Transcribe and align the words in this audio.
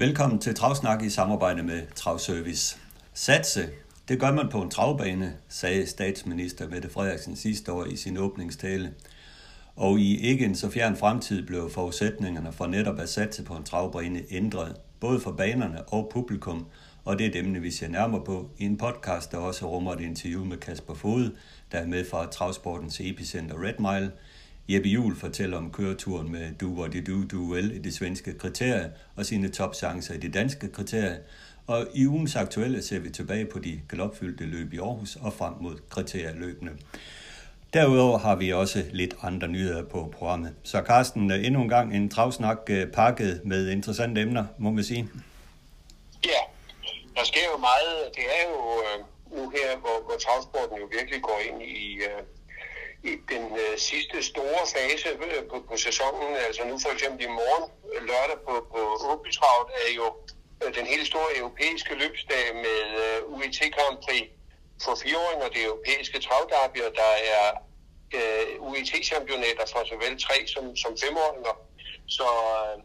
Velkommen 0.00 0.38
til 0.38 0.54
Travsnak 0.54 1.02
i 1.02 1.10
samarbejde 1.10 1.62
med 1.62 1.82
Travservice. 1.94 2.78
Satse, 3.14 3.68
det 4.08 4.20
gør 4.20 4.32
man 4.32 4.48
på 4.48 4.62
en 4.62 4.70
travbane, 4.70 5.36
sagde 5.48 5.86
statsminister 5.86 6.68
Mette 6.68 6.90
Frederiksen 6.90 7.36
sidste 7.36 7.72
år 7.72 7.84
i 7.84 7.96
sin 7.96 8.16
åbningstale. 8.16 8.94
Og 9.76 9.98
i 9.98 10.16
ikke 10.16 10.44
en 10.44 10.54
så 10.54 10.70
fjern 10.70 10.96
fremtid 10.96 11.46
blev 11.46 11.70
forudsætningerne 11.70 12.52
for 12.52 12.66
netop 12.66 12.98
at 12.98 13.08
satse 13.08 13.44
på 13.44 13.54
en 13.54 13.64
travbane 13.64 14.22
ændret, 14.30 14.76
både 15.00 15.20
for 15.20 15.32
banerne 15.32 15.82
og 15.88 16.10
publikum, 16.12 16.66
og 17.04 17.18
det 17.18 17.26
er 17.26 17.42
dem, 17.42 17.62
vi 17.62 17.70
ser 17.70 17.88
nærmere 17.88 18.24
på 18.24 18.50
i 18.58 18.64
en 18.64 18.76
podcast, 18.76 19.32
der 19.32 19.38
også 19.38 19.66
rummer 19.66 19.92
et 19.92 20.00
interview 20.00 20.44
med 20.44 20.56
Kasper 20.56 20.94
Fod, 20.94 21.30
der 21.72 21.78
er 21.78 21.86
med 21.86 22.04
fra 22.10 22.26
Travsportens 22.26 23.00
epicenter 23.00 23.62
Red 23.64 23.78
Mile. 23.78 24.12
Jeppe 24.70 24.88
Juhl 24.88 25.16
fortæller 25.16 25.56
om 25.56 25.72
køreturen 25.72 26.32
med 26.32 26.54
Do 26.60 26.66
What 26.66 26.92
You 26.94 27.14
Do, 27.14 27.26
Do 27.32 27.52
Well 27.52 27.72
i 27.72 27.78
det 27.78 27.94
svenske 27.94 28.38
kriterie 28.38 28.92
og 29.16 29.26
sine 29.26 29.48
topchancer 29.48 30.14
i 30.14 30.18
det 30.18 30.34
danske 30.34 30.68
kriterie. 30.68 31.18
Og 31.66 31.86
i 31.94 32.06
ugens 32.06 32.36
aktuelle 32.36 32.82
ser 32.82 32.98
vi 32.98 33.10
tilbage 33.10 33.44
på 33.46 33.58
de 33.58 33.80
galopfyldte 33.88 34.44
løb 34.44 34.72
i 34.72 34.78
Aarhus 34.78 35.16
og 35.16 35.32
frem 35.32 35.52
mod 35.60 35.76
kriterieløbene. 35.90 36.70
Derudover 37.72 38.18
har 38.18 38.36
vi 38.36 38.52
også 38.52 38.84
lidt 38.92 39.14
andre 39.22 39.48
nyheder 39.48 39.84
på 39.84 40.14
programmet. 40.18 40.54
Så 40.62 40.82
Carsten, 40.86 41.30
endnu 41.32 41.62
en 41.62 41.68
gang 41.68 41.96
en 41.96 42.10
travsnak 42.10 42.58
øh, 42.70 42.86
pakket 42.92 43.40
med 43.44 43.70
interessante 43.70 44.20
emner, 44.20 44.44
må 44.58 44.70
man 44.70 44.84
sige. 44.84 45.08
Ja, 46.24 46.40
der 47.16 47.24
sker 47.24 47.46
jo 47.52 47.58
meget. 47.58 48.14
Det 48.14 48.24
er 48.24 48.44
jo 48.50 48.58
øh, 48.86 49.04
nu 49.36 49.50
her, 49.50 49.78
hvor, 49.78 50.04
hvor 50.06 50.16
travsporten 50.24 50.76
jo 50.78 50.88
virkelig 50.98 51.22
går 51.22 51.40
ind 51.50 51.62
i, 51.62 51.94
øh, 51.96 52.22
i 53.02 53.12
den 53.32 53.44
øh, 53.62 53.78
sidste 53.78 54.22
store 54.22 54.62
fase 54.74 55.08
øh, 55.08 55.48
på, 55.50 55.56
på 55.70 55.76
sæsonen. 55.76 56.36
Altså 56.36 56.64
nu 56.64 56.78
for 56.84 56.92
eksempel 56.96 57.24
i 57.24 57.28
morgen, 57.40 57.70
øh, 57.92 58.02
lørdag 58.08 58.38
på, 58.46 58.54
på 58.72 58.80
Åbytravet, 59.12 59.68
er 59.84 59.92
jo 60.00 60.06
øh, 60.62 60.74
den 60.78 60.86
helt 60.86 61.06
store 61.06 61.30
europæiske 61.40 61.94
løbsdag 61.94 62.44
med 62.64 62.80
øh, 63.04 63.18
UET 63.34 63.58
Grand 63.76 63.98
Prix 64.04 64.26
for 64.84 64.94
fireåringer, 65.02 65.48
det 65.48 65.62
europæiske 65.64 66.18
travdarbier, 66.26 66.90
der 67.00 67.12
er 67.36 67.46
øh, 68.16 68.62
UET-championater 68.66 69.66
for 69.72 69.80
såvel 69.92 70.14
tre 70.26 70.36
som, 70.54 70.76
som 70.82 70.92
femåringer. 71.04 71.54
Så, 72.16 72.28
øh, 72.54 72.76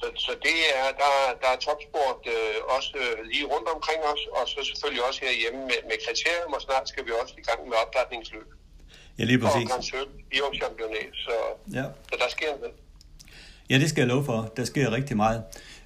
så, 0.00 0.06
så 0.26 0.32
det 0.46 0.58
er, 0.80 0.88
der, 1.02 1.12
der 1.42 1.48
er 1.54 1.58
topsport 1.66 2.20
øh, 2.36 2.58
også 2.76 2.92
øh, 3.04 3.24
lige 3.32 3.46
rundt 3.52 3.68
omkring 3.68 4.00
os, 4.12 4.22
og 4.36 4.48
så 4.48 4.58
selvfølgelig 4.70 5.04
også 5.08 5.20
herhjemme 5.24 5.60
med, 5.70 5.80
med 5.90 5.96
kriterium, 6.06 6.52
og 6.56 6.62
snart 6.62 6.88
skal 6.88 7.06
vi 7.06 7.12
også 7.22 7.34
i 7.38 7.42
gang 7.48 7.60
med 7.68 7.76
opdatningsløb. 7.84 8.48
Ja, 9.18 9.24
lige 9.24 9.38
præcis. 9.38 9.62
Og 9.64 9.68
Grand 9.70 9.82
Sølv 9.82 10.08
i 10.32 10.36
championat, 10.58 11.12
så, 11.24 11.32
Ja. 11.72 11.82
så 12.12 12.16
der 12.18 12.28
sker 12.28 12.46
noget. 12.60 12.74
Ja, 13.70 13.78
det 13.78 13.88
skal 13.90 14.00
jeg 14.00 14.08
love 14.08 14.24
for. 14.24 14.52
Der 14.56 14.64
sker 14.64 14.92
rigtig 14.92 15.16
meget. 15.16 15.42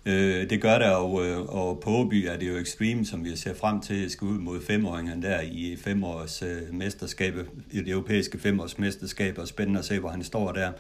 Øh, 0.07 0.51
det 0.51 0.63
gør 0.63 0.79
der, 0.79 0.91
og, 0.91 1.25
øh, 1.27 1.41
og 1.41 1.81
på 1.81 1.91
Åby 1.91 2.15
er 2.27 2.37
det 2.37 2.49
jo 2.49 2.57
Extreme, 2.57 3.07
som 3.07 3.25
vi 3.25 3.37
ser 3.37 3.55
frem 3.55 3.81
til 3.81 4.11
skal 4.11 4.25
ud 4.27 4.39
mod 4.39 4.67
femåringerne 4.67 5.23
der 5.23 5.41
i 5.41 5.77
femårs 5.85 6.43
øh, 6.43 6.63
mesterskab, 6.75 7.35
i 7.73 7.79
det 7.79 7.89
europæiske 7.89 8.39
femårs 8.41 8.79
mesterskab, 8.79 9.39
og 9.39 9.49
spændende 9.49 9.79
at 9.79 9.85
se, 9.85 9.99
hvor 9.99 10.09
han 10.09 10.25
står 10.25 10.53
der. 10.53 10.73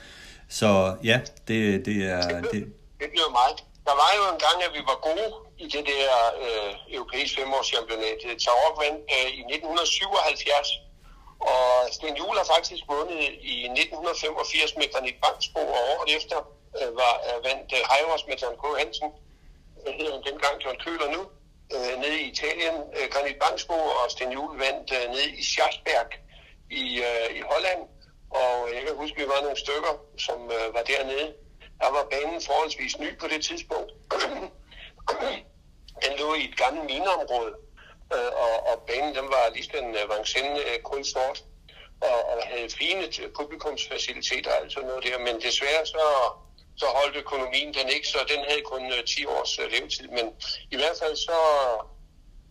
Så 0.49 0.97
ja, 1.05 1.21
det, 1.49 1.87
det 1.87 1.97
er... 1.97 2.41
Det, 2.41 2.53
Det 3.01 3.09
bliver 3.15 3.31
meget. 3.41 3.57
Der 3.89 3.95
var 4.03 4.11
jo 4.19 4.23
en 4.35 4.41
gang, 4.47 4.57
at 4.67 4.71
vi 4.79 4.83
var 4.91 4.99
gode 5.09 5.29
i 5.59 5.65
det 5.65 5.85
der 5.93 6.11
øh, 6.45 6.95
europæiske 6.97 7.37
femårschampionat. 7.41 8.19
Tarok 8.45 8.75
vandt 8.85 9.01
øh, 9.17 9.29
i 9.39 9.41
1977, 9.41 10.69
og 11.41 11.67
Sten 11.97 12.17
Juhl 12.17 12.37
har 12.39 12.49
faktisk 12.55 12.83
vundet 12.89 13.23
i 13.55 13.57
1985 13.65 14.77
med 14.77 14.93
Granit 14.93 15.19
Bangsbo, 15.23 15.61
og 15.61 15.81
året 15.93 16.17
efter 16.17 16.39
øh, 16.81 16.97
var 17.03 17.15
øh, 17.29 17.45
vandt 17.47 17.69
øh, 17.79 17.83
Heivers 17.91 18.27
med 18.29 18.37
John 18.43 18.57
K. 18.63 18.65
Hansen, 18.81 19.11
det 19.85 19.95
hedder 19.99 20.15
han 20.17 20.25
dengang 20.29 20.57
John 20.65 20.79
Køler 20.85 21.09
nu, 21.17 21.23
øh, 21.75 21.95
nede 22.03 22.19
i 22.21 22.31
Italien. 22.33 22.77
Øh, 22.97 23.07
Granit 23.13 23.39
Bangsbo 23.43 23.79
og 23.99 24.05
Sten 24.15 24.33
Juhl 24.33 24.59
vandt 24.65 24.89
øh, 24.99 25.05
nede 25.15 25.31
i 25.41 25.43
Scharsberg 25.43 26.11
i, 26.83 26.85
øh, 27.09 27.29
i 27.39 27.41
Holland, 27.51 27.83
og 28.31 28.53
jeg 28.75 28.83
kan 28.87 28.97
huske, 29.03 29.17
at 29.17 29.23
vi 29.23 29.29
var 29.35 29.41
nogle 29.43 29.59
stykker, 29.65 29.95
som 30.27 30.39
øh, 30.57 30.75
var 30.75 30.83
dernede. 30.83 31.29
Der 31.81 31.91
var 31.97 32.05
banen 32.11 32.41
forholdsvis 32.49 32.99
ny 32.99 33.19
på 33.19 33.27
det 33.33 33.45
tidspunkt. 33.45 33.91
den 36.05 36.13
lå 36.19 36.35
i 36.35 36.45
et 36.49 36.57
gammelt 36.57 36.87
mineområde, 36.93 37.53
øh, 38.15 38.33
og, 38.45 38.55
og 38.71 38.77
banen 38.89 39.15
den 39.15 39.29
var 39.35 39.45
ligesom 39.55 39.85
en 39.85 39.95
øh, 40.01 40.05
Vincennes 40.11 40.63
øh, 40.69 40.79
kun 40.91 41.05
sort, 41.05 41.39
og, 42.01 42.19
og 42.31 42.37
havde 42.53 42.71
fine 42.71 43.05
øh, 43.23 43.31
publikumsfaciliteter 43.39 44.51
og 44.51 44.57
alt 44.61 44.73
sådan 44.73 44.89
noget 44.89 45.05
der, 45.05 45.19
men 45.19 45.41
desværre 45.47 45.87
så, 45.87 46.05
så 46.77 46.87
holdt 46.87 47.17
økonomien 47.17 47.75
den 47.75 47.89
ikke, 47.89 48.09
så 48.09 48.19
den 48.33 48.41
havde 48.49 48.63
kun 48.73 48.93
øh, 48.93 49.05
10 49.05 49.27
års 49.27 49.59
øh, 49.59 49.71
levetid, 49.73 50.09
men 50.09 50.27
i 50.71 50.77
hvert 50.77 50.97
fald 51.03 51.17
så 51.17 51.39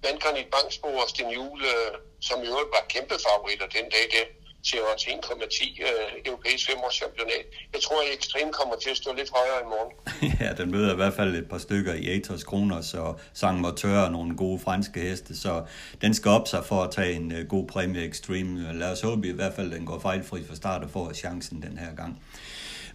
vandt 0.03 0.23
Granit 0.23 0.49
Banksbo 0.55 0.89
og 1.03 1.09
Sten 1.09 1.29
Juhl, 1.29 1.61
øh, 1.65 1.91
som 2.21 2.43
i 2.43 2.47
øvrigt 2.47 2.75
var 2.75 2.85
kæmpe 2.89 3.15
favoritter 3.27 3.67
den 3.77 3.89
dag 3.95 4.05
der, 4.13 4.25
til 4.63 4.79
odds 4.91 5.03
1,10 5.03 5.81
øh, 5.81 5.87
europæisk 6.25 6.69
femårschampionat. 6.69 7.45
Jeg 7.73 7.81
tror, 7.81 8.01
at 8.01 8.17
Extreme 8.19 8.51
kommer 8.53 8.75
til 8.75 8.89
at 8.89 8.97
stå 8.97 9.13
lidt 9.13 9.29
højere 9.35 9.59
i 9.61 9.67
morgen. 9.73 9.93
ja, 10.41 10.53
den 10.63 10.71
møder 10.71 10.93
i 10.93 10.95
hvert 10.95 11.13
fald 11.13 11.35
et 11.35 11.49
par 11.49 11.57
stykker 11.57 11.93
i 11.93 12.09
Atos 12.09 12.43
Kronos 12.43 12.93
og 12.93 13.19
Sang 13.33 13.61
Moteur 13.61 13.97
og 13.97 14.11
nogle 14.11 14.35
gode 14.35 14.59
franske 14.59 14.99
heste, 14.99 15.37
så 15.37 15.63
den 16.01 16.13
skal 16.13 16.31
op 16.31 16.47
sig 16.47 16.65
for 16.65 16.83
at 16.83 16.91
tage 16.91 17.13
en 17.13 17.31
øh, 17.31 17.47
god 17.47 17.67
præmie 17.67 18.07
Extreme. 18.07 18.73
Lad 18.73 18.91
os 18.91 19.01
håbe 19.01 19.27
i 19.27 19.31
hvert 19.31 19.53
fald, 19.53 19.71
at 19.71 19.77
den 19.77 19.85
går 19.85 19.99
fejlfri 19.99 20.43
fra 20.47 20.55
start 20.55 20.83
og 20.83 20.89
får 20.89 21.13
chancen 21.13 21.61
den 21.61 21.77
her 21.77 21.95
gang. 21.95 22.21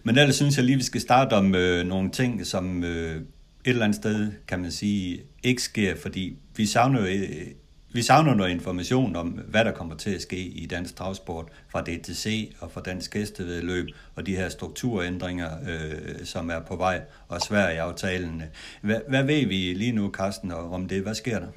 Men 0.03 0.17
ellers 0.17 0.35
synes 0.35 0.57
jeg 0.57 0.65
lige, 0.65 0.77
vi 0.77 0.83
skal 0.83 1.01
starte 1.01 1.33
om 1.33 1.55
øh, 1.55 1.85
nogle 1.85 2.11
ting, 2.11 2.45
som 2.45 2.83
øh, 2.83 3.15
et 3.15 3.23
eller 3.65 3.83
andet 3.83 3.95
sted, 3.95 4.31
kan 4.47 4.59
man 4.59 4.71
sige, 4.71 5.23
ikke 5.43 5.61
sker, 5.61 5.95
fordi 5.95 6.37
vi 6.55 6.65
savner 6.65 6.99
jo 6.99 7.05
øh, 7.05 7.47
vi 7.93 8.01
savner 8.01 8.33
noget 8.35 8.51
information 8.51 9.15
om, 9.15 9.27
hvad 9.27 9.65
der 9.65 9.71
kommer 9.71 9.95
til 9.97 10.15
at 10.15 10.21
ske 10.21 10.37
i 10.37 10.65
dansk 10.65 10.95
travsport 10.95 11.45
fra 11.71 11.81
DTC 11.81 12.55
og 12.61 12.71
fra 12.71 12.81
dansk 12.81 13.13
hestevedløb 13.13 13.87
og 14.15 14.25
de 14.25 14.35
her 14.35 14.49
strukturændringer, 14.49 15.51
øh, 15.69 16.25
som 16.25 16.49
er 16.49 16.59
på 16.59 16.75
vej, 16.75 17.01
og 17.29 17.41
Sverige 17.41 17.81
aftalen. 17.81 18.43
Hvad, 18.81 19.01
hvad 19.07 19.23
ved 19.23 19.45
vi 19.45 19.73
lige 19.73 19.91
nu, 19.91 20.11
Carsten, 20.11 20.51
om 20.51 20.87
det? 20.87 21.01
Hvad 21.01 21.15
sker 21.15 21.39
der? 21.39 21.47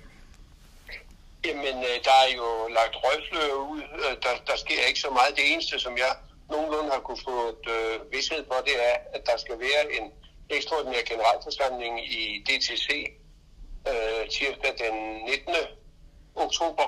Jamen, 1.46 1.76
øh, 1.88 1.96
der 2.08 2.16
er 2.24 2.30
jo 2.40 2.48
lagt 2.78 2.94
røgslør 3.04 3.50
ud. 3.72 3.82
Øh, 4.04 4.16
der, 4.24 4.34
der 4.46 4.56
sker 4.56 4.80
ikke 4.88 5.00
så 5.00 5.10
meget. 5.10 5.36
Det 5.36 5.52
eneste, 5.52 5.78
som 5.78 5.96
jeg 5.96 6.12
nogenlunde 6.50 6.90
har 6.90 7.00
kunne 7.00 7.22
få 7.30 7.36
et, 7.54 7.66
øh, 7.76 8.12
vidshed 8.12 8.42
på, 8.50 8.54
det 8.68 8.76
er, 8.90 8.96
at 9.14 9.22
der 9.26 9.36
skal 9.44 9.56
være 9.66 9.82
en 9.98 10.06
ekstraordinær 10.56 11.02
generalforsamling 11.10 11.94
i 12.20 12.44
DTC 12.46 12.88
øh, 13.90 14.22
tirsdag 14.34 14.72
den 14.84 14.96
19 15.24 15.54
oktober. 16.36 16.86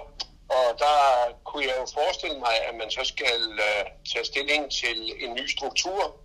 Og 0.49 0.79
der 0.79 0.99
kunne 1.45 1.65
jeg 1.67 1.77
jo 1.81 1.87
forestille 1.95 2.39
mig, 2.39 2.55
at 2.69 2.75
man 2.75 2.91
så 2.91 3.05
skal 3.05 3.41
øh, 3.67 3.85
tage 4.13 4.25
stilling 4.25 4.73
til 4.73 5.25
en 5.25 5.35
ny 5.35 5.47
struktur 5.47 6.17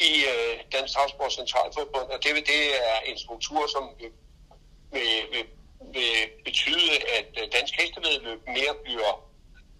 i 0.00 0.12
øh, 0.32 0.60
Dansk 0.72 0.94
Travsport 0.94 1.32
Centralforbund. 1.32 2.08
Og 2.14 2.18
det, 2.24 2.46
det 2.52 2.62
er 2.90 2.98
en 3.06 3.18
struktur, 3.18 3.66
som 3.66 3.84
vil, 3.98 4.12
vil, 4.92 5.10
vil, 5.32 5.46
vil 5.94 6.12
betyde, 6.44 6.92
at 7.18 7.28
øh, 7.40 7.52
dansk 7.52 7.74
hestevedløb 7.80 8.40
mere 8.46 8.74
bliver 8.84 9.12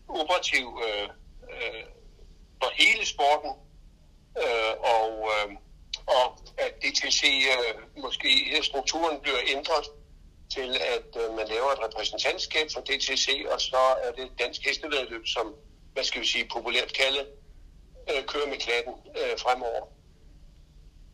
operativ 0.08 0.66
øh, 0.86 1.08
øh, 1.52 1.84
for 2.62 2.70
hele 2.74 3.06
sporten, 3.06 3.50
øh, 4.44 4.74
og, 4.96 5.10
øh, 5.34 5.48
og 6.06 6.38
at 6.58 6.72
DTC 6.82 7.22
øh, 7.54 8.02
måske 8.02 8.28
strukturen 8.62 9.20
bliver 9.20 9.38
ændret 9.46 9.86
til, 10.56 10.70
at 10.96 11.10
øh, 11.22 11.36
man 11.36 11.48
laver 11.48 11.70
et 11.72 11.82
repræsentantskab 11.86 12.66
for 12.72 12.80
DTC, 12.80 13.28
og 13.52 13.60
så 13.60 13.82
er 14.04 14.12
det 14.12 14.30
dansk 14.38 14.60
hestevedløb, 14.66 15.26
som, 15.26 15.54
hvad 15.92 16.04
skal 16.04 16.20
vi 16.20 16.26
sige, 16.26 16.48
populært 16.52 16.92
kaldet, 16.92 17.26
øh, 18.10 18.24
kører 18.24 18.46
med 18.46 18.58
klatten 18.58 18.94
øh, 19.20 19.38
fremover. 19.38 19.86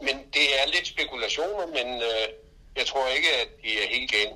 Men 0.00 0.17
det 0.35 0.47
er 0.61 0.67
lidt 0.67 0.87
spekulationer, 0.87 1.67
men 1.67 2.03
øh, 2.03 2.27
jeg 2.77 2.87
tror 2.87 3.06
ikke, 3.09 3.29
at 3.43 3.49
de 3.62 3.83
er 3.83 3.88
helt 3.88 4.11
gale. 4.12 4.35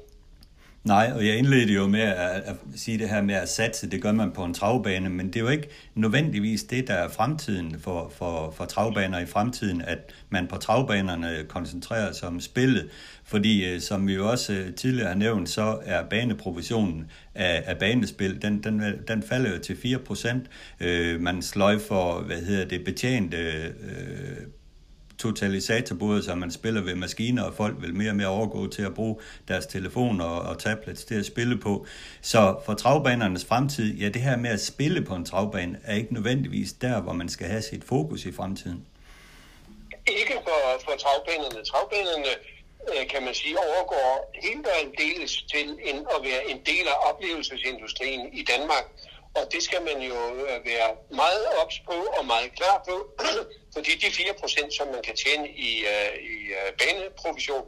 Nej, 0.84 1.12
og 1.14 1.26
jeg 1.26 1.36
indledte 1.36 1.72
jo 1.72 1.86
med 1.86 2.00
at, 2.00 2.42
at 2.44 2.56
sige 2.76 2.98
det 2.98 3.08
her 3.08 3.22
med 3.22 3.34
at 3.34 3.48
satse, 3.48 3.90
det 3.90 4.02
gør 4.02 4.12
man 4.12 4.30
på 4.30 4.44
en 4.44 4.54
travbane, 4.54 5.08
men 5.08 5.26
det 5.26 5.36
er 5.36 5.40
jo 5.40 5.48
ikke 5.48 5.68
nødvendigvis 5.94 6.62
det, 6.62 6.88
der 6.88 6.94
er 6.94 7.08
fremtiden 7.08 7.80
for, 7.80 8.12
for, 8.16 8.50
for 8.50 8.64
travbaner 8.64 9.18
i 9.18 9.26
fremtiden, 9.26 9.82
at 9.82 10.12
man 10.30 10.46
på 10.46 10.56
travbanerne 10.56 11.44
koncentrerer 11.48 12.12
sig 12.12 12.28
om 12.28 12.40
spillet, 12.40 12.88
fordi 13.24 13.66
øh, 13.66 13.80
som 13.80 14.06
vi 14.06 14.14
jo 14.14 14.30
også 14.30 14.52
øh, 14.52 14.74
tidligere 14.74 15.08
har 15.08 15.14
nævnt, 15.14 15.48
så 15.48 15.78
er 15.84 16.02
baneprovisionen 16.04 17.10
af, 17.34 17.62
af 17.66 17.78
banespil, 17.78 18.42
den, 18.42 18.62
den, 18.62 18.82
den 19.08 19.22
falder 19.22 19.50
jo 19.50 19.58
til 19.58 19.74
4%. 19.74 20.38
Øh, 20.80 21.20
man 21.20 21.42
sløjfer, 21.42 22.22
hvad 22.22 22.40
hedder 22.40 22.64
det, 22.64 22.84
betjente 22.84 23.36
øh, 23.36 24.36
totalisatorbordet, 25.20 26.24
så 26.24 26.34
man 26.34 26.50
spiller 26.50 26.80
ved 26.80 26.94
maskiner, 26.94 27.42
og 27.42 27.54
folk 27.54 27.74
vil 27.80 27.94
mere 27.94 28.10
og 28.10 28.16
mere 28.16 28.28
overgå 28.28 28.66
til 28.66 28.82
at 28.82 28.94
bruge 28.94 29.16
deres 29.48 29.66
telefoner 29.66 30.24
og, 30.24 30.40
og 30.40 30.58
tablets 30.58 31.04
til 31.04 31.14
at 31.14 31.26
spille 31.26 31.58
på. 31.58 31.86
Så 32.20 32.56
for 32.66 32.74
travbanernes 32.74 33.44
fremtid, 33.44 33.94
ja, 33.94 34.08
det 34.08 34.22
her 34.22 34.36
med 34.36 34.50
at 34.50 34.60
spille 34.60 35.04
på 35.04 35.14
en 35.14 35.24
travbane, 35.24 35.78
er 35.84 35.94
ikke 35.94 36.14
nødvendigvis 36.14 36.72
der, 36.72 37.00
hvor 37.00 37.12
man 37.12 37.28
skal 37.28 37.46
have 37.46 37.62
sit 37.62 37.84
fokus 37.84 38.24
i 38.24 38.32
fremtiden. 38.32 38.86
Ikke 40.08 40.34
for, 40.44 40.60
for 40.84 40.94
travbanerne. 41.02 41.64
Travbanerne 41.64 42.32
øh, 42.92 43.08
kan 43.12 43.22
man 43.24 43.34
sige, 43.34 43.56
overgår 43.58 44.32
helt 44.42 44.66
og 44.66 44.76
aldeles 44.82 45.32
til 45.52 45.66
en, 45.90 45.96
at 46.14 46.20
være 46.28 46.42
en 46.50 46.60
del 46.66 46.84
af 46.92 46.96
oplevelsesindustrien 47.10 48.22
i 48.32 48.42
Danmark. 48.52 48.84
Og 49.38 49.44
det 49.52 49.62
skal 49.62 49.80
man 49.88 49.98
jo 50.10 50.18
øh, 50.46 50.58
være 50.70 50.90
meget 51.22 51.44
ops 51.62 51.78
på 51.88 51.96
og 52.18 52.24
meget 52.26 52.50
klar 52.58 52.76
på, 52.88 52.96
fordi 53.74 53.92
de 54.02 54.06
4%, 54.06 54.76
som 54.78 54.86
man 54.94 55.02
kan 55.08 55.16
tjene 55.24 55.46
i, 55.68 55.70
uh, 55.92 56.14
i 56.34 56.36
uh, 56.58 56.68
baneprovision, 56.80 57.64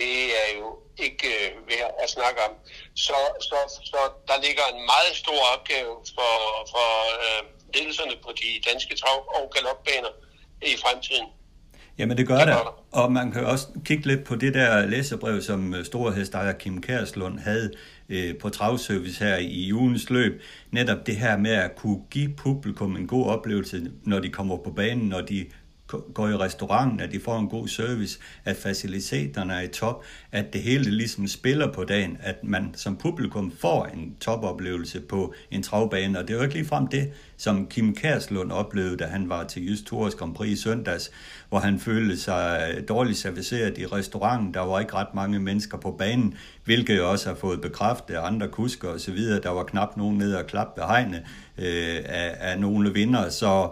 det 0.00 0.14
er 0.42 0.48
jo 0.58 0.68
ikke 1.06 1.28
uh, 1.42 1.68
værd 1.70 1.90
at 2.02 2.08
snakke 2.16 2.38
om. 2.48 2.52
Så, 3.06 3.18
så, 3.48 3.58
så 3.90 4.00
der 4.28 4.36
ligger 4.46 4.64
en 4.74 4.82
meget 4.92 5.12
stor 5.22 5.40
opgave 5.54 5.92
for, 6.16 6.32
for 6.72 6.88
uh, 7.26 7.42
ledelserne 7.74 8.16
på 8.24 8.30
de 8.40 8.48
danske 8.68 8.94
trav- 9.00 9.28
og 9.36 9.44
galopbaner 9.54 10.12
i 10.62 10.76
fremtiden. 10.82 11.28
Jamen 11.98 12.16
det 12.16 12.26
gør 12.26 12.44
det, 12.44 12.54
og 12.92 13.12
man 13.12 13.32
kan 13.32 13.44
også 13.44 13.66
kigge 13.84 14.06
lidt 14.06 14.24
på 14.24 14.34
det 14.36 14.54
der 14.54 14.86
læserbrev, 14.86 15.42
som 15.42 15.84
storhedstejer 15.84 16.52
Kim 16.52 16.82
Kærslund 16.82 17.38
havde 17.38 17.72
øh, 18.08 18.38
på 18.38 18.48
travservice 18.48 19.24
her 19.24 19.36
i 19.36 19.72
ugens 19.72 20.10
løb. 20.10 20.42
Netop 20.70 21.06
det 21.06 21.16
her 21.16 21.38
med 21.38 21.50
at 21.50 21.76
kunne 21.76 22.00
give 22.10 22.28
publikum 22.36 22.96
en 22.96 23.06
god 23.06 23.26
oplevelse, 23.26 23.90
når 24.04 24.20
de 24.20 24.28
kommer 24.28 24.56
på 24.56 24.70
banen, 24.70 25.08
når 25.08 25.20
de 25.20 25.46
går 26.14 26.28
i 26.28 26.36
restauranten, 26.36 27.00
at 27.00 27.12
de 27.12 27.20
får 27.20 27.38
en 27.38 27.48
god 27.48 27.68
service, 27.68 28.18
at 28.44 28.56
faciliteterne 28.56 29.54
er 29.54 29.60
i 29.60 29.68
top, 29.68 30.04
at 30.32 30.52
det 30.52 30.62
hele 30.62 30.90
ligesom 30.90 31.28
spiller 31.28 31.72
på 31.72 31.84
dagen, 31.84 32.16
at 32.20 32.44
man 32.44 32.70
som 32.74 32.96
publikum 32.96 33.52
får 33.60 33.84
en 33.84 34.16
topoplevelse 34.20 35.00
på 35.00 35.34
en 35.50 35.62
travbane, 35.62 36.18
og 36.18 36.28
det 36.28 36.34
er 36.34 36.38
jo 36.38 36.42
ikke 36.42 36.54
ligefrem 36.54 36.86
det, 36.86 37.12
som 37.36 37.66
Kim 37.66 37.94
Kærslund 37.94 38.52
oplevede, 38.52 38.96
da 38.96 39.04
han 39.04 39.28
var 39.28 39.44
til 39.44 39.68
Jysk 39.68 39.86
Tours 39.86 40.14
Grand 40.14 40.34
Prix 40.34 40.50
i 40.50 40.62
søndags, 40.62 41.10
hvor 41.48 41.58
han 41.58 41.80
følte 41.80 42.16
sig 42.16 42.74
øh, 42.76 42.88
dårligt 42.88 43.18
serviceret 43.18 43.78
i 43.78 43.86
restauranten. 43.86 44.54
Der 44.54 44.60
var 44.60 44.80
ikke 44.80 44.94
ret 44.94 45.14
mange 45.14 45.38
mennesker 45.40 45.78
på 45.78 45.90
banen, 45.90 46.34
hvilket 46.64 46.96
jo 46.96 47.10
også 47.10 47.28
har 47.28 47.36
fået 47.36 47.60
bekræftet 47.60 48.14
af 48.14 48.26
andre 48.26 48.48
kusker 48.48 48.88
osv. 48.88 49.18
Der 49.18 49.50
var 49.50 49.64
knap 49.64 49.96
nogen 49.96 50.18
nede 50.18 50.38
og 50.38 50.46
klappe 50.46 50.80
ved 50.80 50.88
hegnet 50.88 51.22
øh, 51.58 51.96
af, 52.04 52.36
af 52.40 52.60
nogle 52.60 52.92
vinder, 52.94 53.28
så 53.28 53.68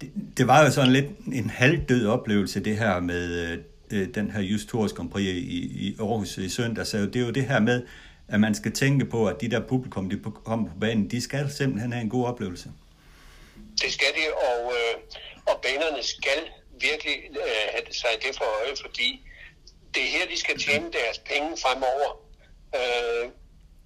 det, 0.00 0.12
det 0.36 0.46
var 0.46 0.64
jo 0.64 0.70
sådan 0.70 0.92
lidt 0.92 1.06
en 1.32 1.50
halvdød 1.50 2.06
oplevelse, 2.06 2.60
det 2.60 2.78
her 2.78 3.00
med 3.00 3.52
øh, 3.52 3.58
øh, 3.90 4.08
den 4.14 4.30
her 4.30 4.40
Just 4.40 4.68
Tours 4.68 4.92
Grand 4.92 5.10
Prix 5.10 5.24
i, 5.24 5.88
i 5.88 5.96
Aarhus 6.00 6.38
i 6.38 6.48
søndag. 6.48 6.86
Så 6.86 6.98
det 6.98 7.16
er 7.16 7.20
jo 7.20 7.30
det 7.30 7.44
her 7.44 7.60
med, 7.60 7.82
at 8.28 8.40
man 8.40 8.54
skal 8.54 8.72
tænke 8.72 9.04
på, 9.04 9.26
at 9.26 9.40
de 9.40 9.50
der 9.50 9.60
publikum, 9.60 10.10
de 10.10 10.20
kommer 10.44 10.68
på 10.68 10.78
banen, 10.80 11.10
de 11.10 11.20
skal 11.20 11.50
simpelthen 11.50 11.92
have 11.92 12.02
en 12.02 12.10
god 12.10 12.26
oplevelse. 12.26 12.72
Det 13.82 13.92
skal 13.92 14.06
de, 14.16 14.24
og, 14.48 14.72
øh, 14.78 14.94
og 15.46 15.60
banerne 15.62 16.02
skal 16.02 16.40
virkelig 16.80 17.16
øh, 17.30 17.64
have 17.72 17.82
sig 17.90 18.10
det 18.22 18.36
for 18.36 18.44
øje, 18.44 18.76
fordi 18.84 19.26
det 19.94 20.02
er 20.02 20.06
her, 20.06 20.26
de 20.34 20.38
skal 20.40 20.58
tjene 20.58 20.84
deres 20.84 21.18
penge 21.18 21.48
fremover. 21.62 22.10
Øh, 22.78 23.30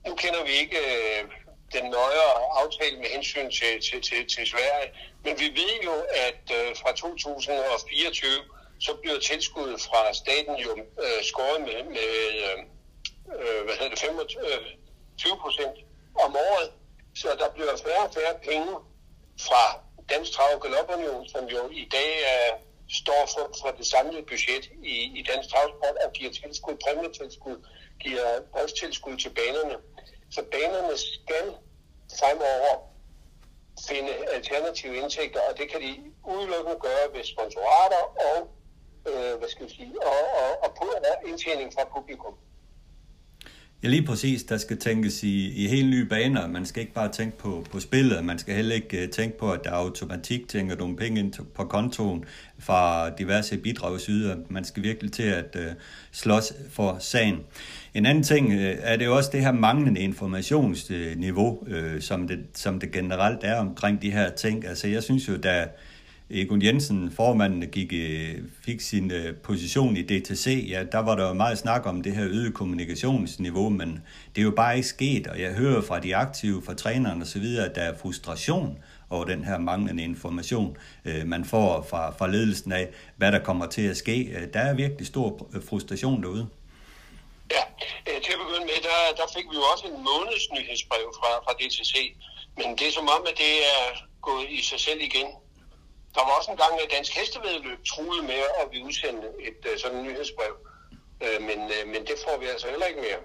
nu 0.07 0.15
kender 0.15 0.45
vi 0.45 0.53
ikke 0.63 0.77
øh, 0.77 1.23
den 1.77 1.85
nøjere 1.91 2.35
aftale 2.63 2.97
med 3.03 3.09
hensyn 3.17 3.51
til, 3.59 3.73
til, 3.87 3.99
til, 4.09 4.21
til 4.35 4.45
Sverige, 4.53 4.89
men 5.25 5.33
vi 5.43 5.49
ved 5.61 5.75
jo, 5.89 5.95
at 6.27 6.45
øh, 6.59 6.77
fra 6.81 6.91
2024, 6.93 8.29
så 8.81 8.93
bliver 9.03 9.19
tilskuddet 9.19 9.81
fra 9.89 10.01
staten 10.15 10.55
jo 10.65 10.73
øh, 11.05 11.21
skåret 11.31 11.61
med, 11.69 11.79
med 11.97 12.11
øh, 12.45 12.59
øh 13.39 13.61
hvad 13.65 13.75
hedder 13.79 13.95
det, 13.95 13.99
25 13.99 15.33
øh, 15.33 15.39
procent 15.45 15.77
om 16.25 16.37
året. 16.37 16.69
Så 17.21 17.29
der 17.39 17.49
bliver 17.55 17.77
færre 17.87 18.05
og 18.09 18.15
færre 18.15 18.35
penge 18.51 18.73
fra 19.47 19.65
Dansk 20.11 20.33
Trav- 20.33 20.55
og 20.55 20.63
Galopunion, 20.63 21.29
som 21.29 21.45
jo 21.55 21.63
i 21.83 21.89
dag 21.97 22.11
øh, 22.33 22.53
står 23.01 23.23
for, 23.35 23.45
for 23.61 23.71
det 23.79 23.87
samlede 23.87 24.23
budget 24.23 24.65
i, 24.83 24.97
i 25.19 25.23
Dansk 25.31 25.49
Travsport 25.51 25.97
og 26.05 26.13
giver 26.13 26.33
tilskud, 26.33 26.77
præmietilskud, 26.85 27.59
giver 28.01 28.27
driftstilskud 28.53 29.17
til 29.17 29.31
banerne. 29.31 29.77
Så 30.31 30.41
banerne 30.53 30.97
skal 30.99 31.47
fremover 32.19 32.75
finde 33.89 34.13
alternative 34.37 34.97
indtægter, 34.97 35.41
og 35.49 35.59
det 35.59 35.67
kan 35.71 35.81
de 35.81 35.93
udelukkende 36.35 36.79
gøre 36.87 37.05
ved 37.15 37.25
sponsorater 37.25 38.03
og, 38.29 38.39
øh, 39.11 39.39
hvad 39.39 39.49
skal 39.49 39.67
vi 39.67 39.71
sige, 39.71 39.93
og, 40.03 40.23
og, 40.43 40.51
og 40.65 40.71
på 40.79 40.87
indtjening 41.29 41.73
fra 41.73 41.85
publikum. 41.97 42.35
Ja, 43.85 43.89
lige 43.89 44.07
præcis. 44.07 44.43
Der 44.43 44.57
skal 44.57 44.79
tænkes 44.79 45.23
i, 45.23 45.65
i 45.65 45.69
helt 45.69 45.91
nye 45.91 46.05
baner. 46.05 46.47
Man 46.47 46.67
skal 46.67 46.81
ikke 46.81 46.95
bare 46.95 47.13
tænke 47.13 47.39
på, 47.39 47.65
på 47.71 47.81
spillet. 47.81 48.25
Man 48.25 48.39
skal 48.39 48.55
heller 48.55 48.75
ikke 48.75 49.03
uh, 49.03 49.11
tænke 49.11 49.39
på, 49.39 49.53
at 49.53 49.61
der 49.65 49.71
automatik 49.71 50.49
tænker 50.49 50.77
nogle 50.77 50.97
penge 50.97 51.21
ind 51.21 51.33
på 51.55 51.65
kontoen 51.65 52.25
fra 52.59 53.11
diverse 53.11 53.59
bidragsydere. 53.59 54.39
Man 54.49 54.65
skal 54.65 54.83
virkelig 54.83 55.13
til 55.13 55.23
at 55.23 55.57
uh, 55.57 55.73
slås 56.13 56.53
for 56.71 56.97
sagen. 57.01 57.47
En 57.95 58.07
anden 58.07 58.25
ting 58.25 58.53
øh, 58.53 58.77
er 58.81 58.97
det 58.97 59.05
jo 59.05 59.17
også 59.17 59.31
det 59.33 59.41
her 59.41 59.53
manglende 59.53 60.01
informationsniveau, 60.01 61.67
øh, 61.67 62.01
som, 62.01 62.29
det, 62.29 62.39
som 62.55 62.81
det 62.81 62.93
generelt 62.93 63.39
er 63.43 63.57
omkring 63.57 64.03
de 64.03 64.11
her 64.11 64.31
ting. 64.31 64.67
Altså 64.67 64.89
jeg 64.89 65.03
synes 65.03 65.29
jo, 65.29 65.37
da 65.37 65.69
Egon 66.31 66.63
Jensen, 66.63 67.11
formanden, 67.11 67.63
gik, 67.63 67.93
øh, 67.93 68.35
fik 68.65 68.81
sin 68.81 69.11
øh, 69.11 69.35
position 69.37 69.97
i 69.97 70.03
DTC, 70.03 70.67
ja, 70.69 70.85
der 70.93 70.99
var 70.99 71.15
der 71.15 71.29
jo 71.29 71.35
meget 71.35 71.59
snak 71.59 71.87
om 71.87 72.03
det 72.03 72.13
her 72.13 72.25
øget 72.25 72.55
kommunikationsniveau, 72.55 73.69
men 73.69 74.01
det 74.35 74.41
er 74.41 74.45
jo 74.45 74.51
bare 74.57 74.77
ikke 74.77 74.89
sket, 74.89 75.27
og 75.27 75.41
jeg 75.41 75.55
hører 75.55 75.83
fra 75.83 76.01
de 76.01 76.17
aktive, 76.17 76.63
fra 76.63 76.75
trænerne 76.75 77.23
osv., 77.23 77.45
at 77.59 77.75
der 77.75 77.81
er 77.81 77.97
frustration 77.97 78.79
over 79.11 79.25
den 79.25 79.45
her 79.45 79.59
manglende 79.59 80.03
information, 80.03 80.77
øh, 81.05 81.27
man 81.27 81.45
får 81.45 81.87
fra, 81.91 82.11
fra 82.11 82.31
ledelsen 82.31 82.73
af, 82.73 82.89
hvad 83.17 83.33
der 83.33 83.39
kommer 83.39 83.67
til 83.67 83.83
at 83.83 83.97
ske. 83.97 84.25
Øh, 84.25 84.49
der 84.55 84.61
er 84.61 84.75
virkelig 84.75 85.07
stor 85.07 85.49
frustration 85.69 86.23
derude. 86.23 86.47
Ja, 87.57 87.63
øh, 88.09 88.19
til 88.25 88.33
at 88.37 88.41
begynde 88.45 88.67
med, 88.71 88.79
der, 88.89 88.99
der 89.21 89.27
fik 89.35 89.47
vi 89.51 89.57
jo 89.61 89.65
også 89.73 89.85
en 89.93 89.99
måneds 90.11 90.45
nyhedsbrev 90.57 91.07
fra, 91.19 91.31
fra 91.45 91.53
DTC, 91.59 91.95
men 92.59 92.69
det 92.79 92.85
er 92.89 92.95
som 92.99 93.09
om, 93.17 93.23
at 93.31 93.37
det 93.45 93.55
er 93.75 93.83
gået 94.29 94.47
i 94.59 94.61
sig 94.71 94.81
selv 94.87 95.01
igen. 95.11 95.29
Der 96.15 96.23
var 96.27 96.33
også 96.39 96.51
en 96.55 96.61
gang, 96.65 96.75
at 96.83 96.89
Dansk 96.97 97.13
Hestevedløb 97.19 97.81
troede 97.93 98.23
med 98.31 98.43
at 98.61 98.67
vi 98.73 98.79
udsendte 98.89 99.29
et 99.49 99.61
øh, 99.71 99.75
sådan 99.83 100.03
nyhedsbrev. 100.07 100.55
Øh, 101.25 101.39
men, 101.49 101.59
men 101.93 102.01
det 102.09 102.17
får 102.25 102.37
vi 102.43 102.47
altså 102.53 102.67
heller 102.73 102.87
ikke 102.91 103.01
mere. 103.09 103.21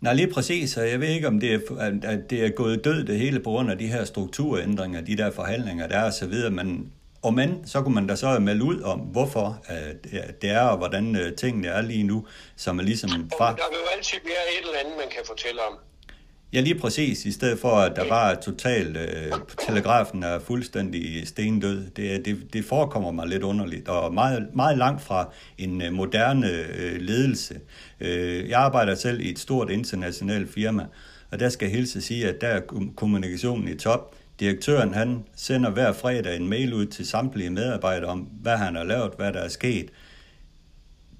Nej, 0.00 0.14
lige 0.14 0.32
præcis, 0.32 0.76
og 0.76 0.90
jeg 0.90 1.00
ved 1.00 1.08
ikke, 1.08 1.28
om 1.28 1.40
det 1.40 1.54
er, 1.54 1.60
at 2.02 2.30
det 2.30 2.44
er 2.44 2.50
gået 2.50 2.84
død 2.84 3.04
det 3.04 3.18
hele 3.18 3.40
på 3.40 3.50
grund 3.50 3.70
af 3.70 3.78
de 3.78 3.86
her 3.86 4.04
strukturændringer, 4.04 5.00
de 5.00 5.16
der 5.16 5.30
forhandlinger, 5.30 5.86
der 5.86 5.98
er 5.98 6.04
og 6.04 6.12
så 6.12 6.26
videre, 6.26 6.50
men 6.50 6.92
og 7.22 7.34
men, 7.34 7.66
så 7.66 7.82
kunne 7.82 7.94
man 7.94 8.06
da 8.06 8.16
så 8.16 8.38
melde 8.38 8.64
ud 8.64 8.80
om, 8.80 8.98
hvorfor 8.98 9.64
det 10.42 10.50
er, 10.50 10.60
og 10.60 10.78
hvordan 10.78 11.34
tingene 11.36 11.68
er 11.68 11.82
lige 11.82 12.02
nu, 12.02 12.26
som 12.56 12.78
er 12.78 12.82
ligesom 12.82 13.10
fra... 13.38 13.46
Der 13.46 13.68
vil 13.70 13.78
jo 13.84 13.96
altid 13.96 14.18
være 14.24 14.60
et 14.60 14.66
eller 14.66 14.78
andet, 14.80 14.94
man 14.98 15.08
kan 15.10 15.20
fortælle 15.26 15.60
om. 15.70 15.78
Ja, 16.52 16.60
lige 16.60 16.74
præcis. 16.74 17.24
I 17.24 17.32
stedet 17.32 17.58
for, 17.58 17.70
at 17.70 17.96
der 17.96 18.08
var 18.08 18.34
totalt... 18.34 18.96
Øh, 18.96 19.32
telegrafen 19.66 20.22
er 20.22 20.38
fuldstændig 20.38 21.28
stendød. 21.28 21.90
Det, 21.90 22.24
det, 22.24 22.52
det 22.52 22.64
forekommer 22.64 23.10
mig 23.10 23.26
lidt 23.26 23.42
underligt, 23.42 23.88
og 23.88 24.14
meget, 24.14 24.48
meget 24.54 24.78
langt 24.78 25.02
fra 25.02 25.32
en 25.58 25.82
øh, 25.82 25.92
moderne 25.92 26.50
øh, 26.50 27.00
ledelse. 27.00 27.60
Øh, 28.00 28.48
jeg 28.48 28.60
arbejder 28.60 28.94
selv 28.94 29.20
i 29.20 29.30
et 29.30 29.38
stort 29.38 29.70
internationalt 29.70 30.52
firma, 30.52 30.86
og 31.30 31.40
der 31.40 31.48
skal 31.48 31.66
jeg 31.66 31.76
hilse 31.76 32.00
sige, 32.00 32.28
at 32.28 32.40
der 32.40 32.48
er 32.48 32.60
kommunikationen 32.96 33.68
i 33.68 33.74
top. 33.74 34.14
Direktøren 34.40 34.94
han 34.94 35.24
sender 35.36 35.70
hver 35.70 35.92
fredag 35.92 36.36
en 36.36 36.48
mail 36.48 36.74
ud 36.74 36.86
til 36.86 37.06
samtlige 37.06 37.50
medarbejdere 37.50 38.10
om, 38.10 38.20
hvad 38.20 38.56
han 38.56 38.76
har 38.76 38.84
lavet, 38.84 39.12
hvad 39.16 39.32
der 39.32 39.40
er 39.40 39.48
sket. 39.48 39.90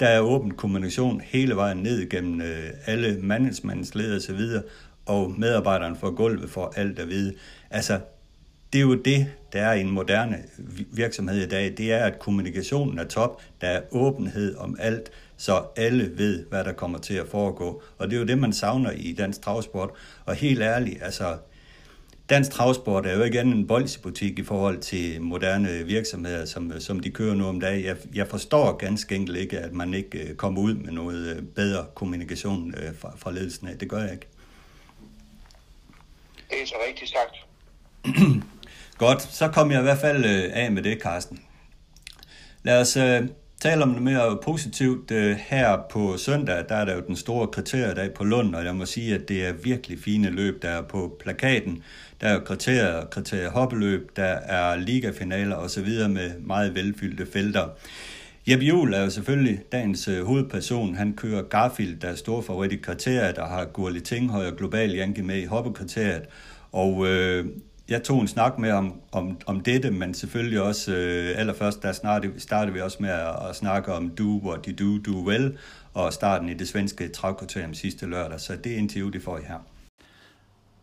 Der 0.00 0.06
er 0.06 0.20
åben 0.20 0.50
kommunikation 0.50 1.20
hele 1.20 1.56
vejen 1.56 1.76
ned 1.76 2.08
gennem 2.08 2.40
øh, 2.40 2.70
alle 2.86 3.18
managementsledere 3.22 4.16
osv., 4.16 4.40
og 5.06 5.34
medarbejderen 5.38 5.96
får 5.96 6.10
gulvet 6.10 6.50
for 6.50 6.72
alt 6.76 6.98
at 6.98 7.08
vide. 7.08 7.34
Altså, 7.70 8.00
det 8.72 8.78
er 8.78 8.82
jo 8.82 8.94
det, 8.94 9.26
der 9.52 9.62
er 9.62 9.72
i 9.72 9.80
en 9.80 9.90
moderne 9.90 10.36
virksomhed 10.92 11.42
i 11.42 11.48
dag. 11.48 11.74
Det 11.76 11.92
er, 11.92 12.04
at 12.04 12.18
kommunikationen 12.18 12.98
er 12.98 13.04
top. 13.04 13.42
Der 13.60 13.68
er 13.68 13.80
åbenhed 13.90 14.56
om 14.56 14.76
alt, 14.80 15.10
så 15.36 15.62
alle 15.76 16.18
ved, 16.18 16.44
hvad 16.46 16.64
der 16.64 16.72
kommer 16.72 16.98
til 16.98 17.14
at 17.14 17.28
foregå. 17.28 17.82
Og 17.98 18.10
det 18.10 18.16
er 18.16 18.20
jo 18.20 18.26
det, 18.26 18.38
man 18.38 18.52
savner 18.52 18.90
i 18.90 19.12
dansk 19.12 19.40
travsport. 19.40 19.90
Og 20.24 20.34
helt 20.34 20.62
ærligt, 20.62 21.02
altså, 21.02 21.36
dansk 22.30 22.50
travsport 22.50 23.06
er 23.06 23.16
jo 23.16 23.22
andet 23.22 23.56
en 23.56 23.66
boldsbutik 23.66 24.38
i 24.38 24.44
forhold 24.44 24.78
til 24.78 25.22
moderne 25.22 25.86
virksomheder, 25.86 26.44
som, 26.44 26.80
som 26.80 27.00
de 27.00 27.10
kører 27.10 27.34
nu 27.34 27.46
om 27.46 27.60
dagen. 27.60 27.84
Jeg, 27.84 27.96
jeg 28.14 28.26
forstår 28.26 28.76
ganske 28.76 29.14
enkelt 29.14 29.38
ikke, 29.38 29.58
at 29.58 29.72
man 29.72 29.94
ikke 29.94 30.18
øh, 30.18 30.36
kommer 30.36 30.62
ud 30.62 30.74
med 30.74 30.92
noget 30.92 31.36
øh, 31.36 31.42
bedre 31.42 31.86
kommunikation 31.94 32.74
øh, 32.76 32.98
fra, 32.98 33.12
fra 33.16 33.32
ledelsen 33.32 33.68
af. 33.68 33.78
Det 33.78 33.88
gør 33.88 33.98
jeg 33.98 34.12
ikke. 34.12 34.26
Det 36.50 36.62
er 36.62 36.66
så 36.66 36.74
rigtigt 36.88 37.10
sagt. 37.10 37.36
Godt, 38.98 39.22
så 39.22 39.48
kom 39.48 39.70
jeg 39.70 39.80
i 39.80 39.82
hvert 39.82 39.98
fald 39.98 40.24
af 40.52 40.72
med 40.72 40.82
det, 40.82 41.02
Carsten. 41.02 41.40
Lad 42.62 42.80
os 42.80 42.92
tale 43.60 43.82
om 43.82 43.88
noget 43.88 44.02
mere 44.02 44.38
positivt. 44.44 45.10
Her 45.38 45.78
på 45.90 46.16
søndag, 46.16 46.64
der 46.68 46.74
er 46.74 46.84
der 46.84 46.94
jo 46.94 47.00
den 47.06 47.16
store 47.16 47.46
kriteriedag 47.46 48.14
på 48.14 48.24
Lund, 48.24 48.54
og 48.54 48.64
jeg 48.64 48.74
må 48.74 48.86
sige, 48.86 49.14
at 49.14 49.28
det 49.28 49.46
er 49.46 49.52
virkelig 49.52 49.98
fine 49.98 50.30
løb, 50.30 50.62
der 50.62 50.68
er 50.68 50.82
på 50.82 51.16
plakaten. 51.20 51.82
Der 52.20 52.28
er 52.28 52.34
jo 52.34 52.40
kriterier, 52.40 53.04
kriterier 53.04 53.50
hoppeløb, 53.50 54.16
der 54.16 54.24
er 54.24 54.76
ligafinaler 54.76 55.56
osv. 55.56 55.88
med 56.08 56.38
meget 56.40 56.74
velfyldte 56.74 57.26
felter. 57.32 57.68
Jeppe 58.50 58.64
Juhl 58.64 58.94
er 58.94 59.02
jo 59.02 59.10
selvfølgelig 59.10 59.60
dagens 59.72 60.08
øh, 60.08 60.24
hovedperson. 60.24 60.94
Han 60.94 61.12
kører 61.16 61.42
Garfield, 61.42 62.00
der 62.00 62.08
er 62.08 62.14
stor 62.14 62.40
favorit 62.40 62.72
i 62.72 62.76
kriteriet, 62.76 63.36
der 63.36 63.46
har 63.46 63.64
Gurli 63.64 64.00
Tinghøj 64.00 64.46
og 64.46 64.56
Global 64.56 64.90
Janke 64.90 65.22
med 65.22 65.36
i 65.36 65.44
hoppekriteriet. 65.44 66.22
Og 66.72 67.06
øh, 67.06 67.46
jeg 67.88 68.02
tog 68.02 68.20
en 68.20 68.28
snak 68.28 68.58
med 68.58 68.72
om, 68.72 69.00
om, 69.12 69.40
om 69.46 69.60
dette, 69.60 69.90
men 69.90 70.14
selvfølgelig 70.14 70.60
også 70.60 70.92
øh, 70.92 71.38
allerførst, 71.38 71.82
der 71.82 71.92
startede, 71.92 72.40
startede 72.40 72.74
vi 72.74 72.80
også 72.80 72.98
med 73.00 73.10
at, 73.10 73.48
at 73.48 73.56
snakke 73.56 73.92
om 73.92 74.10
Do 74.10 74.40
What 74.44 74.66
You 74.66 74.74
Do, 74.86 75.12
Do 75.12 75.26
Well, 75.26 75.58
og 75.94 76.12
starten 76.12 76.48
i 76.48 76.54
det 76.54 76.68
svenske 76.68 77.08
travkriterium 77.08 77.74
sidste 77.74 78.06
lørdag. 78.06 78.40
Så 78.40 78.56
det 78.64 78.70
interview, 78.70 79.10
det 79.10 79.22
får 79.22 79.38
I 79.38 79.42
her. 79.48 79.77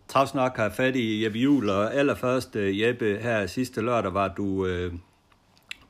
Travsnak 0.07 0.57
har 0.57 0.69
fat 0.69 0.95
i 0.95 1.24
Jeppe 1.24 1.39
Juhl, 1.39 1.69
og 1.69 1.93
allerførst, 1.93 2.55
øh, 2.55 2.81
Jeppe, 2.81 3.19
her 3.21 3.47
sidste 3.47 3.81
lørdag 3.81 4.13
var 4.13 4.27
du 4.27 4.65
øh, 4.65 4.93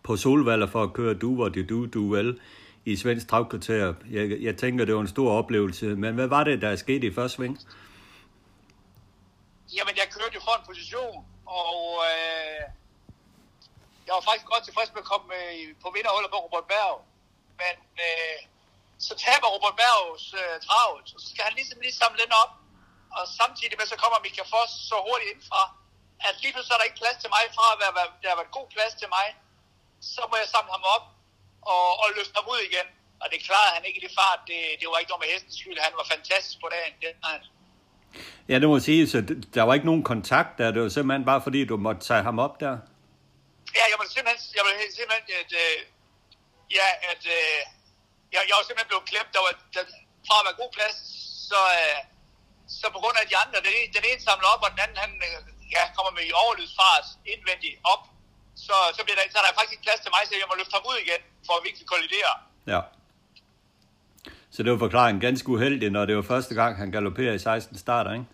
på 0.04 0.18
Solvalder 0.18 0.68
for 0.68 0.84
at 0.84 0.94
køre 0.94 1.14
Du, 1.14 1.36
hvor 1.36 1.50
det 1.50 1.70
du, 1.70 1.86
du 1.86 2.12
vel, 2.12 2.40
i 2.86 2.96
svensk 2.96 3.28
travkvarter. 3.28 3.94
Jeg, 4.12 4.42
jeg 4.42 4.58
tænker, 4.58 4.86
det 4.86 4.96
var 4.96 5.02
en 5.02 5.08
stor 5.08 5.32
oplevelse, 5.32 5.86
men 5.86 6.16
hvad 6.16 6.28
var 6.28 6.44
det, 6.44 6.62
der 6.62 6.76
skete 6.76 7.08
i 7.08 7.14
første 7.14 7.36
sving? 7.36 7.60
Jamen, 9.76 9.96
jeg 10.02 10.08
kørte 10.16 10.36
jo 10.36 10.42
for 10.48 10.56
en 10.60 10.66
position, 10.72 11.26
og 11.46 11.80
øh, 12.10 12.62
jeg 14.06 14.14
var 14.18 14.24
faktisk 14.30 14.48
godt 14.54 14.64
tilfreds 14.66 14.92
med 14.94 15.02
at 15.06 15.10
komme 15.14 15.28
øh, 15.42 15.76
på 15.84 15.88
vinderholdet 15.96 16.30
på 16.32 16.38
Robert 16.46 16.68
Berg. 16.74 16.96
Men 17.62 17.76
øh, 18.08 18.38
så 19.08 19.14
taber 19.26 19.48
Robert 19.56 19.76
Bergs 19.82 20.28
øh, 20.42 20.56
travlt, 20.68 21.08
og 21.16 21.20
så 21.22 21.28
skal 21.34 21.44
han 21.48 21.56
ligesom 21.60 21.78
lige 21.86 21.96
samle 22.02 22.20
den 22.24 22.34
op 22.44 22.52
og 23.18 23.24
samtidig 23.40 23.76
med 23.80 23.88
så 23.94 23.98
kommer 24.04 24.18
Mika 24.26 24.44
Foss 24.54 24.72
så 24.90 24.96
hurtigt 25.08 25.32
indfra, 25.34 25.62
at 26.28 26.34
lige 26.42 26.54
pludselig 26.54 26.74
er 26.76 26.80
der 26.80 26.90
ikke 26.90 27.02
plads 27.04 27.18
til 27.24 27.30
mig 27.36 27.44
fra 27.58 27.66
at 27.74 27.78
være, 27.82 27.94
der 28.22 28.30
har 28.32 28.40
været 28.42 28.58
god 28.60 28.68
plads 28.76 28.94
til 29.02 29.10
mig, 29.18 29.28
så 30.14 30.22
må 30.30 30.36
jeg 30.42 30.50
samle 30.56 30.72
ham 30.78 30.86
op 30.96 31.06
og, 31.74 31.88
og 32.02 32.08
løfte 32.18 32.36
ham 32.40 32.48
ud 32.54 32.62
igen. 32.70 32.88
Og 33.22 33.28
det 33.32 33.40
klarede 33.48 33.72
han 33.76 33.84
ikke 33.88 34.00
i 34.02 34.04
det 34.06 34.14
fart. 34.20 34.40
Det, 34.50 34.60
det 34.80 34.86
var 34.90 34.98
ikke 35.02 35.12
noget 35.12 35.24
med 35.24 35.30
hestens 35.34 35.58
skyld. 35.62 35.78
Han 35.88 35.96
var 36.00 36.06
fantastisk 36.16 36.58
på 36.64 36.68
dagen. 36.76 36.94
Det, 37.02 37.12
han. 37.24 37.42
Ja, 38.50 38.56
det 38.62 38.68
må 38.72 38.78
sige, 38.90 39.02
så 39.14 39.18
der 39.56 39.64
var 39.68 39.74
ikke 39.78 39.90
nogen 39.92 40.06
kontakt 40.14 40.52
der. 40.58 40.72
Det 40.76 40.82
var 40.82 40.90
simpelthen 40.90 41.26
bare 41.32 41.42
fordi, 41.48 41.60
du 41.72 41.78
måtte 41.88 42.02
tage 42.10 42.24
ham 42.30 42.38
op 42.46 42.56
der. 42.64 42.76
Ja, 43.78 43.84
jeg 43.92 43.98
var 44.02 44.08
simpelthen, 44.16 44.42
jeg 44.58 44.64
var 44.66 44.72
simpelthen 45.00 45.26
at, 45.42 45.52
øh, 45.64 45.78
ja, 46.80 46.88
at 47.12 47.24
øh, 47.38 47.60
jeg, 48.34 48.42
jeg 48.50 48.56
var 48.58 48.64
simpelthen 48.68 48.92
blevet 48.92 49.06
klemt. 49.12 49.30
Der 49.36 49.42
var, 49.46 49.54
der, 49.76 49.84
fra 50.28 50.36
at 50.42 50.46
være 50.48 50.58
god 50.64 50.72
plads, 50.78 50.98
så, 51.50 51.60
øh, 51.82 51.98
så 52.80 52.88
på 52.96 53.00
grund 53.04 53.18
af 53.22 53.26
de 53.32 53.36
andre, 53.44 53.58
den 53.68 53.74
ene, 53.80 53.90
den 53.98 54.04
ene 54.10 54.22
samler 54.28 54.48
op, 54.54 54.62
og 54.66 54.70
den 54.74 54.82
anden 54.84 54.98
han, 55.04 55.12
øh, 55.28 55.38
ja, 55.76 55.84
kommer 55.96 56.12
med 56.18 56.26
i 56.30 56.34
overlydsfart 56.44 57.08
indvendigt 57.34 57.76
op, 57.94 58.04
så, 58.66 58.76
så, 58.96 59.02
bliver 59.06 59.18
der, 59.20 59.24
så 59.34 59.38
er 59.40 59.46
der 59.46 59.58
faktisk 59.60 59.74
ikke 59.76 59.86
plads 59.88 60.02
til 60.04 60.12
mig, 60.16 60.22
så 60.26 60.34
jeg 60.42 60.48
må 60.50 60.56
løfte 60.60 60.76
ham 60.78 60.86
ud 60.92 60.98
igen, 61.06 61.22
for 61.46 61.54
at 61.58 61.62
vi 61.64 61.68
ikke 61.70 61.86
kollidere. 61.94 62.34
Ja. 62.74 62.82
Så 64.54 64.60
det 64.64 64.72
var 64.74 64.82
forklaringen 64.88 65.22
ganske 65.28 65.48
uheldig, 65.56 65.90
når 65.98 66.04
det 66.10 66.16
var 66.20 66.26
første 66.34 66.54
gang, 66.60 66.72
han 66.82 66.90
galopperer 66.96 67.34
i 67.40 67.40
16 67.40 67.78
starter, 67.86 68.12
ikke? 68.18 68.28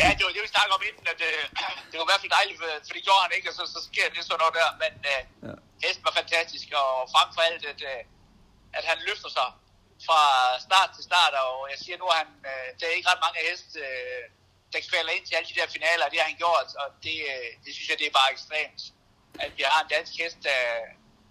Ja, 0.00 0.08
det 0.16 0.22
var 0.26 0.32
det, 0.36 0.42
vi 0.46 0.50
snakkede 0.56 0.74
om 0.78 0.84
inden, 0.88 1.06
at 1.14 1.20
øh, 1.30 1.42
det 1.90 1.96
var 1.98 2.06
i 2.06 2.10
hvert 2.10 2.22
fald 2.22 2.34
dejligt, 2.38 2.56
for, 2.60 2.68
for 2.86 2.94
det 2.96 3.02
gjorde 3.06 3.22
han 3.26 3.32
ikke, 3.36 3.48
og 3.50 3.54
så, 3.58 3.64
så 3.74 3.80
sker 3.88 4.06
det 4.14 4.20
sådan 4.24 4.40
noget 4.42 4.54
der. 4.60 4.70
Men 4.82 4.92
øh, 5.12 5.22
ja. 5.46 5.54
hesten 5.84 6.04
var 6.08 6.14
fantastisk, 6.20 6.66
og 6.82 6.90
frem 7.14 7.28
for 7.34 7.42
alt, 7.48 7.62
at, 7.72 7.80
øh, 7.92 8.00
at 8.78 8.84
han 8.90 8.98
løfter 9.08 9.30
sig 9.36 9.48
fra 10.06 10.20
start 10.66 10.90
til 10.96 11.04
start, 11.10 11.34
og 11.44 11.54
jeg 11.72 11.78
siger 11.84 11.96
nu, 12.02 12.06
at 12.12 12.18
han, 12.22 12.30
øh, 12.50 12.68
der 12.78 12.84
er 12.86 12.94
ikke 12.96 13.10
ret 13.12 13.24
mange 13.26 13.38
heste, 13.46 13.78
øh, 13.88 14.22
der 14.72 14.78
falder 14.94 15.12
ind 15.16 15.24
til 15.26 15.34
alle 15.36 15.48
de 15.50 15.58
der 15.60 15.68
finaler, 15.76 16.06
det 16.12 16.18
har 16.20 16.28
han 16.32 16.40
gjort, 16.44 16.68
og 16.82 16.88
det, 17.06 17.16
øh, 17.32 17.48
det 17.64 17.70
synes 17.74 17.88
jeg, 17.90 17.98
det 18.00 18.06
er 18.08 18.14
bare 18.20 18.30
ekstremt, 18.36 18.80
at 19.44 19.50
vi 19.58 19.62
har 19.70 19.80
en 19.82 19.90
dansk 19.94 20.12
hest, 20.20 20.38
der, 20.48 20.62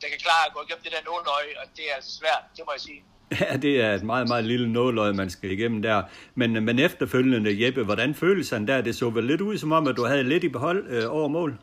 der 0.02 0.08
kan 0.12 0.20
klare 0.26 0.44
at 0.48 0.54
gå 0.56 0.60
igennem 0.66 0.84
det 0.86 0.94
der 0.96 1.04
nåløje, 1.10 1.52
og 1.62 1.66
det 1.76 1.84
er 1.90 1.96
altså 2.00 2.12
svært, 2.20 2.44
det 2.56 2.64
må 2.68 2.72
jeg 2.78 2.84
sige. 2.90 3.02
Ja, 3.42 3.58
det 3.58 3.82
er 3.82 3.92
et 3.94 4.04
meget, 4.04 4.28
meget 4.28 4.46
lille 4.46 4.68
nåløje, 4.74 5.14
man 5.14 5.30
skal 5.30 5.52
igennem 5.52 5.82
der. 5.82 6.04
Men, 6.36 6.66
men 6.66 6.80
efterfølgende, 6.80 7.66
Jeppe, 7.66 7.84
hvordan 7.84 8.16
føles 8.16 8.50
han 8.50 8.68
der? 8.68 8.82
Det 8.82 8.96
så 8.96 9.10
vel 9.10 9.24
lidt 9.24 9.42
ud 9.42 9.58
som 9.58 9.72
om, 9.72 9.88
at 9.88 9.98
du 9.98 10.06
havde 10.06 10.24
lidt 10.24 10.44
i 10.44 10.50
behold 10.50 10.88
øh, 10.90 11.12
over 11.12 11.28
mål? 11.28 11.60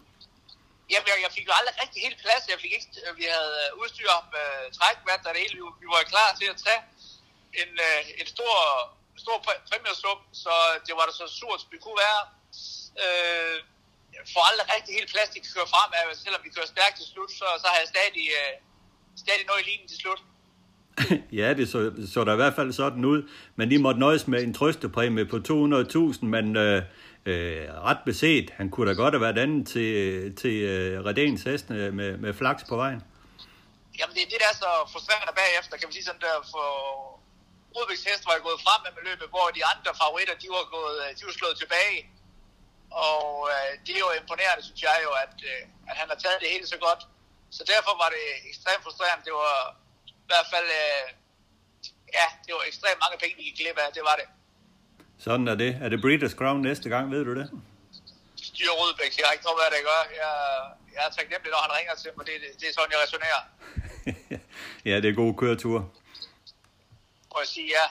Jamen, 0.92 1.08
jeg, 1.10 1.18
jeg 1.26 1.32
fik 1.36 1.46
jo 1.48 1.54
aldrig 1.58 1.74
rigtig 1.82 2.00
helt 2.06 2.18
plads. 2.24 2.42
Jeg 2.52 2.58
fik 2.64 2.72
ikke, 2.78 2.90
øh, 3.04 3.10
vi 3.20 3.24
havde 3.34 3.54
øh, 3.62 3.80
udstyr 3.80 4.10
om 4.20 4.26
øh, 4.42 4.64
trækvand, 4.76 5.22
og 5.28 5.32
det 5.34 5.40
hele. 5.44 5.56
Vi 5.82 5.86
var 5.94 6.12
klar 6.14 6.28
til 6.40 6.48
at 6.52 6.58
tage 6.64 6.82
en, 7.60 7.70
øh, 7.86 8.00
en 8.20 8.28
stor, 8.34 8.54
stor 9.24 9.36
præmiesum, 9.68 10.20
så 10.42 10.54
det 10.86 10.94
var 10.98 11.04
da 11.08 11.12
så 11.20 11.26
surt, 11.38 11.58
som 11.60 11.70
det 11.74 11.80
kunne 11.84 12.00
være. 12.06 12.22
Øh, 13.04 13.56
får 14.32 14.42
aldrig 14.50 14.66
rigtig 14.74 14.92
helt 14.98 15.10
plads 15.14 15.28
til 15.32 15.40
at 15.42 15.48
køre 15.54 15.68
frem, 15.74 15.88
selvom 16.24 16.40
vi 16.46 16.50
kører 16.56 16.70
stærkt 16.74 16.96
til 16.98 17.06
slut, 17.12 17.30
så, 17.40 17.46
så 17.62 17.66
har 17.72 17.78
jeg 17.82 17.88
stadig, 17.94 18.26
øh, 18.40 18.52
stadig 19.22 19.44
noget 19.48 19.60
i 19.62 19.66
linjen 19.70 19.88
til 19.92 19.98
slut. 20.02 20.20
ja, 21.40 21.48
det 21.58 21.68
så, 21.68 21.80
så 22.12 22.24
der 22.24 22.32
i 22.32 22.36
hvert 22.42 22.54
fald 22.54 22.72
sådan 22.72 23.04
ud, 23.04 23.20
men 23.56 23.70
de 23.70 23.78
måtte 23.78 24.00
nøjes 24.00 24.28
med 24.28 24.42
en 24.42 24.54
trøstepræmie 24.54 25.24
på 25.24 25.36
200.000, 25.36 26.24
men 26.24 26.56
øh, 26.56 26.82
øh, 27.26 27.66
ret 27.88 28.02
beset, 28.04 28.50
han 28.58 28.70
kunne 28.70 28.88
da 28.90 28.94
godt 29.02 29.14
have 29.14 29.24
været 29.26 29.38
anden 29.38 29.64
til, 29.66 29.90
til 30.36 30.56
øh, 30.62 31.04
Redens 31.06 31.42
hest 31.42 31.70
med, 31.70 32.16
med 32.24 32.34
flaks 32.34 32.62
på 32.68 32.76
vejen. 32.76 33.02
Jamen 33.98 34.14
det 34.16 34.22
er 34.22 34.30
det, 34.32 34.40
der 34.44 34.50
er 34.54 34.58
så 34.66 34.72
frustrerende 34.92 35.34
bagefter, 35.42 35.74
kan 35.76 35.86
man 35.88 35.94
sige 35.96 36.08
sådan 36.08 36.24
der, 36.26 36.36
for 36.54 36.68
Rudvigs 37.74 38.04
hest 38.08 38.22
var 38.28 38.46
gået 38.48 38.60
frem 38.66 38.80
med 38.96 39.02
løbet, 39.08 39.28
hvor 39.34 39.46
de 39.56 39.62
andre 39.72 39.90
favoritter, 40.02 40.34
de 40.42 40.48
var, 40.56 40.64
gået, 40.76 40.96
øh, 41.04 41.10
de 41.18 41.22
var 41.28 41.34
slået 41.40 41.56
tilbage. 41.62 41.98
Og 43.08 43.24
øh, 43.52 43.70
det 43.84 43.92
er 43.94 44.02
jo 44.06 44.10
imponerende, 44.20 44.62
synes 44.68 44.82
jeg 44.88 44.98
jo, 45.06 45.10
at, 45.24 45.36
øh, 45.50 45.62
at 45.90 45.94
han 46.00 46.06
har 46.12 46.18
taget 46.24 46.38
det 46.42 46.48
hele 46.54 46.66
så 46.74 46.78
godt. 46.86 47.02
Så 47.56 47.62
derfor 47.72 47.92
var 48.02 48.10
det 48.16 48.26
ekstremt 48.50 48.84
frustrerende. 48.86 49.24
Det 49.28 49.34
var 49.42 49.56
i 50.24 50.28
hvert 50.30 50.48
fald, 50.52 50.68
øh, 50.82 51.06
ja, 52.18 52.26
det 52.44 52.52
var 52.56 52.62
ekstremt 52.70 53.00
mange 53.04 53.18
penge, 53.22 53.34
de 53.38 53.46
gik 53.48 53.58
glip 53.60 53.78
af. 53.84 53.88
Det 53.98 54.04
var 54.10 54.16
det. 54.20 54.28
Sådan 55.24 55.48
er 55.48 55.54
det. 55.54 55.78
Er 55.84 55.88
det 55.88 55.98
Breeders' 56.04 56.36
Crown 56.38 56.62
næste 56.62 56.88
gang, 56.88 57.10
ved 57.10 57.24
du 57.24 57.34
det? 57.34 57.46
Styr 58.36 58.72
Rudbæk, 58.78 59.12
jeg 59.18 59.26
har 59.26 59.32
ikke 59.32 59.46
noget, 59.48 59.58
hvad 59.60 59.70
det 59.76 59.82
gør. 59.90 60.00
Jeg, 60.22 60.32
jeg 60.94 61.02
er 61.06 61.12
taknemmelig, 61.18 61.50
når 61.54 61.62
han 61.66 61.72
ringer 61.78 61.94
til 62.02 62.10
mig. 62.16 62.26
Det, 62.26 62.34
det, 62.42 62.50
det 62.60 62.66
er 62.70 62.74
sådan, 62.78 62.92
jeg 62.94 63.00
resonerer. 63.06 63.40
ja, 64.90 64.94
det 65.02 65.08
er 65.10 65.14
god 65.14 65.34
køretur 65.34 65.78
må 67.34 67.40
jeg 67.40 67.48
sige 67.48 67.66
ja. 67.66 67.86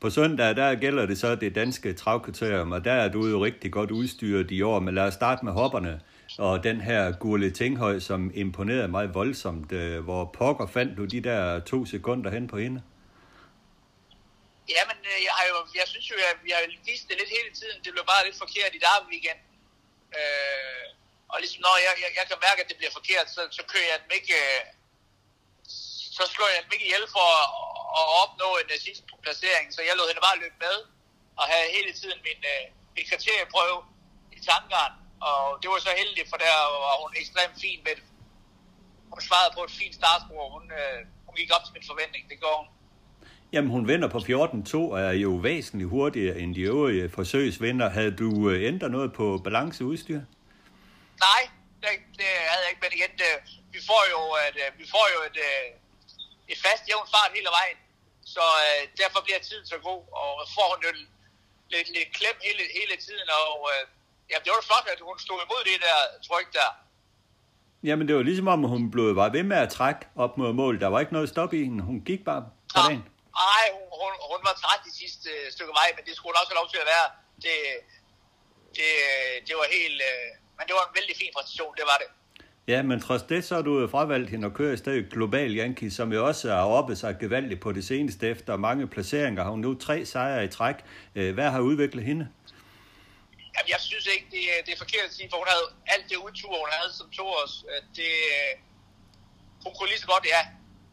På 0.00 0.10
søndag, 0.10 0.56
der 0.56 0.74
gælder 0.74 1.06
det 1.06 1.18
så 1.18 1.34
det 1.34 1.54
danske 1.54 1.92
travkriterium, 1.92 2.72
og 2.72 2.84
der 2.84 2.92
er 2.92 3.08
du 3.08 3.26
jo 3.26 3.44
rigtig 3.44 3.72
godt 3.72 3.90
udstyret 3.90 4.50
i 4.50 4.62
år, 4.62 4.80
men 4.80 4.94
lad 4.94 5.04
os 5.04 5.14
starte 5.14 5.44
med 5.44 5.52
hopperne. 5.52 6.00
Og 6.38 6.64
den 6.64 6.80
her 6.80 7.12
Gurle 7.12 7.50
Tinghøj, 7.50 7.98
som 7.98 8.30
imponerede 8.34 8.88
mig 8.88 9.14
voldsomt. 9.14 9.72
Øh, 9.72 10.04
hvor 10.04 10.24
pokker 10.24 10.66
fandt 10.66 10.96
du 10.96 11.04
de 11.04 11.20
der 11.20 11.60
to 11.60 11.84
sekunder 11.84 12.30
hen 12.30 12.48
på 12.48 12.58
hende? 12.58 12.82
Jamen, 14.74 14.98
øh, 15.10 15.18
jeg, 15.26 15.34
har 15.38 15.46
jo, 15.52 15.56
jeg 15.80 15.86
synes 15.92 16.06
jo, 16.10 16.16
at 16.32 16.38
vi 16.46 16.50
har 16.54 16.62
vist 16.90 17.08
det 17.08 17.16
lidt 17.20 17.36
hele 17.38 17.50
tiden. 17.60 17.78
Det 17.84 17.90
blev 17.94 18.04
bare 18.12 18.24
lidt 18.26 18.38
forkert 18.44 18.72
i 18.78 18.82
dag 18.86 18.98
weekend. 19.12 19.40
Øh, 20.18 20.86
og 21.32 21.36
ligesom 21.42 21.60
når 21.66 21.76
jeg, 21.86 21.94
jeg, 22.04 22.10
jeg 22.18 22.24
kan 22.28 22.44
mærke, 22.48 22.60
at 22.62 22.68
det 22.70 22.76
bliver 22.80 22.94
forkert, 22.98 23.26
så, 23.34 23.42
så 23.58 23.62
kører 23.72 23.88
jeg 23.92 23.98
dem 24.04 24.12
ikke... 24.18 24.34
Øh, 24.42 24.62
så 26.16 26.24
slår 26.34 26.48
jeg 26.54 26.62
dem 26.64 26.72
ikke 26.74 26.86
ihjel 26.88 27.06
for 27.16 27.28
at 28.00 28.06
opnå 28.22 28.48
en 28.62 28.68
uh, 28.74 28.78
sidste 28.86 29.04
placering, 29.24 29.66
så 29.74 29.80
jeg 29.82 29.94
lod 29.96 30.08
hende 30.10 30.26
bare 30.28 30.42
løbe 30.42 30.58
med, 30.66 30.76
og 31.40 31.44
have 31.52 31.74
hele 31.76 31.92
tiden 32.00 32.18
min, 32.28 32.40
øh, 32.52 32.64
min 32.96 33.06
kriterieprøve 33.10 33.78
i 34.36 34.38
tankeren, 34.50 34.94
og 35.28 35.40
det 35.60 35.68
var 35.70 35.78
så 35.78 35.92
heldigt, 36.00 36.28
for 36.30 36.38
der 36.44 36.54
var 36.86 36.96
hun 37.02 37.12
ekstremt 37.20 37.56
fin 37.64 37.80
med 37.86 37.94
det. 37.98 38.06
Hun 39.12 39.20
svarede 39.28 39.54
på 39.56 39.62
et 39.64 39.72
fint 39.80 39.94
startspor, 40.00 40.44
hun, 40.54 40.64
øh, 40.80 41.00
hun 41.26 41.34
gik 41.40 41.50
op 41.56 41.64
til 41.64 41.72
min 41.76 41.90
forventning, 41.90 42.22
det 42.30 42.38
går 42.44 42.56
hun. 42.60 42.68
Jamen, 43.52 43.70
hun 43.70 43.88
vinder 43.88 44.08
på 44.08 44.18
14-2 44.18 44.76
og 44.94 45.00
er 45.00 45.12
jo 45.26 45.30
væsentligt 45.48 45.90
hurtigere 45.90 46.38
end 46.38 46.54
de 46.54 46.60
øvrige 46.60 47.10
forsøgsvinder. 47.18 47.88
Havde 47.98 48.12
du 48.22 48.52
ændret 48.70 48.90
noget 48.90 49.12
på 49.12 49.26
balanceudstyr? 49.44 50.20
Nej, 51.28 51.42
det, 51.82 51.88
det 52.20 52.30
havde 52.50 52.62
jeg 52.64 52.70
ikke, 52.72 52.82
men 52.84 52.92
igen, 52.98 53.12
det, 53.22 53.32
vi 53.74 53.80
får 53.90 54.02
jo, 54.14 54.20
et, 54.48 54.56
øh, 54.64 54.68
vi 54.80 54.86
får 54.94 55.06
jo 55.14 55.18
et, 55.30 55.38
øh, 55.48 55.64
et 56.52 56.58
fast 56.66 56.82
jævn 56.90 57.06
fart 57.14 57.30
hele 57.38 57.50
vejen, 57.58 57.78
så 58.34 58.44
øh, 58.66 58.80
derfor 59.02 59.18
bliver 59.26 59.40
tiden 59.48 59.66
så 59.72 59.76
god, 59.88 60.02
og 60.22 60.30
får 60.56 60.66
hun 60.72 60.80
jo 60.86 60.90
lidt, 61.74 61.88
lidt 61.96 62.10
klem 62.18 62.36
hele, 62.46 62.62
hele 62.78 62.94
tiden, 63.06 63.28
og 63.42 63.56
øh, 63.72 63.82
ja, 64.30 64.36
det 64.44 64.50
var 64.56 64.62
flot, 64.68 64.86
at 64.94 65.00
hun 65.08 65.16
stod 65.26 65.38
imod 65.46 65.60
det 65.70 65.76
der 65.86 65.96
tryk 66.28 66.48
der. 66.58 66.70
Jamen, 67.88 68.04
det 68.08 68.14
var 68.16 68.22
ligesom 68.30 68.48
om, 68.54 68.60
hun 68.74 68.82
blev 68.94 69.16
var 69.22 69.28
ved 69.36 69.42
med 69.52 69.56
at 69.66 69.70
trække 69.78 70.00
op 70.24 70.32
mod 70.38 70.52
mål. 70.52 70.74
Der 70.80 70.86
var 70.94 71.00
ikke 71.04 71.12
noget 71.18 71.28
stop 71.34 71.52
i 71.58 71.62
hende. 71.64 71.84
Hun 71.90 71.98
gik 72.10 72.22
bare 72.24 72.40
på 72.42 72.48
Ja. 72.76 72.82
dagen. 72.88 73.04
Ej, 73.36 73.64
hun, 74.00 74.12
hun, 74.30 74.40
var 74.48 74.54
træt 74.62 74.80
de 74.88 74.92
sidste 75.00 75.28
øh, 75.30 75.52
stykke 75.52 75.72
vej, 75.80 75.88
men 75.96 76.02
det 76.06 76.12
skulle 76.16 76.30
hun 76.32 76.38
også 76.40 76.50
have 76.52 76.60
lov 76.62 76.68
til 76.74 76.80
at 76.84 76.88
være. 76.94 77.06
Det, 77.44 77.56
det, 78.76 78.90
det 79.46 79.54
var 79.60 79.66
helt... 79.76 80.00
Øh, 80.10 80.28
men 80.58 80.64
det 80.68 80.74
var 80.78 80.84
en 80.88 80.94
vældig 80.98 81.16
fin 81.22 81.32
præstation, 81.36 81.74
det 81.80 81.84
var 81.92 81.98
det. 82.02 82.08
Ja, 82.72 82.82
men 82.82 83.00
trods 83.00 83.22
det, 83.22 83.44
så 83.44 83.54
har 83.54 83.62
du 83.62 83.88
fravalgt 83.88 84.30
hende 84.30 84.46
at 84.46 84.54
køre 84.54 84.74
i 84.74 84.76
stedet 84.76 85.10
Global 85.12 85.58
Yankee, 85.58 85.90
som 85.90 86.12
jo 86.12 86.26
også 86.26 86.48
har 86.50 86.64
oppe 86.64 86.96
sig 86.96 87.16
gevaldigt 87.20 87.60
på 87.60 87.72
det 87.72 87.84
seneste 87.86 88.28
efter 88.28 88.56
mange 88.56 88.86
placeringer. 88.88 89.42
Har 89.42 89.50
hun 89.50 89.60
nu 89.60 89.74
tre 89.74 90.06
sejre 90.06 90.44
i 90.44 90.48
træk. 90.48 90.76
Øh, 91.14 91.34
Hvad 91.34 91.50
har 91.50 91.60
udviklet 91.60 92.04
hende? 92.04 92.28
Jamen, 93.54 93.68
jeg 93.74 93.80
synes 93.80 94.06
ikke, 94.06 94.26
det, 94.30 94.42
er- 94.52 94.62
det 94.66 94.72
er 94.74 94.78
forkert 94.78 95.04
at 95.08 95.14
sige, 95.14 95.28
for 95.30 95.36
hun 95.36 95.46
havde 95.54 95.66
alt 95.86 96.04
det 96.10 96.16
udtur, 96.16 96.48
hun 96.64 96.68
havde 96.72 96.92
som 96.98 97.10
to 97.10 97.24
års. 97.26 97.64
øh, 97.70 97.82
Det, 97.96 98.12
øh, 98.36 98.52
hun 99.64 99.72
kunne 99.76 99.88
lige 99.88 99.98
så 100.04 100.06
godt, 100.06 100.24
ja, 100.34 100.42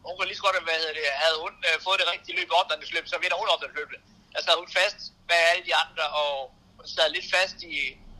hun 0.05 0.13
kunne 0.15 0.29
lige 0.29 0.39
så 0.39 0.45
godt, 0.47 0.55
hvad 0.69 0.79
det, 0.97 1.05
havde 1.23 1.37
hun 1.45 1.53
øh, 1.67 1.75
fået 1.85 1.97
det 2.01 2.07
rigtige 2.13 2.35
løb 2.37 2.47
i 2.51 2.55
opdagningsløb, 2.59 3.05
så 3.13 3.17
vinder 3.23 3.37
hun 3.41 3.47
opdagningsløbet. 3.53 3.97
Der 4.33 4.41
sad 4.45 4.55
hun 4.61 4.69
fast 4.79 4.99
bag 5.29 5.41
alle 5.51 5.63
de 5.69 5.73
andre, 5.83 6.05
og 6.21 6.33
hun 6.77 6.87
sad 6.95 7.07
lidt 7.17 7.27
fast 7.35 7.57
i 7.75 7.77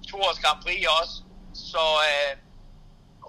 to 0.09 0.17
års 0.27 0.39
Grand 0.43 0.59
Prix 0.63 0.81
også. 0.99 1.15
Så 1.71 1.83
øh, 2.09 2.31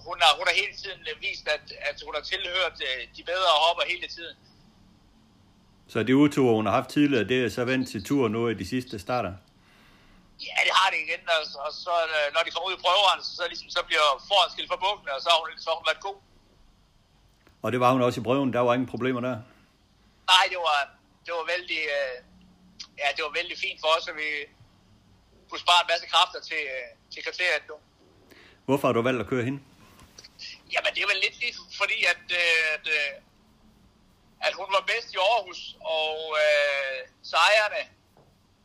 hun, 0.06 0.16
har, 0.24 0.32
hun 0.38 0.46
har 0.48 0.54
hele 0.62 0.74
tiden 0.82 1.00
øh, 1.10 1.14
vist, 1.24 1.46
at, 1.56 1.66
at 1.90 1.96
hun 2.06 2.14
har 2.18 2.24
tilhørt 2.32 2.76
øh, 2.88 3.00
de 3.16 3.22
bedre 3.32 3.50
hopper 3.64 3.84
hele 3.92 4.08
tiden. 4.16 4.36
Så 5.92 5.98
det 6.02 6.14
utur, 6.24 6.48
hun 6.58 6.66
har 6.66 6.74
haft 6.80 6.90
tidligere, 6.96 7.24
det 7.32 7.38
er 7.44 7.50
så 7.58 7.64
vendt 7.70 7.86
til 7.92 8.00
tur 8.08 8.24
nu 8.28 8.40
i 8.48 8.54
de 8.62 8.66
sidste 8.74 8.94
starter. 9.06 9.34
Ja, 10.48 10.58
det 10.66 10.74
har 10.80 10.88
det 10.92 10.98
igen, 11.06 11.22
og, 11.36 11.42
og 11.66 11.72
så 11.84 11.94
øh, 12.16 12.26
når 12.34 12.42
de 12.44 12.50
kommer 12.52 12.68
ud 12.70 12.76
i 12.78 12.82
prøveren, 12.86 13.20
så, 13.24 13.30
så, 13.38 13.42
ligesom, 13.52 13.68
så 13.76 13.80
bliver 13.88 14.06
foran 14.28 14.50
skilt 14.52 14.70
for 14.72 14.80
bukkene, 14.86 15.10
og 15.16 15.20
så 15.24 15.28
har 15.32 15.38
hun, 15.42 15.48
så 15.64 15.66
har 15.70 15.76
hun 15.80 15.86
været 15.90 16.02
god. 16.08 16.18
Og 17.62 17.72
det 17.72 17.80
var 17.80 17.92
hun 17.92 18.02
også 18.02 18.20
i 18.20 18.24
prøven. 18.24 18.52
Der 18.52 18.60
var 18.60 18.74
ingen 18.74 18.88
problemer 18.94 19.20
der. 19.20 19.36
Nej, 20.32 20.44
det 20.52 20.58
var, 20.68 20.80
det 21.26 21.32
var 21.38 21.44
vældig, 21.54 21.80
øh, 21.96 22.16
ja, 23.02 23.08
det 23.16 23.22
var 23.26 23.32
vældig 23.40 23.56
fint 23.64 23.80
for 23.80 23.90
os, 23.96 24.08
at 24.08 24.16
vi 24.22 24.30
kunne 25.48 25.62
spare 25.66 25.80
en 25.84 25.90
masse 25.92 26.06
kræfter 26.12 26.40
til, 26.50 26.62
øh, 26.76 26.88
til 27.12 27.20
kriteriet 27.26 27.64
nu. 27.70 27.76
Hvorfor 28.66 28.86
har 28.88 28.92
du 28.92 29.02
valgt 29.08 29.20
at 29.24 29.30
køre 29.32 29.44
hende? 29.48 29.60
Jamen, 30.72 30.90
det 30.94 31.00
er 31.02 31.10
vel 31.12 31.20
lidt 31.26 31.36
lige 31.42 31.54
fordi, 31.80 31.98
at, 32.12 32.24
øh, 32.42 32.64
at, 32.76 32.86
øh, 32.98 33.12
at 34.46 34.52
hun 34.60 34.68
var 34.76 34.82
bedst 34.90 35.08
i 35.14 35.18
Aarhus, 35.28 35.60
og 36.00 36.16
øh, 36.42 36.98
sejrene, 37.32 37.82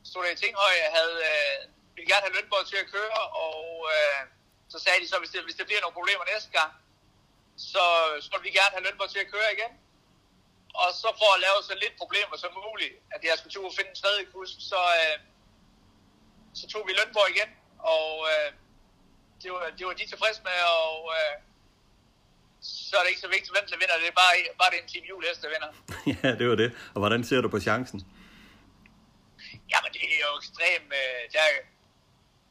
stod 0.09 0.25
i 0.33 0.35
Tinghøj, 0.41 0.75
havde, 0.97 1.17
øh, 1.31 1.57
ville 1.95 2.07
gerne 2.11 2.25
have 2.25 2.35
Lønborg 2.35 2.65
til 2.71 2.79
at 2.83 2.91
køre, 2.95 3.21
og 3.47 3.61
øh, 3.93 4.19
så 4.73 4.77
sagde 4.83 4.99
de 5.03 5.07
så, 5.11 5.17
hvis 5.21 5.31
det, 5.33 5.39
hvis 5.47 5.57
det 5.59 5.65
bliver 5.67 5.81
nogle 5.83 5.97
problemer 5.99 6.25
næste 6.33 6.51
gang, 6.57 6.71
så, 7.57 7.83
så 8.21 8.29
vil 8.33 8.43
vi 8.47 8.51
gerne 8.59 8.73
have 8.75 8.83
Lønborg 8.85 9.09
til 9.09 9.19
at 9.25 9.31
køre 9.35 9.49
igen. 9.57 9.71
Og 10.81 10.87
så 11.01 11.07
for 11.21 11.29
at 11.35 11.39
lave 11.45 11.57
så 11.69 11.73
lidt 11.83 11.95
problemer 12.01 12.35
som 12.43 12.51
muligt, 12.69 12.93
at 13.15 13.21
jeg 13.23 13.33
skulle 13.37 13.53
til 13.53 13.69
at 13.71 13.77
finde 13.79 13.91
en 13.93 14.01
tredje 14.03 14.23
kusk, 14.33 14.55
så, 14.71 14.81
øh, 15.01 15.15
så 16.59 16.63
tog 16.71 16.81
vi 16.87 16.93
Lønborg 16.99 17.29
igen, 17.35 17.49
og 17.97 18.11
øh, 18.31 18.49
det, 19.41 19.49
var, 19.55 19.63
det 19.77 19.83
var 19.87 19.93
de 19.99 20.05
tilfredse 20.13 20.41
med, 20.49 20.57
og 20.85 20.97
øh, 21.17 21.35
så 22.89 22.93
er 22.97 23.03
det 23.03 23.09
ikke 23.13 23.25
så 23.27 23.31
vigtigt, 23.35 23.53
hvem 23.55 23.67
der 23.71 23.77
vinder, 23.81 23.97
det 24.03 24.07
er 24.13 24.17
bare, 24.23 24.33
bare 24.59 24.69
det 24.71 24.77
er 24.79 24.83
en 24.85 24.91
team 24.93 25.05
julehest, 25.11 25.41
der 25.43 25.49
vinder. 25.55 25.69
ja, 26.13 26.29
det 26.39 26.45
var 26.51 26.55
det. 26.63 26.69
Og 26.93 26.99
hvordan 27.01 27.21
ser 27.29 27.41
du 27.41 27.49
på 27.55 27.59
chancen? 27.67 27.99
Jamen, 29.71 29.89
det 29.93 30.01
er 30.13 30.19
jo 30.27 30.31
ekstremt... 30.41 30.89
Øh, 31.01 31.41
er- 31.45 31.65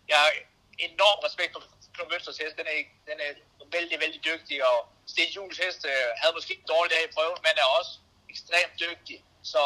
jeg 0.08 0.18
har 0.24 0.30
enorm 0.78 1.18
respekt 1.26 1.52
for 1.52 1.62
Knud 1.94 2.06
Mønsters 2.10 2.38
hest. 2.42 2.56
Den 2.60 2.66
er, 2.72 2.76
den 3.10 3.16
er 3.26 3.30
vældig, 3.76 3.96
vældig 4.04 4.20
dygtig, 4.30 4.56
og 4.70 4.78
Sten 5.12 5.30
Jules 5.36 5.58
hest 5.64 5.82
øh, 5.92 6.08
havde 6.20 6.34
måske 6.38 6.52
en 6.60 6.66
dårlig 6.74 6.90
dag 6.94 7.02
i 7.08 7.14
prøven, 7.16 7.38
men 7.46 7.54
er 7.62 7.68
også 7.78 7.92
ekstremt 8.32 8.74
dygtig. 8.84 9.18
Så 9.52 9.62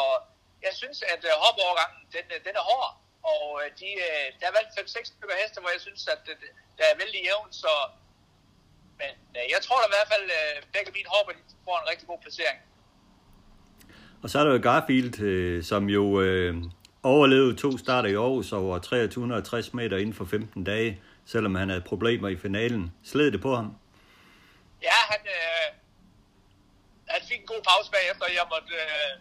jeg 0.65 0.73
synes, 0.81 0.97
at 1.13 1.21
øh, 1.29 1.33
hopovergangen, 1.45 2.01
den, 2.15 2.25
øh, 2.33 2.39
den 2.47 2.55
er 2.61 2.65
hård. 2.71 2.89
Og 3.33 3.43
øh, 3.61 3.67
de, 3.79 3.89
øh, 4.07 4.25
der 4.39 4.45
er 4.49 4.55
valgt 4.57 4.71
5-6 4.79 5.11
stykker 5.11 5.35
heste, 5.41 5.57
hvor 5.61 5.71
jeg 5.75 5.81
synes, 5.87 6.01
at 6.15 6.23
øh, 6.31 6.35
det, 6.41 6.49
det 6.77 6.83
er 6.89 6.95
vældig 7.03 7.21
jævnt, 7.29 7.53
så... 7.63 7.73
Men 9.01 9.13
øh, 9.37 9.45
jeg 9.53 9.59
tror 9.65 9.77
da 9.81 9.85
i 9.87 9.95
hvert 9.95 10.09
fald, 10.13 10.25
øh, 10.39 10.55
begge 10.75 10.91
mine 10.97 11.09
hopper, 11.13 11.31
de 11.37 11.41
får 11.65 11.77
en 11.83 11.89
rigtig 11.91 12.07
god 12.11 12.19
placering. 12.25 12.59
Og 14.23 14.27
så 14.29 14.35
er 14.39 14.43
der 14.43 14.53
jo 14.57 14.61
Garfield, 14.67 15.15
øh, 15.21 15.63
som 15.63 15.83
jo 15.97 16.03
øh, 16.21 16.55
overlevede 17.03 17.55
to 17.55 17.77
starter 17.77 18.09
i 18.09 18.15
Aarhus 18.15 18.51
over 18.51 18.79
2360 18.79 19.73
meter 19.73 19.97
inden 19.97 20.13
for 20.13 20.25
15 20.25 20.63
dage, 20.63 21.01
selvom 21.25 21.55
han 21.55 21.69
havde 21.69 21.81
problemer 21.81 22.27
i 22.27 22.35
finalen. 22.35 22.91
Sled 23.03 23.31
det 23.31 23.41
på 23.41 23.55
ham? 23.55 23.75
Ja, 24.87 24.97
han, 25.11 25.21
øh, 25.37 25.67
han 27.13 27.21
fik 27.29 27.39
en 27.41 27.51
god 27.53 27.61
pause 27.69 27.89
bagefter, 27.97 28.25
jeg 28.39 28.45
måtte 28.53 28.73
øh, 28.83 29.11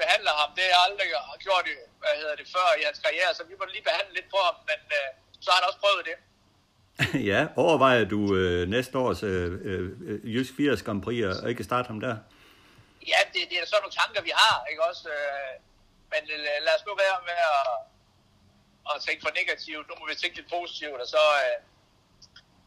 behandle 0.00 0.30
ham. 0.40 0.50
Det 0.56 0.62
har 0.64 0.72
jeg 0.74 0.82
aldrig 0.88 1.08
gjort 1.46 1.66
i, 1.72 1.74
hvad 2.02 2.14
hedder 2.20 2.36
det, 2.40 2.46
før 2.54 2.68
i 2.80 2.82
hans 2.88 3.00
karriere, 3.04 3.30
så 3.36 3.42
vi 3.50 3.54
måtte 3.58 3.72
lige 3.76 3.88
behandle 3.90 4.12
lidt 4.18 4.28
på 4.34 4.40
ham, 4.46 4.56
men 4.70 4.80
øh, 4.98 5.08
så 5.42 5.46
har 5.50 5.58
han 5.60 5.68
også 5.70 5.80
prøvet 5.84 6.04
det. 6.10 6.16
ja, 7.30 7.40
overvejer 7.64 8.04
du 8.14 8.20
øh, 8.40 8.68
næste 8.74 8.94
års 8.98 9.22
øh, 9.22 9.48
øh, 9.70 9.88
Jysk 10.34 10.52
80 10.56 10.82
Grand 10.86 11.02
Prix 11.02 11.18
og 11.42 11.50
ikke 11.50 11.64
starte 11.70 11.86
ham 11.92 12.00
der? 12.06 12.16
Ja, 13.12 13.20
det, 13.32 13.42
det 13.50 13.56
er 13.58 13.66
sådan 13.66 13.82
nogle 13.84 13.98
tanker, 14.02 14.20
vi 14.28 14.32
har, 14.42 14.56
ikke 14.70 14.82
også? 14.90 15.04
Øh, 15.16 15.52
men 16.12 16.22
øh, 16.36 16.58
lad 16.66 16.74
os 16.76 16.86
nu 16.88 16.92
være 17.04 17.18
med 17.30 17.38
at, 17.58 17.70
at 18.90 18.96
tænke 19.06 19.20
for 19.26 19.32
negativt. 19.40 19.84
Nu 19.88 19.94
må 19.98 20.04
vi 20.10 20.14
tænke 20.14 20.36
lidt 20.36 20.50
positivt, 20.56 21.00
og 21.04 21.08
så 21.14 21.22
øh, 21.44 21.56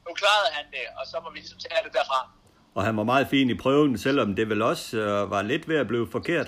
nu 0.07 0.13
klarede 0.13 0.51
han 0.57 0.65
det, 0.71 0.85
og 0.99 1.03
så 1.07 1.15
må 1.23 1.29
vi 1.31 1.37
ligesom 1.37 1.59
tage 1.59 1.83
det 1.85 1.93
derfra. 1.93 2.31
Og 2.75 2.83
han 2.87 2.97
var 2.97 3.03
meget 3.03 3.27
fin 3.33 3.49
i 3.49 3.57
prøven, 3.63 3.97
selvom 3.97 4.35
det 4.35 4.49
vel 4.49 4.61
også 4.61 4.97
øh, 4.97 5.31
var 5.31 5.41
lidt 5.41 5.67
ved 5.67 5.77
at 5.77 5.87
blive 5.87 6.11
forkert. 6.11 6.47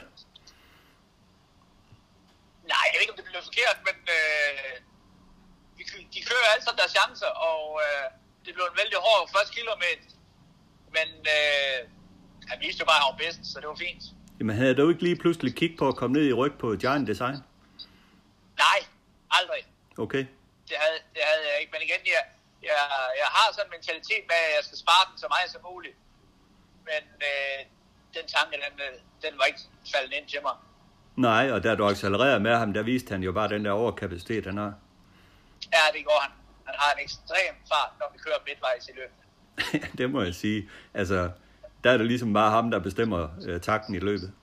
Nej, 2.72 2.84
jeg 2.90 2.96
ved 2.96 3.02
ikke, 3.02 3.14
om 3.14 3.20
det 3.22 3.26
blev 3.26 3.44
forkert, 3.52 3.78
men 3.88 3.98
øh, 4.18 4.74
de, 5.78 5.84
de 6.14 6.20
kører 6.30 6.48
alle 6.54 6.64
sammen 6.66 6.80
deres 6.82 6.94
chancer, 6.98 7.32
og 7.50 7.82
øh, 7.86 8.06
det 8.46 8.52
blev 8.56 8.66
en 8.72 8.78
vældig 8.82 8.98
hård 9.06 9.30
første 9.36 9.54
kilometer. 9.60 10.08
Men 10.98 11.08
øh, 11.36 11.78
han 12.50 12.58
viste 12.66 12.80
jo 12.82 12.86
bare, 12.90 13.00
at 13.00 13.04
han 13.04 13.12
var 13.14 13.22
bedst, 13.26 13.42
så 13.52 13.56
det 13.62 13.68
var 13.74 13.80
fint. 13.88 14.04
Jamen 14.40 14.56
havde 14.56 14.76
du 14.76 14.90
ikke 14.90 15.04
lige 15.04 15.20
pludselig 15.24 15.52
kig 15.56 15.72
på 15.80 15.86
at 15.88 15.96
komme 15.96 16.14
ned 16.18 16.26
i 16.32 16.34
ryg 16.34 16.54
på 16.64 16.68
Giant 16.84 17.08
Design? 17.08 17.38
Nej, 18.66 18.80
aldrig. 19.40 19.62
Okay. 19.98 20.24
Det 20.70 20.76
havde, 20.84 21.00
det 21.16 21.22
havde 21.30 21.44
jeg 21.50 21.56
ikke. 21.62 21.72
Men 21.76 21.82
igen, 21.88 22.02
jeg, 22.16 22.24
jeg, 22.72 22.82
jeg 23.22 23.30
har 23.38 23.48
sådan 23.54 23.68
en 23.68 23.74
mentalitet 23.78 24.24
med, 24.32 24.40
at 24.48 24.54
jeg 24.58 24.64
skal 24.68 24.78
spare 24.84 25.04
den 25.10 25.18
så 25.24 25.28
meget 25.34 25.50
som 25.54 25.62
muligt. 25.72 25.98
Men 26.90 27.04
øh, 27.30 27.60
den 28.16 28.26
tanke, 28.36 28.54
den, 28.66 28.74
øh, 28.86 28.94
den 29.26 29.34
var 29.40 29.46
ikke 29.52 29.62
faldet 29.94 30.14
ind 30.18 30.28
til 30.34 30.42
mig. 30.48 30.56
Nej, 31.28 31.46
og 31.52 31.64
da 31.64 31.76
du 31.76 31.84
accelererede 31.88 32.40
med 32.40 32.56
ham, 32.62 32.74
der 32.74 32.84
viste 32.84 33.12
han 33.12 33.24
jo 33.24 33.32
bare 33.32 33.50
den 33.50 33.66
der 33.66 33.72
overkapacitet, 33.72 34.46
han 34.46 34.58
har. 34.58 34.74
Ja, 35.76 35.84
det 35.96 36.06
går 36.06 36.20
han. 36.26 36.32
Han 36.68 36.76
har 36.78 36.90
en 36.94 37.00
ekstrem 37.04 37.56
fart, 37.72 37.92
når 38.00 38.08
vi 38.14 38.18
kører 38.26 38.40
midtvejs 38.48 38.88
i 38.88 38.94
løbet. 39.00 39.20
det 40.00 40.10
må 40.10 40.22
jeg 40.22 40.36
sige. 40.36 40.70
Altså, 40.94 41.32
der 41.84 41.92
er 41.92 41.98
det 41.98 42.08
ligesom 42.08 42.34
bare 42.34 42.52
ham, 42.52 42.72
der 42.72 42.80
bestemmer 42.80 43.22
øh, 43.48 43.62
takten 43.62 43.96
i 43.96 44.00
løbet. 44.00 44.34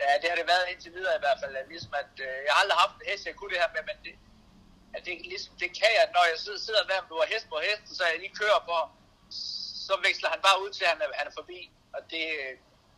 Ja, 0.00 0.10
det 0.20 0.26
har 0.30 0.36
det 0.40 0.46
været 0.54 0.64
indtil 0.72 0.92
videre 0.98 1.14
i 1.18 1.22
hvert 1.24 1.38
fald. 1.42 1.52
Ligesom 1.68 1.92
at, 2.02 2.12
øh, 2.26 2.34
jeg 2.46 2.52
har 2.54 2.60
aldrig 2.62 2.78
haft 2.84 2.94
en 3.00 3.06
hest, 3.10 3.26
jeg 3.26 3.34
kunne 3.36 3.50
det 3.54 3.58
her 3.62 3.70
med, 3.76 3.82
men 3.90 3.96
det, 4.04 4.14
at 4.94 5.00
det, 5.06 5.14
ligesom, 5.32 5.52
det 5.62 5.70
kan 5.80 5.90
jeg, 5.98 6.04
når 6.16 6.24
jeg 6.30 6.38
sidder, 6.44 6.60
sidder 6.66 6.84
med, 6.90 6.96
at 7.24 7.28
hest 7.32 7.46
på 7.52 7.58
hest, 7.68 7.84
så 7.96 8.02
jeg 8.10 8.16
lige 8.24 8.34
kører 8.42 8.60
på, 8.70 8.76
så 9.86 9.94
veksler 10.06 10.28
han 10.34 10.40
bare 10.48 10.58
ud 10.64 10.70
til, 10.76 10.84
at 10.86 10.90
han 10.94 11.00
er, 11.04 11.08
han 11.20 11.26
er 11.30 11.34
forbi. 11.40 11.60
Og 11.94 12.00
det, 12.12 12.24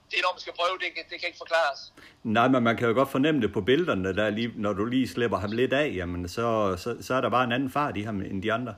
det 0.09 0.17
er 0.19 0.23
noget, 0.25 0.37
man 0.37 0.45
skal 0.47 0.57
prøve, 0.61 0.75
det, 0.83 0.89
det 1.11 1.17
kan 1.21 1.27
ikke 1.31 1.43
forklares. 1.45 1.81
Nej, 2.37 2.49
men 2.49 2.63
man 2.69 2.77
kan 2.77 2.89
jo 2.89 2.95
godt 2.95 3.11
fornemme 3.17 3.41
det 3.45 3.53
på 3.53 3.61
billederne, 3.61 4.17
der 4.17 4.31
lige, 4.31 4.53
når 4.57 4.73
du 4.73 4.85
lige 4.85 5.09
slipper 5.09 5.39
ham 5.39 5.53
lidt 5.53 5.73
af, 5.73 5.89
jamen 5.99 6.29
så, 6.29 6.77
så, 6.83 6.97
så 7.01 7.15
er 7.15 7.21
der 7.21 7.31
bare 7.31 7.45
en 7.45 7.53
anden 7.53 7.71
fart 7.71 7.97
i 7.97 8.03
ham 8.03 8.21
end 8.21 8.43
de 8.43 8.53
andre. 8.53 8.75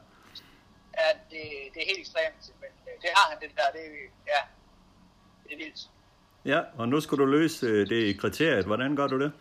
Ja, 0.98 1.08
det, 1.30 1.44
det 1.74 1.82
er 1.82 1.86
helt 1.86 1.98
ekstremt, 1.98 2.44
men 2.60 2.70
øh, 2.88 3.02
det 3.02 3.10
har 3.16 3.30
han 3.30 3.38
det 3.40 3.50
der, 3.56 3.68
det, 3.78 3.86
ja, 4.26 4.40
det 5.44 5.52
er 5.52 5.56
vildt. 5.64 5.80
Ja, 6.44 6.60
og 6.78 6.88
nu 6.88 7.00
skal 7.00 7.18
du 7.18 7.24
løse 7.24 7.66
øh, 7.66 7.88
det 7.88 8.20
kriteriet. 8.20 8.66
Hvordan 8.66 8.96
gør 8.96 9.06
du 9.06 9.20
det? 9.20 9.32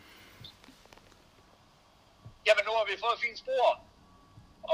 Jamen, 2.47 2.63
nu 2.67 2.71
har 2.77 2.85
vi 2.91 3.03
fået 3.03 3.15
et 3.17 3.23
fint 3.25 3.39
spor, 3.43 3.67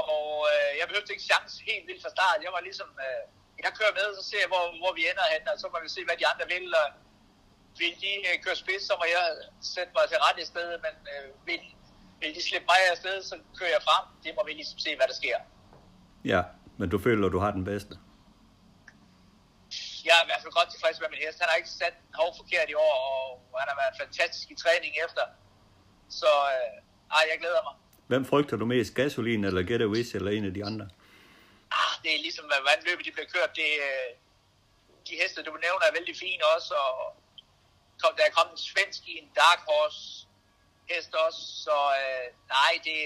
og 0.02 0.18
øh, 0.52 0.70
jeg 0.78 0.84
behøvede 0.86 1.12
ikke 1.14 1.28
chance 1.32 1.54
helt 1.70 1.84
vildt 1.88 2.02
fra 2.04 2.14
start. 2.16 2.38
Jeg 2.46 2.52
var 2.56 2.62
ligesom, 2.68 2.90
øh, 3.06 3.22
jeg 3.64 3.72
kører 3.78 3.94
med, 4.00 4.06
så 4.18 4.22
ser 4.30 4.40
jeg, 4.44 4.50
hvor, 4.52 4.64
hvor 4.82 4.92
vi 4.98 5.02
ender 5.10 5.26
hen, 5.34 5.42
og 5.52 5.56
så 5.62 5.66
må 5.72 5.78
vi 5.84 5.90
se, 5.96 6.00
hvad 6.08 6.16
de 6.20 6.26
andre 6.32 6.46
vil. 6.54 6.66
Og 6.82 6.86
vil 7.80 7.94
de 8.04 8.12
øh, 8.28 8.36
køre 8.44 8.56
spids, 8.62 8.82
så 8.88 8.94
må 9.00 9.04
jeg 9.16 9.24
sætte 9.74 9.92
mig 9.96 10.04
til 10.10 10.18
ret 10.26 10.38
i 10.44 10.46
stedet, 10.52 10.76
men 10.86 10.94
øh, 11.12 11.26
vil, 11.48 11.62
vil 12.20 12.30
de 12.36 12.42
slippe 12.48 12.66
mig 12.72 12.80
afsted, 12.92 13.16
så 13.30 13.34
kører 13.58 13.72
jeg 13.76 13.82
frem. 13.88 14.04
Det 14.24 14.30
må 14.36 14.42
vi 14.48 14.52
ligesom 14.60 14.78
se, 14.86 14.90
hvad 14.98 15.06
der 15.10 15.16
sker. 15.22 15.38
Ja, 16.32 16.42
Men 16.78 16.86
du 16.94 16.98
føler, 17.06 17.26
at 17.26 17.32
du 17.36 17.40
har 17.44 17.52
den 17.58 17.64
bedste? 17.72 17.94
Jeg 20.06 20.14
er 20.18 20.24
i 20.26 20.28
hvert 20.30 20.42
fald 20.42 20.54
godt 20.58 20.70
tilfreds 20.74 21.00
med 21.02 21.08
min 21.12 21.22
hest. 21.24 21.38
Han 21.42 21.48
har 21.50 21.56
ikke 21.62 21.74
sat 21.82 21.94
en 22.00 22.34
forkert 22.40 22.68
i 22.74 22.76
år, 22.88 22.96
og 23.52 23.56
han 23.62 23.68
har 23.72 23.78
været 23.82 23.94
fantastisk 24.02 24.46
i 24.54 24.56
træning 24.64 24.92
efter. 25.06 25.24
Så 26.20 26.30
øh, 26.54 26.76
ej, 27.16 27.22
jeg 27.32 27.38
glæder 27.42 27.62
mig. 27.68 27.74
Hvem 28.10 28.24
frygter 28.30 28.56
du 28.56 28.66
mest, 28.66 28.94
Gasolin 28.94 29.44
eller 29.44 29.62
Get 29.62 29.82
Wish 29.92 30.16
eller 30.16 30.30
en 30.30 30.44
af 30.44 30.54
de 30.54 30.64
andre? 30.64 30.86
Ah, 31.80 31.94
det 32.02 32.10
er 32.16 32.20
ligesom, 32.26 32.44
hvordan 32.44 32.80
løbet 32.88 33.04
de 33.06 33.12
bliver 33.16 33.30
kørt. 33.34 33.50
Det, 33.60 33.70
øh, 33.88 34.08
de 35.08 35.14
heste, 35.22 35.38
du 35.42 35.52
nævner, 35.66 35.84
er 35.88 35.94
vældig 35.98 36.16
fine 36.24 36.42
også, 36.56 36.74
og 36.74 37.16
kom, 38.02 38.12
der 38.18 38.24
er 38.28 38.34
kommet 38.38 38.52
en 38.58 38.62
svensk 38.70 39.00
i 39.12 39.12
en 39.20 39.28
Dark 39.40 39.60
Horse 39.68 40.26
hest 40.90 41.14
også, 41.26 41.40
så 41.64 41.76
øh, 42.00 42.26
nej, 42.56 42.72
det 42.84 42.98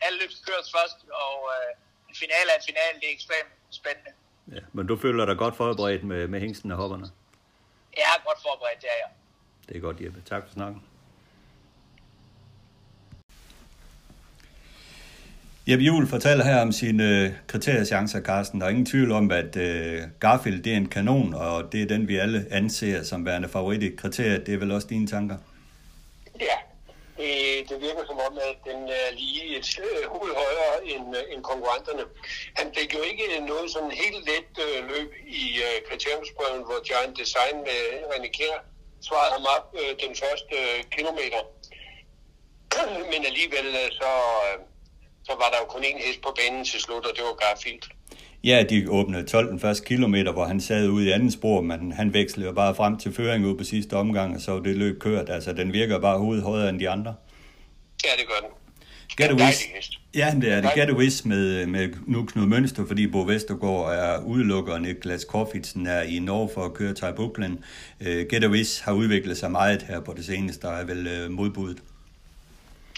alle 0.00 0.18
løb 0.20 0.30
køres 0.48 0.68
først, 0.76 0.98
og 1.24 1.36
øh, 1.54 1.70
en 2.10 2.16
finale 2.22 2.48
er 2.52 2.56
en 2.62 2.66
finale, 2.70 2.94
det 3.00 3.08
er 3.10 3.14
ekstremt 3.18 3.52
spændende. 3.70 4.12
Ja, 4.54 4.62
men 4.72 4.86
du 4.86 4.96
føler 4.96 5.24
dig 5.26 5.36
godt 5.36 5.56
forberedt 5.56 6.04
med, 6.04 6.28
med 6.28 6.40
hængsten 6.40 6.70
og 6.70 6.76
hopperne? 6.76 7.10
Jeg 7.96 8.06
er 8.16 8.24
godt 8.28 8.40
forberedt, 8.42 8.80
det 8.82 8.90
er 8.94 8.98
jeg. 9.04 9.10
Det 9.68 9.76
er 9.76 9.80
godt, 9.80 10.00
Jeppe. 10.00 10.22
Tak 10.26 10.42
for 10.46 10.52
snakken. 10.52 10.87
Jeppe 15.70 15.84
Juhl 15.84 16.06
fortæller 16.06 16.44
her 16.44 16.60
om 16.62 16.72
sine 16.72 17.04
øh, 17.04 17.30
kriteriechancer, 17.46 18.20
Carsten. 18.20 18.60
Der 18.60 18.66
er 18.66 18.70
ingen 18.70 18.86
tvivl 18.86 19.12
om, 19.12 19.30
at 19.30 19.56
øh, 19.56 20.02
Garfield 20.20 20.62
det 20.62 20.72
er 20.72 20.76
en 20.76 20.88
kanon, 20.88 21.34
og 21.34 21.72
det 21.72 21.82
er 21.82 21.86
den, 21.86 22.08
vi 22.08 22.16
alle 22.16 22.46
anser 22.50 23.02
som 23.02 23.26
værende 23.26 23.48
favorit 23.48 23.82
i 23.82 23.90
kriteriet. 23.96 24.46
Det 24.46 24.54
er 24.54 24.58
vel 24.58 24.70
også 24.70 24.88
dine 24.90 25.06
tanker? 25.06 25.36
Ja, 26.46 26.58
det, 27.18 27.30
det 27.68 27.76
virker 27.86 28.04
som 28.10 28.18
om, 28.28 28.34
at 28.50 28.58
den 28.70 28.80
er 29.00 29.08
lige 29.22 29.44
et 29.58 29.68
øh, 29.86 30.00
hoved 30.12 30.32
højere 30.42 30.76
end, 30.92 31.06
øh, 31.18 31.22
end 31.32 31.42
konkurrenterne. 31.50 32.04
Han 32.60 32.66
fik 32.78 32.90
jo 32.96 33.02
ikke 33.10 33.26
noget 33.50 33.66
sådan 33.74 33.92
helt 34.02 34.22
let 34.30 34.52
øh, 34.66 34.78
løb 34.92 35.10
i 35.42 35.44
øh, 35.66 35.76
kriteriumsprøven, 35.88 36.62
hvor 36.68 36.78
Giant 36.88 37.14
Design 37.22 37.56
med 37.68 37.80
René 38.10 38.30
Kjær 38.36 38.58
svarede 39.06 39.32
ham 39.36 39.44
op 39.56 39.66
øh, 39.80 39.92
den 40.04 40.12
første 40.22 40.54
øh, 40.62 40.78
kilometer. 40.96 41.40
Men 43.12 43.20
alligevel 43.30 43.68
øh, 43.82 43.90
så, 44.00 44.12
øh, 44.46 44.58
så 45.28 45.34
var 45.42 45.48
der 45.52 45.58
jo 45.62 45.66
kun 45.74 45.82
én 45.90 45.98
hest 46.06 46.20
på 46.22 46.30
banen 46.38 46.64
til 46.64 46.80
slut, 46.80 47.04
og 47.08 47.12
det 47.16 47.22
var 47.28 47.34
Garfield. 47.42 47.84
Ja, 48.44 48.64
de 48.70 48.90
åbnede 48.90 49.26
12 49.26 49.50
den 49.50 49.60
første 49.60 49.84
kilometer, 49.84 50.32
hvor 50.32 50.44
han 50.44 50.60
sad 50.60 50.88
ude 50.88 51.06
i 51.06 51.10
anden 51.10 51.30
spor, 51.30 51.60
men 51.60 51.92
han 51.92 52.14
vekslede 52.14 52.54
bare 52.54 52.74
frem 52.74 52.98
til 52.98 53.14
føring 53.14 53.46
ud 53.46 53.56
på 53.56 53.64
sidste 53.64 53.94
omgang, 53.94 54.34
og 54.34 54.40
så 54.40 54.60
det 54.60 54.76
løb 54.76 55.00
kørt. 55.00 55.28
Altså, 55.30 55.52
den 55.52 55.72
virker 55.72 55.98
bare 55.98 56.18
hovedet 56.18 56.44
højere 56.44 56.68
end 56.68 56.80
de 56.80 56.90
andre. 56.90 57.14
Ja, 58.04 58.10
det 58.18 58.26
gør 58.28 58.48
den. 58.48 58.58
Get 59.16 59.30
a 59.30 59.44
Wish. 59.44 59.68
Ja, 60.14 60.34
det 60.40 60.52
er 60.52 60.60
det. 60.60 60.70
Get 60.74 60.90
a 60.90 60.94
Wish 60.94 61.26
med, 61.26 61.66
med 61.66 61.88
nu 62.06 62.24
Knud 62.24 62.46
Mønster, 62.46 62.86
fordi 62.86 63.06
Bo 63.06 63.22
Vestergaard 63.22 63.92
er 63.92 64.24
udelukket, 64.24 64.74
og 64.74 64.82
Niklas 64.82 65.24
Korfitsen 65.24 65.86
er 65.86 66.02
i 66.02 66.18
Norge 66.18 66.50
for 66.54 66.64
at 66.64 66.74
køre 66.74 66.94
til 66.94 67.06
Buckland. 67.16 67.58
Uh, 68.00 68.06
Get 68.06 68.44
a 68.44 68.48
Wish 68.48 68.84
har 68.84 68.92
udviklet 68.92 69.36
sig 69.36 69.50
meget 69.50 69.82
her 69.82 70.00
på 70.00 70.12
det 70.16 70.24
seneste, 70.24 70.66
der 70.66 70.72
er 70.72 70.84
vel 70.84 71.24
uh, 71.26 71.32
modbuddet. 71.32 71.82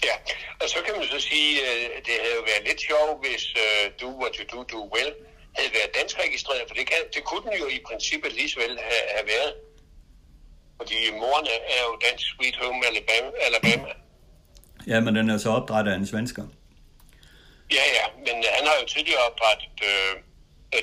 Ja, 0.08 0.16
og 0.60 0.66
så 0.72 0.78
kan 0.84 0.92
man 0.98 1.06
så 1.14 1.20
sige, 1.30 1.50
at 1.96 2.02
det 2.06 2.16
havde 2.22 2.36
jo 2.40 2.44
været 2.50 2.64
lidt 2.68 2.80
sjovt, 2.88 3.16
hvis 3.24 3.44
uh, 3.64 3.84
Do 4.00 4.08
What 4.20 4.32
You 4.38 4.44
Do, 4.52 4.58
Do 4.72 4.80
Well 4.94 5.12
havde 5.56 5.72
været 5.78 5.90
dansk 5.98 6.14
registreret, 6.24 6.64
for 6.68 6.74
det, 6.78 6.86
kan, 6.90 7.00
det 7.14 7.22
kunne 7.28 7.44
den 7.46 7.54
jo 7.62 7.66
i 7.76 7.78
princippet 7.88 8.32
lige 8.38 8.50
så 8.52 8.58
vel 8.64 8.74
have, 8.88 9.04
have 9.16 9.26
været. 9.34 9.52
Fordi 10.78 10.96
moren 11.22 11.46
er 11.76 11.82
jo 11.88 11.92
dansk 12.06 12.24
Sweet 12.32 12.56
Home 12.62 12.86
Alabama. 12.90 13.30
Alabama. 13.48 13.90
Ja, 14.86 15.00
men 15.04 15.12
den 15.18 15.30
er 15.30 15.38
så 15.38 15.50
opdrettet 15.58 15.92
af 15.92 15.96
en 15.96 16.06
svensker. 16.12 16.44
Ja, 17.76 17.84
ja, 17.98 18.04
men 18.26 18.36
han 18.56 18.64
har 18.68 18.76
jo 18.80 18.86
tidligere 18.94 19.22
opdrettet 19.28 19.76
øh, 19.90 20.12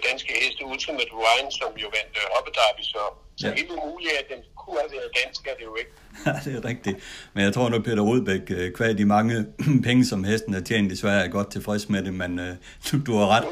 danske 0.09 0.31
heste 0.41 0.61
Ultimate 0.73 1.11
Ryan, 1.23 1.51
som 1.59 1.71
jo 1.83 1.87
vandt 1.97 2.13
øh, 2.21 2.25
hoppedarby, 2.33 2.83
så, 2.93 3.01
så 3.41 3.47
ja. 3.47 3.53
helt 3.59 3.71
umuligt, 3.71 4.13
at 4.21 4.25
den 4.33 4.41
kunne 4.67 4.79
have 4.83 4.91
været 4.97 5.11
dansk, 5.19 5.41
er 5.51 5.55
det 5.59 5.65
jo 5.71 5.75
ikke. 5.81 5.91
Ja, 6.25 6.33
det 6.45 6.53
er 6.59 6.65
rigtigt. 6.71 6.97
Men 7.33 7.43
jeg 7.43 7.53
tror 7.53 7.69
nu, 7.69 7.79
Peter 7.79 8.03
Rudbæk, 8.09 8.45
kvad 8.75 8.91
øh, 8.91 8.97
de 8.97 9.05
mange 9.05 9.45
penge, 9.87 10.05
som 10.05 10.23
hesten 10.23 10.53
har 10.53 10.61
tjent 10.61 10.91
i 10.91 10.95
Sverige, 10.95 11.25
er 11.25 11.31
godt 11.37 11.51
tilfreds 11.51 11.89
med 11.89 12.03
det, 12.03 12.13
men 12.13 12.39
øh, 12.39 12.55
du, 12.91 12.93
du 13.07 13.13
har 13.17 13.27
ret. 13.27 13.45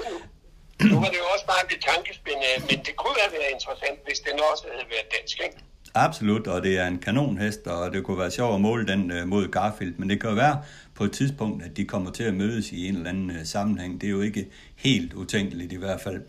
Nu 0.91 0.99
var 0.99 1.09
det 1.13 1.19
jo 1.23 1.27
også 1.33 1.45
bare 1.45 1.61
et 1.71 1.81
tankespænd, 1.89 2.39
men 2.69 2.77
det 2.85 2.95
kunne 2.95 3.17
have 3.23 3.31
været 3.37 3.51
interessant, 3.53 3.97
hvis 4.05 4.19
den 4.19 4.33
også 4.51 4.63
havde 4.71 4.87
været 4.93 5.07
dansk, 5.15 5.37
ikke? 5.45 5.57
Absolut, 5.97 6.47
og 6.47 6.63
det 6.63 6.77
er 6.77 6.87
en 6.87 6.99
kanonhest, 6.99 7.67
og 7.67 7.93
det 7.93 8.03
kunne 8.03 8.19
være 8.19 8.31
sjovt 8.31 8.55
at 8.55 8.61
måle 8.61 8.87
den 8.87 9.11
øh, 9.11 9.27
mod 9.27 9.47
Garfield, 9.47 9.93
men 9.97 10.09
det 10.09 10.21
kan 10.21 10.29
jo 10.29 10.35
være 10.35 10.61
på 10.95 11.03
et 11.03 11.11
tidspunkt, 11.11 11.63
at 11.63 11.77
de 11.77 11.85
kommer 11.85 12.11
til 12.11 12.23
at 12.23 12.33
mødes 12.33 12.71
i 12.71 12.87
en 12.87 12.95
eller 12.95 13.09
anden 13.09 13.31
øh, 13.31 13.45
sammenhæng. 13.45 14.01
Det 14.01 14.07
er 14.07 14.11
jo 14.11 14.21
ikke 14.21 14.47
helt 14.75 15.13
utænkeligt 15.13 15.73
i 15.73 15.75
hvert 15.75 16.01
fald. 16.01 16.21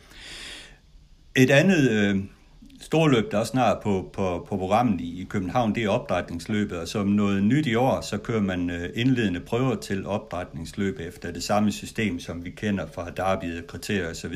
Et 1.37 1.51
andet 1.51 2.15
store 2.81 3.11
løb, 3.11 3.33
der 3.33 3.39
er 3.39 3.45
snart 3.45 3.81
på, 3.83 4.11
på, 4.13 4.47
på 4.49 4.57
programmet 4.57 5.01
i 5.01 5.27
København, 5.31 5.75
det 5.75 5.85
er 5.85 5.89
opdrætningsløbet, 5.89 6.79
og 6.79 6.89
som 6.89 7.07
noget 7.07 7.45
nyt 7.45 7.67
i 7.67 7.75
år, 7.75 8.01
så 8.01 8.19
kører 8.19 8.41
man 8.41 8.71
øh, 8.71 8.89
indledende 8.95 9.41
prøver 9.41 9.75
til 9.75 10.07
opdrætningsløb 10.07 11.01
efter 11.01 11.31
det 11.31 11.43
samme 11.43 11.73
system, 11.73 12.21
som 12.21 12.45
vi 12.45 12.51
kender 12.51 12.87
fra 12.95 13.11
Derbyet, 13.11 13.67
kriterier 13.67 14.11
osv. 14.11 14.35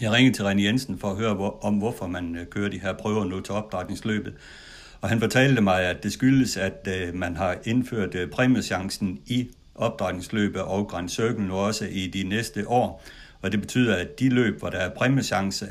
Jeg 0.00 0.12
ringede 0.12 0.36
til 0.36 0.42
René 0.42 0.62
Jensen 0.62 0.98
for 0.98 1.10
at 1.10 1.16
høre 1.16 1.34
hvor, 1.34 1.58
om, 1.64 1.74
hvorfor 1.74 2.06
man 2.06 2.36
øh, 2.36 2.46
kører 2.46 2.68
de 2.68 2.80
her 2.80 2.92
prøver 2.92 3.24
nu 3.24 3.40
til 3.40 3.54
opdrætningsløbet. 3.54 4.34
Og 5.00 5.08
han 5.08 5.20
fortalte 5.20 5.62
mig, 5.62 5.82
at 5.82 6.02
det 6.02 6.12
skyldes, 6.12 6.56
at 6.56 6.88
øh, 6.88 7.14
man 7.14 7.36
har 7.36 7.56
indført 7.64 8.14
øh, 8.14 8.30
præmiechancen 8.30 9.20
i 9.26 9.48
opdrætningsløbet 9.74 10.62
og 10.62 10.88
Grand 10.88 11.08
Circle 11.08 11.46
nu 11.48 11.54
også 11.54 11.86
i 11.90 12.06
de 12.06 12.22
næste 12.22 12.68
år. 12.68 13.04
Og 13.42 13.52
det 13.52 13.60
betyder, 13.60 13.96
at 13.96 14.18
de 14.18 14.28
løb, 14.28 14.58
hvor 14.58 14.70
der 14.70 14.78
er 14.78 14.90
præmiechance, 14.90 15.66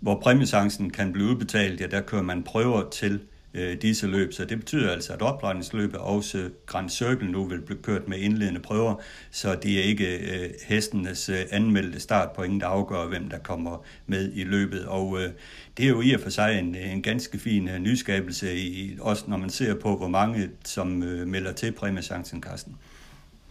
hvor 0.00 0.20
præmiechancen 0.20 0.90
kan 0.90 1.12
blive 1.12 1.28
udbetalt, 1.28 1.80
ja, 1.80 1.86
der 1.86 2.00
kører 2.00 2.22
man 2.22 2.42
prøver 2.42 2.90
til 2.90 3.20
øh, 3.54 3.82
disse 3.82 4.06
løb. 4.06 4.32
Så 4.32 4.44
det 4.44 4.58
betyder 4.58 4.92
altså, 4.92 5.12
at 5.12 5.22
opdrætningsløbet 5.22 6.00
også 6.00 6.50
Grand 6.66 6.90
Circle 6.90 7.30
nu 7.30 7.44
vil 7.44 7.60
blive 7.60 7.82
kørt 7.82 8.08
med 8.08 8.18
indledende 8.18 8.60
prøver, 8.60 8.94
så 9.30 9.54
det 9.54 9.78
er 9.78 9.82
ikke 9.82 10.18
øh, 10.18 10.50
hestenes 10.66 11.28
øh, 11.28 11.46
anmeldte 11.50 12.00
startpoint, 12.00 12.62
der 12.62 12.68
afgør, 12.68 13.06
hvem 13.06 13.30
der 13.30 13.38
kommer 13.38 13.84
med 14.06 14.32
i 14.34 14.44
løbet. 14.44 14.86
Og 14.86 15.22
øh, 15.22 15.30
det 15.76 15.84
er 15.84 15.88
jo 15.88 16.00
i 16.00 16.12
og 16.12 16.20
for 16.20 16.30
sig 16.30 16.58
en, 16.58 16.74
en 16.74 17.02
ganske 17.02 17.38
fin 17.38 17.68
øh, 17.68 17.78
nyskabelse, 17.78 18.56
i, 18.56 18.96
også 19.00 19.24
når 19.26 19.36
man 19.36 19.50
ser 19.50 19.74
på, 19.74 19.96
hvor 19.96 20.08
mange 20.08 20.50
som 20.64 21.02
øh, 21.02 21.26
melder 21.26 21.52
til 21.52 21.72
præmiechancen, 21.72 22.42
Carsten. 22.42 22.76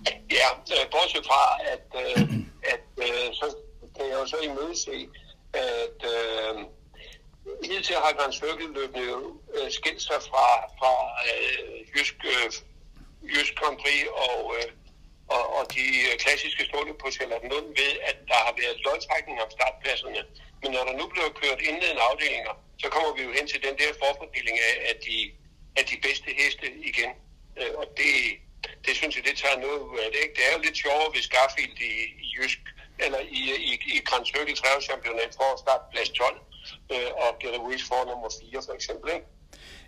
Ja, 0.07 0.49
øh, 0.71 0.91
bortset 0.91 1.25
fra, 1.25 1.41
at, 1.73 1.87
øh, 2.01 2.33
at 2.63 2.85
øh, 2.97 3.33
så 3.33 3.55
kan 3.95 4.05
jeg 4.05 4.17
jo 4.21 4.25
så 4.27 4.35
imødese, 4.43 4.91
at 5.53 5.99
øh, 6.15 6.55
Hidtil 7.63 7.95
har 7.95 8.13
Grand 8.17 8.33
Circle-løbende 8.33 9.05
øh, 9.55 9.71
skilt 9.71 10.01
sig 10.01 10.19
fra, 10.29 10.47
fra 10.79 10.93
øh, 11.27 11.79
Jysk, 11.93 12.15
øh, 12.33 12.47
Jysk 13.33 13.53
Grand 13.59 13.77
Prix 13.81 14.01
og, 14.27 14.55
øh, 14.57 14.69
og, 15.35 15.43
og 15.57 15.63
de 15.75 15.85
øh, 16.07 16.13
klassiske 16.23 16.65
stående 16.65 16.93
på 17.01 17.07
Sjælland 17.11 17.43
ved, 17.81 17.93
at 18.09 18.17
der 18.31 18.39
har 18.45 18.53
været 18.61 18.83
lodtrækning 18.85 19.37
om 19.43 19.49
startpladserne. 19.57 20.21
Men 20.61 20.69
når 20.71 20.83
der 20.87 20.95
nu 20.99 21.05
bliver 21.13 21.29
kørt 21.41 21.59
indledende 21.69 22.01
afdelinger, 22.09 22.53
så 22.81 22.87
kommer 22.93 23.11
vi 23.17 23.21
jo 23.27 23.31
hen 23.37 23.47
til 23.47 23.63
den 23.67 23.75
der 23.81 23.91
forfordeling 24.03 24.57
af, 24.69 24.75
at 24.91 24.97
de, 25.07 25.17
af 25.79 25.85
de 25.91 25.97
bedste 26.05 26.29
heste 26.39 26.67
igen. 26.91 27.11
Øh, 27.59 27.73
og 27.81 27.85
det, 27.99 28.13
det 28.85 28.93
synes 28.99 29.15
jeg, 29.15 29.23
det 29.29 29.37
tager 29.43 29.59
noget 29.65 29.79
ud 29.89 29.97
af 30.03 30.07
det. 30.11 30.19
Ikke? 30.23 30.35
Det 30.37 30.43
er 30.47 30.53
jo 30.55 30.61
lidt 30.67 30.77
sjovere, 30.83 31.09
hvis 31.13 31.27
Garfield 31.35 31.77
i, 31.91 31.93
i 32.25 32.27
Jysk 32.37 32.59
eller 33.05 33.19
i, 33.39 33.41
i, 33.71 33.73
i 33.97 33.99
Grand 34.07 34.25
Circle 34.25 34.55
3 34.55 34.67
for 35.37 35.47
at 35.53 35.59
start 35.63 35.81
plads 35.91 36.09
12 36.09 36.37
øh, 36.93 37.09
og 37.23 37.29
Gary 37.41 37.59
Weiss 37.65 37.83
for 37.89 38.01
nummer 38.09 38.29
4 38.51 38.61
for 38.67 38.73
eksempel. 38.79 39.07
Ikke? 39.15 39.27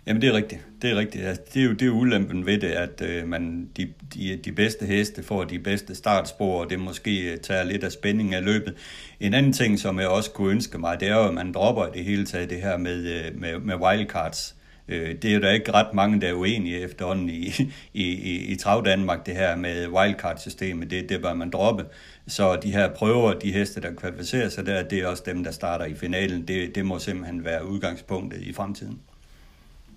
Jamen 0.06 0.22
det 0.22 0.28
er 0.28 0.32
rigtigt. 0.32 0.60
Det 0.82 0.90
er 0.90 0.96
rigtigt. 0.96 1.26
Altså, 1.26 1.42
det 1.54 1.62
er 1.62 1.66
jo 1.66 1.72
det 1.72 1.86
er 1.86 1.90
ulempen 1.90 2.46
ved 2.46 2.58
det, 2.58 2.68
at 2.68 3.02
øh, 3.02 3.28
man, 3.28 3.68
de, 3.76 3.92
de, 4.14 4.36
de 4.44 4.52
bedste 4.52 4.86
heste 4.86 5.22
får 5.22 5.44
de 5.44 5.58
bedste 5.58 5.94
startspor, 5.94 6.60
og 6.60 6.70
det 6.70 6.80
måske 6.80 7.32
øh, 7.32 7.38
tager 7.38 7.62
lidt 7.62 7.84
af 7.84 7.92
spændingen 7.92 8.34
af 8.34 8.44
løbet. 8.44 8.74
En 9.20 9.34
anden 9.34 9.52
ting, 9.52 9.78
som 9.78 10.00
jeg 10.00 10.08
også 10.08 10.30
kunne 10.30 10.52
ønske 10.52 10.78
mig, 10.78 11.00
det 11.00 11.08
er 11.08 11.14
jo, 11.14 11.28
at 11.28 11.34
man 11.34 11.52
dropper 11.52 11.86
det 11.86 12.04
hele 12.04 12.26
taget 12.26 12.50
det 12.50 12.62
her 12.62 12.76
med, 12.76 13.06
øh, 13.06 13.40
med, 13.40 13.58
med 13.58 13.74
wildcards. 13.74 14.56
Øh, 14.88 15.14
det 15.22 15.24
er 15.24 15.34
jo 15.34 15.40
der 15.40 15.50
ikke 15.50 15.72
ret 15.72 15.94
mange, 15.94 16.20
der 16.20 16.28
er 16.28 16.32
uenige 16.32 16.80
efterhånden 16.80 17.28
i, 17.28 17.52
i, 18.04 18.04
i, 18.04 18.52
i 18.52 18.56
Trav 18.56 18.82
Danmark, 18.84 19.26
det 19.26 19.34
her 19.34 19.56
med 19.56 19.88
wildcard-systemet. 19.88 20.90
Det, 20.90 21.08
det 21.08 21.22
bør 21.22 21.34
man 21.34 21.50
droppe. 21.50 21.84
Så 22.28 22.56
de 22.56 22.72
her 22.72 22.94
prøver, 22.94 23.34
de 23.34 23.52
heste, 23.52 23.80
der 23.80 23.94
kvalificerer 23.94 24.48
sig 24.48 24.66
der, 24.66 24.82
det 24.82 24.98
er 24.98 25.06
også 25.06 25.22
dem, 25.26 25.44
der 25.44 25.50
starter 25.50 25.84
i 25.84 25.94
finalen. 25.94 26.48
Det, 26.48 26.74
det 26.74 26.86
må 26.86 26.98
simpelthen 26.98 27.44
være 27.44 27.66
udgangspunktet 27.66 28.40
i 28.42 28.52
fremtiden. 28.52 29.02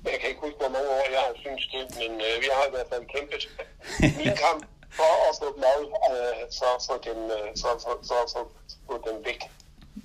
Jeg 0.03 0.17
kan 0.21 0.29
ikke 0.29 0.41
huske, 0.41 0.57
hvor 0.57 0.69
mange 0.69 0.89
år 0.89 1.05
jeg 1.11 1.19
har 1.27 1.33
synes 1.45 1.63
det, 1.73 1.83
men 2.01 2.11
øh, 2.27 2.35
vi 2.43 2.47
har 2.55 2.63
i 2.69 2.71
hvert 2.75 2.89
fald 2.93 3.05
kæmpet 3.15 3.41
min 4.21 4.35
kamp 4.45 4.61
for 4.99 5.13
at 5.29 5.33
få 5.41 5.47
dem 5.55 5.63
af, 5.73 5.81
øh, 6.13 6.41
for 6.59 6.69
at 6.77 6.81
få 6.89 6.95
dem, 7.09 7.19
øh, 7.37 7.47
for, 7.61 7.71
for, 7.83 7.93
for, 8.09 8.21
for, 8.33 8.43
for 8.87 8.97
dem 9.07 9.17
væk. 9.25 9.41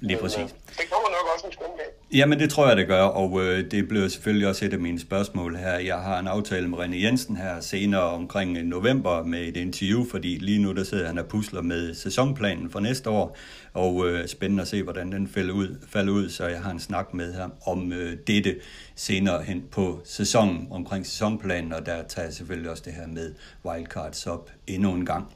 Lige 0.00 0.18
præcis. 0.18 0.36
Men, 0.36 0.44
øh, 0.44 0.76
det 0.78 0.90
kommer 0.90 1.08
nok 1.08 1.34
også 1.34 1.46
en 1.46 1.52
skøn 1.52 1.66
dag. 1.78 1.86
Jamen 2.12 2.40
det 2.40 2.50
tror 2.50 2.68
jeg, 2.68 2.76
det 2.76 2.86
gør, 2.86 3.02
og 3.02 3.40
øh, 3.42 3.70
det 3.70 3.88
bliver 3.88 4.08
selvfølgelig 4.08 4.48
også 4.48 4.64
et 4.64 4.72
af 4.72 4.78
mine 4.78 5.00
spørgsmål 5.00 5.56
her. 5.56 5.78
Jeg 5.78 5.98
har 5.98 6.18
en 6.18 6.26
aftale 6.26 6.68
med 6.68 6.78
René 6.78 7.04
Jensen 7.04 7.36
her 7.36 7.60
senere 7.60 8.02
omkring 8.02 8.62
november 8.62 9.24
med 9.24 9.40
et 9.40 9.56
interview, 9.56 10.04
fordi 10.10 10.28
lige 10.28 10.58
nu 10.62 10.72
der 10.72 10.84
sidder 10.84 11.06
han 11.06 11.18
og 11.18 11.26
pusler 11.26 11.62
med 11.62 11.94
sæsonplanen 11.94 12.70
for 12.70 12.80
næste 12.80 13.10
år, 13.10 13.36
og 13.74 14.08
øh, 14.08 14.28
spændende 14.28 14.62
at 14.62 14.68
se, 14.68 14.82
hvordan 14.82 15.12
den 15.12 15.28
falder 15.28 15.54
ud, 15.54 15.76
falder 15.88 16.12
ud, 16.12 16.28
så 16.28 16.46
jeg 16.46 16.62
har 16.62 16.70
en 16.70 16.80
snak 16.80 17.14
med 17.14 17.34
ham 17.34 17.52
om 17.66 17.92
øh, 17.92 18.16
dette 18.26 18.56
senere 18.96 19.42
hen 19.42 19.64
på 19.70 20.00
sæsonen, 20.04 20.68
omkring 20.70 21.06
sæsonplanen, 21.06 21.72
og 21.72 21.86
der 21.86 22.02
tager 22.02 22.26
jeg 22.26 22.34
selvfølgelig 22.34 22.70
også 22.70 22.82
det 22.86 22.92
her 22.92 23.06
med 23.06 23.34
wildcards 23.64 24.26
op 24.26 24.50
endnu 24.66 24.92
en 24.92 25.06
gang. 25.06 25.32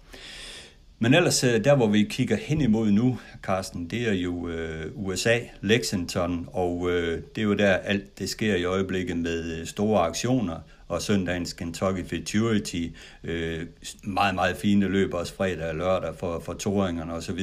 Men 0.99 1.15
ellers, 1.15 1.45
øh, 1.45 1.65
der 1.65 1.77
hvor 1.77 1.87
vi 1.87 2.03
kigger 2.03 2.37
hen 2.37 2.61
imod 2.61 2.91
nu, 2.91 3.19
Carsten, 3.43 3.87
det 3.87 4.09
er 4.09 4.13
jo 4.13 4.49
øh, 4.49 4.87
USA, 4.95 5.39
Lexington, 5.61 6.49
og 6.53 6.91
øh, 6.91 7.23
det 7.35 7.41
er 7.41 7.45
jo 7.45 7.55
der 7.55 7.73
alt 7.73 8.19
det 8.19 8.29
sker 8.29 8.55
i 8.57 8.65
øjeblikket 8.65 9.17
med 9.17 9.61
øh, 9.61 9.67
store 9.67 10.01
aktioner, 10.01 10.57
og 10.89 11.03
søndagens 11.03 11.53
Kentucky 11.53 12.09
Futurity, 12.09 12.87
øh, 13.25 13.67
meget, 14.03 14.35
meget 14.35 14.57
fine 14.57 14.89
løb 14.89 15.15
også 15.15 15.35
fredag 15.35 15.69
og 15.69 15.75
lørdag 15.75 16.15
for, 16.19 16.43
for 16.45 16.53
toringerne 16.53 17.15
osv. 17.15 17.41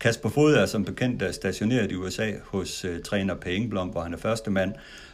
Kasper 0.00 0.28
Fod 0.28 0.54
er 0.54 0.66
som 0.66 0.84
bekendt 0.84 1.22
øh, 1.22 1.32
stationeret 1.32 1.92
i 1.92 1.94
USA 1.94 2.32
hos 2.44 2.84
øh, 2.84 3.02
træner 3.02 3.34
Per 3.34 3.50
Engblom, 3.50 3.88
hvor 3.88 4.00
han 4.00 4.12
er 4.12 4.18
første 4.18 4.50
mand, 4.50 4.72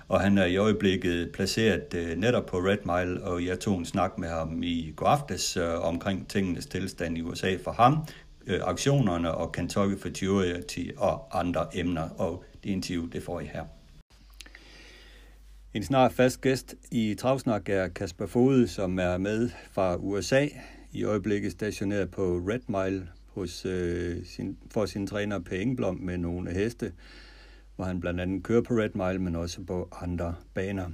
og 0.09 0.21
han 0.21 0.39
er 0.39 0.45
i 0.45 0.57
øjeblikket 0.57 1.33
placeret 1.33 1.95
øh, 1.95 2.17
netop 2.17 2.47
på 2.47 2.57
Red 2.57 2.79
Mile, 2.85 3.25
og 3.25 3.45
jeg 3.45 3.61
tog 3.61 3.79
en 3.79 3.85
snak 3.85 4.19
med 4.19 4.29
ham 4.29 4.63
i 4.63 4.93
går 4.97 5.07
aftes 5.07 5.57
øh, 5.57 5.81
omkring 5.81 6.29
tingenes 6.29 6.67
tilstand 6.67 7.19
i 7.19 7.23
USA 7.23 7.57
for 7.65 7.71
ham, 7.73 7.99
øh, 8.47 8.61
aktionerne 8.63 9.35
og 9.35 9.53
Kentucky 9.53 10.03
Futurity 10.03 10.85
og 10.97 11.39
andre 11.41 11.67
emner, 11.77 12.09
og 12.19 12.45
det 12.65 12.71
interview, 12.71 13.07
det 13.07 13.23
får 13.23 13.41
I 13.41 13.45
her. 13.45 13.65
En 15.75 15.83
snart 15.83 16.13
fast 16.13 16.41
gæst 16.41 16.75
i 16.91 17.15
Travsnak 17.15 17.69
er 17.69 17.89
Kasper 17.89 18.27
Fode, 18.27 18.69
som 18.69 18.99
er 18.99 19.19
med 19.19 19.51
fra 19.73 19.97
USA, 19.97 20.47
i 20.93 21.05
øjeblikket 21.05 21.53
stationeret 21.53 22.11
på 22.11 22.23
Red 22.23 22.61
Mile 22.69 23.09
hos, 23.27 23.67
øh, 23.67 24.17
sin, 24.25 24.57
for 24.71 24.87
sin 24.87 25.07
træner 25.07 25.39
Per 25.39 25.57
Engblom 25.57 25.97
med 25.97 26.19
nogle 26.19 26.51
heste 26.51 26.93
hvor 27.77 27.85
han 27.85 28.01
blandt 28.01 28.21
andet 28.21 28.45
kører 28.45 28.63
på 28.63 28.75
Red 28.75 28.95
Mile, 29.01 29.19
men 29.19 29.37
også 29.37 29.59
på 29.67 29.89
andre 30.03 30.37
baner. 30.55 30.91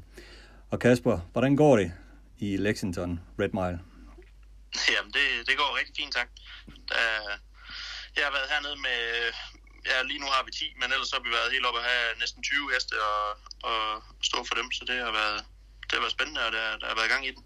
Og 0.70 0.78
Kasper, 0.78 1.18
hvordan 1.32 1.56
går 1.56 1.76
det 1.76 1.92
i 2.38 2.56
Lexington 2.56 3.20
Red 3.40 3.52
Mile? 3.58 3.78
Jamen, 4.92 5.12
det, 5.16 5.26
det 5.48 5.54
går 5.60 5.78
rigtig 5.78 5.94
fint, 5.96 6.14
tak. 6.18 6.28
Der, 6.88 7.02
jeg 8.16 8.24
har 8.26 8.32
været 8.36 8.48
hernede 8.52 8.78
med, 8.86 9.00
ja, 9.90 9.96
lige 10.10 10.22
nu 10.24 10.28
har 10.34 10.42
vi 10.46 10.50
10, 10.50 10.64
men 10.80 10.88
ellers 10.94 11.12
har 11.14 11.22
vi 11.26 11.30
været 11.38 11.52
helt 11.54 11.66
oppe 11.68 11.80
at 11.80 11.88
have 11.92 12.08
næsten 12.22 12.40
20 12.42 12.72
heste 12.74 12.94
og, 13.10 13.24
og 13.70 13.80
stå 14.28 14.38
for 14.48 14.54
dem, 14.60 14.68
så 14.76 14.82
det 14.90 14.96
har 15.06 15.12
været, 15.20 15.38
det 15.86 15.94
har 15.96 16.02
været 16.04 16.16
spændende, 16.16 16.40
og 16.46 16.52
der, 16.56 16.66
der 16.80 16.86
har 16.90 16.96
været 17.00 17.12
gang 17.14 17.24
i 17.26 17.32
den. 17.36 17.44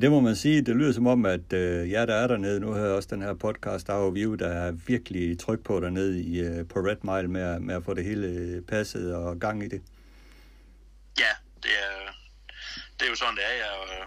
Det 0.00 0.10
må 0.10 0.20
man 0.20 0.36
sige. 0.36 0.62
Det 0.62 0.76
lyder 0.76 0.92
som 0.92 1.06
om, 1.06 1.26
at 1.26 1.52
øh, 1.52 1.90
jer, 1.90 2.06
der 2.06 2.14
er 2.14 2.26
dernede, 2.26 2.60
nu 2.60 2.72
har 2.72 2.80
jeg 2.80 2.90
også 2.90 3.08
den 3.12 3.22
her 3.22 3.34
podcast, 3.34 3.88
Our 3.88 4.10
View, 4.10 4.34
der 4.34 4.48
er 4.48 4.70
virkelig 4.72 5.38
tryk 5.38 5.60
på 5.64 5.80
dernede 5.80 6.22
i, 6.22 6.40
øh, 6.40 6.68
på 6.68 6.78
Red 6.88 7.00
Mile 7.08 7.28
med, 7.28 7.60
med 7.60 7.74
at 7.74 7.84
få 7.84 7.94
det 7.94 8.04
hele 8.04 8.26
øh, 8.26 8.62
passet 8.62 9.14
og 9.14 9.38
gang 9.40 9.64
i 9.64 9.68
det. 9.68 9.82
Ja, 11.18 11.32
det 11.62 11.74
er, 11.86 11.96
det 12.96 13.02
er 13.06 13.10
jo 13.10 13.18
sådan, 13.22 13.36
det 13.36 13.44
er. 13.50 13.54
Ja, 13.64 13.70
og, 13.80 13.86
øh, 13.96 14.06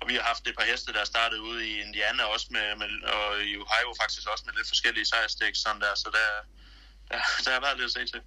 og 0.00 0.08
vi 0.08 0.14
har 0.14 0.22
haft 0.22 0.48
et 0.48 0.56
par 0.58 0.66
heste, 0.70 0.92
der 0.92 1.04
startede 1.04 1.42
ude 1.42 1.60
i 1.70 1.72
Indiana 1.86 2.22
også, 2.34 2.46
med, 2.50 2.66
med, 2.80 2.88
og 3.16 3.26
i 3.50 3.52
Ohio 3.62 3.90
faktisk 4.02 4.28
også 4.32 4.44
med 4.46 4.54
lidt 4.58 4.68
forskellige 4.68 5.06
sejrstik, 5.12 5.54
sådan 5.54 5.80
der, 5.80 5.92
så 6.02 6.08
der, 6.18 6.28
der, 7.10 7.18
der 7.44 7.50
har 7.56 7.60
været 7.66 7.76
lidt 7.78 7.90
at 7.90 7.96
se 7.98 8.04
til. 8.12 8.20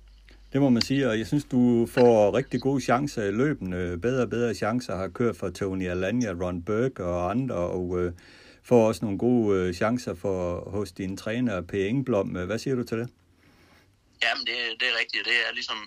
Det 0.53 0.61
må 0.61 0.69
man 0.69 0.81
sige, 0.81 1.09
og 1.09 1.19
jeg 1.19 1.27
synes, 1.27 1.45
du 1.55 1.87
får 1.95 2.37
rigtig 2.39 2.61
gode 2.61 2.81
chancer 2.81 3.23
i 3.23 3.31
løbende. 3.31 3.77
Øh, 3.77 3.97
bedre 3.97 4.21
og 4.21 4.29
bedre 4.29 4.53
chancer 4.53 4.95
har 4.95 5.07
kørt 5.07 5.35
for 5.37 5.49
Tony 5.49 5.87
Alanya, 5.89 6.31
Ron 6.41 6.63
Burke 6.67 7.03
og 7.03 7.31
andre, 7.31 7.55
og 7.77 7.85
øh, 7.99 8.11
får 8.69 8.87
også 8.87 9.01
nogle 9.05 9.17
gode 9.17 9.47
øh, 9.59 9.73
chancer 9.73 10.15
for, 10.23 10.69
hos 10.75 10.91
din 10.91 11.17
træner, 11.17 11.61
P. 11.61 11.73
Engblom. 11.73 12.37
Øh, 12.37 12.45
hvad 12.45 12.59
siger 12.59 12.75
du 12.75 12.83
til 12.83 12.97
det? 13.01 13.09
Jamen, 14.23 14.43
det, 14.49 14.57
det 14.79 14.87
er 14.91 14.95
rigtigt. 15.01 15.25
Det 15.31 15.37
er 15.47 15.53
ligesom 15.59 15.79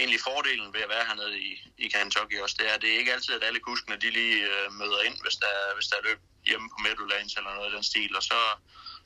egentlig 0.00 0.20
fordelen 0.28 0.68
ved 0.74 0.82
at 0.86 0.92
være 0.94 1.04
hernede 1.08 1.34
i, 1.48 1.50
i 1.84 1.86
Kentucky 1.94 2.36
også. 2.44 2.56
Det 2.60 2.66
er, 2.72 2.76
det 2.82 2.88
er 2.92 2.98
ikke 2.98 3.12
altid, 3.16 3.32
at 3.38 3.46
alle 3.48 3.60
kuskene 3.68 3.96
de 4.04 4.10
lige 4.18 4.36
øh, 4.52 4.66
møder 4.80 5.00
ind, 5.08 5.16
hvis 5.24 5.36
der, 5.44 5.54
hvis 5.76 5.88
der 5.90 5.96
er 6.00 6.06
løb 6.08 6.20
hjemme 6.48 6.66
på 6.72 6.78
Meadowlands 6.84 7.34
eller 7.38 7.52
noget 7.56 7.68
af 7.70 7.74
den 7.76 7.84
stil. 7.90 8.12
Og 8.18 8.22
så, 8.30 8.38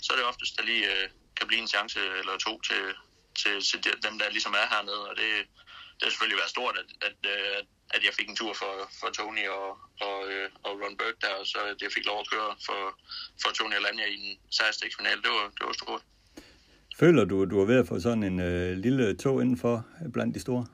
så 0.04 0.08
er 0.12 0.16
det 0.18 0.30
oftest, 0.32 0.52
der 0.56 0.64
lige 0.70 0.84
øh, 0.92 1.06
kan 1.36 1.46
blive 1.48 1.62
en 1.64 1.72
chance 1.74 2.00
eller 2.20 2.34
to 2.46 2.54
til, 2.68 2.82
til, 3.42 3.54
til 3.84 3.94
dem, 4.06 4.14
der 4.18 4.34
ligesom 4.36 4.54
er 4.62 4.66
hernede, 4.74 5.02
og 5.10 5.14
det, 5.20 5.28
det 5.96 6.02
har 6.02 6.10
selvfølgelig 6.10 6.40
været 6.42 6.54
stort, 6.56 6.76
at, 6.82 6.88
at, 7.08 7.18
øh, 7.34 7.58
at 7.94 8.04
jeg 8.06 8.14
fik 8.18 8.28
en 8.28 8.36
tur 8.36 8.52
for, 8.62 8.72
for 9.00 9.08
Tony 9.18 9.46
og, 9.48 9.68
og, 10.08 10.18
øh, 10.32 10.50
og 10.66 10.72
Ron 10.82 10.96
Burke 10.96 11.20
der, 11.20 11.34
og 11.40 11.46
så 11.46 11.58
at 11.72 11.82
jeg 11.82 11.92
fik 11.96 12.06
lov 12.06 12.18
at 12.20 12.30
køre 12.32 12.50
for, 12.66 12.80
for 13.42 13.50
Tony 13.50 13.74
Alanya 13.74 14.06
i 14.06 14.18
en 14.26 14.38
sejrstegsfinale. 14.50 15.22
Det 15.22 15.30
var, 15.30 15.46
det 15.58 15.64
var 15.68 15.72
stort. 15.72 16.02
Føler 17.02 17.24
du, 17.24 17.36
du 17.44 17.60
er 17.60 17.66
ved 17.70 17.78
at 17.82 17.88
få 17.88 18.00
sådan 18.00 18.22
en 18.30 18.40
øh, 18.40 18.70
lille 18.86 19.16
tog 19.16 19.42
indenfor 19.42 19.76
blandt 20.14 20.34
de 20.34 20.40
store? 20.40 20.66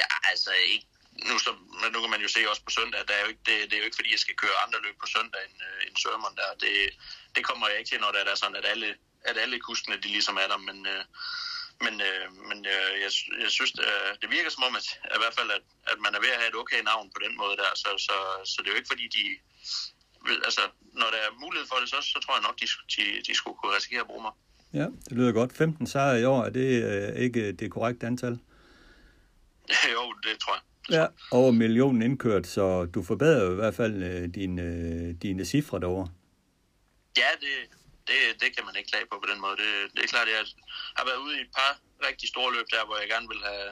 Ja, 0.00 0.08
altså 0.30 0.50
ikke. 0.72 0.86
Nu, 1.28 1.34
så, 1.38 1.50
men 1.80 1.88
nu 1.94 1.98
kan 2.02 2.10
man 2.14 2.22
jo 2.26 2.30
se 2.36 2.40
også 2.50 2.62
på 2.64 2.72
søndag, 2.78 3.00
der 3.08 3.14
er 3.14 3.22
jo 3.24 3.28
ikke, 3.32 3.44
det, 3.48 3.56
det 3.68 3.74
er 3.74 3.80
jo 3.82 3.88
ikke 3.88 3.98
fordi, 4.00 4.10
jeg 4.16 4.24
skal 4.26 4.36
køre 4.42 4.62
andre 4.64 4.78
løb 4.86 4.96
på 5.00 5.06
søndag 5.14 5.40
end, 5.46 5.56
øh, 5.66 5.78
end 5.86 5.96
Sørmon 6.02 6.36
der. 6.40 6.50
Det, 6.64 6.74
det 7.36 7.42
kommer 7.48 7.64
jeg 7.68 7.78
ikke 7.78 7.90
til, 7.90 8.00
når 8.00 8.10
det 8.12 8.20
er 8.20 8.34
sådan, 8.42 8.60
at 8.60 8.66
alle, 8.72 8.88
at 9.30 9.36
alle 9.42 9.58
kuskene 9.68 9.96
de 10.02 10.08
ligesom 10.16 10.36
er 10.42 10.48
der, 10.52 10.58
men, 10.68 10.78
øh, 10.92 11.04
men, 11.84 11.94
øh, 12.08 12.24
men 12.48 12.58
øh, 12.74 12.90
jeg, 13.04 13.10
jeg 13.44 13.50
synes, 13.56 13.72
det, 13.78 13.84
det 14.22 14.28
virker 14.36 14.50
som 14.50 14.66
om, 14.68 14.74
at, 14.80 14.86
at 15.10 15.16
i 15.18 15.22
hvert 15.22 15.36
fald, 15.38 15.50
at, 15.58 15.64
at 15.92 15.98
man 16.04 16.12
er 16.16 16.20
ved 16.24 16.32
at 16.34 16.40
have 16.40 16.50
et 16.52 16.60
okay 16.62 16.80
navn 16.90 17.06
på 17.14 17.18
den 17.24 17.34
måde 17.40 17.54
der, 17.62 17.70
så, 17.82 17.90
så, 18.06 18.16
så 18.50 18.56
det 18.58 18.68
er 18.68 18.74
jo 18.74 18.80
ikke 18.80 18.92
fordi, 18.94 19.06
de, 19.16 19.24
altså, 20.48 20.64
når 21.00 21.08
der 21.14 21.20
er 21.26 21.40
mulighed 21.44 21.66
for 21.68 21.78
det, 21.80 21.88
så, 21.94 21.98
så 22.12 22.18
tror 22.22 22.34
jeg 22.36 22.46
nok, 22.48 22.56
de, 22.62 22.66
de, 22.94 23.04
de 23.26 23.34
skulle 23.34 23.56
kunne 23.58 23.76
risikere 23.76 24.02
at 24.04 24.10
bruge 24.12 24.24
mig. 24.26 24.34
Ja, 24.80 24.86
det 25.08 25.12
lyder 25.18 25.32
godt. 25.32 25.52
15 25.52 25.86
sejre 25.86 26.20
i 26.20 26.24
år, 26.24 26.44
er 26.44 26.50
det 26.50 26.68
øh, 26.84 27.16
ikke 27.24 27.52
det 27.52 27.70
korrekte 27.70 28.06
antal? 28.06 28.38
jo, 29.96 30.02
det 30.26 30.34
tror 30.42 30.54
jeg. 30.54 30.62
Ja, 30.90 31.06
over 31.30 31.52
millionen 31.52 32.02
indkørt, 32.02 32.46
så 32.46 32.84
du 32.84 33.02
forbedrer 33.02 33.52
i 33.52 33.54
hvert 33.54 33.74
fald 33.74 34.02
øh, 34.02 34.34
dine, 34.34 34.62
øh, 34.62 35.14
dine 35.22 35.44
cifre 35.44 35.80
derovre. 35.80 36.08
Ja, 37.16 37.30
det, 37.40 37.78
det, 38.10 38.18
det 38.42 38.48
kan 38.54 38.64
man 38.68 38.76
ikke 38.78 38.90
klage 38.92 39.08
på 39.10 39.16
på 39.22 39.28
den 39.32 39.40
måde. 39.44 39.56
Det, 39.62 39.70
det 39.94 40.00
er 40.04 40.10
klart, 40.14 40.28
at 40.28 40.34
jeg 40.38 40.44
har 40.98 41.04
været 41.08 41.20
ude 41.24 41.34
i 41.38 41.42
et 41.46 41.52
par 41.58 41.72
rigtig 42.08 42.26
store 42.34 42.50
løb 42.56 42.66
der, 42.74 42.82
hvor 42.86 42.96
jeg 43.02 43.08
gerne 43.14 43.28
vil 43.32 43.42
have, 43.50 43.68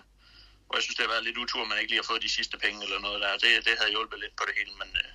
hvor 0.66 0.74
jeg 0.76 0.84
synes, 0.84 0.96
det 0.98 1.04
har 1.06 1.14
været 1.14 1.26
lidt 1.28 1.38
utur, 1.44 1.62
at 1.62 1.70
man 1.70 1.78
ikke 1.80 1.90
lige 1.92 2.02
har 2.02 2.10
fået 2.12 2.22
de 2.26 2.36
sidste 2.38 2.56
penge 2.64 2.78
eller 2.86 2.98
noget 3.06 3.18
der. 3.24 3.32
Det, 3.44 3.50
det 3.66 3.74
havde 3.80 3.92
hjulpet 3.96 4.18
lidt 4.24 4.34
på 4.40 4.44
det 4.48 4.54
hele, 4.58 4.72
men, 4.80 4.90
øh, 5.02 5.10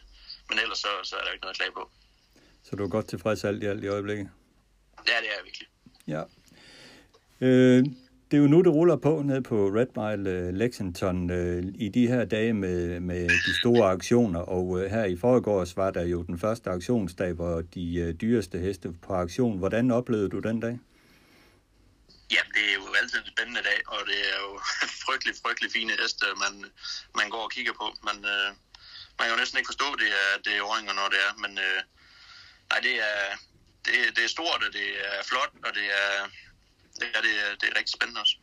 men 0.49 0.55
ellers 0.63 0.79
så, 0.86 0.91
så 1.10 1.13
er 1.19 1.23
der 1.23 1.32
ikke 1.34 1.45
noget 1.45 1.55
at 1.55 1.60
klage 1.62 1.75
på. 1.79 1.84
Så 2.65 2.71
du 2.75 2.82
er 2.84 2.91
godt 2.97 3.08
tilfreds 3.13 3.43
alt 3.49 3.63
i 3.63 3.67
alt 3.71 3.84
i 3.84 3.88
øjeblikket? 3.95 4.27
Ja, 5.10 5.17
det 5.21 5.27
er 5.32 5.36
jeg 5.38 5.45
virkelig. 5.49 5.67
Ja. 6.13 6.21
Øh, 7.45 7.82
det 8.32 8.38
er 8.38 8.42
jo 8.42 8.48
nu, 8.48 8.62
det 8.62 8.74
ruller 8.74 8.96
på 8.96 9.22
ned 9.26 9.42
på 9.42 9.68
Red 9.68 9.92
Mile 10.00 10.30
øh, 10.30 10.54
Lexington 10.54 11.30
øh, 11.30 11.63
i 11.76 11.89
de 11.89 12.08
her 12.08 12.26
dage 12.26 12.54
med, 12.54 13.00
med 13.00 13.30
de 13.30 13.60
store 13.60 13.92
aktioner, 13.92 14.39
og 14.39 14.80
øh, 14.80 14.92
her 14.92 15.06
i 15.06 15.18
forgårs 15.18 15.78
var 15.78 15.92
der 15.92 16.06
jo 16.06 16.24
den 16.24 16.39
første 16.39 16.70
aktionsdag, 16.70 17.34
hvor 17.34 17.62
de 17.62 17.96
øh, 17.96 18.13
dyreste 18.13 18.58
heste 18.60 18.94
på 19.06 19.13
aktion. 19.13 19.58
Hvordan 19.58 19.92
oplevede 19.92 20.30
du 20.30 20.39
den 20.39 20.60
dag? 20.60 20.80
Ja, 22.32 22.42
det 22.56 22.63
er 22.70 22.74
jo 22.74 22.86
altid 23.02 23.18
en 23.20 23.32
spændende 23.34 23.63
dag, 23.70 23.80
og 23.88 24.02
det 24.10 24.20
er 24.34 24.38
jo 24.46 24.52
frygtelig, 25.06 25.34
frygtelig 25.44 25.72
fine 25.72 25.94
heste, 26.02 26.26
man, 26.44 26.54
man 27.15 27.30
går 27.30 27.44
og 27.48 27.52
kigger 27.52 27.74
på. 27.82 27.88
Man, 28.08 28.18
øh, 28.34 28.50
man 29.18 29.24
kan 29.26 29.34
jo 29.34 29.39
næsten 29.42 29.58
ikke 29.58 29.72
forstå, 29.74 29.88
det 30.02 30.10
er, 30.24 30.32
det 30.46 30.52
er 30.58 30.68
åringer, 30.72 30.94
når 30.94 31.08
det 31.13 31.20
er, 31.28 31.32
men 31.44 31.52
øh, 31.68 31.80
nej, 32.72 32.80
det 32.88 32.96
er, 33.12 33.22
det, 33.86 33.94
det 34.15 34.24
er 34.24 34.36
stort, 34.38 34.62
og 34.68 34.72
det 34.80 34.88
er 35.06 35.24
flot, 35.30 35.54
og 35.68 35.72
det 35.80 35.88
er, 36.04 36.15
det 37.00 37.08
er, 37.16 37.22
det 37.22 37.34
er, 37.44 37.56
det 37.62 37.70
er 37.70 37.78
rigtig 37.78 37.94
spændende 37.94 38.22
også. 38.22 38.36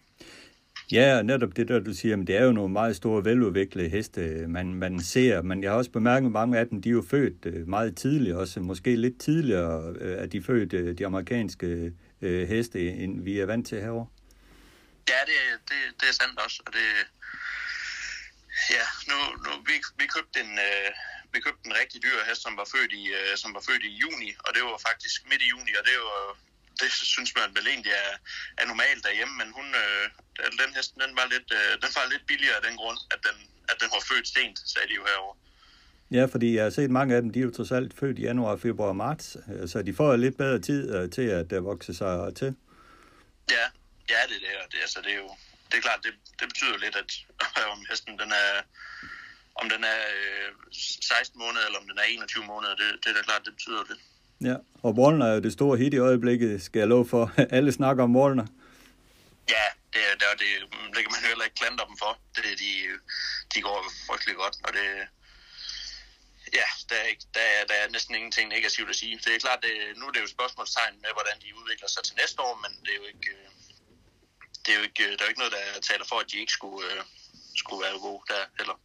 Ja, 0.92 1.22
netop 1.22 1.56
det 1.56 1.68
der, 1.68 1.80
du 1.80 1.94
siger, 1.94 2.16
men 2.16 2.26
det 2.26 2.36
er 2.36 2.44
jo 2.44 2.52
nogle 2.52 2.72
meget 2.72 2.96
store, 2.96 3.24
veludviklede 3.24 3.88
heste, 3.88 4.20
man, 4.48 4.74
man 4.74 5.00
ser, 5.00 5.42
men 5.42 5.62
jeg 5.62 5.70
har 5.70 5.78
også 5.78 5.90
bemærket, 5.90 6.26
at 6.26 6.32
mange 6.32 6.58
af 6.58 6.66
dem, 6.68 6.82
de 6.82 6.88
er 6.88 6.92
jo 6.92 7.04
født 7.10 7.46
øh, 7.46 7.68
meget 7.68 7.96
tidligt, 7.96 8.36
også 8.36 8.60
måske 8.60 8.96
lidt 8.96 9.20
tidligere, 9.20 9.94
øh, 10.00 10.22
at 10.22 10.32
de 10.32 10.36
er 10.36 10.42
født 10.42 10.98
de 10.98 11.06
amerikanske 11.06 11.92
øh, 12.22 12.48
heste, 12.48 12.90
end 12.90 13.24
vi 13.24 13.38
er 13.38 13.46
vant 13.46 13.66
til 13.68 13.80
herovre. 13.80 14.06
Ja, 15.08 15.20
det, 15.30 15.40
det, 15.68 15.80
det 16.00 16.08
er 16.08 16.16
sandt 16.20 16.40
også, 16.40 16.62
og 16.66 16.72
det, 16.72 16.88
ja, 18.76 18.84
nu, 19.10 19.18
nu 19.44 19.50
vi, 19.68 19.76
vi 20.00 20.06
købte 20.16 20.40
en, 20.44 20.52
øh, 20.68 20.90
vi 21.32 21.38
købte 21.46 21.66
en 21.68 21.74
rigtig 21.80 21.98
dyr 22.02 22.18
hest, 22.28 22.42
som 22.42 22.56
var 22.60 22.68
født 22.74 22.92
i, 22.92 23.04
øh, 23.18 23.32
som 23.42 23.54
var 23.56 23.62
født 23.68 23.84
i 23.90 23.92
juni, 24.02 24.30
og 24.44 24.50
det 24.54 24.62
var 24.62 24.78
faktisk 24.88 25.18
midt 25.30 25.42
i 25.42 25.48
juni, 25.52 25.72
og 25.78 25.84
det 25.88 25.96
var 26.10 26.22
det 26.80 26.90
synes 27.14 27.32
man 27.38 27.48
vel 27.56 27.66
egentlig 27.72 27.92
er, 28.04 28.12
er 28.60 28.66
normalt 28.72 29.02
derhjemme, 29.06 29.34
men 29.40 29.48
hun, 29.58 29.66
øh, 29.82 30.04
den 30.62 30.70
hest, 30.76 30.90
den 30.94 31.12
var, 31.18 31.26
lidt, 31.34 31.48
øh, 31.58 31.72
den 31.82 31.90
var 31.96 32.04
lidt 32.12 32.24
billigere 32.30 32.56
af 32.60 32.64
den 32.68 32.76
grund, 32.80 32.98
at 33.14 33.20
den, 33.26 33.36
at 33.70 33.76
den 33.82 33.88
var 33.94 34.02
født 34.10 34.28
sent, 34.34 34.56
sagde 34.72 34.88
de 34.88 34.94
jo 35.00 35.04
herovre. 35.10 35.36
Ja, 36.10 36.24
fordi 36.24 36.48
jeg 36.56 36.62
har 36.62 36.70
set 36.70 36.90
mange 36.90 37.14
af 37.16 37.22
dem, 37.22 37.30
de 37.32 37.38
er 37.38 37.44
jo 37.44 37.50
trods 37.56 37.72
alt 37.72 37.92
født 38.00 38.18
i 38.18 38.22
januar, 38.22 38.56
februar 38.56 38.88
og 38.88 38.96
marts, 38.96 39.36
så 39.72 39.82
de 39.82 39.94
får 39.94 40.16
lidt 40.16 40.36
bedre 40.38 40.58
tid 40.58 40.94
øh, 40.96 41.10
til 41.10 41.26
at 41.40 41.52
øh, 41.52 41.64
vokse 41.64 41.94
sig 41.94 42.36
til. 42.36 42.54
Ja, 43.50 43.66
Ja, 44.10 44.20
det 44.30 44.36
er 44.36 44.50
det. 44.62 44.72
det, 44.72 44.78
altså, 44.86 45.00
det 45.04 45.12
er 45.12 45.20
jo 45.24 45.30
det 45.70 45.76
er 45.78 45.84
klart, 45.88 46.00
det, 46.06 46.14
det 46.40 46.46
betyder 46.48 46.76
lidt, 46.84 46.96
at 47.02 47.10
om 47.74 47.80
hesten 47.90 48.18
den 48.22 48.32
er, 48.32 48.50
om 49.60 49.66
den 49.74 49.84
er 49.84 50.00
øh, 50.16 50.50
16 50.72 51.38
måneder, 51.38 51.66
eller 51.66 51.78
om 51.78 51.88
den 51.90 51.98
er 51.98 52.02
21 52.02 52.44
måneder, 52.44 52.74
det, 52.80 52.88
det 53.02 53.08
er 53.10 53.14
da 53.14 53.22
klart, 53.22 53.44
det 53.44 53.54
betyder 53.56 53.84
det. 53.90 53.98
Ja, 54.40 54.56
og 54.82 54.92
Wallner 54.98 55.26
er 55.26 55.34
jo 55.34 55.40
det 55.40 55.52
store 55.52 55.78
hit 55.78 55.94
i 55.94 55.98
øjeblikket, 55.98 56.62
skal 56.62 56.78
jeg 56.78 56.88
love 56.88 57.08
for. 57.08 57.32
Alle 57.56 57.72
snakker 57.72 58.04
om 58.04 58.16
Wallner. 58.16 58.46
Ja, 59.48 59.66
det, 59.92 60.02
det, 60.20 60.26
det, 60.40 60.48
det 60.94 61.00
kan 61.04 61.12
man 61.14 61.22
jo 61.22 61.28
heller 61.28 61.44
ikke 61.44 61.56
klandre 61.56 61.84
dem 61.88 61.96
for. 61.98 62.18
Det, 62.36 62.44
de, 62.58 62.72
de 63.54 63.60
går 63.62 63.92
frygtelig 64.06 64.36
godt, 64.36 64.56
og 64.66 64.72
det, 64.72 64.86
ja, 66.52 66.68
der 66.88 66.96
er, 67.02 67.06
ikke, 67.12 67.24
der, 67.34 67.40
er, 67.40 67.64
der 67.70 67.74
er 67.74 67.88
næsten 67.88 68.14
ingenting 68.14 68.48
negativt 68.48 68.90
at 68.90 68.96
sige. 68.96 69.20
Det 69.24 69.34
er 69.34 69.38
klart, 69.38 69.60
det, 69.62 69.72
nu 69.98 70.06
er 70.06 70.12
det 70.12 70.20
jo 70.20 70.26
spørgsmålstegn 70.36 70.94
med, 71.04 71.10
hvordan 71.16 71.36
de 71.44 71.58
udvikler 71.60 71.88
sig 71.88 72.02
til 72.04 72.14
næste 72.22 72.38
år, 72.42 72.54
men 72.64 72.70
det 72.84 72.92
er 72.94 73.00
jo 73.02 73.06
ikke, 73.14 73.28
øh, 73.36 73.48
det 74.62 74.70
er 74.74 74.78
jo 74.78 74.84
ikke, 74.88 75.04
øh, 75.04 75.10
der 75.10 75.20
er 75.22 75.26
jo 75.26 75.32
ikke 75.32 75.42
noget, 75.44 75.56
der 75.58 75.80
taler 75.90 76.06
for, 76.10 76.18
at 76.20 76.30
de 76.30 76.36
ikke 76.42 76.52
skulle, 76.58 76.86
øh, 76.92 77.02
skulle 77.60 77.80
være 77.84 77.98
gode 78.06 78.22
der 78.32 78.42
heller. 78.58 78.76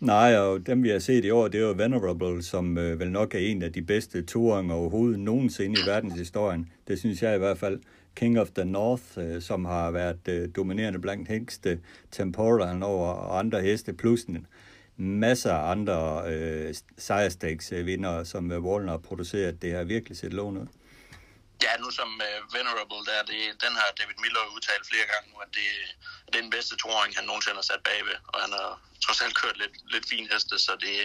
Nej, 0.00 0.36
og 0.36 0.66
dem 0.66 0.82
vi 0.82 0.88
har 0.88 0.98
set 0.98 1.24
i 1.24 1.30
år, 1.30 1.48
det 1.48 1.60
er 1.60 1.66
jo 1.66 1.74
Venerable, 1.76 2.42
som 2.42 2.78
øh, 2.78 3.00
vel 3.00 3.10
nok 3.10 3.34
er 3.34 3.38
en 3.38 3.62
af 3.62 3.72
de 3.72 3.82
bedste 3.82 4.22
toeringer 4.22 4.74
overhovedet 4.74 5.20
nogensinde 5.20 5.80
i 5.80 5.86
verdenshistorien. 5.86 6.68
Det 6.88 6.98
synes 6.98 7.22
jeg 7.22 7.34
i 7.34 7.38
hvert 7.38 7.58
fald. 7.58 7.80
King 8.14 8.40
of 8.40 8.50
the 8.50 8.64
North, 8.64 9.18
øh, 9.18 9.42
som 9.42 9.64
har 9.64 9.90
været 9.90 10.28
øh, 10.28 10.48
dominerende 10.56 10.98
blandt 10.98 11.28
hængste, 11.28 11.80
Temporal 12.10 12.82
over 12.82 13.08
og 13.08 13.38
andre 13.38 13.60
heste, 13.60 13.92
plus 13.92 14.24
en 14.24 14.46
masser 14.96 15.52
af 15.52 15.70
andre 15.70 16.22
øh, 16.32 16.74
sejrstæks 16.98 17.72
øh, 17.72 17.86
vinder, 17.86 18.24
som 18.24 18.52
øh, 18.52 18.64
Wallner 18.64 18.90
har 18.90 18.98
produceret. 18.98 19.62
Det 19.62 19.72
har 19.72 19.84
virkelig 19.84 20.16
set 20.16 20.32
lovende 20.32 20.60
ud. 20.60 20.66
Ja, 21.64 21.72
nu 21.82 21.88
som 21.98 22.10
uh, 22.28 22.40
Venerable 22.56 23.02
der, 23.10 23.20
det, 23.32 23.40
den 23.64 23.72
har 23.80 23.88
David 23.98 24.18
Miller 24.22 24.42
udtalt 24.54 24.84
flere 24.90 25.06
gange 25.12 25.26
nu, 25.32 25.36
at 25.46 25.50
det, 25.58 25.68
det 26.30 26.36
er 26.38 26.44
den 26.46 26.56
bedste 26.56 26.74
toåring, 26.82 27.10
han 27.18 27.26
nogensinde 27.30 27.58
har 27.60 27.68
sat 27.70 27.82
bagved, 27.88 28.18
og 28.32 28.38
han 28.44 28.52
har 28.58 28.70
trods 29.04 29.20
alt 29.24 29.36
kørt 29.42 29.56
lidt, 29.62 29.74
lidt 29.94 30.06
fin 30.12 30.26
heste, 30.32 30.54
så 30.66 30.72
det, 30.86 30.96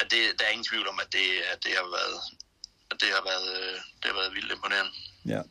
at 0.00 0.06
det, 0.12 0.22
der 0.38 0.44
er 0.46 0.52
ingen 0.54 0.68
tvivl 0.70 0.86
om, 0.92 0.98
at 1.04 1.10
det, 1.16 1.28
at 1.52 1.58
det 1.64 1.72
har 1.80 1.88
været, 1.98 2.16
at 2.90 2.96
det 3.02 3.10
har 3.16 3.24
været, 3.30 3.48
øh, 3.60 3.74
det 4.00 4.06
har 4.10 4.16
været 4.20 4.32
vildt 4.36 4.52
imponerende. 4.56 4.92
Ja. 5.34 5.42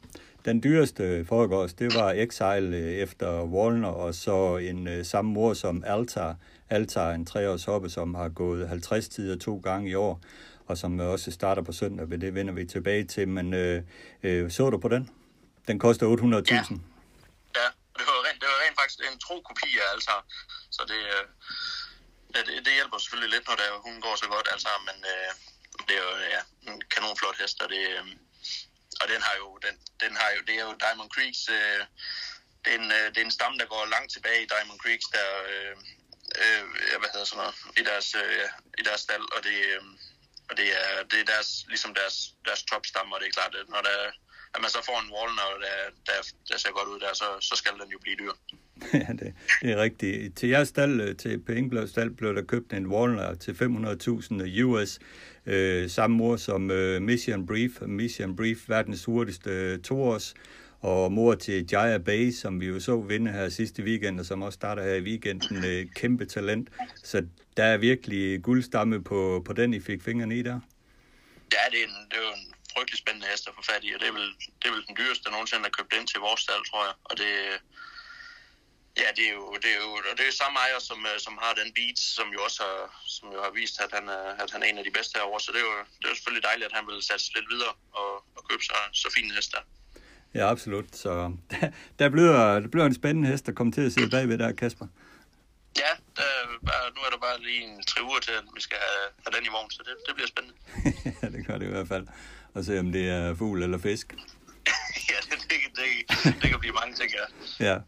Den 0.46 0.64
dyreste 0.64 1.26
foregårs, 1.32 1.74
det 1.74 1.90
var 2.00 2.10
Exile 2.12 2.78
øh, 2.78 2.94
efter 3.06 3.30
Wallner, 3.44 3.94
og 4.04 4.16
så 4.16 4.58
en 4.58 4.82
uh, 4.88 5.06
samme 5.06 5.32
mor 5.32 5.54
som 5.54 5.84
Altar. 5.86 6.36
Altar, 6.70 7.12
en 7.12 7.26
treårs 7.26 7.66
hoppe, 7.66 7.90
som 7.90 8.16
har 8.16 8.30
gået 8.30 8.70
50 8.70 9.10
tider 9.10 9.38
to 9.38 9.62
gange 9.64 9.90
i 9.90 9.96
år 9.96 10.22
og 10.68 10.78
som 10.78 11.00
også 11.00 11.32
starter 11.32 11.62
på 11.62 11.72
søndag, 11.72 12.10
ved 12.10 12.18
det 12.18 12.36
vender 12.36 12.54
vi 12.54 12.66
tilbage 12.66 13.04
til. 13.04 13.28
Men 13.28 13.54
øh, 13.54 13.84
øh, 14.24 14.52
så 14.52 14.70
du 14.70 14.78
på 14.78 14.88
den? 14.88 15.10
Den 15.68 15.80
koster 15.80 16.06
800.000. 16.06 16.54
Ja. 16.54 16.62
ja, 17.60 17.68
det 17.98 18.06
var, 18.10 18.18
rent, 18.28 18.40
det 18.42 18.48
var 18.52 18.60
rent 18.66 18.78
faktisk 18.80 19.00
en 19.12 19.20
tro 19.20 19.36
kopi 19.42 19.70
af 19.84 19.88
altså. 19.94 20.16
så 20.76 20.82
det, 20.92 21.02
øh, 21.16 21.26
det, 22.34 22.66
det 22.66 22.74
hjælper 22.74 22.98
selvfølgelig 22.98 23.32
lidt, 23.36 23.48
når 23.48 23.56
der, 23.56 23.70
hun 23.88 24.02
går 24.02 24.16
så 24.16 24.28
godt, 24.36 24.48
altså, 24.52 24.70
men 24.88 24.98
øh, 25.14 25.32
det 25.88 25.94
er 25.98 26.04
jo 26.08 26.14
ja, 26.36 26.42
en 26.70 26.82
kanonflot 26.94 27.38
hest, 27.42 27.62
og 27.64 27.70
det, 27.70 27.84
øh, 27.98 28.06
og 29.02 29.06
den 29.12 29.22
har 29.28 29.36
jo, 29.42 29.48
den, 29.66 29.76
den 30.04 30.12
har 30.22 30.30
jo, 30.36 30.40
det 30.48 30.56
er 30.60 30.64
jo 30.68 30.74
Diamond 30.86 31.10
Creeks, 31.16 31.42
øh, 31.58 31.82
det, 32.64 32.72
er 32.74 32.80
en, 32.82 32.92
øh, 33.00 33.08
det 33.14 33.18
er 33.18 33.26
en 33.26 33.38
stamme, 33.40 33.58
der 33.62 33.66
går 33.74 33.94
langt 33.96 34.12
tilbage 34.14 34.44
i 34.44 34.52
Diamond 34.54 34.80
Creeks, 34.84 35.08
der, 35.16 35.28
øh, 35.52 35.76
øh, 36.42 36.64
hvad 37.00 37.10
hedder 37.14 37.28
sådan 37.30 37.42
noget, 37.42 37.56
i 37.82 37.84
deres, 37.90 38.08
øh, 38.24 38.48
i 38.80 38.82
deres 38.88 39.02
stald, 39.02 39.26
og 39.36 39.40
det, 39.48 39.58
øh, 39.74 39.84
og 40.50 40.54
det 40.60 40.68
er, 40.82 40.92
det 41.12 41.18
er 41.24 41.28
deres, 41.34 41.50
ligesom 41.68 41.92
deres, 42.00 42.16
deres 42.48 42.64
topstamme, 42.64 43.16
og 43.16 43.20
det 43.22 43.28
er 43.28 43.36
klart, 43.40 43.54
at 43.62 43.68
når 43.76 43.82
der, 43.90 43.98
at 44.56 44.60
man 44.62 44.70
så 44.76 44.82
får 44.90 44.98
en 45.04 45.10
Wallner, 45.16 45.48
der, 45.66 45.78
der, 46.08 46.18
der 46.50 46.58
ser 46.58 46.72
godt 46.78 46.90
ud 46.94 47.00
der, 47.00 47.14
så, 47.14 47.28
så 47.50 47.56
skal 47.56 47.72
den 47.72 47.92
jo 47.96 48.00
blive 48.04 48.18
dyr. 48.22 48.34
ja, 49.04 49.12
det, 49.20 49.34
det 49.62 49.72
er 49.72 49.78
rigtigt. 49.78 50.38
Til 50.38 50.50
jeres 50.50 50.68
stald, 50.68 51.02
øh, 51.02 51.16
til 51.18 51.40
Pengeblå 51.40 51.88
stald, 51.88 52.10
blev 52.10 52.36
der 52.36 52.42
købt 52.42 52.74
en 52.74 52.88
Wallner 52.88 53.30
øh, 53.32 53.40
til 53.40 53.52
500.000 53.52 54.44
øh, 54.44 54.68
US, 54.68 55.00
øh, 55.46 55.90
samme 55.90 56.24
ord 56.24 56.38
som 56.38 56.72
øh, 56.72 57.02
Mission 57.02 57.48
Brief. 57.48 57.82
Mission 57.82 58.36
Brief, 58.36 58.60
verdens 58.68 59.06
hurtigste 59.06 59.50
øh, 59.50 59.80
toårs, 59.80 60.34
og 60.86 61.12
mor 61.12 61.36
til 61.36 61.68
Jaya 61.72 61.98
Bay, 61.98 62.32
som 62.32 62.62
vi 62.62 62.66
jo 62.66 62.80
så 62.80 62.96
vinde 63.12 63.32
her 63.32 63.50
sidste 63.50 63.84
weekend, 63.84 64.20
og 64.20 64.26
som 64.26 64.42
også 64.42 64.56
starter 64.62 64.84
her 64.84 64.96
i 64.96 65.06
weekenden, 65.10 65.64
et 65.64 65.96
kæmpe 65.96 66.26
talent. 66.26 66.70
Så 67.04 67.18
der 67.58 67.64
er 67.64 67.78
virkelig 67.78 68.44
guldstamme 68.44 69.04
på, 69.04 69.20
på 69.48 69.54
den, 69.54 69.74
I 69.74 69.80
fik 69.80 70.02
fingrene 70.04 70.38
i 70.40 70.42
der. 70.50 70.60
Ja, 71.56 71.64
det 71.72 71.80
er, 71.82 71.88
en, 71.90 71.96
det 72.10 72.18
er 72.20 72.26
jo 72.30 72.34
en 72.42 72.48
frygtelig 72.74 73.00
spændende 73.04 73.28
hest 73.32 73.48
at 73.48 73.54
få 73.58 73.64
fat 73.72 73.84
i, 73.88 73.90
og 73.96 74.00
det 74.02 74.08
er 74.12 74.16
vel, 74.20 74.30
det 74.60 74.66
er 74.70 74.74
vel 74.76 74.86
den 74.88 74.96
dyreste, 75.00 75.24
der 75.26 75.32
nogensinde 75.36 75.64
har 75.68 75.76
købt 75.78 75.94
ind 75.98 76.08
til 76.08 76.20
vores 76.28 76.42
stald, 76.46 76.64
tror 76.70 76.84
jeg. 76.90 76.96
Og 77.10 77.14
det, 77.22 77.32
ja, 79.02 79.08
det 79.18 79.24
er 79.30 79.34
jo, 79.40 79.46
det 79.64 79.70
er 79.76 79.80
jo, 79.86 79.92
og 80.10 80.14
det 80.16 80.24
er 80.26 80.30
jo 80.32 80.42
samme 80.44 80.58
ejer, 80.66 80.80
som, 80.90 81.00
øh, 81.12 81.18
som 81.26 81.36
har 81.44 81.54
den 81.62 81.70
beat, 81.78 81.98
som 82.18 82.28
jo 82.36 82.40
også 82.48 82.60
har, 82.66 82.80
som 83.18 83.26
jo 83.36 83.40
har 83.46 83.52
vist, 83.60 83.76
at 83.86 83.92
han, 83.98 84.06
er, 84.18 84.26
at 84.44 84.50
han 84.54 84.62
er 84.64 84.68
en 84.72 84.80
af 84.82 84.86
de 84.88 84.96
bedste 84.98 85.14
herovre. 85.18 85.42
Så 85.46 85.50
det 85.54 85.60
er 85.64 85.68
jo, 85.72 85.76
det 86.00 86.06
er 86.06 86.12
jo 86.14 86.18
selvfølgelig 86.20 86.48
dejligt, 86.50 86.70
at 86.70 86.78
han 86.80 86.86
vil 86.90 87.00
satse 87.10 87.28
lidt 87.38 87.48
videre 87.54 87.74
og, 88.02 88.12
og 88.38 88.42
købe 88.50 88.64
sig 88.70 88.82
så 89.02 89.08
fin 89.18 89.32
hest 89.38 89.52
der. 89.56 89.64
Ja, 90.36 90.52
absolut. 90.52 90.96
Så 90.96 91.32
der, 91.52 91.70
der, 92.00 92.10
bliver, 92.10 92.60
der 92.60 92.68
bliver 92.68 92.86
en 92.86 92.94
spændende 92.94 93.30
hest, 93.30 93.46
der 93.46 93.52
kommer 93.52 93.74
til 93.74 93.82
at 93.82 93.94
sidde 93.94 94.10
bagved 94.10 94.38
der, 94.38 94.52
Kasper. 94.52 94.88
Ja, 95.78 95.92
der, 96.16 96.24
bare, 96.66 96.90
nu 96.96 97.02
er 97.06 97.10
der 97.12 97.18
bare 97.18 97.42
lige 97.42 97.64
en 97.64 97.84
tre 97.84 98.04
uger 98.04 98.20
til, 98.20 98.32
at 98.32 98.44
vi 98.56 98.62
skal 98.62 98.78
have, 98.78 99.08
have 99.26 99.38
den 99.38 99.46
i 99.46 99.52
vogn, 99.56 99.72
så 99.72 99.82
det, 99.86 99.94
det 100.08 100.16
bliver 100.16 100.28
spændende. 100.28 100.58
ja, 101.22 101.38
det 101.38 101.48
gør 101.48 101.58
det 101.58 101.66
i 101.66 101.70
hvert 101.70 101.88
fald. 101.88 102.08
Og 102.54 102.66
se, 102.66 102.80
om 102.80 102.92
det 102.92 103.10
er 103.10 103.36
fugl 103.36 103.64
eller 103.64 103.78
fisk. 103.78 104.14
ja, 105.12 105.20
det, 105.30 105.38
det, 105.50 105.60
det, 105.76 106.42
det 106.42 106.50
kan 106.50 106.60
blive 106.60 106.74
mange 106.74 106.96
ting, 106.96 107.12
ja. 107.20 107.72
ja. 107.72 107.80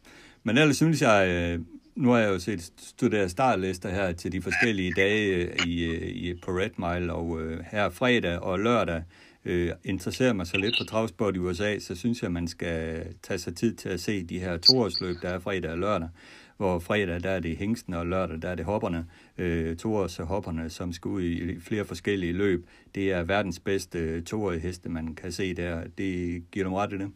Men 0.43 0.57
ellers 0.57 0.75
synes 0.75 1.01
jeg, 1.01 1.27
øh, 1.27 1.59
nu 1.95 2.09
har 2.11 2.19
jeg 2.19 2.29
jo 2.29 2.39
set 2.39 2.71
studeret 2.77 3.31
startlister 3.31 3.89
her 3.89 4.11
til 4.11 4.31
de 4.31 4.41
forskellige 4.41 4.93
dage 4.93 5.35
øh, 5.35 5.65
i, 5.65 5.83
øh, 5.83 6.07
i, 6.07 6.33
på 6.33 6.51
Red 6.51 6.69
Mile, 6.77 7.13
og 7.13 7.39
her 7.71 7.89
fredag 7.89 8.39
og 8.39 8.59
lørdag, 8.59 9.03
øh, 9.47 9.71
interesserer 9.83 10.33
mig 10.33 10.47
så 10.47 10.57
lidt 10.57 10.77
for 10.77 10.85
travsport 10.85 11.35
i 11.35 11.39
USA, 11.39 11.79
så 11.79 11.95
synes 11.95 12.23
jeg, 12.23 12.31
man 12.31 12.47
skal 12.47 13.05
tage 13.23 13.39
sig 13.39 13.55
tid 13.55 13.75
til 13.75 13.89
at 13.89 13.99
se 13.99 14.23
de 14.23 14.39
her 14.39 14.57
toårsløb, 14.57 15.15
der 15.21 15.29
er 15.29 15.39
fredag 15.39 15.71
og 15.71 15.77
lørdag. 15.77 16.09
Hvor 16.57 16.79
fredag, 16.79 17.23
der 17.23 17.29
er 17.29 17.39
det 17.39 17.57
hængsten, 17.57 17.93
og 17.93 18.07
lørdag, 18.07 18.41
der 18.41 18.49
er 18.49 18.55
det 18.55 18.65
hopperne, 18.65 19.07
øh, 19.37 19.77
toårs 19.77 20.17
hopperne, 20.17 20.69
som 20.69 20.93
skal 20.93 21.09
ud 21.09 21.21
i 21.21 21.59
flere 21.59 21.85
forskellige 21.85 22.33
løb. 22.33 22.67
Det 22.95 23.11
er 23.11 23.23
verdens 23.23 23.59
bedste 23.59 23.99
øh, 23.99 24.23
toårige 24.23 24.59
heste, 24.59 24.89
man 24.89 25.15
kan 25.15 25.31
se 25.31 25.53
der. 25.53 25.87
Det 25.97 26.43
giver 26.51 26.65
dem 26.65 26.73
ret 26.73 26.93
i 26.93 26.97
det? 26.97 27.11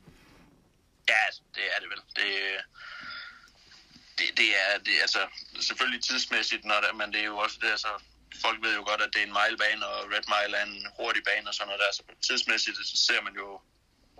Ja, 1.09 1.19
altså, 1.27 1.41
det 1.55 1.63
er 1.75 1.79
det 1.81 1.89
vel. 1.89 2.01
Det, 2.15 2.31
det, 4.17 4.37
det 4.37 4.49
er 4.63 4.79
det, 4.85 4.95
altså, 5.01 5.19
selvfølgelig 5.59 6.03
tidsmæssigt, 6.03 6.65
når 6.65 6.79
det, 6.81 6.97
men 6.97 7.13
det 7.13 7.21
er 7.21 7.25
jo 7.25 7.37
også 7.37 7.57
det, 7.61 7.69
altså, 7.69 7.87
folk 8.45 8.57
ved 8.65 8.73
jo 8.79 8.83
godt, 8.89 9.01
at 9.05 9.11
det 9.13 9.19
er 9.21 9.27
en 9.29 9.37
milebane, 9.39 9.83
og 9.91 9.97
Red 10.13 10.25
Mile 10.33 10.53
er 10.59 10.65
en 10.71 10.79
hurtig 10.97 11.23
bane 11.27 11.47
og 11.49 11.53
sådan 11.55 11.67
noget 11.69 11.81
der. 11.83 11.91
Så 11.97 12.01
tidsmæssigt 12.27 12.77
så 12.91 12.97
ser 13.07 13.21
man 13.27 13.33
jo 13.41 13.47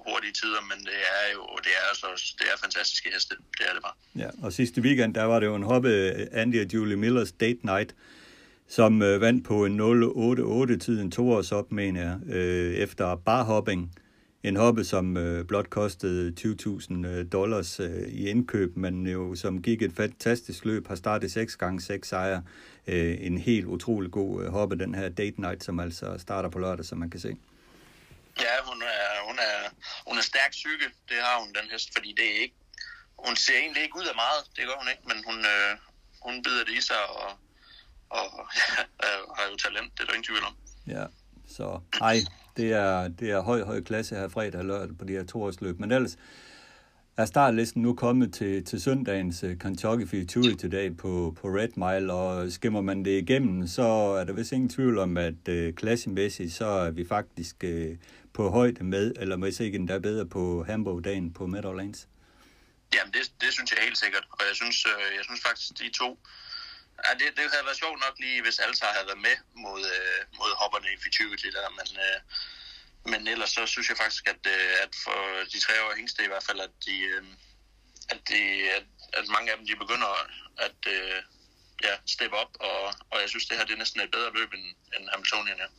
hurtige 0.08 0.34
tider, 0.42 0.62
men 0.72 0.80
det 0.90 1.00
er 1.20 1.26
jo 1.36 1.44
det 1.66 1.74
er 1.80 1.84
altså, 1.92 2.08
det 2.40 2.46
er 2.52 2.56
fantastiske 2.66 3.10
heste. 3.14 3.36
Det 3.58 3.66
er 3.70 3.74
det 3.74 3.84
bare. 3.88 3.98
Ja, 4.24 4.30
og 4.46 4.54
sidste 4.54 4.82
weekend, 4.82 5.14
der 5.14 5.24
var 5.24 5.40
det 5.40 5.48
jo 5.52 5.56
en 5.56 5.64
hoppe 5.64 5.90
Andy 6.42 6.66
og 6.66 6.74
Julie 6.74 6.98
Millers 6.98 7.32
Date 7.32 7.60
Night, 7.64 7.96
som 8.68 9.02
øh, 9.02 9.22
vandt 9.22 9.46
på 9.46 9.66
en 9.66 9.80
0-8-8 9.80 10.78
tid, 10.78 11.02
en 11.02 11.14
op, 11.52 11.72
mener 11.72 12.02
jeg, 12.02 12.36
øh, 12.36 12.74
efter 12.74 13.16
barhopping. 13.16 13.96
En 14.44 14.56
hoppe, 14.56 14.84
som 14.84 15.18
øh, 15.18 15.46
blot 15.46 15.70
kostede 15.70 16.34
20.000 16.40 17.08
øh, 17.08 17.26
dollars 17.32 17.80
øh, 17.80 18.08
i 18.08 18.30
indkøb, 18.30 18.78
men 18.78 19.08
jo 19.08 19.36
som 19.36 19.62
gik 19.62 19.82
et 19.82 19.94
fantastisk 19.94 20.66
løb, 20.66 20.88
har 20.88 20.96
startet 20.96 21.32
6 21.32 21.56
gange 21.56 21.82
6 21.82 22.08
sejre 22.08 22.44
øh, 22.88 23.18
en 23.20 23.38
helt 23.38 23.66
utrolig 23.66 24.12
god 24.12 24.44
øh, 24.44 24.52
hoppe, 24.52 24.80
den 24.80 24.96
her 24.96 25.10
date 25.10 25.42
night, 25.42 25.64
som 25.64 25.80
altså 25.80 26.18
starter 26.18 26.50
på 26.50 26.60
lørdag, 26.60 26.86
som 26.86 26.98
man 26.98 27.10
kan 27.10 27.20
se. 27.20 27.38
Ja, 28.40 28.56
hun 28.70 28.82
er, 28.82 29.28
hun 29.28 29.40
er, 29.40 29.70
hun 30.08 30.18
er 30.18 30.22
stærk 30.22 30.52
psyke, 30.52 30.86
det 31.10 31.18
har 31.18 31.40
hun 31.42 31.48
den 31.48 31.72
hest, 31.72 31.90
fordi 31.96 32.14
det 32.18 32.26
er 32.26 32.42
ikke, 32.42 32.56
hun 33.26 33.36
ser 33.36 33.58
egentlig 33.58 33.84
ikke 33.84 33.96
ud 33.96 34.06
af 34.06 34.16
meget, 34.16 34.42
det 34.56 34.64
gør 34.66 34.78
hun 34.82 34.90
ikke, 34.94 35.04
men 35.12 35.18
hun, 35.26 35.38
øh, 35.46 35.72
hun 36.26 36.44
bider 36.44 36.64
det 36.66 36.74
i 36.78 36.82
sig, 36.82 37.04
og, 37.10 37.32
og 38.10 38.28
ja, 38.56 38.84
har 39.38 39.46
jo 39.52 39.56
talent, 39.58 39.94
det 39.94 40.02
er 40.02 40.06
der 40.06 40.14
ingen 40.14 40.24
tvivl 40.24 40.44
om. 40.44 40.56
Ja, 40.88 41.06
så 41.48 41.80
ej, 42.02 42.18
det 42.58 42.74
er, 42.74 43.08
det 43.08 43.32
er 43.32 43.42
høj, 43.42 43.64
høj 43.64 43.82
klasse 43.82 44.16
her 44.16 44.30
fredag 44.30 44.60
og 44.60 44.66
lørdag 44.66 44.98
på 44.98 45.06
de 45.06 45.14
her 45.14 45.26
toårsløb, 45.26 45.80
men 45.80 45.92
ellers, 45.92 46.18
er 47.18 47.26
startlisten 47.26 47.82
nu 47.82 47.94
kommet 47.96 48.34
til, 48.34 48.66
til 48.66 48.82
søndagens 48.82 49.44
øh, 49.44 49.60
Kentucky 49.60 50.08
Futurity 50.10 50.62
Today 50.62 50.98
på, 50.98 51.36
på 51.42 51.48
Red 51.48 51.74
Mile, 51.76 52.14
og 52.14 52.52
skimmer 52.52 52.82
man 52.82 53.06
det 53.06 53.22
igennem, 53.22 53.68
så 53.68 53.84
er 54.20 54.24
der 54.24 54.34
vist 54.34 54.52
ingen 54.52 54.70
tvivl 54.70 54.98
om, 54.98 55.18
at 55.18 55.48
øh, 55.50 55.74
klassemæssigt, 55.74 56.54
så 56.54 56.66
er 56.66 56.92
vi 56.92 57.08
faktisk 57.08 57.56
øh, 57.64 57.98
på 58.34 58.50
højde 58.50 58.84
med, 58.84 59.14
eller 59.20 59.38
hvis 59.38 59.60
ikke 59.60 59.76
endda 59.76 59.98
bedre 59.98 60.26
på 60.26 60.64
Hamburg-dagen 60.64 61.34
på 61.34 61.48
Meadowlands. 61.48 62.08
Jamen, 62.94 63.14
det, 63.14 63.32
det 63.42 63.54
synes 63.54 63.72
jeg 63.72 63.80
helt 63.84 63.98
sikkert, 63.98 64.26
og 64.32 64.42
jeg 64.50 64.56
synes, 64.56 64.86
øh, 64.86 65.16
jeg 65.18 65.24
synes 65.24 65.42
faktisk, 65.42 65.80
de 65.80 65.90
to 65.90 66.20
Ja, 67.06 67.12
det, 67.20 67.28
det 67.38 67.46
havde 67.54 67.68
været 67.68 67.82
sjovt 67.84 68.00
nok 68.06 68.16
lige, 68.24 68.40
hvis 68.46 68.60
Altar 68.66 68.92
havde 68.96 69.10
været 69.12 69.26
med 69.28 69.38
mod, 69.66 69.82
øh, 69.96 70.20
mod 70.40 70.52
hopperne 70.62 70.90
i 70.96 71.02
Futurity 71.04 71.50
der, 71.58 71.70
men 71.80 71.90
øh, 72.08 72.18
men 73.06 73.28
ellers 73.28 73.50
så 73.50 73.66
synes 73.66 73.90
jeg 73.90 73.98
faktisk, 73.98 74.28
at, 74.30 74.44
øh, 74.48 74.74
at 74.84 74.94
for 75.04 75.20
de 75.54 75.60
tre 75.60 75.74
år 75.86 75.96
hængste 75.96 76.24
i 76.24 76.28
hvert 76.28 76.44
fald, 76.44 76.60
at 76.60 76.74
de, 76.86 76.96
øh, 77.00 77.24
at, 78.10 78.20
de, 78.30 78.40
at, 78.78 78.86
at 79.14 79.26
mange 79.36 79.52
af 79.52 79.58
dem 79.58 79.68
de 79.68 79.76
begynder 79.76 80.12
at 80.68 80.80
øh, 80.96 81.18
ja, 81.84 81.94
steppe 82.06 82.36
op, 82.38 82.52
og, 82.60 82.82
og 83.12 83.18
jeg 83.22 83.30
synes, 83.30 83.46
det 83.46 83.58
her 83.58 83.66
det 83.66 83.74
er 83.74 83.78
næsten 83.84 84.02
et 84.02 84.12
bedre 84.12 84.34
løb 84.34 84.54
end, 84.54 84.68
end 85.00 85.10
Hamiltonien. 85.12 85.58
Ja. 85.58 85.70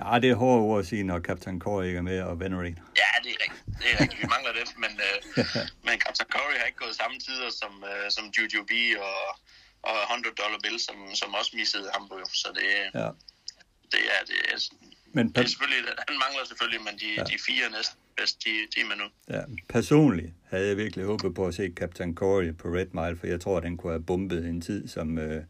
Ja, 0.00 0.18
det 0.22 0.30
er 0.30 0.34
hårde 0.34 0.60
ord 0.68 0.80
at 0.80 0.86
sige, 0.86 1.02
når 1.10 1.20
Captain 1.20 1.60
Corey 1.60 1.86
ikke 1.86 1.98
er 1.98 2.02
med 2.12 2.20
og 2.22 2.40
Venery. 2.40 2.72
Ja, 3.02 3.10
det 3.24 3.30
er 3.34 3.38
rigtigt. 3.44 3.64
Det 3.80 3.86
er 3.92 3.96
rigtigt. 4.02 4.20
Vi 4.22 4.26
mangler 4.34 4.52
det, 4.58 4.66
men, 4.84 4.92
øh, 5.06 5.18
men 5.86 5.94
Captain 6.04 6.30
Corey 6.34 6.56
har 6.58 6.66
ikke 6.70 6.78
gået 6.84 6.96
samme 6.96 7.16
tider 7.26 7.50
som, 7.60 7.72
øh, 7.90 8.10
som 8.16 8.24
Juju 8.34 8.60
B 8.70 8.72
og, 9.08 9.20
og 9.90 9.96
100 10.02 10.34
dollar 10.42 10.58
bill, 10.64 10.78
som, 10.80 10.96
som 11.20 11.34
også 11.34 11.50
missede 11.56 11.90
Hamburg. 11.94 12.26
Så 12.42 12.48
det, 12.58 12.68
Ja. 13.00 13.08
det 13.92 14.02
er, 14.14 14.20
det 14.30 14.38
er, 14.52 14.56
Men 15.12 15.28
det 15.28 15.36
er 15.38 15.42
per- 15.42 15.48
selvfølgelig, 15.48 15.78
han 16.08 16.16
mangler 16.24 16.44
selvfølgelig, 16.46 16.80
men 16.84 16.94
de, 17.00 17.06
Ja. 17.16 17.22
de 17.24 17.38
fire 17.46 17.70
næste 17.76 17.94
bedst, 18.16 18.44
de, 18.44 18.50
de 18.74 18.80
er 18.80 18.84
med 18.86 18.96
nu. 18.96 19.04
ja, 19.36 19.42
personligt 19.68 20.32
havde 20.50 20.68
jeg 20.68 20.76
virkelig 20.76 21.04
håbet 21.04 21.34
på 21.34 21.46
at 21.46 21.54
se 21.54 21.72
Captain 21.76 22.14
Corey 22.14 22.56
på 22.56 22.68
Red 22.68 22.86
Mile, 22.92 23.16
for 23.16 23.26
jeg 23.26 23.40
tror, 23.40 23.56
at 23.56 23.62
den 23.62 23.76
kunne 23.76 23.92
have 23.92 24.02
bombet 24.02 24.46
en 24.46 24.60
tid, 24.60 24.88
som 24.88 25.18
øh, 25.18 25.42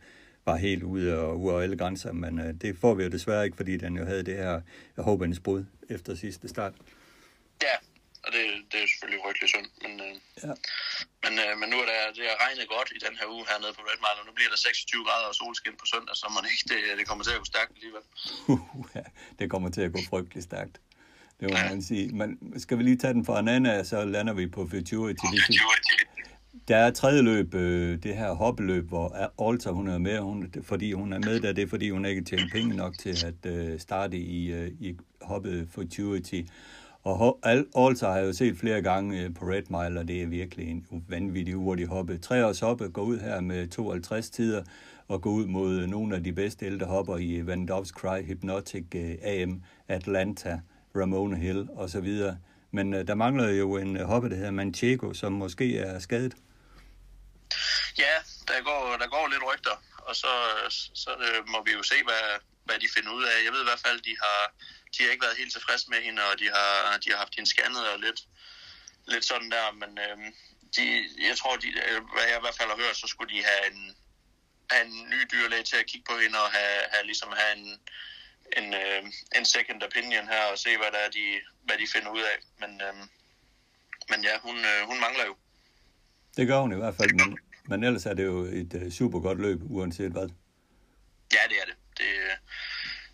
var 0.46 0.56
helt 0.56 0.82
ude 0.82 1.18
og 1.18 1.40
ude 1.40 1.54
af 1.54 1.58
alle 1.62 1.76
grænser, 1.76 2.12
men 2.12 2.38
øh, 2.40 2.54
det 2.62 2.78
får 2.78 2.94
vi 2.94 3.02
jo 3.04 3.08
desværre 3.10 3.44
ikke, 3.44 3.56
fordi 3.56 3.76
den 3.76 3.96
jo 3.96 4.04
havde 4.04 4.22
det 4.22 4.36
her 4.36 4.60
håbens 4.98 5.40
brud 5.40 5.64
efter 5.90 6.14
sidste 6.14 6.48
start. 6.48 6.72
Ja, 7.62 7.76
og 8.28 8.32
det, 8.36 8.44
det 8.70 8.78
er 8.82 8.88
selvfølgelig 8.92 9.20
frygtelig 9.24 9.48
synd, 9.54 9.68
men, 9.84 9.92
øh, 10.06 10.14
Ja. 10.46 10.54
men, 11.24 11.32
øh, 11.44 11.52
men 11.60 11.66
nu 11.72 11.76
er 11.82 11.86
der, 11.92 12.00
det 12.18 12.24
har 12.30 12.38
regnet 12.44 12.64
godt 12.76 12.88
i 12.96 13.00
den 13.06 13.14
her 13.20 13.26
uge 13.34 13.44
hernede 13.50 13.72
på 13.78 13.82
Red 13.88 13.98
Mile, 14.04 14.18
og 14.20 14.26
nu 14.28 14.32
bliver 14.38 14.50
der 14.54 14.60
26 14.66 15.04
grader 15.08 15.28
og 15.32 15.36
solskin 15.40 15.76
på 15.82 15.86
søndag, 15.92 16.14
så 16.20 16.24
det 16.44 16.50
ikke, 16.54 16.66
det, 16.72 16.78
det 16.98 17.04
kommer 17.08 17.22
til 17.26 17.32
at 17.36 17.40
gå 17.42 17.48
stærkt 17.54 17.70
alligevel. 17.76 18.04
ja, 18.98 19.04
det 19.38 19.44
kommer 19.52 19.68
til 19.76 19.82
at 19.86 19.92
gå 19.96 20.00
frygtelig 20.10 20.42
stærkt. 20.50 20.76
Det 21.40 21.46
må 21.50 21.56
man 21.70 21.82
sige. 21.90 22.04
Men 22.20 22.28
skal 22.64 22.78
vi 22.78 22.82
lige 22.82 22.98
tage 23.02 23.14
den 23.14 23.24
fra 23.28 23.36
en 23.40 23.48
anden, 23.48 23.66
af, 23.74 23.86
så 23.86 24.04
lander 24.04 24.34
vi 24.40 24.46
på 24.46 24.68
Futurity. 24.72 25.26
Det 25.34 25.42
synes, 25.44 25.60
der 26.68 26.76
er 26.76 26.90
tredje 26.90 27.22
løb, 27.22 27.54
øh, 27.54 28.02
det 28.02 28.16
her 28.16 28.32
hoppeløb, 28.32 28.88
hvor 28.88 29.08
Alta 29.50 29.70
hun 29.70 29.88
er 29.88 29.98
med, 29.98 30.18
hun, 30.18 30.52
fordi 30.62 30.92
hun 30.92 31.12
er 31.12 31.18
med 31.18 31.40
der, 31.40 31.52
det 31.52 31.62
er 31.62 31.68
fordi 31.68 31.90
hun 31.90 32.04
ikke 32.04 32.22
tjener 32.24 32.48
penge 32.52 32.76
nok 32.76 32.98
til 32.98 33.26
at 33.26 33.46
øh, 33.46 33.80
starte 33.80 34.16
i, 34.16 34.52
øh, 34.52 34.70
i 34.80 34.96
hoppet 35.22 35.68
Futurity. 35.74 36.42
Og 37.08 37.16
ho- 37.16 38.06
har 38.06 38.16
jeg 38.16 38.26
jo 38.26 38.32
set 38.32 38.58
flere 38.58 38.82
gange 38.82 39.22
øh, 39.22 39.34
på 39.34 39.44
Red 39.44 39.62
Mile, 39.70 40.00
og 40.00 40.08
det 40.08 40.22
er 40.22 40.26
virkelig 40.26 40.68
en 40.68 41.04
vanvittig 41.08 41.54
hurtig 41.54 41.86
hoppe. 41.86 42.18
Tre 42.18 42.46
års 42.46 42.60
hoppe 42.60 42.88
går 42.88 43.02
ud 43.02 43.18
her 43.18 43.40
med 43.40 43.68
52 43.68 44.30
tider, 44.30 44.64
og 45.08 45.22
går 45.22 45.30
ud 45.30 45.46
mod 45.46 45.80
øh, 45.80 45.88
nogle 45.88 46.16
af 46.16 46.24
de 46.24 46.32
bedste 46.32 46.66
ældre 46.66 46.86
hopper 46.86 47.16
i 47.16 47.34
øh, 47.34 47.46
Van 47.46 47.68
Dove's 47.70 47.90
Cry, 47.90 48.22
Hypnotic, 48.26 48.84
AM, 49.22 49.62
Atlanta, 49.88 50.60
Ramona 50.96 51.36
Hill 51.36 51.68
osv. 51.76 52.08
Men 52.70 52.92
der 52.92 53.14
mangler 53.14 53.48
jo 53.48 53.76
en 53.76 54.00
hoppe, 54.00 54.30
der 54.30 54.36
hedder 54.36 54.50
Manchego, 54.50 55.14
som 55.14 55.32
måske 55.32 55.78
er 55.78 55.98
skadet. 55.98 56.34
Ja, 57.98 58.14
der 58.48 58.62
går, 58.64 58.96
der 59.00 59.08
går 59.08 59.28
lidt 59.32 59.42
rygter, 59.52 59.76
og 59.98 60.16
så, 60.16 60.32
så 60.94 61.10
må 61.52 61.58
vi 61.66 61.72
jo 61.72 61.82
se, 61.82 61.94
hvad, 62.04 62.24
hvad 62.64 62.76
de 62.82 62.88
finder 62.96 63.12
ud 63.18 63.24
af. 63.24 63.36
Jeg 63.46 63.52
ved 63.52 63.60
i 63.60 63.68
hvert 63.70 63.84
fald, 63.86 63.98
de 64.00 64.14
har, 64.24 64.40
de 64.94 65.02
har 65.02 65.10
ikke 65.10 65.26
været 65.26 65.40
helt 65.42 65.52
tilfredse 65.52 65.90
med 65.90 66.00
hende, 66.06 66.22
og 66.30 66.38
de 66.38 66.48
har, 66.56 66.98
de 67.04 67.10
har 67.10 67.18
haft 67.18 67.34
hende 67.36 67.50
scannet 67.50 67.84
og 67.92 67.98
lidt, 68.06 68.20
lidt 69.12 69.24
sådan 69.24 69.50
der, 69.50 69.66
men 69.72 69.90
øhm, 70.04 70.28
de, 70.76 70.84
jeg 71.28 71.36
tror, 71.40 71.56
de, 71.56 71.68
øh, 71.68 72.00
hvad 72.14 72.26
jeg 72.30 72.38
i 72.38 72.44
hvert 72.44 72.58
fald 72.58 72.70
har 72.72 72.82
hørt, 72.84 72.96
så 72.96 73.06
skulle 73.06 73.34
de 73.34 73.42
have 73.50 73.64
en, 73.72 73.80
have 74.70 74.84
en 74.86 74.96
ny 75.12 75.20
dyrlæge 75.32 75.62
til 75.70 75.76
at 75.76 75.86
kigge 75.90 76.06
på 76.10 76.16
hende 76.22 76.38
og 76.44 76.50
have, 76.58 76.80
have, 76.92 77.04
ligesom 77.10 77.30
have 77.40 77.52
en, 77.58 77.66
en, 78.58 78.66
øh, 78.82 79.02
en 79.38 79.44
second 79.44 79.82
opinion 79.88 80.26
her 80.32 80.44
og 80.52 80.58
se, 80.58 80.70
hvad, 80.80 80.90
der 80.94 81.00
er, 81.06 81.10
de, 81.18 81.26
hvad 81.66 81.76
de 81.78 81.86
finder 81.94 82.10
ud 82.18 82.24
af. 82.32 82.36
Men, 82.60 82.70
øhm, 82.86 83.04
men 84.10 84.18
ja, 84.28 84.34
hun, 84.46 84.56
øh, 84.70 84.80
hun 84.90 85.00
mangler 85.00 85.24
jo. 85.30 85.34
Det 86.36 86.46
gør 86.46 86.60
hun 86.60 86.72
i 86.72 86.76
hvert 86.76 86.96
fald, 86.96 87.12
men, 87.20 87.38
men 87.70 87.84
ellers 87.84 88.06
er 88.06 88.14
det 88.14 88.24
jo 88.24 88.38
et 88.44 88.74
uh, 88.74 88.92
super 88.92 89.20
godt 89.20 89.40
løb, 89.40 89.60
uanset 89.62 90.12
hvad. 90.12 90.28
Ja, 91.32 91.42
det 91.48 91.56
er 91.62 91.66
det. 91.70 91.76
det 91.98 92.08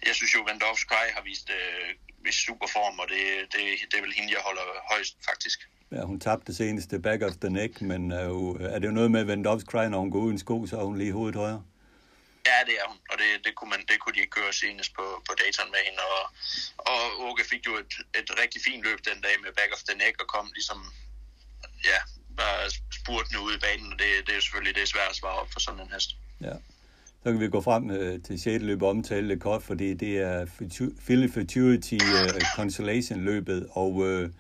jeg 0.07 0.15
synes 0.15 0.35
jo, 0.35 0.41
Van 0.49 0.59
Dorfs 0.59 0.81
Sky 0.81 1.07
har 1.17 1.23
vist, 1.23 1.51
øh, 1.51 1.89
vist 2.25 2.41
super 2.47 2.69
form, 2.77 2.99
og 2.99 3.07
det, 3.09 3.23
det, 3.53 3.63
det 3.91 3.97
er 3.99 4.03
vel 4.07 4.19
hende, 4.19 4.33
jeg 4.33 4.43
holder 4.49 4.67
højst, 4.91 5.17
faktisk. 5.29 5.59
Ja, 5.93 6.03
hun 6.11 6.21
tabte 6.21 6.55
seneste 6.55 6.99
back 6.99 7.23
of 7.23 7.35
the 7.43 7.51
neck, 7.51 7.81
men 7.81 8.13
er, 8.13 8.25
jo, 8.25 8.57
er 8.75 8.79
det 8.79 8.87
jo 8.87 8.93
noget 8.93 9.11
med 9.11 9.25
Van 9.25 9.47
Dove's 9.47 9.65
Cry, 9.71 9.85
når 9.91 9.99
hun 9.99 10.11
går 10.11 10.19
uden 10.19 10.39
sko, 10.39 10.67
så 10.67 10.77
er 10.81 10.85
hun 10.85 10.99
lige 10.99 11.13
hovedet 11.13 11.37
højere. 11.37 11.63
Ja, 12.51 12.59
det 12.69 12.75
er 12.83 12.87
hun, 12.91 12.99
og 13.11 13.17
det, 13.21 13.29
det, 13.45 13.53
kunne, 13.55 13.71
man, 13.71 13.83
det 13.89 13.97
kunne 14.01 14.15
de 14.15 14.21
ikke 14.25 14.37
køre 14.41 14.53
senest 14.53 14.95
på, 14.99 15.07
på 15.29 15.33
dataen 15.43 15.71
med 15.75 15.83
hende. 15.89 16.03
Og, 16.19 16.25
og 16.91 17.01
Åke 17.27 17.45
fik 17.53 17.67
jo 17.67 17.75
et, 17.83 17.93
et 18.21 18.31
rigtig 18.43 18.61
fint 18.67 18.83
løb 18.87 18.99
den 19.11 19.21
dag 19.27 19.35
med 19.45 19.53
back 19.59 19.71
of 19.77 19.83
the 19.89 19.97
neck, 20.03 20.15
og 20.23 20.27
kom 20.35 20.47
ligesom, 20.59 20.79
ja, 21.91 21.99
bare 22.37 22.71
spurtende 23.01 23.41
ud 23.47 23.53
i 23.57 23.61
banen, 23.67 23.93
og 23.93 23.99
det, 23.99 24.09
det 24.25 24.31
er 24.33 24.39
jo 24.41 24.45
selvfølgelig 24.47 24.77
det 24.77 24.89
svært 24.89 25.11
at 25.11 25.17
svare 25.17 25.39
op 25.43 25.51
for 25.53 25.61
sådan 25.61 25.81
en 25.81 25.93
hest. 25.95 26.11
Ja. 26.41 26.57
Så 27.25 27.31
kan 27.31 27.41
vi 27.41 27.49
gå 27.49 27.61
frem 27.61 27.91
øh, 27.91 28.23
til 28.23 28.41
6. 28.41 28.65
løb 28.65 28.83
og 28.83 28.89
omtale 28.89 29.29
det 29.29 29.41
kort, 29.41 29.63
fordi 29.63 29.95
det 29.95 30.19
er 30.19 30.47
Philly 31.05 31.29
Futurity 31.29 31.95
øh, 31.95 32.41
Consolation 32.57 33.21
løbet, 33.21 33.67
og 33.71 34.09
øh, 34.09 34.31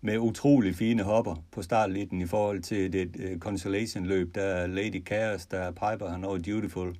med 0.00 0.18
utrolig 0.18 0.76
fine 0.76 1.02
hopper 1.02 1.36
på 1.52 1.62
startlitten 1.62 2.20
i 2.20 2.26
forhold 2.26 2.62
til 2.62 2.92
det 2.92 3.16
øh, 3.18 3.38
Consolation 3.38 4.06
løb. 4.06 4.34
Der 4.34 4.42
er 4.42 4.66
Lady 4.66 5.06
Chaos, 5.06 5.46
der 5.46 5.58
er 5.58 5.70
Piper, 5.70 6.08
han 6.08 6.24
over 6.24 6.38
Dutiful. 6.38 6.96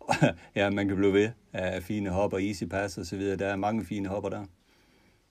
ja, 0.56 0.70
man 0.70 0.88
kan 0.88 0.96
blive 0.96 1.12
ved 1.12 1.30
af 1.52 1.82
fine 1.82 2.10
hopper, 2.10 2.38
Easy 2.38 2.64
Pass 2.64 2.98
og 2.98 3.06
så 3.06 3.16
videre. 3.16 3.36
Der 3.36 3.46
er 3.46 3.56
mange 3.56 3.86
fine 3.86 4.08
hopper 4.08 4.28
der. 4.30 4.46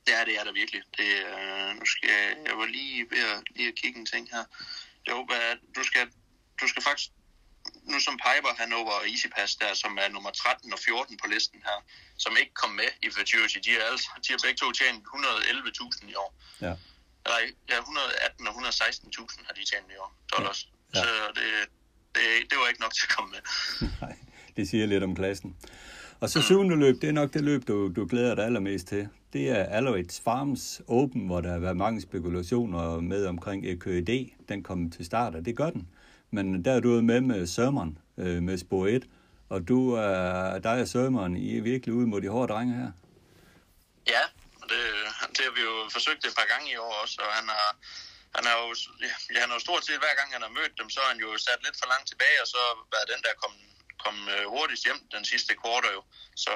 Ja, 0.07 0.19
det 0.25 0.34
er 0.39 0.43
der 0.43 0.53
virkelig. 0.53 0.81
Det, 0.97 1.09
øh, 1.29 1.79
nu 1.79 1.86
skal 1.86 2.09
jeg, 2.09 2.47
jeg 2.47 2.57
var 2.57 2.65
lige 2.65 3.05
ved 3.09 3.23
at, 3.38 3.55
lige 3.55 3.67
at 3.67 3.75
kigge 3.75 3.99
en 3.99 4.05
ting 4.05 4.27
her. 4.31 4.43
Jo, 5.09 5.27
du, 5.75 5.84
skal, 5.84 6.01
du 6.61 6.67
skal 6.67 6.84
faktisk, 6.84 7.11
nu 7.91 7.97
som 8.07 8.15
Piper 8.25 8.53
Hanover 8.59 8.93
og 8.99 9.03
Easy 9.11 9.27
Pass 9.36 9.51
der, 9.61 9.73
som 9.84 9.91
er 10.03 10.07
nummer 10.15 10.31
13 10.31 10.73
og 10.73 10.79
14 10.79 11.17
på 11.21 11.27
listen 11.34 11.59
her, 11.69 11.79
som 12.23 12.31
ikke 12.41 12.53
kom 12.61 12.71
med 12.81 12.89
i 13.05 13.07
Futurity, 13.17 13.57
de 13.65 13.71
har, 13.77 13.84
altså, 13.91 14.09
de 14.23 14.29
har 14.34 14.39
begge 14.45 14.59
to 14.63 14.67
tjent 14.79 14.99
111.000 15.07 16.11
i 16.13 16.15
år. 16.23 16.31
Ja. 16.65 16.73
Nej, 17.31 17.43
ja, 17.71 17.77
118 17.79 18.47
og 18.47 18.53
116.000 18.53 19.47
har 19.47 19.53
de 19.59 19.63
tjent 19.71 19.88
i 19.95 19.97
år, 20.03 20.11
dollars. 20.34 20.59
Ja. 20.95 20.99
Ja. 20.99 21.03
Så 21.03 21.09
det, 21.38 21.47
det, 22.15 22.23
det 22.49 22.55
var 22.59 22.67
ikke 22.71 22.81
nok 22.86 22.93
til 22.93 23.05
at 23.09 23.15
komme 23.15 23.29
med. 23.36 23.41
Nej, 24.03 24.15
det 24.57 24.69
siger 24.69 24.86
lidt 24.86 25.03
om 25.03 25.15
klassen. 25.15 25.55
Og 26.19 26.29
så 26.29 26.41
syvende 26.41 26.75
løb, 26.75 27.01
det 27.01 27.09
er 27.09 27.13
nok 27.13 27.34
det 27.34 27.43
løb, 27.43 27.67
du, 27.67 27.93
du 27.95 28.05
glæder 28.05 28.36
dig 28.36 28.45
allermest 28.45 28.88
til. 28.88 29.07
Det 29.34 29.49
er 29.49 29.63
Aloets 29.63 30.21
Farms 30.21 30.81
Open, 30.88 31.25
hvor 31.25 31.41
der 31.41 31.51
har 31.51 31.59
været 31.59 31.77
mange 31.77 32.01
spekulationer 32.01 32.99
med 32.99 33.25
omkring 33.25 33.65
EKD. 33.65 34.09
Den 34.49 34.63
kom 34.63 34.91
til 34.91 35.05
start, 35.05 35.36
og 35.36 35.45
det 35.45 35.57
gør 35.57 35.69
den. 35.69 35.88
Men 36.36 36.65
der 36.65 36.73
er 36.75 36.81
du 36.86 37.01
med 37.11 37.21
med 37.21 37.41
sømmeren, 37.47 37.93
øh, 38.21 38.39
med 38.47 38.57
spor 38.57 38.88
1. 38.88 39.03
Og 39.53 39.59
du 39.71 39.79
er, 40.07 40.59
dig 40.67 40.77
og 40.84 40.88
sømmeren, 40.95 41.34
I 41.38 41.57
er 41.57 41.61
virkelig 41.71 41.93
ude 41.97 42.07
mod 42.11 42.21
de 42.21 42.29
hårde 42.36 42.53
drenge 42.53 42.73
her. 42.81 42.91
Ja, 44.13 44.23
og 44.61 44.65
det, 44.71 44.81
det 45.36 45.43
har 45.47 45.53
vi 45.57 45.63
jo 45.69 45.75
forsøgt 45.95 46.21
et 46.25 46.36
par 46.39 46.47
gange 46.53 46.67
i 46.73 46.77
år 46.86 46.93
også, 47.03 47.17
og 47.25 47.31
han 47.39 47.47
har, 47.55 47.69
han 48.36 48.43
har 48.49 48.55
jo, 48.63 48.69
ja, 49.05 49.39
han 49.41 49.49
har 49.49 49.55
jo 49.57 49.65
stort 49.67 49.84
set 49.86 50.01
hver 50.03 50.15
gang 50.19 50.29
han 50.36 50.45
har 50.47 50.53
mødt 50.59 50.73
dem, 50.79 50.89
så 50.93 50.99
har 51.03 51.09
han 51.13 51.21
jo 51.25 51.29
sat 51.47 51.61
lidt 51.65 51.77
for 51.79 51.88
langt 51.93 52.07
tilbage, 52.11 52.38
og 52.43 52.47
så 52.53 52.61
været 52.93 53.11
den 53.13 53.21
der 53.25 53.34
kom, 53.43 53.53
kom 54.03 54.15
øh, 54.36 54.45
hurtigst 54.53 54.86
hjem 54.88 54.99
den 55.15 55.23
sidste 55.31 55.53
kvartal 55.61 55.93
jo. 55.97 56.01
Så, 56.43 56.53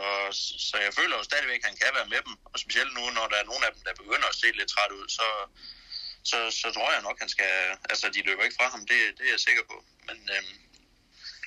så 0.70 0.76
jeg 0.86 0.92
føler 1.00 1.16
jo 1.18 1.24
stadigvæk, 1.32 1.62
at 1.62 1.70
han 1.70 1.78
kan 1.82 1.92
være 1.98 2.12
med 2.14 2.22
dem, 2.28 2.34
og 2.52 2.58
specielt 2.64 2.94
nu, 2.98 3.04
når 3.18 3.26
der 3.32 3.38
er 3.40 3.50
nogle 3.52 3.66
af 3.68 3.72
dem, 3.74 3.82
der 3.88 4.02
begynder 4.02 4.28
at 4.30 4.40
se 4.42 4.48
lidt 4.60 4.70
træt 4.74 4.92
ud, 5.00 5.08
så, 5.18 5.28
så, 6.32 6.38
så 6.62 6.68
tror 6.76 6.90
jeg 6.96 7.02
nok, 7.08 7.18
han 7.24 7.30
skal, 7.36 7.52
altså 7.92 8.06
de 8.16 8.22
løber 8.28 8.44
ikke 8.44 8.58
fra 8.60 8.68
ham, 8.74 8.82
det, 8.92 9.00
det 9.18 9.24
er 9.28 9.34
jeg 9.36 9.44
sikker 9.48 9.64
på. 9.72 9.78
Men 10.08 10.18
øhm, 10.36 10.56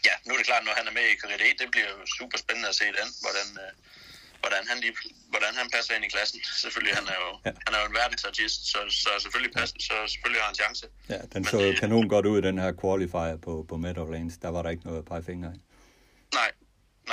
ja, 0.08 0.14
nu 0.24 0.30
er 0.34 0.38
det 0.38 0.46
klart, 0.50 0.64
når 0.64 0.74
han 0.80 0.86
er 0.90 0.94
med 0.98 1.06
i 1.12 1.16
Karate, 1.22 1.56
det 1.62 1.68
bliver 1.74 1.88
jo 1.94 1.98
super 2.18 2.36
spændende 2.44 2.68
at 2.72 2.76
se 2.80 2.86
den, 3.00 3.08
hvordan, 3.24 3.48
øh, 3.64 3.72
hvordan 4.42 4.62
han, 4.70 4.76
lige, 4.84 4.94
hvordan 5.32 5.52
han 5.60 5.66
passer 5.74 5.92
ind 5.96 6.04
i 6.04 6.08
klassen. 6.14 6.38
Selvfølgelig, 6.62 6.94
han 7.00 7.06
er 7.14 7.18
jo, 7.24 7.30
Ja. 7.46 7.52
han 7.66 7.70
er 7.74 7.80
jo 7.82 7.86
en 7.92 7.96
verdensartist, 8.02 8.60
så, 8.72 8.78
så 9.02 9.10
selvfølgelig, 9.24 9.54
passer, 9.60 9.76
så 9.88 9.94
selvfølgelig 10.12 10.40
har 10.42 10.46
han 10.50 10.54
en 10.56 10.60
chance. 10.64 10.84
Ja, 11.12 11.18
den 11.18 11.28
Men 11.42 11.44
så 11.44 11.58
det- 11.58 11.80
kanon 11.80 12.08
godt 12.08 12.26
ud, 12.26 12.42
den 12.42 12.58
her 12.58 12.72
qualifier 12.82 13.36
på, 13.46 13.52
på 13.68 13.74
Meadowlands. 13.76 14.34
Der 14.44 14.48
var 14.48 14.62
der 14.62 14.70
ikke 14.70 14.84
noget 14.88 14.98
at 14.98 15.04
pege 15.04 15.22
fingre 15.30 15.50
i. 15.56 15.60
Nej, 16.40 16.50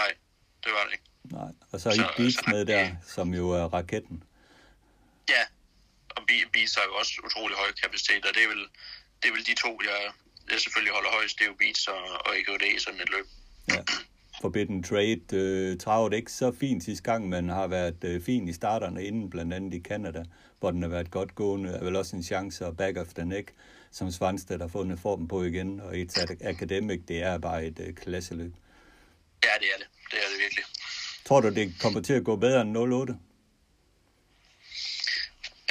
nej, 0.01 0.11
det 0.63 0.72
var 0.78 0.84
det 0.86 0.91
ikke. 0.97 1.07
Nej. 1.24 1.51
Og 1.72 1.80
så 1.82 1.89
er 1.89 1.93
I 1.93 1.97
Så- 1.97 2.13
Beats 2.18 2.36
så- 2.36 2.43
med 2.47 2.65
der, 2.74 2.84
som 3.15 3.34
jo 3.34 3.49
er 3.49 3.63
raketten. 3.74 4.24
Ja, 5.30 5.43
Beats 6.54 6.76
har 6.76 6.84
jo 6.90 6.94
også 7.02 7.14
utrolig 7.26 7.58
høj 7.58 7.72
kapacitet, 7.84 8.26
og 8.26 8.34
det 8.36 8.44
er 8.44 8.48
vel, 8.48 8.64
det 9.20 9.28
er 9.30 9.34
vel 9.38 9.46
de 9.46 9.56
to, 9.66 9.72
jeg, 9.90 10.02
jeg 10.52 10.60
selvfølgelig 10.62 10.94
holder 10.94 11.10
højst. 11.10 11.38
Det 11.38 11.44
er 11.46 11.50
jo 11.54 11.58
Beats 11.62 11.88
og, 11.88 12.04
og 12.26 12.32
EKD 12.40 12.64
i 12.76 12.80
sådan 12.80 13.02
et 13.02 13.10
løb. 13.16 13.28
Ja. 13.74 13.82
Forbidden 14.42 14.84
Trade 14.84 15.22
øh, 15.34 15.78
travet 15.78 16.14
ikke 16.14 16.32
så 16.32 16.52
fint 16.60 16.84
sidste 16.84 17.04
gang, 17.04 17.30
men 17.30 17.50
har 17.50 17.68
været 17.68 18.04
øh, 18.04 18.22
fin 18.22 18.48
i 18.48 18.54
starterne 18.54 19.06
inden, 19.06 19.30
blandt 19.30 19.54
andet 19.54 19.74
i 19.74 19.82
Canada, 19.82 20.24
hvor 20.60 20.72
den 20.72 20.82
har 20.82 20.90
været 20.90 21.12
godt 21.12 21.36
gående. 21.36 21.70
Er 21.70 21.84
vel 21.84 21.96
også 21.96 22.16
en 22.16 22.24
chance, 22.24 22.66
og 22.66 22.78
back 22.78 22.98
of 22.98 23.08
the 23.08 23.26
neck, 23.26 23.54
som 23.92 24.12
Svanstedt 24.12 24.62
har 24.62 24.68
fundet 24.68 25.00
formen 25.00 25.28
på 25.28 25.44
igen. 25.44 25.80
Og 25.80 26.00
et 26.00 26.38
Academic, 26.42 27.02
det 27.08 27.24
er 27.24 27.38
bare 27.38 27.66
et 27.66 27.80
øh, 27.80 27.94
klasseløb. 27.94 28.54
Ja, 29.44 29.50
det 29.60 29.68
er 29.74 29.78
det. 29.78 29.88
Det 30.12 30.18
er 30.18 30.30
det 30.32 30.40
virkelig. 30.40 30.64
Tror 31.26 31.42
du, 31.42 31.50
det 31.50 31.74
kommer 31.82 32.02
til 32.02 32.14
at 32.14 32.24
gå 32.24 32.36
bedre 32.36 32.62
end 32.62 32.78
08? 32.78 33.18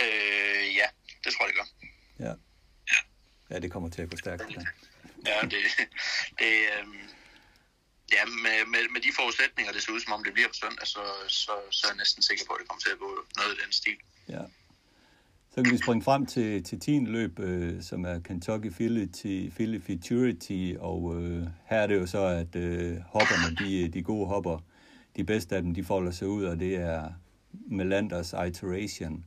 Øh, 0.01 0.37
ja. 2.19 2.33
Ja. 2.93 2.99
Ja, 3.51 3.59
det 3.59 3.73
kommer 3.73 3.89
til 3.89 4.03
at 4.03 4.11
gå 4.11 4.17
stærkt. 4.17 4.43
Ja, 4.51 4.63
ja 5.27 5.41
det, 5.43 5.63
det, 6.39 6.53
øh, 6.73 6.87
ja 8.13 8.23
med, 8.45 8.67
med, 8.73 8.83
med 8.95 9.01
de 9.01 9.09
forudsætninger, 9.17 9.73
det 9.73 9.83
ser 9.83 9.93
ud 9.93 10.01
som 10.01 10.13
om 10.13 10.25
det 10.25 10.33
bliver 10.33 10.49
på 10.49 10.55
søndag, 10.55 10.87
så, 10.87 11.03
så, 11.29 11.53
så 11.71 11.87
er 11.87 11.91
jeg 11.91 11.97
næsten 11.97 12.23
sikker 12.23 12.45
på, 12.47 12.53
at 12.53 12.61
det 12.61 12.69
kommer 12.69 12.81
til 12.81 12.91
at 12.97 12.99
gå 12.99 13.11
noget 13.37 13.53
i 13.55 13.59
den 13.65 13.73
stil. 13.73 13.99
Ja. 14.29 14.43
Så 15.57 15.63
kan 15.63 15.73
vi 15.73 15.79
springe 15.79 16.03
frem 16.03 16.27
til, 16.27 16.65
til 16.65 16.81
10. 16.81 16.91
løb, 16.91 17.39
øh, 17.39 17.83
som 17.83 18.05
er 18.05 18.19
Kentucky 18.19 18.71
Philly, 18.71 19.07
Philly 19.51 19.81
Futurity, 19.87 20.75
og 20.79 21.23
øh, 21.23 21.47
her 21.67 21.79
er 21.79 21.87
det 21.87 21.97
jo 21.97 22.07
så, 22.07 22.25
at 22.27 22.57
øh, 22.57 22.97
hopperne, 22.99 23.57
de, 23.57 23.89
de 23.89 24.03
gode 24.03 24.27
hopper, 24.27 24.59
de 25.17 25.25
bedste 25.25 25.57
af 25.57 25.63
dem, 25.63 25.75
de 25.75 25.85
folder 25.85 26.11
sig 26.11 26.29
ud, 26.29 26.45
og 26.45 26.61
det 26.61 26.77
er 26.77 27.13
Melanders 27.53 28.35
Iteration, 28.49 29.25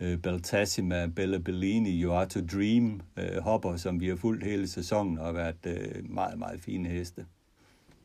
øh, 0.00 0.18
Beltassima, 0.18 1.06
Bella 1.06 1.38
Bellini, 1.38 2.02
You 2.02 2.12
Are 2.12 2.28
To 2.28 2.40
Dream, 2.52 3.00
øh, 3.18 3.36
hopper, 3.42 3.76
som 3.76 4.00
vi 4.00 4.08
har 4.08 4.16
fulgt 4.16 4.44
hele 4.44 4.68
sæsonen 4.68 5.18
og 5.18 5.24
har 5.26 5.32
været 5.32 5.66
øh, 5.66 6.10
meget, 6.10 6.38
meget 6.38 6.60
fine 6.64 6.88
heste. 6.88 7.26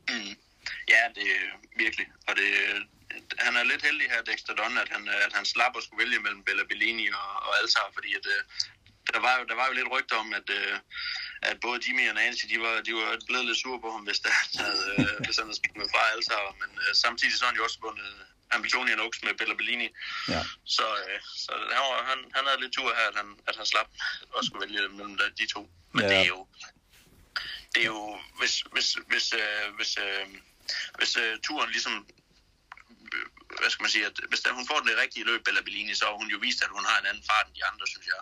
Mm. 0.09 0.35
Ja, 0.93 1.01
det 1.15 1.27
er 1.37 1.45
virkelig, 1.77 2.07
og 2.27 2.35
det, 2.35 2.47
han 3.45 3.53
er 3.55 3.63
lidt 3.63 3.83
heldig 3.87 4.07
her, 4.13 4.21
Dexter 4.21 4.53
Don, 4.55 4.77
at 4.83 4.89
han, 4.89 5.03
at 5.25 5.33
han 5.33 5.45
slap 5.45 5.73
at 5.77 5.83
skulle 5.83 6.03
vælge 6.03 6.19
mellem 6.19 6.43
Bella 6.43 6.63
Bellini 6.69 7.07
og, 7.21 7.29
og 7.45 7.51
Altar, 7.59 7.87
fordi 7.93 8.09
at, 8.19 8.25
øh, 8.35 8.41
der, 9.13 9.21
var 9.25 9.33
jo, 9.39 9.43
der 9.49 9.55
var 9.59 9.65
jo 9.69 9.73
lidt 9.79 9.91
rygter 9.95 10.15
om, 10.23 10.29
at, 10.39 10.47
øh, 10.59 10.75
at 11.49 11.57
både 11.65 11.77
Jimmy 11.85 12.09
og 12.11 12.15
Nancy, 12.15 12.45
de 12.51 12.57
var, 12.65 12.75
de 12.87 12.93
var 12.99 13.09
blevet 13.29 13.45
lidt 13.45 13.59
sure 13.61 13.81
på 13.81 13.89
ham, 13.95 14.03
hvis, 14.07 14.19
der, 14.25 14.33
havde, 14.63 14.85
øh, 14.99 15.15
hvis 15.25 15.37
han 15.39 15.45
havde 15.47 15.59
spillet 15.61 15.91
fra 15.93 16.01
Altar, 16.13 16.43
men 16.61 16.71
øh, 16.83 16.91
samtidig 17.03 17.33
så 17.33 17.43
har 17.43 17.51
han 17.51 17.59
jo 17.59 17.63
også 17.67 17.79
vundet 17.87 18.11
Ambitonian 18.51 18.99
Oaks 18.99 19.23
med 19.23 19.33
Bella 19.33 19.53
Bellini. 19.53 19.89
Ja. 20.27 20.43
Så, 20.65 20.85
så 21.35 21.51
han, 21.51 21.81
var, 21.89 22.03
han, 22.09 22.19
han 22.35 22.45
havde 22.45 22.61
lidt 22.61 22.73
tur 22.73 22.93
her, 22.95 23.07
at 23.07 23.15
han, 23.15 23.39
at 23.47 23.55
han 23.55 23.65
slap 23.65 23.89
at 24.37 24.45
skulle 24.45 24.67
vælge 24.67 24.89
mellem 24.89 25.19
de 25.37 25.47
to. 25.53 25.69
Men 25.93 26.03
ja. 26.03 26.09
det 26.09 26.17
er 26.17 26.25
jo, 26.25 26.47
det 27.75 27.81
er 27.81 27.85
jo, 27.85 28.19
hvis, 28.39 28.63
hvis, 28.73 28.97
hvis, 29.07 29.33
øh, 29.33 29.75
hvis, 29.77 29.97
øh, 29.97 30.25
hvis 30.97 31.17
øh, 31.17 31.37
turen 31.43 31.71
ligesom 31.71 32.07
hvad 33.59 33.69
skal 33.69 33.83
man 33.83 33.91
sige, 33.91 34.05
at 34.05 34.19
hvis 34.29 34.39
der, 34.39 34.53
hun 34.53 34.67
får 34.67 34.79
det 34.79 34.97
rigtige 34.97 35.25
løb, 35.25 35.43
Bella 35.45 35.61
Bellini, 35.61 35.93
så 35.93 36.05
har 36.05 36.13
hun 36.13 36.29
jo 36.29 36.37
vist, 36.37 36.63
at 36.63 36.69
hun 36.69 36.85
har 36.85 36.99
en 36.99 37.05
anden 37.05 37.23
fart 37.29 37.47
end 37.47 37.55
de 37.55 37.65
andre, 37.65 37.87
synes 37.87 38.07
jeg. 38.13 38.21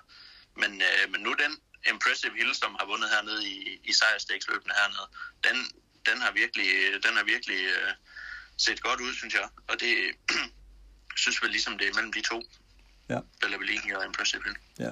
Men, 0.62 0.82
øh, 0.82 1.12
men 1.12 1.22
nu 1.22 1.32
den 1.34 1.54
Impressive 1.90 2.36
Hill, 2.38 2.56
som 2.56 2.76
har 2.80 2.86
vundet 2.86 3.10
hernede 3.10 3.48
i, 3.48 3.80
i 3.84 3.94
sejrstæksløbene 3.94 4.74
hernede, 4.74 5.08
den, 5.48 5.58
den 6.06 6.22
har 6.22 6.32
virkelig, 6.32 6.70
den 7.04 7.14
har 7.18 7.24
virkelig 7.24 7.62
øh, 7.78 7.92
set 8.58 8.82
godt 8.82 9.00
ud, 9.02 9.14
synes 9.14 9.34
jeg. 9.34 9.48
Og 9.68 9.76
det 9.80 9.94
synes 11.24 11.44
vel 11.44 11.52
ligesom 11.52 11.78
det 11.78 11.88
er 11.88 11.94
mellem 11.96 12.14
de 12.14 12.22
to. 12.22 12.42
Ja. 13.10 13.20
Bella 13.42 13.58
Bellini 13.58 13.92
og 13.98 14.06
Impressive 14.06 14.42
Hill. 14.46 14.58
Ja. 14.80 14.92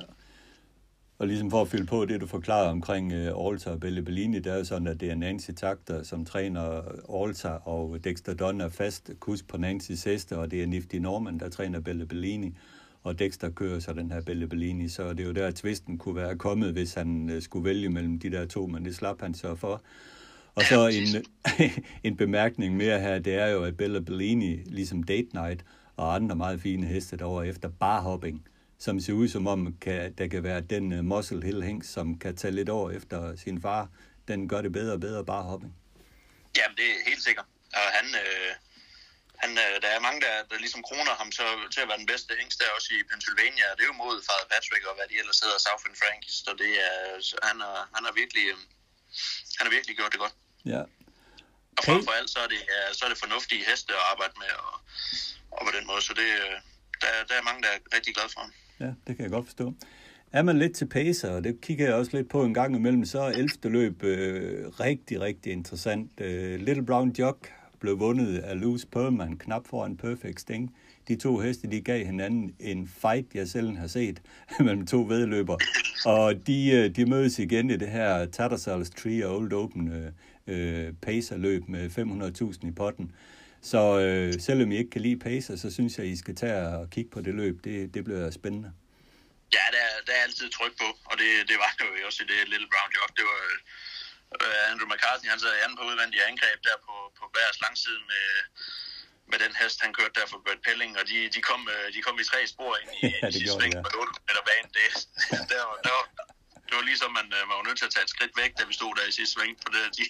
Og 1.18 1.28
ligesom 1.28 1.51
for 1.51 1.61
at 1.61 1.68
fylde 1.68 1.86
på 1.86 2.05
det, 2.05 2.22
du 2.22 2.28
forklarer 2.28 2.70
omkring 2.70 3.13
uh, 3.13 3.47
Alta 3.51 3.70
og 3.70 3.80
Belle 3.80 4.01
Bellini, 4.01 4.39
det 4.39 4.51
er 4.51 4.57
jo 4.57 4.63
sådan, 4.63 4.88
at 4.88 4.99
det 4.99 5.11
er 5.11 5.16
Nancy 5.16 5.51
Takter, 5.51 6.03
som 6.03 6.26
træner 6.26 6.82
Alta, 7.24 7.49
og 7.49 8.03
Dexter 8.03 8.34
Dunn 8.34 8.61
er 8.61 8.70
fast 8.70 9.11
kus 9.20 9.43
på 9.43 9.57
Nancy's 9.57 10.09
heste, 10.09 10.38
og 10.38 10.51
det 10.51 10.63
er 10.63 10.68
Nifty 10.68 10.95
Norman, 10.95 11.39
der 11.39 11.49
træner 11.49 11.80
Belle 11.80 12.05
Bellini, 12.05 12.57
og 13.03 13.20
Dexter 13.20 13.49
kører 13.49 13.80
så 13.80 13.93
den 13.93 14.11
her 14.11 14.22
Belle 14.22 14.47
Bellini, 14.47 14.89
så 14.89 15.09
det 15.09 15.20
er 15.20 15.24
jo 15.24 15.32
der, 15.32 15.47
at 15.47 15.55
tvisten 15.55 15.97
kunne 15.97 16.16
være 16.16 16.38
kommet, 16.38 16.72
hvis 16.72 16.93
han 16.93 17.30
uh, 17.36 17.41
skulle 17.41 17.66
vælge 17.66 17.89
mellem 17.89 18.20
de 18.20 18.32
der 18.32 18.45
to, 18.45 18.68
men 18.68 18.86
det 18.86 18.95
slap 18.95 19.22
han 19.22 19.34
så 19.34 19.55
for. 19.55 19.84
Og 20.56 20.64
så 20.64 20.88
en, 20.88 21.26
en 22.08 22.18
bemærkning 22.18 22.78
mere 22.78 22.99
her, 22.99 23.20
det 23.20 23.36
er 23.36 23.47
jo, 23.47 23.64
at 23.64 23.78
Bella 23.78 23.99
Bellini, 23.99 24.64
ligesom 24.66 25.03
Date 25.03 25.30
Night 25.34 25.66
og 25.97 26.16
andre 26.16 26.36
meget 26.36 26.62
fine 26.62 26.88
heste 26.88 27.18
derovre 27.18 27.47
efter 27.47 27.70
barhopping, 27.70 28.47
som 28.80 28.99
ser 28.99 29.14
ud 29.14 29.28
som 29.28 29.47
om, 29.47 29.78
kan, 29.82 30.14
der 30.14 30.28
kan 30.28 30.43
være 30.43 30.62
den 30.62 30.86
uh, 30.99 31.06
Muscle 31.06 31.43
Hill 31.43 31.64
Hængs, 31.64 31.88
som 31.88 32.20
kan 32.20 32.36
tage 32.36 32.56
lidt 32.60 32.70
over 32.70 32.91
efter 32.91 33.36
sin 33.36 33.62
far. 33.62 33.89
Den 34.28 34.49
gør 34.49 34.62
det 34.62 34.72
bedre 34.72 34.93
og 34.93 34.99
bedre 34.99 35.26
bare 35.26 35.43
hopping. 35.43 35.74
Jamen, 36.58 36.76
det 36.78 36.88
er 36.91 37.10
helt 37.10 37.24
sikkert. 37.28 37.45
Og 37.80 37.88
han, 37.97 38.08
øh, 38.24 38.51
han, 39.43 39.51
øh, 39.64 39.76
der 39.84 39.89
er 39.95 39.99
mange, 40.08 40.22
der, 40.26 40.34
der 40.49 40.58
ligesom 40.66 40.82
kroner 40.89 41.14
ham 41.22 41.32
så, 41.39 41.45
til 41.74 41.82
at 41.82 41.89
være 41.89 42.01
den 42.03 42.12
bedste 42.14 42.32
hængst 42.39 42.60
der 42.60 42.76
også 42.78 42.89
i 42.97 42.99
Pennsylvania. 43.10 43.68
Det 43.76 43.82
er 43.84 43.91
jo 43.93 44.01
mod 44.03 44.16
Father 44.28 44.47
Patrick 44.53 44.84
og 44.89 44.95
hvad 44.97 45.08
de 45.12 45.20
ellers 45.22 45.39
hedder, 45.43 45.60
Southern 45.66 45.95
Franks. 46.01 46.34
Så 46.45 46.51
det 46.62 46.72
er, 46.89 46.97
han, 47.47 47.58
er, 47.70 47.78
han, 47.95 48.03
har 48.08 48.14
virkelig, 48.22 48.45
øh, 48.53 48.60
han 49.58 49.64
har 49.68 49.74
virkelig 49.78 49.95
gjort 49.99 50.12
det 50.14 50.20
godt. 50.26 50.36
Ja. 50.66 50.82
Og 51.78 51.84
frem 51.88 52.03
for 52.07 52.13
alt, 52.20 52.30
så 52.30 52.39
er 52.45 52.49
det, 52.53 52.61
så 52.97 53.05
er 53.05 53.09
det 53.09 53.18
fornuftige 53.18 53.63
heste 53.70 53.93
at 53.93 54.03
arbejde 54.11 54.34
med, 54.43 54.51
og, 54.68 54.74
og 55.51 55.61
på 55.68 55.72
den 55.78 55.88
måde. 55.88 56.01
Så 56.01 56.13
det, 56.22 56.30
der, 57.01 57.11
der 57.30 57.36
er 57.39 57.43
mange, 57.49 57.61
der 57.63 57.70
er 57.76 57.80
rigtig 57.95 58.11
glade 58.16 58.30
for 58.34 58.39
ham. 58.39 58.51
Ja, 58.80 58.91
det 59.07 59.11
kan 59.16 59.24
jeg 59.26 59.32
godt 59.32 59.45
forstå. 59.45 59.74
Er 60.32 60.41
man 60.41 60.59
lidt 60.59 60.76
til 60.76 60.86
pacer, 60.86 61.30
og 61.30 61.43
det 61.43 61.61
kigger 61.61 61.86
jeg 61.86 61.95
også 61.95 62.18
lidt 62.18 62.30
på 62.30 62.43
en 62.43 62.53
gang 62.53 62.76
imellem, 62.76 63.05
så 63.05 63.20
er 63.20 63.30
11. 63.30 63.49
løb 63.63 64.03
øh, 64.03 64.68
rigtig, 64.80 65.22
rigtig 65.22 65.51
interessant. 65.51 66.11
Øh, 66.22 66.59
Little 66.59 66.86
Brown 66.86 67.09
Jog 67.20 67.38
blev 67.80 67.99
vundet 67.99 68.38
af 68.38 68.61
Louis 68.61 68.86
Perlman, 68.86 69.38
knap 69.38 69.68
foran 69.68 69.97
Perfect 69.97 70.41
Sting. 70.41 70.76
De 71.07 71.16
to 71.16 71.38
heste, 71.38 71.72
de 71.72 71.82
gav 71.82 72.05
hinanden 72.05 72.55
en 72.59 72.88
fight, 73.01 73.36
jeg 73.36 73.47
selv 73.47 73.78
har 73.78 73.88
set, 73.88 74.22
mellem 74.66 74.88
to 74.88 74.97
vedløber. 74.97 75.57
Og 76.05 76.47
de, 76.47 76.72
øh, 76.72 76.95
de 76.95 77.05
mødes 77.05 77.39
igen 77.39 77.70
i 77.70 77.78
det 77.78 77.89
her 77.89 78.26
Tattersall's 78.26 79.01
Tree 79.01 79.30
Old 79.30 79.53
Open 79.53 80.13
øh, 80.48 80.93
pacer-løb 81.06 81.64
med 81.68 81.84
500.000 81.89 82.68
i 82.68 82.72
potten. 82.72 83.12
Så 83.72 83.82
øh, 84.06 84.34
selvom 84.48 84.72
I 84.72 84.76
ikke 84.78 84.93
kan 84.96 85.06
lide 85.08 85.20
Pacer, 85.28 85.56
så 85.64 85.68
synes 85.78 85.98
jeg, 85.98 86.06
I 86.14 86.16
skal 86.24 86.36
tage 86.43 86.62
og 86.80 86.89
kigge 86.96 87.12
på 87.16 87.20
det 87.26 87.34
løb. 87.41 87.56
Det, 87.68 87.76
det 87.93 88.02
bliver 88.08 88.32
spændende. 88.39 88.70
Ja, 89.58 89.66
der, 89.76 89.86
der 90.06 90.14
er 90.20 90.24
altid 90.28 90.48
tryk 90.58 90.76
på, 90.82 90.88
og 91.10 91.16
det, 91.22 91.30
det 91.50 91.58
var 91.64 91.72
jo 92.00 92.06
også 92.10 92.20
i 92.24 92.28
det 92.32 92.39
Little 92.52 92.70
Brown 92.74 92.91
Jog. 92.96 93.10
Det 93.18 93.26
var 93.32 93.41
øh, 94.43 94.72
Andrew 94.72 94.89
McCarthy, 94.91 95.28
han 95.34 95.39
sad 95.39 95.54
i 95.56 95.62
anden 95.64 95.78
på 95.80 95.84
udvendige 95.89 96.24
angreb 96.32 96.60
der 96.68 96.78
på, 96.88 96.96
på 97.18 97.24
Bærs 97.34 97.58
langside 97.66 98.02
med, 98.12 98.28
med 99.32 99.38
den 99.43 99.54
hest, 99.60 99.78
han 99.86 99.93
kørte 99.98 100.16
der 100.20 100.28
for 100.32 100.39
Bert 100.46 100.62
Pelling, 100.66 100.91
og 101.00 101.04
de, 101.12 101.18
de, 101.36 101.41
kom, 101.50 101.62
øh, 101.76 101.86
de 101.96 102.00
kom 102.06 102.16
i 102.24 102.26
tre 102.32 102.39
spor 102.54 102.74
ind 102.82 102.91
i, 102.98 103.02
ja, 103.22 103.28
i 103.39 103.48
sving 103.56 103.74
på 103.86 103.89
8 104.02 104.22
meter 104.28 104.43
bane. 104.50 104.70
Det, 104.78 104.89
der, 105.52 105.62
der, 105.86 105.93
var, 105.98 106.06
det 106.68 106.74
var 106.78 106.86
ligesom, 106.91 107.11
man, 107.20 107.28
øh, 107.38 107.41
man 107.49 107.55
var 107.59 107.66
nødt 107.68 107.78
til 107.82 107.89
at 107.89 107.93
tage 107.95 108.03
et 108.03 108.13
skridt 108.16 108.34
væk, 108.41 108.51
da 108.59 108.63
vi 108.70 108.74
stod 108.80 108.91
der 108.97 109.05
i 109.07 109.11
sidste 109.11 109.34
sving, 109.34 109.53
for 109.63 109.70
det, 109.74 109.82
de, 109.97 110.03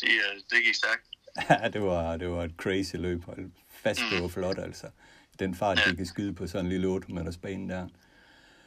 de, 0.00 0.08
det 0.50 0.58
gik 0.66 0.76
stærkt. 0.82 1.04
Ja, 1.50 1.68
det 1.68 1.82
var, 1.82 2.16
det 2.16 2.28
var 2.30 2.44
et 2.44 2.54
crazy 2.56 2.96
løb. 2.96 3.24
Hold 3.24 3.50
fast, 3.82 4.00
det 4.10 4.22
var 4.22 4.28
flot, 4.28 4.58
altså. 4.58 4.90
Den 5.38 5.54
fart, 5.54 5.78
de 5.86 5.96
kan 5.96 6.06
skyde 6.06 6.34
på 6.34 6.46
sådan 6.46 6.64
en 6.64 6.72
lille 6.72 6.86
8 6.86 7.12
meters 7.12 7.36
bane 7.36 7.74
der. 7.74 7.88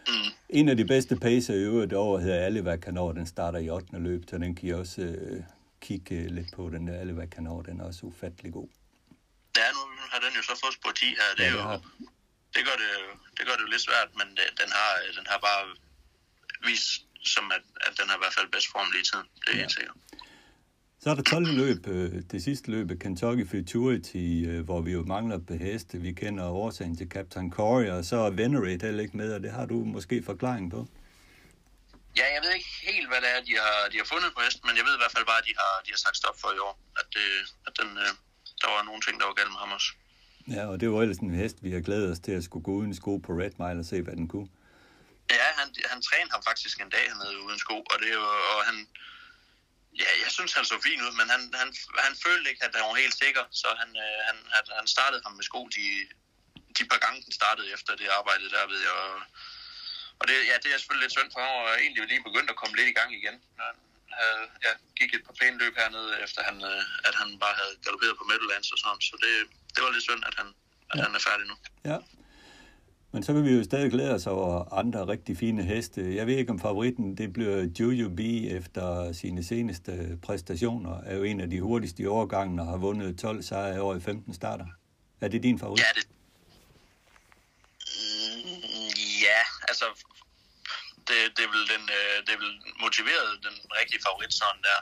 Mm. 0.08 0.34
En 0.50 0.70
af 0.70 0.78
de 0.78 0.86
bedste 0.86 1.16
pacer 1.16 1.54
i 1.54 1.64
øvrigt 1.64 1.94
over 1.94 2.20
hedder 2.20 2.46
Aliva 2.46 2.76
Kanor. 2.78 3.12
Den 3.12 3.28
starter 3.28 3.60
i 3.60 3.70
8. 3.70 4.00
løb, 4.00 4.24
så 4.30 4.38
den 4.38 4.56
kan 4.56 4.70
I 4.70 4.74
også 4.74 5.02
øh, 5.02 5.44
kigge 5.82 6.28
lidt 6.28 6.56
på. 6.56 6.70
Den 6.70 6.88
der 6.88 7.00
Aliva 7.00 7.26
Kanor, 7.26 7.62
den 7.62 7.80
er 7.80 7.84
også 7.84 8.06
ufattelig 8.06 8.54
god. 8.54 8.70
Ja, 9.58 9.68
nu 9.72 9.80
har 10.12 10.20
den 10.20 10.34
jo 10.38 10.42
så 10.42 10.56
fået 10.64 10.78
på 10.86 10.92
10 10.96 11.06
her. 11.06 11.30
Det, 11.38 11.44
ja, 11.44 11.50
det, 11.50 11.54
jo, 11.54 11.82
det, 12.56 12.62
gør 12.68 12.76
det, 12.84 12.92
det 13.38 13.44
gør 13.48 13.54
det 13.58 13.64
jo 13.66 13.72
lidt 13.74 13.82
svært, 13.82 14.10
men 14.20 14.28
den 14.62 14.70
har, 14.80 14.92
den 15.18 15.26
har 15.32 15.40
bare 15.50 15.64
vist, 16.68 17.06
som 17.24 17.52
at, 17.58 17.64
at 17.88 17.94
den 18.00 18.10
har 18.10 18.16
i 18.16 18.22
hvert 18.24 18.36
fald 18.38 18.52
bedst 18.52 18.72
form 18.72 18.88
lige 18.96 19.04
tiden. 19.04 19.28
Det 19.42 19.48
er 19.48 19.56
ja. 19.56 19.62
helt 19.62 19.74
sikkert. 19.78 19.96
Så 21.02 21.10
er 21.10 21.16
der 21.16 21.24
12. 21.24 21.48
løb, 21.62 21.88
øh, 21.88 22.22
det 22.32 22.44
sidste 22.44 22.72
løb 22.72 22.88
Kentucky 23.02 23.48
Futurity, 23.52 24.28
øh, 24.50 24.66
hvor 24.66 24.82
vi 24.82 24.92
jo 24.92 25.04
mangler 25.04 25.40
på 25.48 25.54
heste. 25.54 25.98
Vi 25.98 26.12
kender 26.12 26.46
årsagen 26.64 26.98
til 26.98 27.08
Captain 27.10 27.52
Corey, 27.52 27.90
og 27.90 28.06
så 28.06 28.18
er 28.28 28.30
Venerate 28.30 28.86
heller 28.86 29.04
ikke 29.04 29.18
med, 29.18 29.34
og 29.34 29.42
det 29.44 29.52
har 29.52 29.66
du 29.66 29.78
måske 29.96 30.24
forklaring 30.24 30.72
på. 30.72 30.88
Ja, 32.18 32.26
jeg 32.36 32.42
ved 32.44 32.52
ikke 32.58 32.72
helt, 32.92 33.08
hvad 33.12 33.22
det 33.24 33.30
er, 33.36 33.40
de 33.50 33.54
har, 33.64 33.76
de 33.92 33.98
har 34.02 34.08
fundet 34.14 34.30
på 34.36 34.42
hesten, 34.46 34.64
men 34.68 34.76
jeg 34.78 34.86
ved 34.88 34.94
i 34.98 35.02
hvert 35.02 35.14
fald 35.16 35.26
bare, 35.32 35.42
at 35.44 35.48
de 35.50 35.54
har, 35.62 35.74
de 35.86 35.90
har 35.96 36.02
sagt 36.06 36.18
stop 36.22 36.38
for 36.42 36.52
i 36.58 36.60
år. 36.68 36.76
At, 37.02 37.08
det, 37.16 37.28
at 37.68 37.74
den, 37.80 37.90
øh, 38.04 38.12
der 38.62 38.70
var 38.76 38.82
nogle 38.90 39.02
ting, 39.06 39.14
der 39.20 39.26
var 39.30 39.36
galt 39.40 39.52
med 39.54 39.60
ham 39.64 39.72
også. 39.78 39.90
Ja, 40.56 40.64
og 40.72 40.76
det 40.82 40.88
var 40.92 41.02
ellers 41.02 41.18
en 41.18 41.40
hest, 41.44 41.58
vi 41.64 41.72
har 41.72 41.82
glædet 41.88 42.12
os 42.12 42.20
til 42.20 42.32
at 42.32 42.44
skulle 42.44 42.64
gå 42.64 42.74
uden 42.82 42.94
sko 43.02 43.18
på 43.18 43.32
Red 43.42 43.56
Mile 43.62 43.80
og 43.84 43.88
se, 43.92 44.02
hvad 44.02 44.16
den 44.16 44.28
kunne. 44.28 44.50
Han, 45.70 45.92
han 45.94 46.02
trænede 46.08 46.32
ham 46.36 46.44
faktisk 46.50 46.76
en 46.80 46.90
dag 46.96 47.06
hernede 47.12 47.42
uden 47.46 47.60
sko, 47.60 47.78
og, 47.92 47.98
det, 48.04 48.12
og 48.54 48.66
han, 48.70 48.78
Ja, 50.04 50.10
jeg 50.24 50.32
synes, 50.38 50.54
han 50.54 50.66
så 50.66 50.78
fin 50.88 51.02
ud, 51.06 51.14
men 51.20 51.28
han, 51.34 51.42
han, 51.62 51.70
han 52.06 52.14
følte 52.26 52.50
ikke, 52.50 52.66
at 52.66 52.76
han 52.76 52.90
var 52.90 53.04
helt 53.04 53.18
sikker, 53.24 53.44
så 53.62 53.68
han, 53.82 53.90
øh, 54.06 54.20
han, 54.30 54.38
han 54.80 54.88
startede 54.96 55.22
ham 55.26 55.34
med 55.38 55.46
sko 55.50 55.62
de, 55.78 55.86
de 56.78 56.84
par 56.92 57.00
gange, 57.04 57.24
den 57.26 57.34
startede 57.42 57.74
efter 57.76 57.92
det 58.02 58.08
arbejde 58.20 58.50
der, 58.56 58.72
ved 58.72 58.80
jeg. 58.88 58.96
Og, 59.06 59.16
og 60.20 60.24
det, 60.28 60.36
ja, 60.52 60.56
det 60.64 60.70
er 60.70 60.78
selvfølgelig 60.78 61.06
lidt 61.06 61.18
synd, 61.18 61.30
for 61.32 61.40
han 61.46 61.54
var 61.68 61.76
egentlig 61.84 62.04
lige 62.12 62.28
begyndt 62.28 62.50
at 62.50 62.60
komme 62.62 62.76
lidt 62.76 62.90
i 62.94 62.98
gang 63.00 63.10
igen. 63.20 63.38
Han 63.60 63.76
havde, 64.20 64.44
ja, 64.66 64.72
gik 65.00 65.12
et 65.14 65.26
par 65.28 65.36
pæne 65.40 65.58
løb 65.62 65.74
hernede, 65.82 66.10
efter 66.26 66.42
han, 66.50 66.58
øh, 66.72 67.08
at 67.08 67.16
han 67.22 67.30
bare 67.44 67.56
havde 67.62 67.74
galopperet 67.84 68.18
på 68.18 68.26
Meadowlands 68.30 68.72
og 68.74 68.78
sådan, 68.84 69.02
så 69.10 69.16
det, 69.26 69.34
det 69.74 69.80
var 69.84 69.92
lidt 69.92 70.08
synd, 70.10 70.24
at 70.30 70.36
han, 70.40 70.48
at 70.92 70.98
ja. 70.98 71.04
han 71.06 71.16
er 71.18 71.22
færdig 71.30 71.46
nu. 71.52 71.56
Ja, 71.90 71.98
men 73.12 73.24
så 73.24 73.34
kan 73.34 73.44
vi 73.46 73.52
jo 73.52 73.64
stadig 73.64 73.92
glæde 73.92 74.16
os 74.16 74.28
over 74.28 74.74
andre 74.74 75.08
rigtig 75.08 75.38
fine 75.38 75.64
heste. 75.64 76.16
Jeg 76.16 76.28
ved 76.28 76.38
ikke, 76.38 76.52
om 76.52 76.60
favoritten 76.60 77.18
det 77.18 77.34
bliver 77.34 77.68
Juju 77.80 78.10
B 78.10 78.20
efter 78.20 79.14
sine 79.14 79.44
seneste 79.44 80.20
præstationer. 80.22 81.02
Er 81.02 81.16
jo 81.16 81.24
en 81.24 81.40
af 81.42 81.50
de 81.50 81.62
hurtigste 81.62 82.04
i 82.04 82.06
årgangen 82.06 82.60
og 82.60 82.66
har 82.66 82.78
vundet 82.78 83.20
12 83.20 83.44
sejre 83.44 83.76
i 83.76 83.80
år 83.80 83.96
i 83.96 84.00
15 84.00 84.34
starter. 84.34 84.66
Er 85.22 85.28
det 85.28 85.44
din 85.44 85.60
favorit? 85.60 85.80
Ja, 85.80 85.92
det... 85.96 86.08
Mm, 88.46 88.90
ja, 89.28 89.42
altså... 89.70 89.86
det, 91.08 91.18
det, 91.36 91.44
er 91.48 91.52
vel 91.56 91.66
den, 91.74 91.84
øh, 92.00 92.16
det 92.26 92.32
er 92.36 92.40
vel 92.44 92.54
motiveret 92.86 93.30
den 93.48 93.56
rigtige 93.80 94.02
favorit 94.08 94.34
sådan 94.34 94.62
der. 94.70 94.80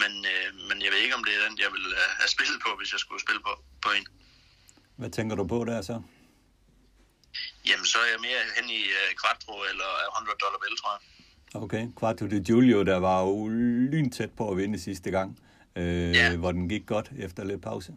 Men, 0.00 0.12
øh, 0.32 0.46
men 0.68 0.76
jeg 0.84 0.90
ved 0.92 0.98
ikke, 0.98 1.14
om 1.14 1.24
det 1.24 1.32
er 1.36 1.48
den, 1.48 1.58
jeg 1.64 1.70
vil 1.76 1.86
øh, 2.00 2.08
have 2.20 2.28
spillet 2.28 2.58
på, 2.64 2.70
hvis 2.78 2.92
jeg 2.92 3.00
skulle 3.00 3.20
spille 3.26 3.42
på, 3.48 3.52
på 3.84 3.88
en. 3.96 4.06
Hvad 4.96 5.10
tænker 5.10 5.36
du 5.36 5.44
på 5.46 5.64
der 5.64 5.82
så? 5.82 6.02
Jamen, 7.68 7.86
så 7.92 7.98
er 8.04 8.08
jeg 8.14 8.20
mere 8.20 8.40
hen 8.56 8.66
i 8.70 8.80
uh, 8.98 9.08
Quattro 9.22 9.54
eller 9.70 9.90
100 10.16 10.38
dollar 10.42 10.58
vel, 10.64 10.76
tror 10.80 10.92
jeg. 10.96 11.02
Okay, 11.62 11.82
Quattro 12.00 12.26
de 12.32 12.38
Giulio, 12.48 12.82
der 12.90 12.98
var 13.08 13.18
jo 13.26 13.48
lyntæt 13.94 14.30
på 14.38 14.44
at 14.50 14.56
vinde 14.60 14.78
sidste 14.88 15.10
gang, 15.10 15.30
øh, 15.76 16.10
Ja. 16.14 16.36
hvor 16.36 16.52
den 16.52 16.68
gik 16.68 16.86
godt 16.86 17.08
efter 17.26 17.44
lidt 17.44 17.62
pause. 17.62 17.90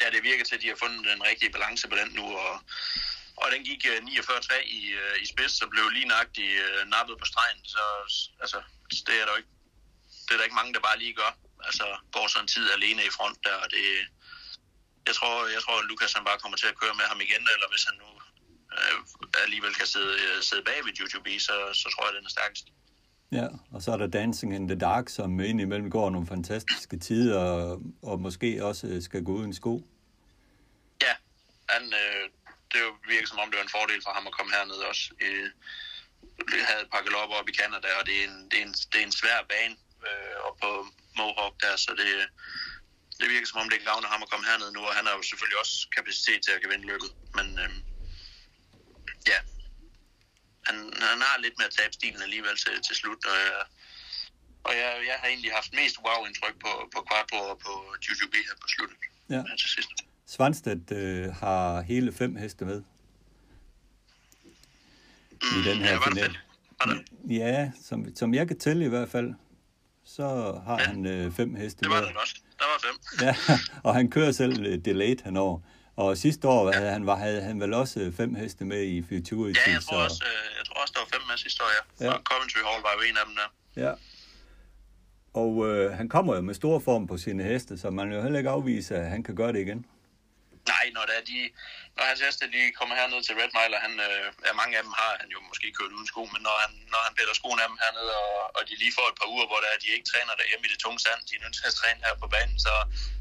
Ja, 0.00 0.06
det 0.14 0.20
virker 0.30 0.44
til, 0.44 0.54
at 0.56 0.62
de 0.62 0.68
har 0.72 0.78
fundet 0.84 1.00
den 1.12 1.22
rigtige 1.30 1.52
balance 1.56 1.88
på 1.88 1.96
den 2.00 2.08
nu, 2.18 2.24
og, 2.46 2.54
og 3.42 3.46
den 3.54 3.60
gik 3.70 3.82
øh, 3.90 3.96
49-3 3.96 4.62
i, 4.78 4.80
øh, 5.02 5.22
i 5.22 5.26
spids, 5.32 5.62
og 5.62 5.68
blev 5.70 5.84
lige 5.96 6.08
nøjagtigt 6.12 6.52
øh, 6.66 6.80
nappet 6.94 7.16
på 7.18 7.26
stregen, 7.32 7.60
så 7.74 7.82
altså, 8.44 8.58
det 9.08 9.14
er 9.22 9.26
der 9.28 9.36
ikke, 9.40 9.52
det 10.24 10.30
er 10.32 10.38
der 10.38 10.44
ikke 10.48 10.60
mange, 10.60 10.74
der 10.74 10.80
bare 10.88 10.98
lige 10.98 11.14
gør. 11.22 11.32
Altså, 11.68 11.86
går 12.14 12.26
sådan 12.26 12.44
en 12.44 12.48
tid 12.54 12.66
alene 12.76 13.02
i 13.08 13.12
front 13.18 13.38
der, 13.46 13.56
og 13.64 13.68
det, 13.74 13.84
jeg 15.08 15.14
tror, 15.18 15.34
jeg 15.56 15.62
tror, 15.64 15.76
at 15.80 15.84
Lukas 15.90 16.12
han 16.16 16.24
bare 16.28 16.38
kommer 16.42 16.58
til 16.58 16.66
at 16.72 16.78
køre 16.82 16.94
med 17.00 17.04
ham 17.10 17.20
igen, 17.26 17.44
eller 17.54 17.68
hvis 17.72 17.84
han 17.88 17.96
nu 18.02 18.08
øh, 18.80 18.98
alligevel 19.44 19.74
kan 19.74 19.86
sidde, 19.86 20.14
øh, 20.24 20.42
sidde 20.42 20.64
bag 20.68 20.78
ved 20.84 20.92
YouTube, 21.00 21.30
så, 21.48 21.56
så 21.80 21.86
tror 21.92 22.06
jeg, 22.06 22.14
den 22.18 22.24
er 22.24 22.34
stærkest. 22.38 22.66
Ja, 23.38 23.46
og 23.74 23.82
så 23.82 23.88
er 23.92 23.96
der 23.96 24.06
Dancing 24.06 24.54
in 24.54 24.68
the 24.68 24.78
Dark, 24.78 25.08
som 25.08 25.40
indimellem 25.40 25.90
går 25.90 26.10
nogle 26.10 26.26
fantastiske 26.26 26.96
tider, 26.98 27.40
og, 27.40 27.82
og 28.02 28.20
måske 28.20 28.64
også 28.64 28.86
øh, 28.86 29.02
skal 29.02 29.24
gå 29.24 29.32
uden 29.32 29.54
sko. 29.54 29.74
Ja, 31.02 31.14
han, 31.68 31.84
øh, 32.02 32.24
det 32.70 32.78
er 32.82 32.90
virker 33.12 33.28
som 33.28 33.38
om, 33.42 33.48
det 33.50 33.56
var 33.58 33.66
en 33.68 33.76
fordel 33.78 34.00
for 34.06 34.12
ham 34.16 34.26
at 34.30 34.36
komme 34.36 34.52
herned 34.56 34.78
også. 34.90 35.04
Øh, 35.24 35.50
havde 36.70 36.86
pakket 36.94 37.14
op 37.22 37.32
op 37.38 37.48
i 37.48 37.54
Canada, 37.60 37.88
og 37.98 38.02
det 38.06 38.14
er 38.20 38.24
en, 38.28 38.36
det 38.50 38.56
er 38.60 38.66
en, 38.68 38.74
det 38.90 38.98
er 39.00 39.06
en 39.10 39.18
svær 39.20 39.38
bane 39.52 39.76
øh, 40.08 40.36
op 40.46 40.56
på 40.64 40.70
Mohawk 41.18 41.54
der, 41.62 41.74
så 41.84 41.90
det, 42.00 42.08
det 43.20 43.26
virker 43.34 43.48
som 43.48 43.60
om, 43.62 43.68
det 43.72 43.88
gavner 43.88 44.08
ham 44.14 44.22
at 44.24 44.30
komme 44.30 44.46
herned 44.50 44.70
nu, 44.76 44.80
og 44.88 44.94
han 44.98 45.06
har 45.06 45.14
jo 45.18 45.22
selvfølgelig 45.30 45.58
også 45.62 45.74
kapacitet 45.96 46.40
til 46.42 46.52
at 46.54 46.60
kan 46.60 46.70
vinde 46.72 46.86
løbet. 46.92 47.10
Men 47.36 47.46
øh, 47.62 47.70
ja, 49.32 49.38
han, 50.66 50.76
han 51.10 51.18
har 51.28 51.36
lidt 51.44 51.54
med 51.58 51.66
at 51.70 51.74
tabe 51.78 51.92
stilen 51.92 52.22
alligevel 52.22 52.56
til, 52.64 52.74
til 52.86 52.94
slut, 53.00 53.20
og 53.32 53.36
jeg, 53.44 53.60
og 54.66 54.72
jeg, 54.80 54.90
jeg 55.08 55.16
har 55.20 55.28
egentlig 55.28 55.52
haft 55.52 55.70
mest 55.80 55.96
wow-indtryk 56.06 56.56
på, 56.64 56.72
på 56.94 56.98
Quattro 57.10 57.38
og 57.52 57.58
på 57.66 57.72
Jujubi 58.04 58.36
her 58.48 58.56
på 58.62 58.68
sluttet. 58.74 58.98
Ja. 59.30 59.40
her 59.48 59.56
til 59.56 59.68
sidst. 59.76 59.90
Svanstedt 60.26 60.90
øh, 60.90 61.34
har 61.34 61.80
hele 61.82 62.12
fem 62.12 62.36
heste 62.36 62.64
med. 62.64 62.82
I 65.42 65.68
den 65.68 65.78
her 65.78 65.92
ja, 65.92 66.08
finale. 66.08 66.38
Ja, 67.30 67.70
som, 67.82 68.16
som 68.16 68.34
jeg 68.34 68.48
kan 68.48 68.58
tælle 68.58 68.84
i 68.84 68.88
hvert 68.88 69.08
fald, 69.10 69.34
så 70.04 70.22
har 70.66 70.80
Ja. 70.80 70.86
han 70.86 71.06
øh, 71.06 71.32
fem 71.32 71.54
heste 71.54 71.80
Det 71.80 71.90
var 71.90 72.00
med. 72.00 72.08
det 72.08 72.16
også. 72.16 72.34
Der 72.58 72.64
var 72.64 72.78
fem. 72.86 73.26
Ja, 73.26 73.36
og 73.88 73.94
han 73.94 74.10
kører 74.10 74.32
selv 74.32 74.66
øh, 74.66 74.78
delayed 74.84 75.16
henover. 75.24 75.60
Og 75.96 76.18
sidste 76.18 76.48
år 76.48 76.72
havde 76.72 76.90
han, 76.90 77.06
var, 77.06 77.16
havde 77.16 77.42
han 77.42 77.60
vel 77.60 77.74
også 77.74 78.12
fem 78.16 78.34
heste 78.34 78.64
med 78.64 78.82
i 78.82 79.02
Futurity. 79.02 79.60
Ja, 79.66 79.72
jeg 79.72 79.82
tror, 79.82 79.96
så, 79.96 80.04
også, 80.04 80.24
øh, 80.24 80.58
jeg 80.58 80.64
tror 80.66 80.82
også, 80.82 80.92
der 80.96 81.00
var 81.00 81.08
fem 81.12 81.20
med 81.30 81.36
sidste 81.36 81.62
år, 81.64 81.70
ja. 81.76 82.06
Ja. 82.06 82.12
Og 82.12 82.20
Coventry 82.24 82.60
Hall 82.68 82.82
var 82.82 82.92
jo 82.96 83.00
en 83.10 83.16
af 83.16 83.24
dem 83.26 83.34
der. 83.40 83.48
Ja. 83.84 83.92
Og 85.34 85.68
øh, 85.68 85.92
han 85.92 86.08
kommer 86.08 86.34
jo 86.34 86.40
med 86.40 86.54
stor 86.54 86.78
form 86.78 87.06
på 87.06 87.16
sine 87.18 87.42
heste, 87.42 87.78
så 87.78 87.90
man 87.90 88.08
vil 88.08 88.16
jo 88.16 88.22
heller 88.22 88.38
ikke 88.38 88.50
afvise, 88.50 88.96
at 88.96 89.10
han 89.10 89.22
kan 89.22 89.34
gøre 89.34 89.52
det 89.52 89.60
igen. 89.60 89.86
Nej, 90.66 90.84
når, 90.94 91.00
det 91.00 91.14
er 91.20 91.24
de, 91.26 91.40
når 91.96 92.04
hans 92.10 92.20
heste 92.24 92.44
de 92.56 92.62
kommer 92.78 92.94
herned 93.00 93.20
til 93.22 93.34
Red 93.40 93.52
Mile, 93.58 93.76
og 93.76 93.82
han, 93.86 93.94
øh, 94.08 94.26
ja, 94.46 94.52
mange 94.60 94.74
af 94.78 94.82
dem 94.86 94.94
har 95.00 95.12
han 95.20 95.28
jo 95.34 95.38
måske 95.50 95.66
kørt 95.78 95.96
uden 95.96 96.08
sko, 96.12 96.22
men 96.34 96.42
når 96.48 96.56
han, 96.64 96.72
når 96.92 97.00
han 97.06 97.14
piller 97.18 97.34
skoen 97.40 97.60
af 97.64 97.68
dem 97.70 97.78
hernede, 97.84 98.12
og, 98.24 98.34
og 98.56 98.62
de 98.68 98.74
lige 98.82 98.96
får 98.98 99.06
et 99.12 99.18
par 99.20 99.28
uger, 99.34 99.46
hvor 99.50 99.60
der 99.62 99.68
er, 99.72 99.78
de 99.84 99.94
ikke 99.96 100.10
træner 100.12 100.32
derhjemme 100.40 100.64
i 100.66 100.72
det 100.72 100.80
tunge 100.84 101.00
sand, 101.04 101.20
de 101.28 101.32
er 101.36 101.42
nødt 101.44 101.56
til 101.58 101.70
at 101.70 101.78
træne 101.80 102.00
her 102.06 102.14
på 102.22 102.26
banen, 102.34 102.56
så, 102.66 102.74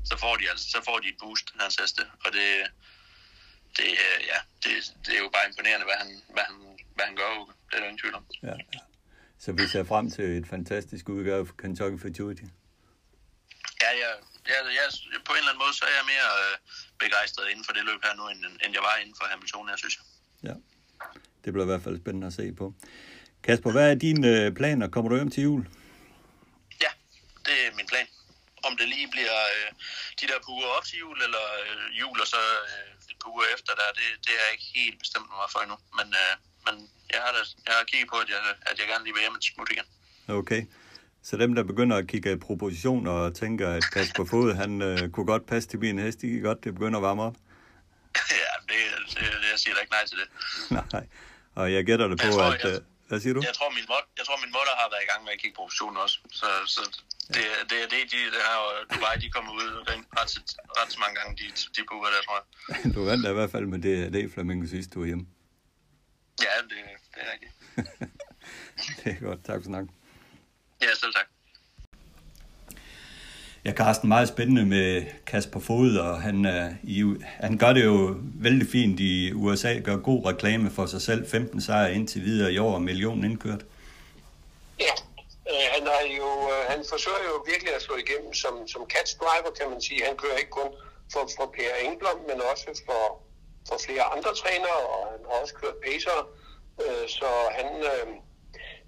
så, 0.10 0.16
får 0.24 0.34
de 0.40 0.44
altså, 0.52 0.66
så 0.76 0.80
får 0.88 0.98
de 1.04 1.08
et 1.14 1.20
boost, 1.24 1.48
hans 1.64 1.76
heste. 1.82 2.04
Og 2.26 2.30
det, 2.38 2.48
det, 3.78 3.90
øh, 4.06 4.20
ja, 4.32 4.40
det, 4.64 4.72
det 5.06 5.12
er 5.18 5.22
jo 5.26 5.30
bare 5.36 5.46
imponerende, 5.50 5.86
hvad 5.90 5.98
han, 6.04 6.10
hvad 6.36 6.46
han, 6.50 6.58
hvad 6.96 7.06
han 7.10 7.16
gør, 7.22 7.30
det 7.68 7.76
er 7.76 7.80
der 7.82 7.90
ingen 7.90 8.02
tvivl 8.04 8.16
om. 8.20 8.26
Ja, 8.50 8.56
ja. 8.76 8.82
Så 9.44 9.50
vi 9.52 9.64
ser 9.74 9.84
frem 9.92 10.06
til 10.16 10.28
et 10.40 10.48
fantastisk 10.56 11.10
udgave 11.10 11.44
for 11.48 11.56
Kentucky 11.62 11.98
Futurity. 12.02 12.48
Ja, 13.84 13.90
jeg, 14.02 14.14
jeg, 14.52 14.60
jeg, 14.80 14.88
på 15.28 15.32
en 15.34 15.38
eller 15.38 15.52
anden 15.52 15.64
måde, 15.66 15.74
så 15.80 15.84
er 15.92 15.96
jeg 16.00 16.06
mere 16.14 16.30
øh, 16.44 16.56
begejstret 17.04 17.50
inden 17.52 17.66
for 17.66 17.74
det 17.74 17.84
løb 17.90 18.00
her 18.08 18.14
nu, 18.20 18.24
end, 18.32 18.40
end 18.64 18.72
jeg 18.78 18.84
var 18.88 18.96
inden 19.02 19.16
for 19.20 19.26
Hamilton 19.32 19.70
her, 19.70 19.78
synes 19.84 19.96
jeg. 20.00 20.06
Ja. 20.50 20.56
Det 21.44 21.50
bliver 21.54 21.66
i 21.68 21.72
hvert 21.72 21.84
fald 21.86 22.02
spændende 22.04 22.28
at 22.28 22.34
se 22.34 22.46
på. 22.62 22.66
Kasper, 23.44 23.72
hvad 23.72 23.92
er 23.92 23.96
dine 23.96 24.28
øh, 24.34 24.52
planer? 24.60 24.88
Kommer 24.94 25.10
du 25.10 25.16
hjem 25.16 25.32
til 25.32 25.44
jul? 25.44 25.64
Ja, 26.84 26.92
det 27.46 27.56
er 27.66 27.76
min 27.80 27.88
plan. 27.92 28.08
Om 28.68 28.78
det 28.80 28.88
lige 28.94 29.08
bliver 29.16 29.38
øh, 29.56 29.70
de 30.20 30.26
der 30.30 30.38
par 30.44 30.54
uger 30.58 30.70
op 30.78 30.86
til 30.90 30.98
jul, 31.04 31.18
eller 31.28 31.46
øh, 31.62 32.00
jul 32.02 32.18
og 32.24 32.28
så 32.28 32.42
øh, 32.70 33.12
et 33.12 33.18
par 33.24 33.32
uger 33.36 33.48
efter 33.56 33.72
der, 33.80 33.88
det, 34.00 34.08
det 34.26 34.32
har 34.38 34.44
jeg 34.46 34.54
ikke 34.56 34.70
helt 34.80 34.98
bestemt 35.04 35.28
mig 35.30 35.50
for 35.54 35.60
endnu. 35.66 35.78
Men, 35.98 36.08
øh, 36.24 36.34
men 36.66 36.76
jeg, 37.14 37.20
har 37.26 37.32
da, 37.38 37.42
jeg 37.68 37.74
har 37.78 37.84
kigget 37.92 38.10
på, 38.14 38.18
at 38.24 38.30
jeg, 38.34 38.40
at 38.70 38.76
jeg 38.80 38.88
gerne 38.92 39.04
lige 39.04 39.16
vil 39.16 39.24
hjem 39.26 39.36
et 39.40 39.46
smut 39.52 39.70
igen. 39.76 39.88
Okay. 40.40 40.62
Så 41.24 41.38
dem, 41.38 41.56
der 41.56 41.64
begynder 41.64 41.98
at 41.98 42.08
kigge 42.08 42.38
propositioner 42.38 43.12
og 43.12 43.36
tænker, 43.36 43.70
at 43.70 43.84
Kasper 43.94 44.26
Fod, 44.26 44.54
han 44.54 44.82
øh, 44.82 45.10
kunne 45.10 45.26
godt 45.26 45.46
passe 45.46 45.70
til 45.70 45.80
min 45.80 46.00
hest, 46.00 46.22
de 46.22 46.30
kan 46.32 46.42
godt, 46.42 46.64
det 46.64 46.74
begynder 46.74 47.00
at 47.00 47.04
varme 47.04 47.22
op. 47.24 47.36
ja, 48.42 48.52
det, 48.70 48.80
det, 49.10 49.22
jeg 49.52 49.60
siger 49.62 49.74
da 49.76 49.80
ikke 49.80 49.92
nej 49.98 50.06
til 50.12 50.18
det. 50.22 50.28
Nej. 50.94 51.06
Og 51.56 51.74
jeg 51.74 51.86
gætter 51.86 52.08
det 52.08 52.20
på, 52.20 52.28
tror, 52.32 52.44
at... 52.44 52.64
jeg- 52.64 52.74
Øh, 52.74 52.82
hvad 53.08 53.20
siger 53.22 53.34
du? 53.34 53.42
Jeg 53.50 53.54
tror, 53.60 53.70
min, 53.78 53.86
mod, 53.92 54.04
jeg 54.20 54.26
tror, 54.28 54.38
min 54.46 54.52
mutter 54.58 54.74
har 54.82 54.88
været 54.94 55.04
i 55.08 55.10
gang 55.12 55.22
med 55.26 55.32
at 55.36 55.40
kigge 55.42 55.56
på 55.56 55.62
optionen 55.68 55.98
også. 56.06 56.16
Så, 56.40 56.48
så 56.76 56.82
det, 57.36 57.44
det 57.70 57.78
er 57.84 57.88
det, 57.94 58.00
de 58.14 58.18
det 58.36 58.42
her 58.50 58.58
og 58.68 58.72
Dubai, 58.94 59.16
de 59.24 59.30
kommer 59.36 59.52
ud 59.60 59.68
ret, 59.90 60.04
ret, 60.20 60.32
ret 60.80 60.90
så 60.96 61.00
mange 61.04 61.16
gange, 61.20 61.32
de, 61.40 61.46
de 61.76 61.82
på 61.90 61.94
uger 61.98 62.10
der, 62.16 62.22
tror 62.28 62.38
jeg. 62.40 62.46
Du 62.96 63.00
vandt 63.10 63.24
i 63.30 63.34
hvert 63.40 63.52
fald 63.56 63.66
med 63.74 63.80
det, 63.88 64.14
det 64.14 64.32
Flamingo 64.34 64.68
sidste 64.76 64.92
du 64.94 65.00
var 65.00 65.06
hjemme. 65.12 65.26
Ja, 66.48 66.54
det, 66.72 66.80
det 67.14 67.20
er 67.26 67.30
rigtigt. 67.34 67.54
Det 69.04 69.08
er 69.16 69.20
godt. 69.28 69.40
Tak 69.46 69.58
for 69.62 69.66
snak. 69.72 69.86
Ja, 70.84 70.96
selv 71.02 71.14
tak. 71.14 71.28
Ja, 73.66 73.72
Carsten, 73.72 74.10
meget 74.10 74.28
spændende 74.28 74.66
med 74.66 75.06
Kasper 75.26 75.60
Fod, 75.60 75.98
og 75.98 76.22
han, 76.22 76.46
er 76.46 76.74
i, 76.84 77.04
han 77.24 77.58
gør 77.58 77.74
det 77.74 77.84
jo 77.86 78.16
vældig 78.46 78.68
fint 78.72 79.00
i 79.00 79.34
USA, 79.34 79.80
gør 79.80 79.98
god 79.98 80.26
reklame 80.26 80.72
for 80.72 80.86
sig 80.86 81.02
selv. 81.02 81.30
15 81.30 81.62
sejre 81.62 81.94
indtil 81.94 82.22
videre 82.22 82.54
i 82.54 82.58
år, 82.58 82.74
og 82.74 82.82
millionen 82.82 83.24
indkørt. 83.24 83.64
Ja, 84.80 84.94
øh, 85.52 85.66
han, 85.74 85.84
har 85.94 86.04
jo, 86.22 86.30
øh, 86.54 86.64
han 86.72 86.80
forsøger 86.90 87.24
jo 87.32 87.36
virkelig 87.52 87.76
at 87.76 87.82
slå 87.82 87.96
igennem 88.06 88.34
som, 88.34 88.54
som 88.68 88.82
catch 88.94 89.12
driver, 89.22 89.52
kan 89.60 89.70
man 89.72 89.82
sige. 89.82 90.06
Han 90.08 90.18
kører 90.18 90.38
ikke 90.38 90.56
kun 90.60 90.70
for, 91.14 91.24
for 91.38 91.46
Per 91.56 91.74
Engblom, 91.86 92.20
men 92.30 92.38
også 92.52 92.66
for, 92.88 93.04
for 93.68 93.78
flere 93.86 94.06
andre 94.16 94.32
trænere, 94.42 94.82
og 94.94 95.02
han 95.12 95.22
har 95.28 95.36
også 95.42 95.54
kørt 95.62 95.78
pacer. 95.86 96.18
Øh, 96.84 97.06
så 97.18 97.30
han, 97.58 97.68
øh, 97.92 98.08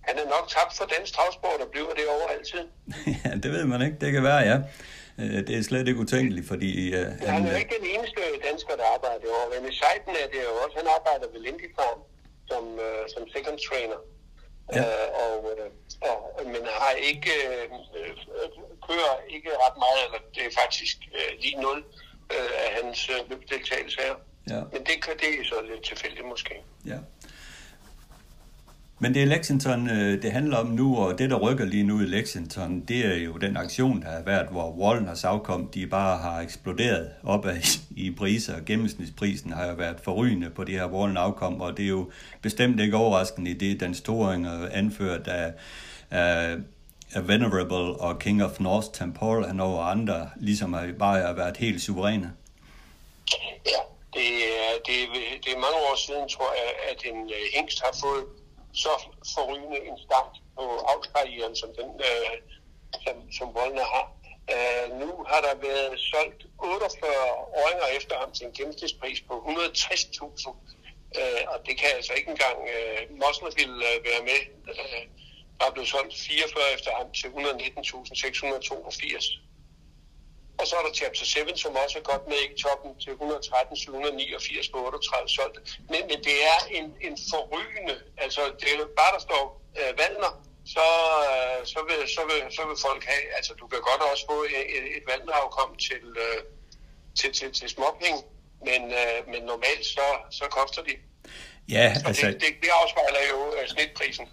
han 0.07 0.15
er 0.21 0.25
nok 0.35 0.45
tabt 0.55 0.73
for 0.77 0.85
den 0.93 1.01
travsport, 1.13 1.57
der 1.63 1.65
bliver 1.73 1.93
det 1.99 2.05
over 2.15 2.27
altid. 2.35 2.63
ja, 3.25 3.31
det 3.43 3.49
ved 3.55 3.65
man 3.73 3.81
ikke. 3.85 3.97
Det 4.03 4.09
kan 4.15 4.23
være, 4.31 4.41
ja. 4.51 4.57
Øh, 5.21 5.37
Det 5.47 5.53
er 5.59 5.63
slet 5.69 5.87
ikke 5.87 5.99
utænkeligt, 6.05 6.47
fordi 6.53 6.69
uh, 6.97 7.05
Han, 7.05 7.29
han... 7.33 7.45
er 7.45 7.51
jo 7.51 7.57
ikke 7.63 7.75
den 7.79 7.87
eneste 7.95 8.21
dansker, 8.49 8.73
der 8.81 8.85
arbejder 8.95 9.19
derovre. 9.25 9.47
René 9.55 9.71
Seiden 9.79 10.13
er 10.23 10.27
det 10.33 10.41
jo 10.49 10.53
også. 10.63 10.75
Han 10.81 10.87
arbejder 10.97 11.25
ved 11.33 11.39
Lindy 11.47 11.67
Farm 11.77 11.99
som, 12.51 12.63
øh, 12.85 13.01
som 13.13 13.21
second 13.35 13.57
trainer. 13.67 13.99
Ja. 14.77 14.81
Øh, 14.81 15.07
og, 15.25 15.35
øh, 15.51 15.69
og, 16.09 16.17
men 16.53 16.61
har 16.81 16.91
ikke 17.11 17.31
øh, 17.49 17.63
øh, 17.99 18.11
kører 18.87 19.13
ikke 19.35 19.49
ret 19.63 19.77
meget, 19.85 19.99
eller 20.05 20.19
det 20.35 20.43
er 20.49 20.53
faktisk 20.63 20.95
øh, 21.17 21.29
lige 21.43 21.57
nul 21.65 21.79
øh, 22.35 22.51
af 22.65 22.69
hans 22.79 22.99
øh, 23.13 23.19
løbsdeltagelse 23.29 23.97
her. 24.05 24.15
Ja. 24.53 24.61
Men 24.73 24.81
det, 24.89 24.95
kan- 25.03 25.17
det 25.23 25.29
er 25.39 25.43
så 25.53 25.57
lidt 25.71 25.83
tilfældigt 25.91 26.27
måske. 26.33 26.53
Ja. 26.91 26.99
Men 28.99 29.13
det 29.13 29.21
er 29.21 29.25
Lexington, 29.25 29.89
øh, 29.89 30.21
det 30.21 30.31
handler 30.31 30.57
om 30.57 30.67
nu, 30.67 30.97
og 30.97 31.17
det, 31.17 31.29
der 31.29 31.35
rykker 31.35 31.65
lige 31.65 31.83
nu 31.83 32.01
i 32.01 32.05
Lexington, 32.05 32.79
det 32.79 33.05
er 33.05 33.15
jo 33.15 33.37
den 33.37 33.57
aktion, 33.57 34.01
der 34.01 34.09
har 34.09 34.21
været, 34.21 34.47
hvor 34.51 34.71
Wallners 34.71 35.23
afkom, 35.23 35.67
de 35.67 35.87
bare 35.87 36.17
har 36.17 36.41
eksploderet 36.41 37.09
opad 37.23 37.79
i 37.95 38.11
priser. 38.11 38.59
Gennemsnitsprisen 38.65 39.51
har 39.53 39.67
jo 39.67 39.73
været 39.73 39.99
forrygende 40.03 40.49
på 40.49 40.63
det 40.63 40.75
her 40.75 40.87
Wallen 40.87 41.17
afkom, 41.17 41.61
og 41.61 41.77
det 41.77 41.85
er 41.85 41.89
jo 41.89 42.11
bestemt 42.41 42.79
ikke 42.79 42.97
overraskende 42.97 43.51
i 43.51 43.53
det, 43.53 43.79
den 43.79 43.93
store 43.93 44.33
anført 44.71 45.27
af, 45.27 45.53
af, 46.11 46.55
af 47.13 47.27
Venerable 47.27 48.01
og 48.01 48.19
King 48.19 48.43
of 48.43 48.59
North 48.59 48.87
Temple, 48.93 49.47
han 49.47 49.59
og 49.59 49.91
andre, 49.91 50.29
ligesom 50.35 50.73
har 50.73 50.89
bare 50.99 51.21
har 51.21 51.33
været 51.33 51.57
helt 51.57 51.81
suveræne. 51.81 52.31
Ja, 53.65 53.81
det 54.13 54.27
er, 54.27 54.71
det, 54.85 54.95
er, 55.03 55.07
det 55.43 55.51
er 55.51 55.59
mange 55.59 55.77
år 55.91 55.97
siden, 56.07 56.29
tror 56.29 56.53
jeg, 56.53 56.71
at 56.91 57.13
en 57.13 57.21
øh, 57.29 57.45
hængst 57.55 57.81
har 57.81 57.97
fået 58.01 58.44
så 58.83 58.93
forrygende 59.35 59.79
en 59.89 59.97
start 60.05 60.33
på 60.57 60.63
avlskarrieren, 60.91 61.55
som 61.55 61.69
den, 61.79 61.89
øh, 62.09 62.33
som, 63.03 63.15
som 63.37 63.47
Voldner 63.53 63.87
har. 63.95 64.07
Uh, 64.53 64.87
nu 65.01 65.09
har 65.29 65.41
der 65.41 65.55
været 65.67 65.99
solgt 65.99 66.41
48 66.59 67.09
åringer 67.61 67.87
efter 67.97 68.15
ham 68.21 68.31
til 68.31 68.45
en 68.45 68.53
gennemsnitspris 68.57 69.21
på 69.21 69.33
160.000. 69.33 70.49
øh, 71.19 71.41
og 71.51 71.57
det 71.67 71.77
kan 71.79 71.89
altså 71.95 72.13
ikke 72.13 72.29
engang 72.35 72.57
øh, 72.73 73.01
Muslerville 73.21 73.77
øh, 73.89 73.97
være 74.09 74.21
med. 74.29 74.41
Øh, 74.71 75.03
der 75.59 75.65
er 75.65 75.71
blevet 75.71 75.89
solgt 75.89 76.15
44 76.15 76.63
efter 76.75 76.91
ham 76.97 77.07
til 77.19 77.27
119.682. 77.27 79.25
Og 80.59 80.67
så 80.67 80.73
er 80.79 80.83
der 80.87 80.93
Chapter 80.99 81.25
7, 81.25 81.57
som 81.63 81.75
også 81.83 81.95
er 82.01 82.05
godt 82.11 82.25
med 82.31 82.39
i 82.49 82.61
toppen 82.61 82.91
til 83.03 83.11
113, 83.11 83.77
789 83.77 84.69
på 84.69 84.77
38 84.87 85.29
solgte. 85.29 85.59
Men, 85.91 86.01
men 86.09 86.19
det 86.27 86.37
er 86.53 86.59
en, 86.77 86.87
en 87.07 87.15
forrygende, 87.31 87.95
altså 88.17 88.41
det 88.59 88.69
er 88.73 88.77
bare 89.01 89.13
der 89.15 89.23
står 89.29 89.43
øh, 89.79 89.91
Valner, 89.99 90.33
så, 90.75 90.87
øh, 91.31 91.59
så, 91.73 91.79
vil, 91.87 91.99
så, 92.15 92.21
vil, 92.29 92.39
så 92.57 92.61
vil 92.67 92.77
folk 92.87 93.03
have, 93.11 93.25
altså 93.37 93.51
du 93.61 93.65
kan 93.71 93.81
godt 93.89 94.01
også 94.11 94.23
få 94.31 94.37
et, 94.43 94.83
et 94.97 95.03
Valner-afkom 95.09 95.71
til, 95.87 96.03
øh, 96.25 96.39
til, 97.19 97.29
til, 97.37 97.49
til 97.59 97.67
småpenge, 97.75 98.19
men, 98.67 98.81
øh, 99.01 99.19
men 99.31 99.41
normalt 99.51 99.85
så, 99.95 100.07
så 100.39 100.45
koster 100.57 100.81
de. 100.89 100.93
Ja, 101.69 101.87
altså... 102.07 102.27
det, 102.27 102.41
det, 102.41 102.51
det 102.63 102.69
afspejler 102.81 103.21
jo 103.31 103.39
øh, 103.57 103.67
snitprisen. 103.73 104.27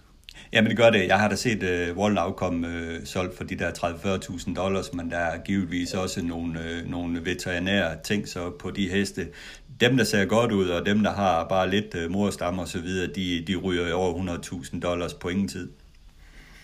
Jamen 0.52 0.70
det 0.70 0.76
gør 0.76 0.90
det. 0.90 1.08
Jeg 1.08 1.18
har 1.18 1.28
da 1.28 1.36
set 1.36 1.62
uh, 1.62 1.96
Wallen 1.98 2.18
afkom 2.18 2.64
uh, 2.64 3.04
solgt 3.04 3.36
for 3.36 3.44
de 3.44 3.58
der 3.58 3.70
30-40.000 3.70 4.54
dollars, 4.54 4.92
men 4.92 5.10
der 5.10 5.18
er 5.18 5.38
givetvis 5.38 5.94
også 5.94 6.22
nogle, 6.22 6.60
uh, 6.60 6.90
nogle 6.90 7.24
veterinære 7.24 8.02
ting 8.04 8.28
så 8.28 8.50
på 8.50 8.70
de 8.70 8.88
heste. 8.88 9.32
Dem, 9.80 9.96
der 9.96 10.04
ser 10.04 10.24
godt 10.24 10.52
ud, 10.52 10.68
og 10.68 10.86
dem, 10.86 11.02
der 11.02 11.12
har 11.12 11.48
bare 11.48 11.70
lidt 11.70 11.94
øh, 11.94 12.04
uh, 12.04 12.10
morstam 12.10 12.58
og 12.58 12.68
så 12.68 12.78
videre, 12.78 13.06
de, 13.06 13.44
de 13.46 13.56
ryger 13.56 13.94
over 13.94 14.38
100.000 14.74 14.80
dollars 14.80 15.14
på 15.14 15.28
ingen 15.28 15.48
tid. 15.48 15.72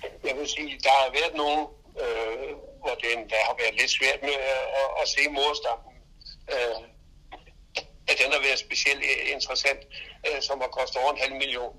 Jeg 0.03 0.35
vil 0.39 0.49
sige, 0.49 0.79
der 0.83 0.95
har 1.03 1.11
været 1.19 1.35
nogen, 1.37 1.67
øh, 2.03 2.51
hvor 2.83 2.95
det 3.03 3.13
der 3.33 3.41
har 3.49 3.57
været 3.63 3.75
lidt 3.81 3.91
svært 3.91 4.19
med 4.23 4.37
øh, 4.51 4.81
at, 4.81 4.89
at 5.03 5.09
se 5.15 5.23
morstammen. 5.37 5.93
Øh, 6.55 6.77
at 8.11 8.17
den 8.23 8.29
har 8.35 8.43
været 8.47 8.59
specielt 8.59 9.03
interessant, 9.35 9.83
øh, 10.27 10.43
som 10.47 10.57
har 10.61 10.71
kostet 10.79 10.97
over 11.03 11.13
en 11.13 11.21
halv 11.25 11.35
million. 11.43 11.75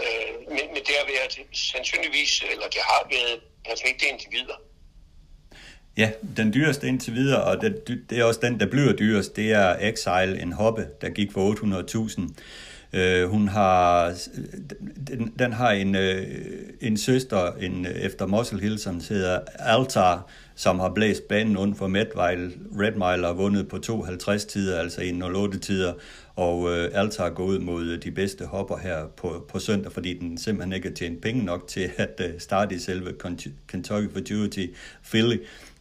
Øh, 0.00 0.48
men, 0.48 0.64
men 0.74 0.82
det 0.86 0.94
har 1.00 1.06
været 1.14 1.32
sandsynligvis, 1.52 2.42
eller 2.52 2.66
det 2.74 2.80
har 2.90 3.08
været 3.10 3.40
perfekte 3.64 4.06
individer. 4.12 4.58
Ja, 5.96 6.10
den 6.36 6.54
dyreste 6.54 6.88
indtil 6.88 7.14
videre, 7.14 7.44
og 7.44 7.60
det, 7.60 8.00
det 8.10 8.18
er 8.18 8.24
også 8.24 8.40
den, 8.42 8.60
der 8.60 8.66
bliver 8.66 8.92
dyrest, 8.92 9.36
det 9.36 9.52
er 9.52 9.76
Exile, 9.80 10.42
en 10.42 10.52
hoppe, 10.52 10.86
der 11.00 11.08
gik 11.10 11.32
for 11.32 11.54
800.000. 11.54 12.98
Øh, 12.98 13.28
hun 13.28 13.48
har, 13.48 14.14
den, 15.08 15.34
den 15.38 15.52
har 15.52 15.70
en, 15.70 15.94
øh, 15.94 16.26
en 16.80 16.96
søster 16.96 17.52
en, 17.52 17.86
efter 17.86 18.26
Muscle 18.26 18.60
Hill, 18.60 18.78
som 18.78 19.00
hedder 19.08 19.40
Altar, 19.58 20.30
som 20.54 20.80
har 20.80 20.88
blæst 20.88 21.28
banen 21.28 21.56
under 21.56 21.74
for 21.74 21.86
Medvejl. 21.86 22.52
Red 22.78 22.92
Mile 22.92 23.26
har 23.26 23.32
vundet 23.32 23.68
på 23.68 23.78
52 23.78 24.44
tider, 24.44 24.80
altså 24.80 25.00
1.08 25.00 25.58
tider, 25.58 25.92
og 26.36 26.70
øh, 26.70 26.90
Altar 26.92 27.30
går 27.30 27.44
ud 27.44 27.58
mod 27.58 27.84
øh, 27.84 28.02
de 28.02 28.10
bedste 28.10 28.46
hopper 28.46 28.76
her 28.76 29.06
på, 29.16 29.46
på 29.48 29.58
søndag, 29.58 29.92
fordi 29.92 30.18
den 30.18 30.38
simpelthen 30.38 30.72
ikke 30.72 30.88
har 30.88 30.94
tjent 30.94 31.20
penge 31.22 31.44
nok 31.44 31.68
til 31.68 31.90
at 31.96 32.20
øh, 32.20 32.40
starte 32.40 32.74
i 32.74 32.78
selve 32.78 33.12
Kentucky 33.68 34.12
Futurity 34.12 34.66
Philly. 35.10 35.36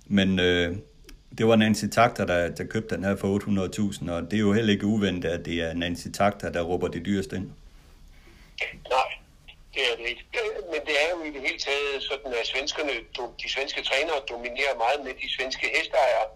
Men 0.08 0.40
øh, 0.40 0.76
det 1.38 1.48
var 1.48 1.56
Nancy 1.56 1.86
Takter, 1.86 2.26
der, 2.26 2.50
der 2.50 2.64
købte 2.64 2.96
den 2.96 3.04
her 3.04 3.16
for 3.16 3.40
800.000, 3.40 4.12
og 4.12 4.32
det 4.32 4.38
er 4.38 4.42
jo 4.42 4.54
heller 4.54 4.74
ikke 4.74 4.86
uventet, 4.86 5.30
at 5.30 5.46
det 5.46 5.54
er 5.54 5.74
Nancy 5.74 6.08
Takter, 6.14 6.52
der 6.52 6.62
råber 6.62 6.88
det 6.88 7.06
dyreste 7.06 7.36
ind. 7.36 7.50
Nej, 8.90 9.21
det 9.74 9.82
er 9.90 9.96
det 10.00 10.06
ikke. 10.12 10.26
Men 10.72 10.80
det 10.88 10.96
er 11.04 11.10
jo 11.16 11.20
i 11.30 11.32
det 11.36 11.42
hele 11.48 11.60
taget 11.68 11.98
sådan, 12.10 12.32
at 12.40 12.46
svenskerne, 12.54 12.94
de 13.44 13.48
svenske 13.56 13.82
trænere 13.90 14.20
dominerer 14.32 14.76
meget 14.84 15.00
med 15.06 15.14
de 15.22 15.28
svenske 15.36 15.66
hestejere. 15.76 16.28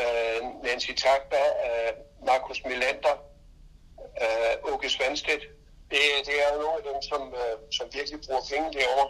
øh, 0.00 0.38
Nancy 0.64 0.92
Takter, 1.04 1.46
uh, 1.58 1.68
øh, 1.68 1.90
Markus 2.30 2.58
Melander, 2.68 3.16
øh, 4.22 4.54
uh, 4.64 4.72
Åke 4.72 4.88
Svanstedt. 4.96 5.44
Det, 5.90 6.02
det 6.28 6.34
er 6.42 6.48
jo 6.52 6.58
nogle 6.64 6.76
af 6.80 6.84
dem, 6.90 6.98
som, 7.10 7.22
uh, 7.42 7.56
som 7.76 7.86
virkelig 7.98 8.18
bruger 8.24 8.42
penge 8.50 8.68
derovre. 8.78 9.08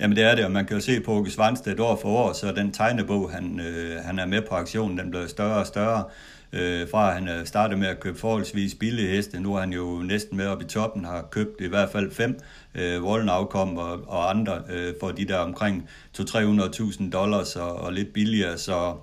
Jamen 0.00 0.16
det 0.16 0.24
er 0.24 0.34
det, 0.34 0.44
og 0.44 0.50
man 0.50 0.66
kan 0.66 0.76
jo 0.76 0.82
se 0.82 1.00
på 1.00 1.12
Åke 1.12 1.30
Svanstedt 1.30 1.80
år 1.80 1.96
for 1.96 2.08
år, 2.08 2.32
så 2.32 2.52
den 2.52 2.72
tegnebog, 2.72 3.30
han, 3.30 3.60
øh, 3.60 4.04
han 4.04 4.18
er 4.18 4.26
med 4.26 4.42
på 4.42 4.54
aktionen, 4.54 4.98
den 4.98 5.10
bliver 5.10 5.26
større 5.26 5.58
og 5.60 5.66
større. 5.66 6.04
Øh, 6.52 6.90
fra 6.90 7.12
han 7.12 7.28
øh, 7.28 7.46
startede 7.46 7.80
med 7.80 7.88
at 7.88 8.00
købe 8.00 8.18
forholdsvis 8.18 8.74
billige 8.74 9.08
heste, 9.08 9.40
nu 9.40 9.54
er 9.54 9.60
han 9.60 9.72
jo 9.72 10.02
næsten 10.04 10.36
med 10.36 10.46
op 10.46 10.62
i 10.62 10.64
toppen, 10.64 11.04
har 11.04 11.28
købt 11.30 11.60
i 11.60 11.66
hvert 11.66 11.90
fald 11.90 12.12
fem 12.12 12.40
øh, 12.74 13.02
voldenafkom 13.02 13.78
og, 13.78 14.00
og 14.06 14.30
andre 14.30 14.62
øh, 14.70 14.94
for 15.00 15.10
de 15.10 15.28
der 15.28 15.38
omkring 15.38 15.88
200-300.000 16.18 17.10
dollars 17.10 17.56
og, 17.56 17.74
og 17.74 17.92
lidt 17.92 18.12
billigere. 18.12 18.58
Så, 18.58 18.96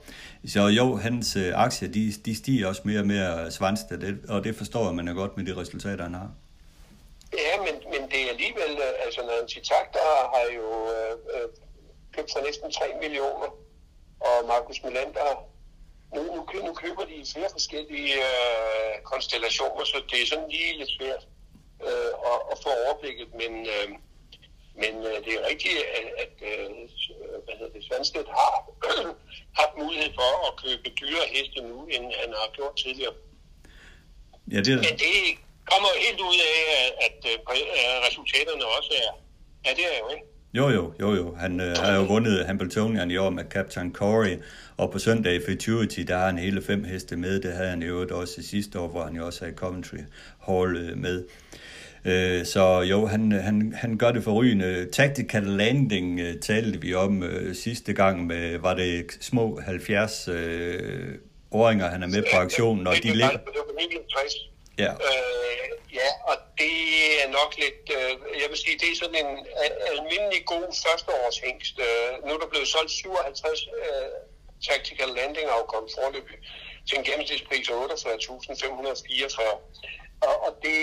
så 0.48 0.68
jo, 0.68 0.96
hans 0.96 1.36
øh, 1.36 1.52
aktier, 1.56 1.90
de, 1.90 2.14
de 2.26 2.36
stiger 2.36 2.68
også 2.68 2.82
mere 2.86 3.00
og 3.00 3.08
mere 3.08 3.52
Svanstedt, 3.52 4.30
og 4.30 4.44
det 4.44 4.56
forstår 4.56 4.92
man 4.92 5.16
godt 5.16 5.38
med 5.38 5.46
de 5.46 5.62
resultater, 5.62 6.04
han 6.04 6.14
har. 6.14 6.32
Ja, 7.34 7.54
men, 7.66 7.76
men 7.94 8.10
det 8.12 8.20
er 8.26 8.30
alligevel, 8.30 8.72
øh, 8.86 9.06
altså 9.06 9.22
Nancy 9.22 9.60
Takter 9.72 10.08
har 10.34 10.46
jo 10.60 10.68
øh, 10.96 11.14
øh, 11.34 11.50
købt 12.16 12.30
for 12.34 12.46
næsten 12.46 12.72
3 12.72 12.86
millioner, 13.02 13.50
og 14.20 14.48
Markus 14.48 14.84
Melander, 14.84 15.48
nu, 16.16 16.22
nu, 16.36 16.42
nu 16.68 16.74
køber 16.74 17.04
de 17.12 17.18
flere 17.34 17.50
forskellige 17.58 18.14
øh, 18.30 18.94
konstellationer, 19.12 19.84
så 19.86 19.98
det 20.12 20.18
er 20.22 20.28
sådan 20.32 20.50
lige 20.50 20.78
lidt 20.80 20.92
svært 20.98 21.24
øh, 21.88 22.12
at, 22.32 22.38
at 22.52 22.58
få 22.64 22.70
overblikket, 22.84 23.28
men, 23.42 23.52
øh, 23.74 23.88
men 24.82 24.94
øh, 25.10 25.18
det 25.26 25.32
er 25.38 25.44
rigtigt, 25.52 25.78
at, 25.98 26.08
at 26.24 26.36
øh, 26.52 26.70
hvad 27.46 27.56
hedder 27.60 27.74
det, 27.76 27.84
Svanstedt 27.88 28.30
har 28.40 28.52
haft 29.60 29.74
mulighed 29.82 30.12
for 30.20 30.32
at 30.48 30.54
købe 30.64 30.88
dyre 31.02 31.24
heste 31.34 31.60
nu, 31.70 31.78
end 31.94 32.04
han 32.22 32.30
har 32.40 32.48
gjort 32.58 32.76
tidligere. 32.84 33.14
Ja, 34.54 34.60
det 34.66 34.74
er... 34.74 34.82
Men 34.88 34.96
det 35.06 35.16
kommer 35.72 35.90
helt 36.06 36.22
ud 36.30 36.40
af, 36.52 36.58
at, 37.06 37.18
at 37.34 37.48
resultaterne 38.08 38.66
også 38.78 38.92
er, 39.04 39.12
er 39.70 40.00
jo 40.04 40.10
ikke. 40.16 40.26
Jo, 40.54 40.70
jo, 40.70 40.94
jo, 41.00 41.16
jo. 41.16 41.36
Han 41.36 41.60
øh, 41.60 41.78
har 41.78 41.96
jo 41.96 42.04
vundet 42.04 42.46
Hambletonian 42.46 43.12
i 43.12 43.18
år 43.18 43.30
med 43.30 43.44
Captain 43.50 43.94
Corey, 43.94 44.38
og 44.78 44.92
på 44.92 45.00
søndag 45.00 45.34
i 45.34 45.42
Futurity, 45.46 46.00
der 46.00 46.18
har 46.18 46.26
han 46.26 46.38
hele 46.38 46.62
fem 46.62 46.84
heste 46.84 47.18
med. 47.18 47.42
Det 47.42 47.54
havde 47.54 47.70
han 47.70 47.84
jo 47.84 48.08
også 48.12 48.44
sidste 48.44 48.80
år, 48.80 48.88
hvor 48.88 49.04
han 49.04 49.16
jo 49.16 49.26
også 49.26 49.46
havde 49.46 49.58
Coventry 49.58 49.98
Hall 50.48 50.78
øh, 50.78 50.98
med. 50.98 51.24
Øh, 52.06 52.46
så 52.46 52.82
jo, 52.82 53.06
han, 53.06 53.32
han, 53.32 53.74
han 53.76 53.98
gør 53.98 54.12
det 54.12 54.24
forrygende. 54.24 54.90
Tactical 54.92 55.44
landing 55.44 56.22
uh, 56.22 56.40
talte 56.42 56.82
vi 56.82 56.94
om 56.94 57.22
uh, 57.22 57.54
sidste 57.54 57.94
gang 57.94 58.28
med, 58.28 58.58
var 58.58 58.74
det 58.74 59.18
små 59.22 59.60
70 59.66 60.28
uh, 60.28 60.36
åringer, 61.52 61.88
han 61.88 62.04
er 62.04 62.08
med 62.08 62.24
på 62.32 62.38
aktionen, 62.38 62.88
og 62.88 62.96
de 63.04 63.12
ligger... 63.12 63.40
Ja. 64.78 64.92
Øh, 64.92 65.68
ja, 66.00 66.10
og 66.30 66.36
det 66.58 66.76
er 67.24 67.30
nok 67.40 67.52
lidt, 67.64 67.84
øh, 67.98 68.12
jeg 68.42 68.48
vil 68.50 68.58
sige, 68.58 68.78
det 68.82 68.88
er 68.92 68.98
sådan 69.04 69.20
en 69.26 69.32
almindelig 69.92 70.42
god 70.46 70.68
førsteårshængst. 70.84 71.76
Øh, 71.88 72.10
nu 72.26 72.30
er 72.36 72.40
der 72.44 72.50
blevet 72.54 72.68
solgt 72.68 72.92
57 72.92 73.68
øh, 73.68 74.37
tactical 74.68 75.10
landing 75.20 75.48
Outcome 75.56 75.90
forløbig 75.96 76.38
til 76.88 76.98
en 76.98 77.04
gennemsnitspris 77.04 77.70
af 77.70 77.74
48.544. 77.74 79.42
Og, 80.28 80.36
og 80.46 80.52
det, 80.64 80.80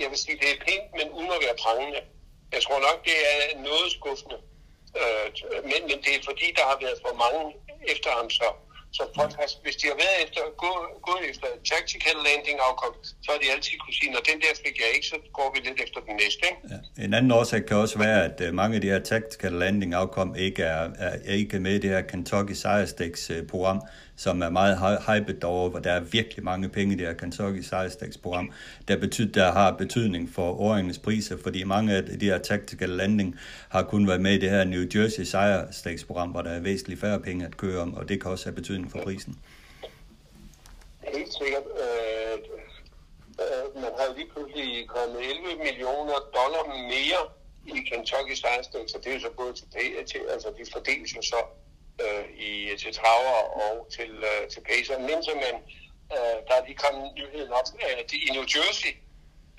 jeg 0.00 0.08
vil 0.10 0.18
sige, 0.18 0.38
det 0.42 0.48
er 0.50 0.64
pænt, 0.66 0.88
men 0.98 1.06
uden 1.18 1.32
at 1.36 1.42
være 1.46 1.56
prangende. 1.64 2.00
Jeg 2.52 2.62
tror 2.62 2.80
nok, 2.88 3.04
det 3.04 3.16
er 3.30 3.58
noget 3.68 3.92
skuffende. 3.92 4.38
Øh, 5.00 5.26
men, 5.70 5.80
men 5.88 5.98
det 6.04 6.12
er 6.14 6.22
fordi, 6.30 6.46
der 6.58 6.64
har 6.70 6.78
været 6.84 6.98
for 7.04 7.14
mange 7.24 7.42
efter 7.92 8.10
ham, 8.10 8.30
så 8.30 8.46
så 8.96 9.02
folk 9.18 9.32
har, 9.40 9.46
hvis 9.64 9.76
de 9.80 9.86
har 9.92 9.98
været 10.04 10.18
efter, 10.24 10.40
gået, 10.64 10.84
gået 11.08 11.22
efter 11.30 11.48
tactical 11.70 12.16
landing 12.28 12.58
afkom, 12.68 12.94
så 13.24 13.28
har 13.32 13.38
de 13.42 13.48
altid 13.54 13.74
kunne 13.82 13.96
sige, 14.00 14.10
når 14.16 14.22
den 14.30 14.38
der 14.44 14.52
fik 14.64 14.76
jeg 14.82 14.88
ikke, 14.96 15.06
så 15.12 15.16
går 15.38 15.48
vi 15.54 15.58
lidt 15.68 15.80
efter 15.84 16.00
den 16.08 16.14
næste. 16.22 16.42
Ikke? 16.50 16.62
Ja. 16.72 17.04
En 17.04 17.14
anden 17.14 17.32
årsag 17.38 17.60
kan 17.66 17.76
også 17.76 17.98
være, 17.98 18.20
at 18.28 18.36
øh, 18.44 18.54
mange 18.60 18.74
af 18.76 18.80
de 18.80 18.88
her 18.92 19.02
tactical 19.10 19.52
landing 19.52 19.94
afkom 19.94 20.28
ikke 20.46 20.62
er, 20.62 20.84
er, 21.06 21.12
er 21.30 21.34
ikke 21.42 21.60
med 21.60 21.74
i 21.74 21.78
det 21.78 21.90
her 21.90 22.00
Kentucky 22.00 22.52
Sire 22.52 22.86
Stakes 22.86 23.30
øh, 23.30 23.46
program, 23.46 23.80
som 24.16 24.42
er 24.42 24.50
meget 24.50 24.78
hypet 25.06 25.42
derovre, 25.42 25.70
hvor 25.70 25.78
der 25.78 25.92
er 25.92 26.00
virkelig 26.00 26.44
mange 26.44 26.68
penge 26.68 26.94
i 26.94 26.98
det 26.98 27.06
her 27.06 27.14
Kentucky 27.14 27.60
Sire 27.60 28.12
program, 28.22 28.52
der, 28.88 28.96
betyder, 28.96 29.32
der 29.32 29.52
har 29.52 29.70
betydning 29.70 30.30
for 30.34 30.60
åringens 30.60 30.98
priser, 30.98 31.36
fordi 31.42 31.64
mange 31.64 31.94
af 31.94 32.02
de 32.04 32.26
her 32.26 32.38
tactical 32.38 32.88
landing 32.88 33.38
har 33.68 33.82
kun 33.82 34.08
været 34.08 34.20
med 34.20 34.32
i 34.32 34.38
det 34.38 34.50
her 34.50 34.64
New 34.64 34.84
Jersey 34.94 35.24
Sire 35.24 35.98
program, 36.06 36.30
hvor 36.30 36.42
der 36.42 36.50
er 36.50 36.60
væsentligt 36.60 37.00
færre 37.00 37.20
penge 37.20 37.46
at 37.46 37.56
køre 37.56 37.80
om, 37.80 37.94
og 37.94 38.08
det 38.08 38.22
kan 38.22 38.30
også 38.30 38.44
have 38.44 38.54
betydning 38.54 38.90
for 38.90 38.98
prisen. 39.02 39.38
Helt 41.14 41.32
sikkert. 41.40 41.66
Øh, 41.84 42.38
øh, 43.42 43.82
man 43.82 43.92
har 43.98 44.16
lige 44.16 44.28
pludselig 44.32 44.88
kommet 44.88 45.18
11 45.20 45.64
millioner 45.64 46.18
dollar 46.38 46.64
mere 46.94 47.22
i 47.66 47.80
Kentucky 47.90 48.34
Sire 48.34 48.62
så 48.64 48.98
det 49.02 49.10
er 49.10 49.14
jo 49.14 49.20
så 49.20 49.32
gået 49.36 49.54
til, 49.56 49.66
til 50.06 50.20
altså 50.30 50.48
de 50.58 50.64
fordeles 50.72 51.16
jo 51.16 51.22
så 51.22 51.40
øh, 52.00 52.24
i, 52.48 52.76
til 52.76 52.94
traver 52.94 53.38
og 53.64 53.86
til, 53.96 54.10
øh, 54.30 54.48
til 54.52 54.60
pacer. 54.60 54.98
Men 54.98 55.22
så 55.22 55.32
man, 55.34 55.54
øh, 56.16 56.36
der 56.46 56.54
er 56.54 56.66
lige 56.66 56.82
kommet 56.84 57.14
nyheden 57.14 57.52
op, 57.52 57.68
øh, 57.74 57.98
at 57.98 58.12
i 58.12 58.28
New 58.32 58.46
Jersey, 58.54 58.92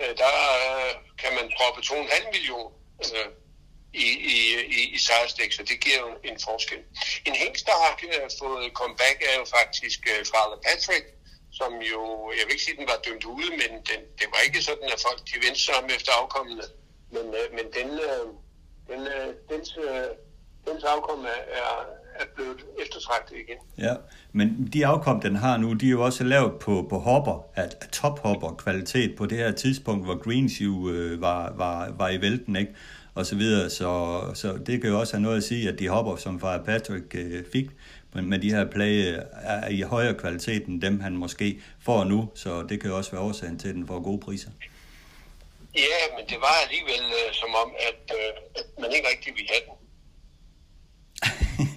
øh, 0.01 0.17
der 0.17 0.33
øh, 0.61 0.93
kan 1.21 1.31
man 1.37 1.53
proppe 1.57 1.81
2,5 1.81 2.31
millioner 2.31 2.71
øh, 3.17 3.31
i, 3.93 4.07
i, 4.33 4.37
i, 4.79 4.81
i 4.95 4.97
sejrstik, 4.97 5.51
så 5.53 5.63
det 5.63 5.79
giver 5.83 5.99
jo 5.99 6.09
en 6.23 6.37
forskel. 6.47 6.81
En 7.25 7.35
hængst, 7.35 7.65
der 7.65 7.75
har 7.83 7.93
øh, 8.03 8.29
fået 8.41 8.73
comeback, 8.73 9.17
er 9.29 9.35
jo 9.39 9.45
faktisk 9.57 9.99
øh, 10.11 10.25
Father 10.31 10.59
Patrick, 10.67 11.05
som 11.59 11.71
jo, 11.93 12.01
jeg 12.37 12.43
vil 12.45 12.53
ikke 12.53 12.63
sige, 12.63 12.75
at 12.75 12.79
den 12.79 12.87
var 12.93 12.99
dømt 13.05 13.25
ude, 13.25 13.49
men 13.61 13.71
den, 13.89 13.99
det 14.19 14.27
var 14.33 14.41
ikke 14.47 14.61
sådan, 14.69 14.89
at 14.95 15.03
folk 15.07 15.19
de 15.29 15.35
vendte 15.45 15.61
sig 15.65 15.75
om 15.81 15.85
efter 15.97 16.11
afkommende. 16.21 16.65
Men, 17.15 17.25
øh, 17.39 17.47
men 17.57 17.65
den, 17.77 17.89
øh, 18.09 18.27
den, 18.89 19.01
øh, 19.13 19.29
dens, 19.49 19.69
øh, 19.77 20.09
dens 20.67 20.83
afkom 20.83 21.25
er, 21.25 21.41
er, 21.59 21.69
er 22.19 22.25
blevet 22.35 22.57
eftertragtet 22.81 23.35
igen. 23.35 23.57
Ja, 23.77 23.95
men 24.31 24.69
de 24.73 24.85
afkom, 24.85 25.21
den 25.21 25.35
har 25.35 25.57
nu, 25.57 25.73
de 25.73 25.85
er 25.85 25.91
jo 25.91 26.03
også 26.05 26.23
lavet 26.23 26.59
på, 26.59 26.87
på 26.89 26.99
hopper, 26.99 27.45
at, 27.55 27.77
at 27.81 27.89
tophopper 27.89 28.49
kvalitet 28.49 29.15
på 29.15 29.25
det 29.25 29.37
her 29.37 29.51
tidspunkt, 29.51 30.05
hvor 30.05 30.23
Greenshoe 30.23 30.91
øh, 30.91 31.21
var, 31.21 31.53
var, 31.55 31.91
var 31.97 32.09
i 32.09 32.21
vælten, 32.21 32.55
ikke? 32.55 32.71
Og 33.15 33.25
så 33.25 33.35
videre, 33.35 33.69
så, 33.69 34.21
så 34.33 34.57
det 34.65 34.81
kan 34.81 34.89
jo 34.89 34.99
også 34.99 35.13
have 35.13 35.21
noget 35.21 35.37
at 35.37 35.43
sige, 35.43 35.69
at 35.69 35.79
de 35.79 35.87
hopper, 35.87 36.15
som 36.15 36.39
far 36.39 36.57
Patrick 36.57 37.15
øh, 37.15 37.43
fik, 37.51 37.65
med 38.13 38.39
de 38.39 38.49
her 38.49 38.65
plage 38.71 39.21
er 39.33 39.69
i 39.69 39.81
højere 39.81 40.13
kvalitet 40.13 40.65
end 40.65 40.81
dem, 40.81 40.99
han 40.99 41.17
måske 41.17 41.61
får 41.79 42.03
nu, 42.03 42.29
så 42.35 42.63
det 42.69 42.81
kan 42.81 42.89
jo 42.89 42.97
også 42.97 43.11
være 43.11 43.21
årsagen 43.21 43.59
til, 43.59 43.69
at 43.69 43.75
den 43.75 43.87
får 43.87 43.99
gode 44.03 44.19
priser. 44.19 44.49
Ja, 45.75 46.15
men 46.17 46.25
det 46.29 46.37
var 46.39 46.55
alligevel 46.63 47.03
øh, 47.19 47.33
som 47.33 47.49
om, 47.63 47.71
at, 47.89 48.15
øh, 48.17 48.33
at 48.55 48.65
man 48.81 48.91
ikke 48.95 49.07
rigtig 49.09 49.33
ville 49.35 49.49
have 49.53 49.65
den. 49.67 49.77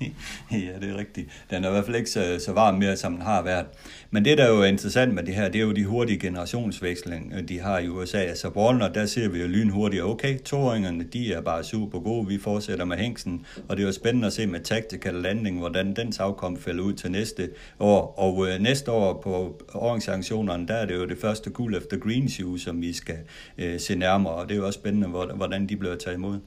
ja, 0.53 0.79
det 0.81 0.91
er 0.91 0.97
rigtigt. 0.97 1.29
Den 1.51 1.65
er 1.65 1.69
i 1.69 1.73
hvert 1.73 1.85
fald 1.85 1.97
ikke 1.97 2.11
så, 2.11 2.41
så 2.45 2.53
varm 2.53 2.75
mere, 2.75 2.97
som 2.97 3.13
den 3.13 3.23
har 3.23 3.43
været. 3.43 3.67
Men 4.11 4.25
det, 4.25 4.39
der 4.39 4.45
er 4.45 4.49
jo 4.49 4.63
interessant 4.63 5.15
med 5.15 5.23
det 5.23 5.35
her, 5.35 5.49
det 5.49 5.59
er 5.59 5.65
jo 5.65 5.73
de 5.73 5.85
hurtige 5.85 6.19
generationsveksling, 6.19 7.49
de 7.49 7.61
har 7.61 7.79
i 7.79 7.89
USA. 7.89 8.19
Altså 8.19 8.49
Warner, 8.49 8.89
der 8.89 9.07
ser 9.07 9.29
vi 9.29 9.41
jo 9.41 9.47
lynhurtigt, 9.47 10.03
okay, 10.03 10.39
toåringerne, 10.39 11.05
de 11.05 11.33
er 11.33 11.41
bare 11.41 11.65
super 11.65 12.01
gode, 12.01 12.29
vi 12.29 12.39
fortsætter 12.39 12.85
med 12.85 12.97
hængsen, 12.97 13.47
og 13.69 13.77
det 13.77 13.83
er 13.83 13.87
jo 13.87 13.93
spændende 13.93 14.27
at 14.27 14.33
se 14.33 14.47
med 14.47 14.61
Tactical 14.61 15.15
Landing, 15.15 15.59
hvordan 15.59 15.97
den 15.97 16.13
afkom 16.19 16.57
falder 16.57 16.83
ud 16.83 16.93
til 16.93 17.11
næste 17.11 17.51
år. 17.79 18.15
Og 18.19 18.49
øh, 18.49 18.61
næste 18.61 18.91
år 18.91 19.21
på 19.21 19.61
åringssanktionerne, 19.75 20.69
der 20.69 20.75
er 20.75 20.87
det 20.87 20.95
jo 20.95 21.07
det 21.07 21.19
første 21.21 21.51
guld 21.51 21.77
efter 21.77 21.99
Green 21.99 22.29
Shoe, 22.29 22.61
som 22.61 22.83
vi 22.83 22.93
skal 22.93 23.19
øh, 23.59 23.81
se 23.81 23.95
nærmere, 23.95 24.35
og 24.35 24.49
det 24.49 24.55
er 24.55 24.59
jo 24.59 24.67
også 24.67 24.79
spændende, 24.81 25.09
hvordan 25.09 25.67
de 25.67 25.77
bliver 25.77 25.97
taget 25.97 26.17
imod. 26.17 26.41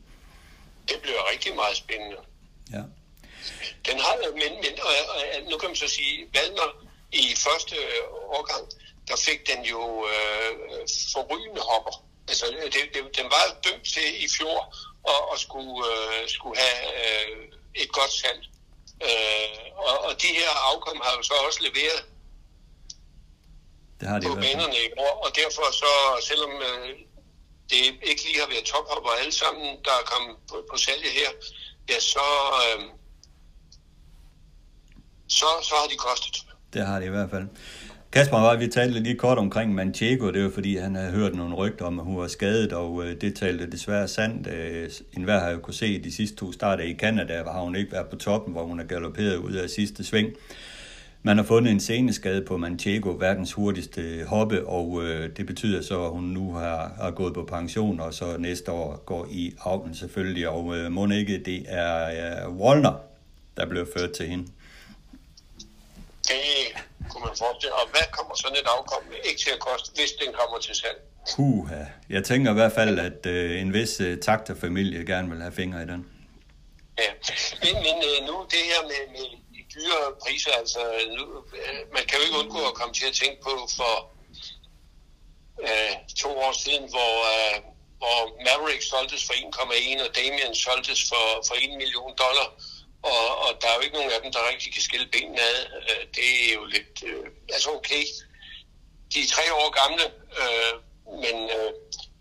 Det 0.88 0.98
bliver 1.02 1.32
rigtig 1.32 1.52
meget 1.56 1.76
spændende. 1.76 2.16
Ja. 2.74 2.82
Den 3.86 4.00
har, 4.00 4.14
men, 4.34 4.52
men 4.64 4.74
og, 4.82 4.94
og, 5.16 5.22
nu 5.52 5.58
kan 5.58 5.70
man 5.70 5.76
så 5.76 5.88
sige, 5.88 6.28
Valner 6.34 6.70
i 7.12 7.36
første 7.46 7.76
årgang, 8.38 8.66
der 9.08 9.16
fik 9.16 9.48
den 9.48 9.66
jo 9.66 10.08
øh, 10.14 10.54
forrygende 11.14 11.62
hopper. 11.62 12.06
Altså, 12.28 12.46
det, 12.74 12.84
det, 12.94 13.18
den 13.18 13.26
var 13.26 13.44
dømt 13.64 13.86
til 13.94 14.24
i 14.26 14.28
fjor 14.38 14.76
og, 15.04 15.32
og 15.32 15.40
skulle, 15.40 15.76
øh, 15.94 16.30
skulle 16.30 16.60
have 16.60 16.82
øh, 17.02 17.38
et 17.76 17.92
godt 17.92 18.12
salg. 18.12 18.42
Øh, 19.08 19.66
og, 19.76 19.98
og 20.08 20.22
de 20.22 20.28
her 20.28 20.52
afkom 20.70 21.02
har 21.04 21.14
jo 21.18 21.24
så 21.24 21.34
også 21.48 21.60
leveret 21.64 22.06
det 24.00 24.08
har 24.08 24.20
de 24.20 24.28
på 24.28 24.36
banerne 24.36 24.80
i 24.88 24.90
år, 24.98 25.16
og 25.26 25.36
derfor 25.36 25.66
så, 25.72 25.92
selvom 26.30 26.54
øh, 26.70 26.90
det 27.70 27.80
ikke 28.10 28.24
lige 28.26 28.40
har 28.40 28.50
været 28.54 28.66
tophopper 28.66 29.10
alle 29.10 29.32
sammen, 29.32 29.66
der 29.86 29.92
er 29.92 30.06
kommet 30.12 30.36
på, 30.50 30.56
på 30.72 30.78
salget 30.78 31.12
her, 31.12 31.30
ja, 31.90 32.00
så, 32.00 32.28
øh, 32.66 32.84
så, 35.30 35.46
så 35.64 35.74
har 35.82 35.88
de 35.92 35.98
kostet. 35.98 36.46
Det 36.74 36.86
har 36.86 37.00
de 37.00 37.06
i 37.06 37.10
hvert 37.10 37.30
fald. 37.30 37.48
Kasper, 38.12 38.38
var, 38.38 38.56
vi 38.56 38.68
talte 38.68 39.00
lige 39.00 39.16
kort 39.16 39.38
omkring 39.38 39.76
Manchego, 39.76 40.32
det 40.32 40.44
var 40.44 40.50
fordi, 40.50 40.78
han 40.78 40.96
havde 40.96 41.12
hørt 41.12 41.36
nogle 41.36 41.56
rygter 41.56 41.86
om, 41.86 42.00
at 42.00 42.06
hun 42.06 42.18
var 42.18 42.28
skadet, 42.28 42.74
og 42.74 43.06
øh, 43.06 43.22
det 43.22 43.36
talte 43.36 43.72
desværre 43.72 44.08
sandt. 44.08 44.48
Øh, 44.48 44.90
en 45.18 45.24
hver 45.24 45.40
har 45.40 45.50
jo 45.50 45.60
kunne 45.60 45.74
se 45.74 46.04
de 46.04 46.12
sidste 46.12 46.38
to 46.38 46.52
starter 46.52 46.84
i 46.84 46.94
Canada, 46.94 47.42
hvor 47.42 47.52
har 47.52 47.62
hun 47.62 47.76
ikke 47.76 47.92
været 47.92 48.08
på 48.08 48.16
toppen, 48.16 48.54
hvor 48.54 48.64
hun 48.64 48.80
er 48.80 48.84
galopperet 48.84 49.36
ud 49.36 49.54
af 49.54 49.70
sidste 49.70 50.04
sving. 50.04 50.30
Man 51.24 51.38
har 51.38 51.44
fundet 51.44 51.72
en 51.72 51.80
seneskade 51.80 52.42
på 52.42 52.58
Manchego, 52.58 53.16
verdens 53.20 53.54
hurtigste 53.54 54.26
hoppe, 54.28 54.68
og 54.68 55.04
øh, 55.04 55.30
det 55.38 55.46
betyder 55.46 55.82
så, 55.82 56.04
at 56.04 56.12
hun 56.12 56.24
nu 56.24 56.54
har, 56.54 56.94
har 57.02 57.12
gået 57.12 57.34
på 57.34 57.44
pension, 57.44 58.00
og 58.00 58.14
så 58.14 58.38
næste 58.38 58.72
år 58.72 59.04
går 59.06 59.28
i 59.32 59.54
avlen 59.66 59.96
selvfølgelig, 59.96 60.50
og 60.50 60.78
øh, 60.78 60.92
må 60.92 61.08
ikke 61.10 61.42
det 61.46 61.66
er 61.68 62.46
øh, 62.46 62.56
Wallner, 62.56 62.94
der 63.58 63.66
blev 63.66 63.88
ført 63.98 64.12
til 64.12 64.28
hende. 64.28 64.48
Det 66.30 66.42
kunne 67.10 67.24
man 67.26 67.36
forestille. 67.38 67.76
Og 67.82 67.86
hvad 67.94 68.06
kommer 68.12 68.36
sådan 68.36 68.58
et 68.62 68.68
afkom 68.78 69.04
ikke 69.24 69.40
til 69.44 69.52
at 69.58 69.60
koste, 69.60 69.88
hvis 69.96 70.12
den 70.22 70.34
kommer 70.40 70.58
til 70.60 70.76
salg? 70.76 71.00
Puha. 71.36 71.84
Jeg 72.10 72.24
tænker 72.24 72.52
i 72.52 72.54
hvert 72.54 72.72
fald, 72.80 73.00
at 73.00 73.26
øh, 73.26 73.62
en 73.62 73.74
vis 73.74 74.00
øh, 74.02 74.22
takterfamilie 74.22 75.06
gerne 75.06 75.30
vil 75.30 75.42
have 75.42 75.56
fingre 75.62 75.84
i 75.84 75.86
den. 75.86 76.02
Ja, 77.04 77.12
men, 77.64 77.76
men 77.86 77.98
øh, 78.10 78.18
nu 78.28 78.36
det 78.54 78.64
her 78.72 78.82
med, 78.92 79.02
med 79.16 79.26
de 79.56 79.62
dyre 79.76 80.02
priser, 80.24 80.52
altså 80.62 80.82
nu, 81.18 81.24
øh, 81.60 81.82
man 81.96 82.04
kan 82.08 82.16
jo 82.20 82.24
ikke 82.26 82.40
undgå 82.42 82.62
at 82.72 82.74
komme 82.80 82.94
til 82.94 83.06
at 83.12 83.16
tænke 83.22 83.42
på 83.48 83.54
for 83.78 83.94
øh, 85.68 85.94
to 86.24 86.30
år 86.46 86.54
siden, 86.64 86.84
hvor, 86.94 87.14
øh, 87.36 87.56
hvor 88.02 88.18
Maverick 88.46 88.84
solgtes 88.94 89.24
for 89.28 89.34
1,1 89.34 90.08
og 90.08 90.10
Damien 90.16 90.56
solgtes 90.56 91.02
for, 91.10 91.26
for 91.48 91.56
1 91.56 91.78
million 91.82 92.12
dollar. 92.24 92.48
Og, 93.04 93.38
og 93.44 93.52
der 93.62 93.68
er 93.68 93.76
jo 93.76 93.82
ikke 93.82 93.98
nogen 93.98 94.12
af 94.12 94.22
dem, 94.24 94.32
der 94.32 94.50
rigtig 94.52 94.74
kan 94.74 94.82
skille 94.82 95.08
benene 95.12 95.42
ad. 95.42 95.60
Øh, 95.90 96.04
det 96.16 96.28
er 96.46 96.54
jo 96.54 96.66
lidt... 96.66 97.04
Øh, 97.06 97.26
altså 97.54 97.70
okay, 97.72 98.04
de 99.14 99.20
er 99.22 99.30
tre 99.36 99.46
år 99.54 99.70
gamle, 99.82 100.06
øh, 100.42 100.74
men, 101.24 101.38
øh, 101.58 101.72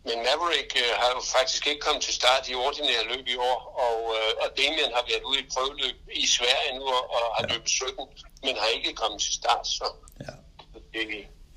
men 0.09 0.17
Maverick 0.27 0.73
øh, 0.83 0.93
har 1.01 1.09
jo 1.17 1.21
faktisk 1.37 1.67
ikke 1.67 1.81
kommet 1.81 2.03
til 2.05 2.15
start 2.15 2.49
i 2.49 2.55
ordinære 2.55 3.09
løb 3.13 3.27
i 3.35 3.37
år, 3.37 3.59
og, 3.87 3.99
øh, 4.17 4.33
og 4.43 4.49
Damien 4.59 4.93
har 4.97 5.05
været 5.11 5.25
ude 5.31 5.41
i 5.41 5.51
prøveløb 5.53 5.97
i 6.23 6.27
Sverige 6.27 6.79
nu 6.79 6.85
og 7.17 7.25
har 7.37 7.45
ja. 7.49 7.53
løbet 7.53 7.71
17, 7.71 8.07
men 8.45 8.57
har 8.57 8.67
ikke 8.67 8.93
kommet 8.93 9.21
til 9.21 9.35
start, 9.35 9.67
så 9.67 9.87
ja. 10.21 10.33
det, 10.93 11.05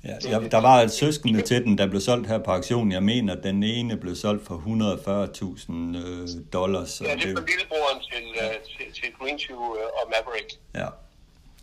Ja, 0.04 0.16
ja, 0.30 0.38
der 0.54 0.60
var 0.60 0.76
et 0.86 0.92
søskende 0.92 1.42
til 1.42 1.64
den, 1.64 1.78
der 1.78 1.86
blev 1.86 2.00
solgt 2.00 2.26
her 2.28 2.38
på 2.38 2.50
auktionen. 2.50 2.92
Jeg 2.92 3.02
mener, 3.02 3.36
at 3.36 3.42
den 3.42 3.62
ene 3.62 3.96
blev 3.96 4.14
solgt 4.14 4.46
for 4.46 4.56
140.000 4.56 5.72
øh, 6.02 6.28
dollars. 6.52 7.00
Ja, 7.00 7.14
det 7.14 7.22
for 7.38 7.44
lillebroren 7.52 8.00
til, 8.10 8.24
ja. 8.36 8.48
uh, 8.48 8.54
til, 8.72 8.86
til 8.98 9.08
Green 9.18 9.38
Shoe 9.38 9.68
uh, 9.82 9.98
og 9.98 10.04
Maverick. 10.12 10.50
Ja. 10.80 10.88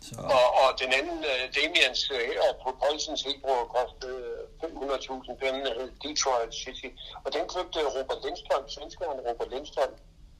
Så. 0.06 0.14
Og, 0.36 0.46
og 0.62 0.68
den 0.82 0.90
anden, 0.98 1.18
uh, 1.32 1.44
Damians 1.56 2.00
uh, 2.16 2.34
og 2.46 2.52
Propulsens 2.62 3.22
lillebror 3.26 3.62
kostede 3.76 4.22
500.000. 4.62 5.44
Den 5.44 5.54
hed 5.78 5.90
Detroit 6.04 6.52
City. 6.62 6.90
Og 7.24 7.28
den 7.36 7.44
købte 7.54 7.78
Robert 7.96 8.20
Lindstrøm, 8.24 8.64
svenskeren 8.76 9.18
Robert 9.28 9.50
Lindstrøm. 9.54 9.92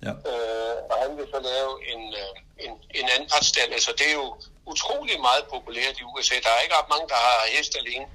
Ja. 0.06 0.12
Uh, 0.30 0.76
og 0.90 0.96
han 1.02 1.10
vil 1.16 1.26
så 1.34 1.40
lave 1.50 1.72
en, 1.92 2.02
uh, 2.22 2.34
en, 2.64 2.72
en 2.98 3.06
anden 3.14 3.28
partstal. 3.32 3.72
Altså 3.72 3.92
det 3.98 4.06
er 4.10 4.16
jo 4.22 4.28
utrolig 4.66 5.20
meget 5.20 5.44
populært 5.54 5.96
i 6.00 6.04
USA. 6.12 6.34
Der 6.44 6.50
er 6.52 6.60
ikke 6.60 6.78
ret 6.78 6.92
mange, 6.94 7.08
der 7.08 7.18
har 7.26 7.38
hest 7.56 7.76
alene. 7.80 8.06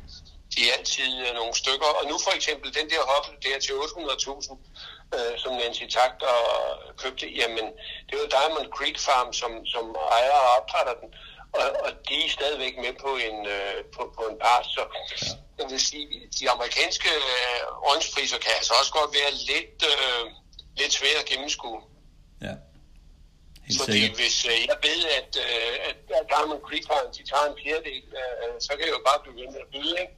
De 0.54 0.60
er 0.70 0.74
altid 0.78 1.12
uh, 1.26 1.32
nogle 1.40 1.56
stykker. 1.62 1.90
Og 2.00 2.04
nu 2.12 2.16
for 2.26 2.34
eksempel 2.40 2.68
den 2.80 2.90
der 2.90 3.02
hoppe 3.12 3.30
der 3.46 3.60
til 3.60 3.74
800.000, 3.74 4.52
uh, 5.16 5.34
som 5.44 5.52
Nancy 5.62 5.86
Takter 5.98 6.36
købte, 7.02 7.26
jamen 7.40 7.66
det 8.06 8.14
er 8.16 8.22
jo 8.24 8.34
Diamond 8.38 8.68
Creek 8.76 8.98
Farm, 9.08 9.34
som, 9.34 9.52
som 9.66 9.96
ejer 10.18 10.38
og 10.46 10.50
opdrætter 10.58 10.96
den. 11.02 11.10
Og, 11.60 11.68
og 11.86 11.92
de 12.08 12.26
er 12.26 12.30
stadigvæk 12.30 12.76
med 12.78 12.94
på 13.06 13.12
en, 13.28 13.38
uh, 13.56 13.78
på, 13.96 14.02
på 14.18 14.22
en 14.30 14.38
part. 14.46 14.66
Så 14.76 14.82
jeg 15.60 15.66
vil 15.70 15.80
sige, 15.80 16.08
de 16.40 16.50
amerikanske 16.50 17.10
uh, 17.32 17.88
orangepriser 17.88 18.38
kan 18.38 18.52
altså 18.60 18.74
også 18.80 18.92
godt 19.00 19.12
være 19.20 19.32
lidt... 19.52 19.80
Uh, 19.94 20.45
lidt 20.80 20.94
svært 21.00 21.18
at 21.24 21.26
gennemskue. 21.32 21.80
Ja. 22.42 22.54
Helt 23.68 23.80
Fordi 23.82 23.92
sikkert. 23.92 24.18
hvis 24.22 24.38
øh, 24.52 24.58
jeg 24.72 24.78
ved, 24.88 25.00
at, 25.20 25.32
øh, 25.46 25.90
at, 25.90 25.98
Diamond 26.32 26.62
Creek 26.68 26.86
har 26.92 27.02
de 27.18 27.24
tager 27.32 27.46
en 27.52 27.58
fjerdedel, 27.64 28.04
øh, 28.22 28.54
så 28.60 28.70
kan 28.78 28.84
jeg 28.88 28.94
jo 28.98 29.02
bare 29.10 29.20
med 29.36 29.62
at 29.66 29.70
byde, 29.74 29.96
ikke? 30.04 30.16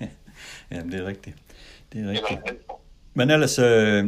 Jamen, 0.72 0.92
det 0.92 1.00
er 1.00 1.06
rigtigt. 1.06 1.36
Det 1.92 2.04
er 2.04 2.10
rigtigt. 2.10 2.40
Men 3.14 3.30
ellers, 3.30 3.58
øh, 3.58 4.04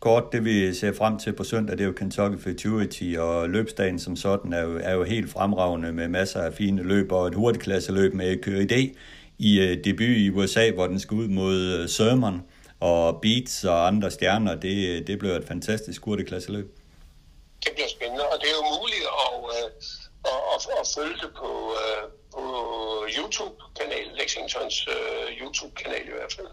kort, 0.00 0.32
det 0.32 0.44
vi 0.44 0.74
ser 0.74 0.92
frem 0.92 1.18
til 1.18 1.32
på 1.32 1.44
søndag, 1.44 1.78
det 1.78 1.84
er 1.84 1.86
jo 1.86 1.92
Kentucky 1.92 2.42
Futurity, 2.42 3.14
og 3.18 3.50
løbsdagen 3.50 3.98
som 3.98 4.16
sådan 4.16 4.52
er 4.52 4.62
jo, 4.62 4.78
er 4.82 4.92
jo 4.92 5.04
helt 5.04 5.30
fremragende 5.30 5.92
med 5.92 6.08
masser 6.08 6.40
af 6.40 6.54
fine 6.54 6.82
løb, 6.82 7.12
og 7.12 7.26
et 7.26 7.34
hurtigklasseløb 7.34 8.14
med 8.14 8.42
Kører 8.42 8.66
idé 8.66 8.98
i 9.38 9.60
øh, 9.60 9.84
debut 9.84 10.16
i 10.16 10.30
USA, 10.30 10.70
hvor 10.70 10.86
den 10.86 11.00
skal 11.00 11.14
ud 11.14 11.28
mod 11.28 11.56
øh, 11.56 11.88
Sermon 11.88 12.42
og 12.80 13.20
Beats 13.22 13.64
og 13.64 13.86
andre 13.86 14.10
stjerner, 14.10 14.54
det, 14.54 15.06
det 15.06 15.18
bliver 15.18 15.36
et 15.36 15.48
fantastisk 15.48 16.04
hurtigklasseløb. 16.04 16.78
Det 17.64 17.72
bliver 17.74 17.88
spændende, 17.88 18.24
og 18.32 18.38
det 18.40 18.48
er 18.52 18.56
jo 18.60 18.66
muligt 18.78 19.06
at, 19.24 19.34
øh, 19.54 19.70
at, 20.24 20.40
at, 20.54 20.60
at 20.80 20.86
følge 20.96 21.16
det 21.22 21.30
på, 21.40 21.50
øh, 21.82 22.02
på 22.34 22.42
YouTube-kanalen, 23.16 24.12
Lexingtons 24.20 24.88
uh, 24.88 25.28
YouTube-kanal 25.40 26.02
i 26.08 26.14
hvert 26.18 26.32
fald. 26.36 26.46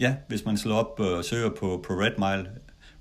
Ja, 0.00 0.16
hvis 0.28 0.44
man 0.44 0.58
slår 0.58 0.76
op 0.76 1.00
og 1.00 1.24
søger 1.24 1.50
på, 1.50 1.84
på 1.86 1.92
Red 1.92 2.16
Mile 2.18 2.50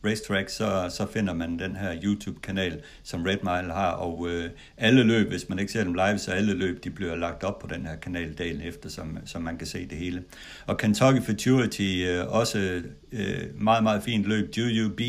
Racetrack, 0.06 0.50
så, 0.50 0.90
så 0.90 1.08
finder 1.14 1.34
man 1.34 1.60
den 1.60 1.76
her 1.76 2.00
YouTube-kanal, 2.04 2.82
som 3.04 3.24
Red 3.24 3.38
Mile 3.38 3.74
har, 3.74 3.92
og 3.92 4.28
øh, 4.30 4.50
alle 4.78 5.04
løb, 5.04 5.28
hvis 5.28 5.50
man 5.50 5.60
ikke 5.60 5.72
ser 5.72 5.84
dem 5.84 5.94
live, 5.94 6.20
så 6.20 6.32
alle 6.32 6.54
løb, 6.54 6.84
de 6.84 6.90
bliver 6.90 7.16
lagt 7.16 7.44
op 7.44 7.60
på 7.60 7.68
den 7.68 7.86
her 7.86 7.96
kanal 7.96 8.34
dagen 8.34 8.62
efter, 8.62 8.90
som, 8.90 9.18
som 9.26 9.42
man 9.42 9.58
kan 9.58 9.68
se 9.68 9.88
det 9.90 9.98
hele. 9.98 10.24
Og 10.68 10.78
Kentucky 10.78 11.26
Futurity, 11.26 12.06
øh, 12.08 12.28
også 12.28 12.82
øh, 13.12 13.44
meget, 13.56 13.84
meget 13.84 14.04
fint 14.04 14.26
løb. 14.26 14.54
UUB 14.58 15.02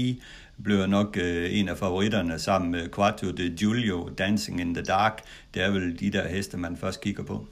bliver 0.64 0.86
nok 0.86 1.16
øh, 1.16 1.58
en 1.58 1.68
af 1.68 1.78
favoritterne 1.78 2.38
sammen 2.38 2.70
med 2.70 2.88
Quattro 2.94 3.30
de 3.30 3.56
Giulio, 3.58 4.08
Dancing 4.18 4.60
in 4.60 4.74
the 4.74 4.84
Dark. 4.84 5.24
Det 5.54 5.62
er 5.62 5.70
vel 5.70 6.00
de 6.00 6.12
der 6.12 6.28
heste, 6.28 6.56
man 6.56 6.76
først 6.76 7.00
kigger 7.00 7.24
på. 7.24 7.46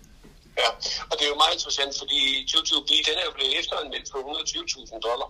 Ja, 0.58 0.68
og 1.10 1.14
det 1.18 1.24
er 1.26 1.28
jo 1.28 1.38
meget 1.44 1.54
interessant, 1.54 1.92
fordi 1.98 2.20
Tutu 2.48 2.80
B, 2.80 2.90
den 3.08 3.16
er 3.20 3.24
jo 3.28 3.32
blevet 3.34 3.52
efteranmeldt 3.60 4.08
for 4.12 4.18
120.000 4.18 5.00
dollar. 5.00 5.28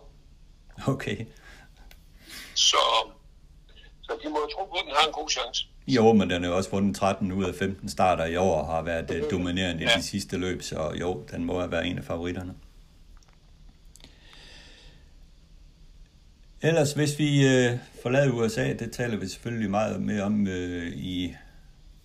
Okay. 0.95 1.27
Så, 2.57 2.77
så 4.03 4.13
de 4.25 4.29
må 4.29 4.37
jo 4.41 4.47
tro 4.57 4.65
på, 4.65 4.73
at 4.75 4.85
den 4.87 4.93
har 4.97 5.07
en 5.07 5.13
god 5.13 5.31
chance. 5.31 5.67
Jo, 5.89 6.13
men 6.13 6.31
den 6.31 6.45
er 6.45 6.49
jo 6.49 6.57
også 6.57 6.71
vundet 6.71 6.97
13 6.97 7.33
ud 7.33 7.45
af 7.45 7.55
15 7.55 7.89
starter 7.89 8.25
i 8.25 8.37
år 8.37 8.61
og 8.61 8.67
har 8.67 8.83
været 8.83 9.11
uh, 9.25 9.31
dominerende 9.31 9.83
i 9.83 9.87
Ja. 9.87 9.93
de 9.97 10.03
sidste 10.03 10.37
løb, 10.37 10.63
så 10.63 10.93
jo, 11.01 11.25
den 11.31 11.45
må 11.45 11.67
være 11.67 11.87
en 11.87 11.99
af 11.99 12.05
favoritterne. 12.05 12.55
Ellers, 16.63 16.93
hvis 16.93 17.19
vi 17.19 17.47
øh, 17.47 17.79
forlader 18.03 18.33
USA, 18.33 18.73
det 18.73 18.93
taler 18.93 19.17
vi 19.17 19.29
selvfølgelig 19.29 19.71
meget 19.71 20.03
mere 20.03 20.23
om 20.23 20.47
øh, 20.47 20.93
i 20.97 21.35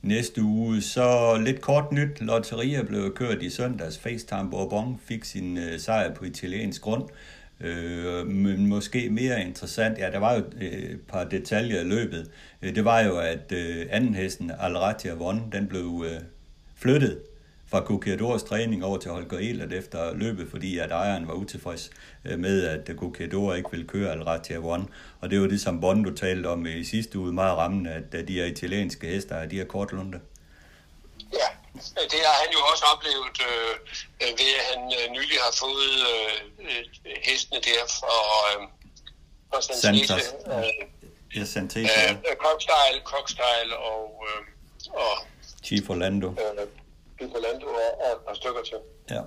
næste 0.02 0.42
uge, 0.44 0.82
så 0.82 1.38
lidt 1.46 1.62
kort 1.62 1.92
nyt. 1.92 2.22
Lotteria 2.22 2.84
blev 2.84 3.14
kørt 3.16 3.42
i 3.42 3.50
søndags. 3.50 4.00
FaceTime 4.00 4.50
Bourbon 4.52 5.00
fik 5.06 5.24
sin 5.26 5.58
øh, 5.58 5.80
sejr 5.80 6.14
på 6.14 6.26
italiensk 6.26 6.82
grund. 6.82 7.04
Øh, 7.04 7.18
Øh, 7.64 8.28
men 8.28 8.68
måske 8.68 9.10
mere 9.10 9.42
interessant, 9.42 9.98
ja, 9.98 10.12
der 10.12 10.20
var 10.20 10.34
jo 10.34 10.44
øh, 10.62 10.72
et 10.72 11.02
par 11.08 11.24
detaljer 11.24 11.82
i 11.82 11.84
løbet. 11.84 12.32
Øh, 12.62 12.76
det 12.76 12.86
var 12.86 13.00
jo, 13.00 13.18
at 13.18 13.52
øh, 13.52 13.86
anden 13.90 14.16
hesten, 14.16 14.52
Alratia 14.60 15.14
Von, 15.14 15.52
den 15.52 15.68
blev 15.68 16.06
øh, 16.08 16.22
flyttet 16.76 17.20
fra 17.68 17.80
Coquiadors 17.80 18.44
træning 18.44 18.86
over 18.86 18.98
til 18.98 19.12
Holger 19.12 19.38
Elert 19.38 19.74
efter 19.74 20.16
løbet, 20.16 20.48
fordi 20.50 20.78
at 20.78 20.92
ejeren 20.92 21.28
var 21.28 21.34
utilfreds 21.34 21.90
med, 22.38 22.64
at 22.64 22.92
Coquiador 22.98 23.54
ikke 23.54 23.72
ville 23.72 23.88
køre 23.88 24.12
Alratia 24.12 24.58
One. 24.58 24.86
Og 25.20 25.30
det 25.30 25.42
var 25.42 25.48
det, 25.48 25.62
som 25.62 25.82
Bondo 25.82 26.12
talte 26.12 26.48
om 26.48 26.66
i 26.66 26.84
sidste 26.84 27.20
uge, 27.20 27.34
meget 27.34 27.58
rammende, 27.58 27.92
at 27.92 28.28
de 28.28 28.34
her 28.34 28.46
italienske 28.46 29.08
hester, 29.08 29.46
de 29.46 29.62
er 29.62 29.66
kortlunde. 29.66 30.20
Ja, 31.34 31.61
det 32.14 32.20
har 32.30 32.36
han 32.44 32.50
jo 32.58 32.60
også 32.72 32.84
oplevet 32.94 33.38
øh, 33.50 33.74
øh, 34.22 34.32
ved, 34.40 34.50
at 34.60 34.66
han 34.72 34.82
øh, 34.98 35.06
nylig 35.18 35.38
har 35.46 35.54
fået 35.64 35.94
øh, 36.14 36.34
øh, 36.68 36.84
hestene 37.28 37.60
der 37.68 37.82
fra, 38.00 38.16
øh, 38.50 38.62
fra 39.50 39.62
San 39.62 39.76
Santos. 39.84 40.22
Sese, 40.24 40.36
øh, 40.48 40.88
Ja, 41.36 41.46
Santese, 41.46 41.92
øh, 42.10 42.12
øh, 42.30 42.36
Cockstyle, 42.46 43.00
Cockstyle 43.12 43.72
og, 43.78 44.26
øh, 44.30 44.42
og 44.94 45.14
Chief 45.66 45.90
Orlando. 45.90 46.28
øh, 46.30 46.68
Picolando 47.18 47.66
og, 47.68 48.02
og 48.04 48.12
et 48.12 48.22
par 48.28 48.34
stykker 48.34 48.62
til. 48.64 48.78
Ja. 49.10 49.22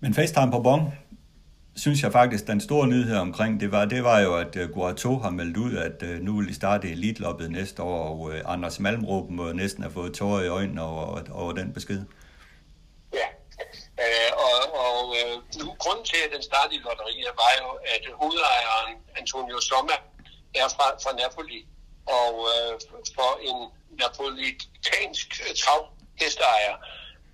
Men 0.00 0.14
FaceTime 0.14 0.50
på 0.52 0.58
Bon, 0.60 0.92
synes 1.76 2.02
jeg 2.02 2.12
faktisk, 2.12 2.46
den 2.46 2.60
store 2.60 2.86
nyhed 2.86 3.16
omkring 3.16 3.60
det 3.60 3.72
var, 3.72 3.84
det 3.84 4.04
var 4.04 4.20
jo, 4.20 4.36
at 4.36 4.56
øh, 4.56 4.68
uh, 4.68 4.74
Guato 4.74 5.18
har 5.18 5.30
meldt 5.30 5.56
ud, 5.56 5.76
at 5.76 6.02
øh, 6.02 6.20
nu 6.20 6.36
vil 6.36 6.48
de 6.48 6.54
starte 6.54 6.90
elitloppet 6.90 7.50
næste 7.50 7.82
år, 7.82 8.08
og 8.08 8.34
øh, 8.34 8.42
Anders 8.46 8.80
Malmrup 8.80 9.30
må 9.30 9.52
næsten 9.52 9.82
have 9.82 9.92
fået 9.92 10.14
tårer 10.14 10.42
i 10.42 10.48
øjnene 10.48 10.82
over, 10.82 11.20
over 11.32 11.52
den 11.52 11.72
besked. 11.72 12.02
Ja, 13.14 13.28
øh, 14.04 14.30
og, 14.46 14.58
og 14.86 15.16
øh, 15.18 15.34
nu 15.60 15.66
grunden 15.78 16.04
til, 16.04 16.16
at 16.26 16.30
den 16.34 16.42
startede 16.42 16.76
i 16.76 16.82
lotteriet, 16.86 17.32
var 17.42 17.52
jo, 17.62 17.68
at 17.94 18.04
hovedejeren 18.20 18.94
Antonio 19.20 19.60
Somma 19.60 19.96
er 20.54 20.68
fra, 20.76 20.86
fra 21.02 21.12
Napoli, 21.20 21.60
og 22.06 22.34
øh, 22.52 22.72
for 23.16 23.30
en 23.48 23.58
napolitansk 24.00 25.28
travhesteejer, 25.62 26.76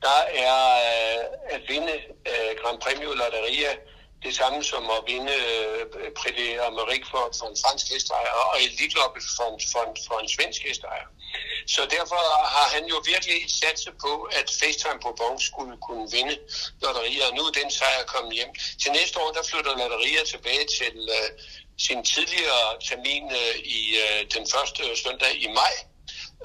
der 0.07 0.21
er 0.49 0.61
øh, 0.91 1.25
at 1.55 1.61
vinde 1.69 1.97
øh, 2.31 2.51
Grand 2.61 2.79
Premio 2.85 3.11
Lotteria 3.21 3.73
det 4.25 4.33
samme 4.41 4.65
som 4.65 4.91
at 4.91 5.01
vinde 5.07 5.33
øh, 5.33 6.13
Prix 6.19 6.33
d'Amérique 6.39 7.07
for, 7.13 7.25
for 7.39 7.47
en 7.53 7.57
fransk 7.65 7.87
hestejer 7.93 8.33
og 8.51 8.63
elitloppet 8.63 9.23
for, 9.37 9.47
en- 9.55 9.61
for, 9.73 9.83
en- 9.89 9.99
for 10.09 10.17
en 10.23 10.29
svensk 10.29 10.61
hestejer. 10.69 11.07
Så 11.75 11.81
derfor 11.97 12.21
har 12.57 12.69
han 12.75 12.85
jo 12.93 12.97
virkelig 13.13 13.39
satset 13.61 13.95
på, 14.05 14.13
at 14.39 14.47
FaceTime 14.61 15.01
på 15.07 15.11
Borg 15.21 15.39
skulle 15.51 15.75
kunne 15.87 16.07
vinde 16.17 16.37
lotterier, 16.83 17.25
og 17.29 17.33
nu 17.37 17.43
er 17.49 17.51
den 17.61 17.71
sejr 17.71 18.03
kommet 18.15 18.35
hjem. 18.39 18.53
Til 18.83 18.91
næste 18.93 19.17
år, 19.23 19.31
der 19.37 19.43
flytter 19.51 19.73
lotterier 19.81 20.25
tilbage 20.25 20.65
til 20.79 20.97
øh, 21.19 21.29
sin 21.87 22.05
tidligere 22.05 22.65
termin 22.89 23.25
øh, 23.43 23.55
i 23.79 23.81
øh, 24.05 24.21
den 24.35 24.45
første 24.55 24.83
søndag 25.05 25.33
i 25.47 25.49
maj. 25.61 25.75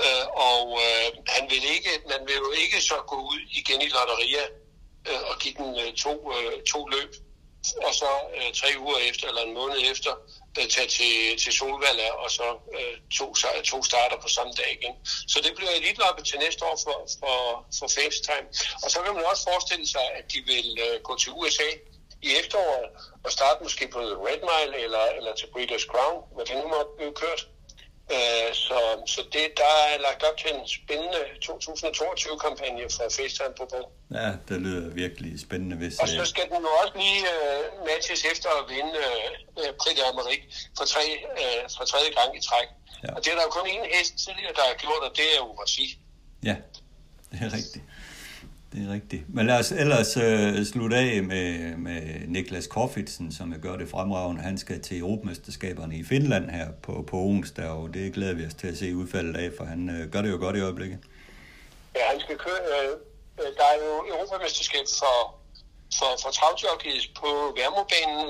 Øh, 0.05 0.25
og 0.51 0.63
øh, 0.85 1.07
han 1.35 1.43
vil 1.51 1.63
ikke, 1.75 1.91
man 2.13 2.21
vil 2.27 2.35
jo 2.35 2.51
ikke 2.63 2.81
så 2.81 2.95
gå 3.11 3.15
ud 3.31 3.39
igen 3.59 3.81
i 3.81 3.89
lotterier 3.97 4.45
øh, 5.09 5.21
og 5.29 5.35
give 5.39 5.53
den 5.61 5.79
øh, 5.83 5.93
to, 5.93 6.13
øh, 6.37 6.63
to 6.71 6.87
løb, 6.87 7.11
og 7.87 7.93
så 8.01 8.09
øh, 8.37 8.53
tre 8.53 8.69
uger 8.79 8.97
efter, 9.09 9.27
eller 9.27 9.41
en 9.41 9.53
måned 9.53 9.77
efter, 9.91 10.11
øh, 10.59 10.67
tage 10.75 10.87
til, 10.87 11.13
til 11.43 11.53
Solvalla, 11.53 12.07
og 12.23 12.31
så 12.31 12.47
øh, 12.77 12.95
to, 13.17 13.35
sej- 13.35 13.61
to 13.71 13.83
starter 13.83 14.17
på 14.21 14.27
samme 14.27 14.53
dag 14.59 14.69
igen. 14.79 14.95
Så 15.27 15.37
det 15.45 15.55
bliver 15.55 15.71
elitloppet 15.71 16.25
til 16.25 16.39
næste 16.39 16.65
år 16.65 16.77
for, 16.83 16.97
for, 17.19 17.37
for 17.79 17.87
FaceTime. 17.97 18.47
Og 18.83 18.91
så 18.91 18.97
kan 19.03 19.13
man 19.15 19.25
også 19.31 19.43
forestille 19.51 19.87
sig, 19.87 20.05
at 20.19 20.25
de 20.33 20.39
vil 20.51 20.67
øh, 20.85 21.01
gå 21.01 21.17
til 21.17 21.31
USA 21.31 21.69
i 22.21 22.29
efteråret, 22.41 22.89
og 23.23 23.31
starte 23.31 23.63
måske 23.63 23.87
på 23.87 23.99
Red 23.99 24.41
Mile, 24.49 24.83
eller, 24.83 25.05
eller 25.17 25.33
til 25.35 25.47
Breeders' 25.53 25.87
Crown, 25.91 26.17
hvad 26.35 26.45
det 26.45 26.55
nu 26.61 26.67
måtte 26.67 26.91
blive 26.97 27.13
kørt. 27.13 27.47
Øh, 28.11 28.49
så 28.65 28.77
så 29.13 29.21
det, 29.33 29.47
der 29.61 29.73
er 29.91 29.97
lagt 30.07 30.21
op 30.27 30.37
til 30.37 30.49
en 30.55 30.67
spændende 30.77 31.21
2022-kampagne 31.45 32.83
fra 32.95 33.05
FaceTime 33.17 33.53
på 33.59 33.65
Borg. 33.71 33.89
Ja, 34.19 34.29
det 34.47 34.57
lyder 34.65 34.89
virkelig 35.03 35.39
spændende, 35.47 35.75
hvis... 35.81 35.99
Og 35.99 36.07
så 36.07 36.21
øh, 36.21 36.25
skal 36.33 36.45
den 36.51 36.61
jo 36.69 36.71
også 36.81 36.93
lige 37.03 37.21
øh, 37.35 37.63
matches 37.89 38.21
efter 38.33 38.49
at 38.59 38.63
vinde 38.73 38.93
øh, 39.61 39.69
Prix 39.81 39.95
d'Amérique 39.99 40.45
for, 40.77 40.85
tre, 40.93 41.05
øh, 41.41 41.61
for 41.77 41.85
tredje 41.91 42.11
gang 42.19 42.29
i 42.39 42.41
træk. 42.49 42.69
Ja. 42.69 42.75
Ja. 43.03 43.09
Og 43.15 43.19
det 43.23 43.29
er 43.33 43.35
der 43.39 43.43
jo 43.49 43.51
kun 43.57 43.65
én 43.75 43.97
hest 43.97 44.13
tidligere, 44.25 44.53
der 44.59 44.65
har 44.69 44.75
gjort, 44.83 45.01
og 45.07 45.11
det 45.19 45.27
er 45.35 45.41
Urasi. 45.49 45.85
Ja, 46.49 46.55
det 47.31 47.37
er 47.47 47.51
rigtigt. 47.59 47.85
Det 48.75 48.89
er 48.89 48.93
rigtigt. 48.93 49.23
Men 49.35 49.45
lad 49.47 49.59
os 49.59 49.71
ellers 49.71 50.17
øh, 50.17 50.65
slutte 50.71 50.97
af 50.97 51.23
med, 51.23 51.77
med 51.77 52.01
Niklas 52.27 52.67
Korfitsen, 52.67 53.31
som 53.37 53.53
gør 53.61 53.75
det 53.75 53.89
fremragende. 53.89 54.41
Han 54.41 54.57
skal 54.57 54.81
til 54.81 54.99
Europamesterskaberne 54.99 55.95
i 55.97 56.03
Finland 56.03 56.49
her 56.49 56.67
på, 56.83 57.05
på 57.11 57.17
onsdag, 57.17 57.69
og 57.69 57.93
det 57.93 58.13
glæder 58.13 58.33
vi 58.33 58.45
os 58.45 58.53
til 58.53 58.67
at 58.67 58.77
se 58.77 58.95
udfaldet 58.95 59.37
af, 59.37 59.49
for 59.57 59.65
han 59.65 59.81
øh, 59.95 60.11
gør 60.11 60.21
det 60.21 60.31
jo 60.31 60.37
godt 60.37 60.55
i 60.57 60.61
øjeblikket. 60.61 60.99
Ja, 61.95 62.03
han 62.11 62.19
skal 62.19 62.37
køre, 62.37 62.61
øh, 62.73 62.91
øh 63.41 63.49
der 63.57 63.65
er 63.73 63.77
jo 63.85 63.91
Europamesterskab 64.13 64.85
for, 64.99 65.17
for, 65.99 66.11
for 66.23 66.31
travjockeys 66.37 67.05
på 67.21 67.29
Værmobanen, 67.57 68.29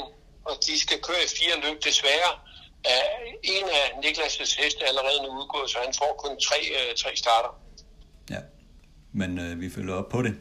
og 0.50 0.56
de 0.68 0.80
skal 0.86 0.98
køre 1.08 1.22
i 1.28 1.30
fire 1.40 1.56
løb. 1.64 1.78
Desværre 1.90 2.32
er 2.96 3.04
en 3.44 3.66
af 3.80 3.86
Niklas' 4.04 4.56
heste 4.62 4.82
allerede 4.90 5.20
nu 5.24 5.30
udgået, 5.40 5.70
så 5.70 5.78
han 5.86 5.94
får 6.02 6.12
kun 6.24 6.34
tre, 6.48 6.60
øh, 6.78 6.96
tre 7.02 7.12
starter. 7.16 7.65
Men 9.16 9.40
øh, 9.40 9.62
vi 9.62 9.70
følger 9.70 9.94
op 9.94 10.10
på 10.10 10.22
det. 10.22 10.36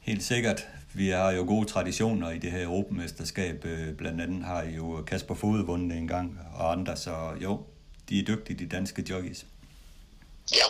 Helt 0.00 0.22
sikkert. 0.22 0.68
Vi 0.94 1.08
har 1.08 1.30
jo 1.30 1.44
gode 1.44 1.66
traditioner 1.66 2.30
i 2.30 2.38
det 2.38 2.52
her 2.52 2.64
Europamesterskab. 2.64 3.64
Øh, 3.64 3.94
Blandt 3.94 4.20
andet 4.20 4.44
har 4.44 4.64
jo 4.64 5.02
Kasper 5.06 5.34
Fod 5.34 5.64
vundet 5.66 5.90
det 5.90 5.98
en 5.98 6.08
gang, 6.08 6.38
og 6.54 6.72
andre, 6.72 6.96
så 6.96 7.30
jo, 7.42 7.60
de 8.08 8.18
er 8.18 8.24
dygtige, 8.24 8.58
de 8.58 8.66
danske 8.66 9.04
jockeys. 9.10 9.46
Ja. 10.52 10.64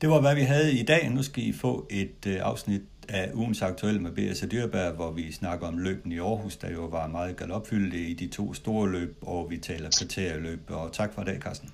Det 0.00 0.08
var, 0.08 0.20
hvad 0.20 0.34
vi 0.34 0.40
havde 0.40 0.72
i 0.72 0.82
dag. 0.82 1.10
Nu 1.10 1.22
skal 1.22 1.46
I 1.46 1.52
få 1.52 1.86
et 1.90 2.26
øh, 2.26 2.40
afsnit 2.42 2.82
af 3.08 3.30
ugens 3.34 3.62
aktuelle 3.62 4.00
med 4.00 4.12
B.S. 4.12 4.44
Dyrberg, 4.50 4.92
hvor 4.92 5.10
vi 5.10 5.32
snakker 5.32 5.66
om 5.66 5.78
løben 5.78 6.12
i 6.12 6.18
Aarhus, 6.18 6.56
der 6.56 6.70
jo 6.70 6.84
var 6.84 7.06
meget 7.06 7.36
galopfyldte 7.36 7.98
i 7.98 8.14
de 8.14 8.28
to 8.28 8.54
store 8.54 8.90
løb, 8.90 9.16
og 9.22 9.50
vi 9.50 9.58
taler 9.58 9.90
kriterieløb. 9.98 10.70
Og 10.70 10.92
tak 10.92 11.14
for 11.14 11.22
i 11.22 11.24
dag, 11.24 11.40
Carsten. 11.40 11.70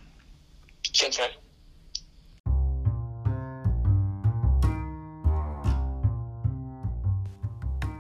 Selv 0.95 1.13
tak. 1.13 1.40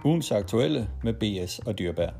Ugens 0.04 0.30
aktuelle 0.32 0.88
med 1.02 1.14
B.S. 1.14 1.58
og 1.58 1.78
Dyrbær. 1.78 2.10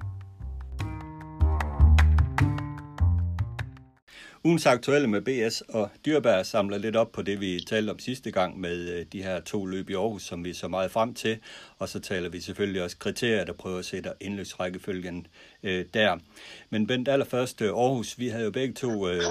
Ugens 4.44 4.66
aktuelle 4.66 5.08
med 5.08 5.20
BS 5.20 5.60
og 5.60 5.90
Dyrbær 6.06 6.42
samler 6.42 6.78
lidt 6.78 6.96
op 6.96 7.12
på 7.12 7.22
det, 7.22 7.40
vi 7.40 7.60
talte 7.68 7.90
om 7.90 7.98
sidste 7.98 8.30
gang 8.30 8.60
med 8.60 8.88
øh, 8.88 9.06
de 9.12 9.22
her 9.22 9.40
to 9.40 9.66
løb 9.66 9.90
i 9.90 9.94
Aarhus, 9.94 10.22
som 10.22 10.44
vi 10.44 10.52
så 10.52 10.68
meget 10.68 10.90
frem 10.90 11.14
til. 11.14 11.38
Og 11.78 11.88
så 11.88 12.00
taler 12.00 12.28
vi 12.28 12.40
selvfølgelig 12.40 12.82
også 12.82 12.96
kriterier, 12.98 13.44
der 13.44 13.52
prøver 13.52 13.78
at 13.78 13.84
sætte 13.84 14.10
indløbsrækkefølgen 14.20 15.26
øh, 15.62 15.84
der. 15.94 16.18
Men 16.70 16.86
Bent, 16.86 17.08
allerførst 17.08 17.62
øh, 17.62 17.68
Aarhus, 17.68 18.18
vi 18.18 18.28
havde 18.28 18.44
jo 18.44 18.50
begge 18.50 18.74
to 18.74 19.08
øh, 19.08 19.22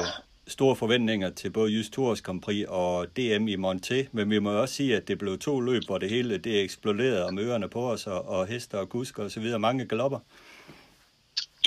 store 0.50 0.76
forventninger 0.76 1.30
til 1.30 1.50
både 1.50 1.72
Just 1.72 1.94
Tours 1.94 2.22
Grand 2.22 2.42
Prix 2.42 2.66
og 2.68 3.08
DM 3.18 3.48
i 3.48 3.56
Monté, 3.56 4.08
men 4.12 4.30
vi 4.30 4.40
må 4.40 4.52
også 4.62 4.76
sige, 4.76 4.96
at 4.96 5.08
det 5.08 5.18
blev 5.18 5.40
to 5.40 5.60
løb, 5.60 5.84
hvor 5.86 5.98
det 5.98 6.10
hele 6.10 6.38
det 6.38 6.62
eksploderede 6.62 7.26
om 7.26 7.40
ørerne 7.40 7.70
på 7.70 7.92
os, 7.92 8.08
og, 8.08 8.22
og 8.28 8.48
hester 8.48 8.78
og 8.78 8.90
kusker 8.90 9.24
og 9.24 9.32
så 9.32 9.40
videre. 9.40 9.60
Mange 9.60 9.88
galopper. 9.88 10.20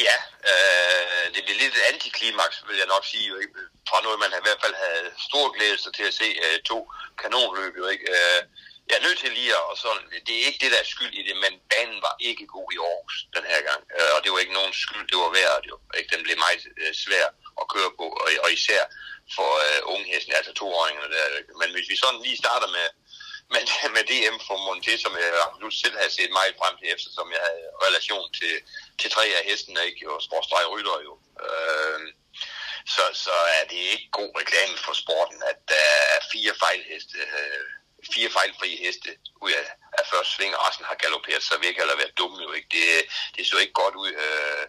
Ja, 0.07 0.16
øh, 0.51 1.24
det 1.35 1.41
blev 1.45 1.57
lidt 1.62 1.74
et 1.80 1.85
antiklimaks, 1.93 2.57
vil 2.68 2.76
jeg 2.83 2.89
nok 2.95 3.05
sige, 3.12 3.28
jo, 3.28 3.37
ikke? 3.45 3.55
fra 3.89 3.99
noget, 4.07 4.18
man 4.24 4.30
i 4.41 4.45
hvert 4.47 4.61
fald 4.64 4.76
havde 4.85 5.05
stor 5.28 5.47
glæde 5.57 5.78
sig 5.83 5.93
til 5.99 6.07
at 6.11 6.14
se 6.20 6.28
øh, 6.47 6.57
to 6.70 6.78
kanonløb. 7.22 7.72
Jo, 7.80 7.85
ikke? 7.95 8.07
Øh, 8.16 8.41
jeg 8.89 8.97
er 8.99 9.07
nødt 9.07 9.18
til 9.18 9.33
lige 9.39 9.53
at, 9.59 9.64
og 9.70 9.76
sådan, 9.85 10.05
det 10.26 10.35
er 10.35 10.47
ikke 10.49 10.62
det, 10.64 10.72
der 10.72 10.80
er 10.80 10.93
skyld 10.95 11.14
i 11.20 11.22
det, 11.28 11.37
men 11.45 11.53
banen 11.72 11.99
var 12.07 12.14
ikke 12.28 12.47
god 12.57 12.68
i 12.74 12.78
Aarhus 12.89 13.16
den 13.37 13.45
her 13.53 13.61
gang, 13.68 13.83
øh, 13.97 14.11
og 14.14 14.20
det 14.22 14.30
var 14.33 14.39
ikke 14.43 14.59
nogen 14.61 14.74
skyld, 14.85 15.05
det 15.11 15.18
var 15.24 15.30
værd, 15.41 15.62
jo, 15.70 15.76
ikke? 15.99 16.11
den 16.14 16.22
blev 16.26 16.37
meget 16.47 16.62
øh, 16.83 16.95
svær 17.05 17.26
at 17.61 17.66
køre 17.74 17.91
på, 18.01 18.07
og, 18.22 18.28
og 18.45 18.49
især 18.59 18.83
for 19.37 19.51
øh, 19.66 19.80
unge 19.93 20.07
hesten, 20.12 20.33
altså 20.39 20.53
toåringerne 20.53 21.14
der. 21.14 21.39
ikke? 21.41 21.53
Men 21.61 21.68
hvis 21.74 21.91
vi 21.93 21.97
sådan 21.97 22.22
lige 22.26 22.43
starter 22.45 22.68
med, 22.76 22.89
med, 23.53 23.62
med 23.97 24.05
DM 24.11 24.37
for 24.47 24.57
Monté, 24.66 24.93
som 25.05 25.12
jeg 25.16 25.28
absolut 25.47 25.76
selv 25.83 25.97
har 26.01 26.09
set 26.09 26.33
meget 26.39 26.55
frem 26.61 26.74
til, 26.76 26.89
eftersom 26.95 27.26
jeg 27.37 27.43
havde 27.49 27.64
relation 27.87 28.26
til, 28.39 28.55
til 29.01 29.11
tre 29.11 29.24
af 29.39 29.43
hestene, 29.49 29.80
ikke? 29.91 30.11
Og 30.12 30.22
sportsdrej 30.26 30.64
rytter 30.74 30.97
jo. 31.09 31.14
Øh, 31.47 32.01
så, 32.95 33.05
så 33.24 33.37
er 33.59 33.64
det 33.72 33.83
ikke 33.95 34.09
god 34.18 34.30
reklame 34.41 34.76
for 34.87 34.95
sporten, 35.03 35.43
at 35.51 35.59
der 35.68 35.89
er 36.14 36.20
fire 36.33 36.55
fejlheste, 36.64 37.18
øh, 37.41 37.68
fire 38.14 38.30
fejlfrie 38.36 38.76
heste 38.84 39.11
ud 39.44 39.53
af, 39.61 39.66
af 39.98 40.05
første 40.11 40.32
sving, 40.34 40.53
og 40.57 40.62
resten 40.66 40.84
har 40.90 40.96
galopperet 41.05 41.42
så 41.42 41.55
væk 41.64 41.76
eller 41.82 41.96
været 42.03 42.18
dumme 42.18 42.38
jo 42.46 42.53
ikke. 42.59 42.70
Det, 42.76 42.84
det 43.34 43.46
så 43.46 43.57
ikke 43.64 43.80
godt 43.82 43.94
ud. 44.03 44.11
Øh, 44.24 44.64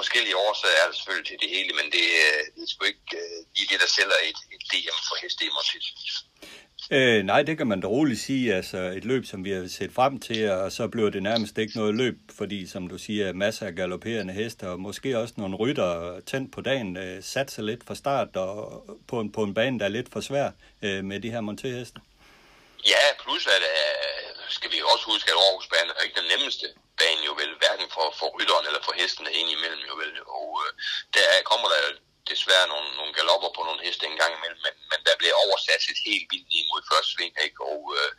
forskellige 0.00 0.36
årsager 0.46 0.78
er 0.82 0.86
der 0.88 0.94
selvfølgelig 0.96 1.28
til 1.28 1.38
det 1.42 1.50
hele, 1.56 1.72
men 1.78 1.86
det, 1.96 2.06
øh, 2.24 2.40
det 2.54 2.62
er 2.66 2.70
sgu 2.72 2.84
ikke 2.92 3.10
øh, 3.20 3.38
lige 3.56 3.68
det, 3.72 3.78
der 3.82 3.90
sælger 3.96 4.18
et, 4.30 4.38
et 4.54 4.62
DM 4.70 4.98
for 5.08 5.16
heste 5.22 5.44
i 5.44 5.50
Øh, 6.90 7.22
nej, 7.22 7.42
det 7.42 7.56
kan 7.58 7.66
man 7.66 7.80
da 7.80 7.86
roligt 7.86 8.20
sige. 8.20 8.54
Altså 8.54 8.78
et 8.78 9.04
løb, 9.04 9.24
som 9.24 9.44
vi 9.44 9.50
har 9.50 9.68
set 9.68 9.92
frem 9.92 10.20
til, 10.20 10.50
og 10.50 10.72
så 10.72 10.88
bliver 10.88 11.10
det 11.10 11.22
nærmest 11.22 11.58
ikke 11.58 11.76
noget 11.76 11.94
løb, 11.94 12.18
fordi 12.36 12.66
som 12.66 12.88
du 12.88 12.98
siger, 12.98 13.32
masser 13.32 13.66
af 13.66 13.74
galopperende 13.74 14.34
heste, 14.34 14.68
og 14.68 14.80
måske 14.80 15.18
også 15.18 15.34
nogle 15.36 15.56
rytter 15.56 16.20
tændt 16.20 16.52
på 16.52 16.60
dagen, 16.60 16.96
øh, 16.96 17.22
satser 17.22 17.62
lidt 17.62 17.84
fra 17.84 17.94
start, 17.94 18.36
og 18.36 18.84
på 19.08 19.20
en, 19.20 19.32
på 19.32 19.42
en 19.42 19.54
bane, 19.54 19.78
der 19.78 19.84
er 19.84 19.88
lidt 19.88 20.12
for 20.12 20.20
svær 20.20 20.50
øh, 20.82 21.04
med 21.04 21.20
de 21.20 21.30
her 21.30 21.40
monterheste. 21.40 22.00
Ja, 22.92 23.02
plus 23.22 23.46
at 23.46 23.62
øh, 23.74 24.28
skal 24.56 24.70
vi 24.72 24.78
også 24.92 25.04
huske, 25.12 25.30
at 25.32 25.38
Aarhus 25.38 25.66
bane 25.72 25.92
er 25.96 26.02
ikke 26.06 26.20
den 26.20 26.30
nemmeste 26.32 26.66
bane 27.00 27.22
jo 27.28 27.32
vel, 27.40 27.52
hverken 27.62 27.88
for, 27.94 28.06
for 28.18 28.28
rytteren 28.36 28.66
eller 28.66 28.82
for 28.86 28.94
hestene 29.00 29.32
ind 29.38 29.48
imellem 29.50 29.82
jo 29.90 29.94
vel. 30.02 30.12
Og 30.38 30.48
øh, 30.64 30.70
der 31.16 31.26
kommer 31.50 31.68
der 31.74 31.80
desværre 32.32 32.66
nogle, 32.72 32.88
nogle 32.98 33.12
galopper 33.18 33.50
på 33.56 33.62
nogle 33.68 33.84
heste 33.86 34.04
en 34.06 34.20
gang 34.22 34.32
imellem, 34.38 34.60
men, 34.66 34.74
men 34.90 35.00
der 35.06 35.14
bliver 35.20 35.36
oversat 35.44 35.82
et 35.92 36.00
helt 36.08 36.26
vildt 36.32 36.50
imod 36.60 36.82
første 36.90 37.10
sving, 37.12 37.34
ikke? 37.46 37.60
og 37.72 37.80
øh, 37.98 38.10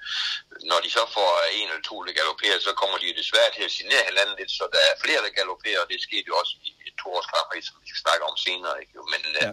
når 0.70 0.80
de 0.86 0.90
så 0.98 1.04
får 1.18 1.32
en 1.60 1.68
eller 1.70 1.86
to, 1.90 1.96
der 2.06 2.20
galopperer, 2.20 2.60
så 2.60 2.72
kommer 2.82 2.98
de 3.04 3.20
desværre 3.22 3.52
til 3.54 3.64
at 3.68 3.76
signere 3.78 4.08
hinanden 4.10 4.36
lidt, 4.40 4.52
så 4.58 4.64
der 4.74 4.82
er 4.90 5.02
flere, 5.04 5.24
der 5.26 5.38
galopperer, 5.40 5.80
og 5.84 5.90
det 5.92 6.06
skete 6.08 6.28
jo 6.30 6.36
også 6.42 6.54
i 6.68 6.72
et 6.90 6.96
toårsklapperi, 7.02 7.60
som 7.68 7.76
vi 7.82 7.88
skal 7.90 8.04
snakke 8.06 8.24
om 8.30 8.38
senere, 8.48 8.76
ikke? 8.84 8.94
men 9.14 9.22
øh, 9.40 9.48
ja. 9.48 9.52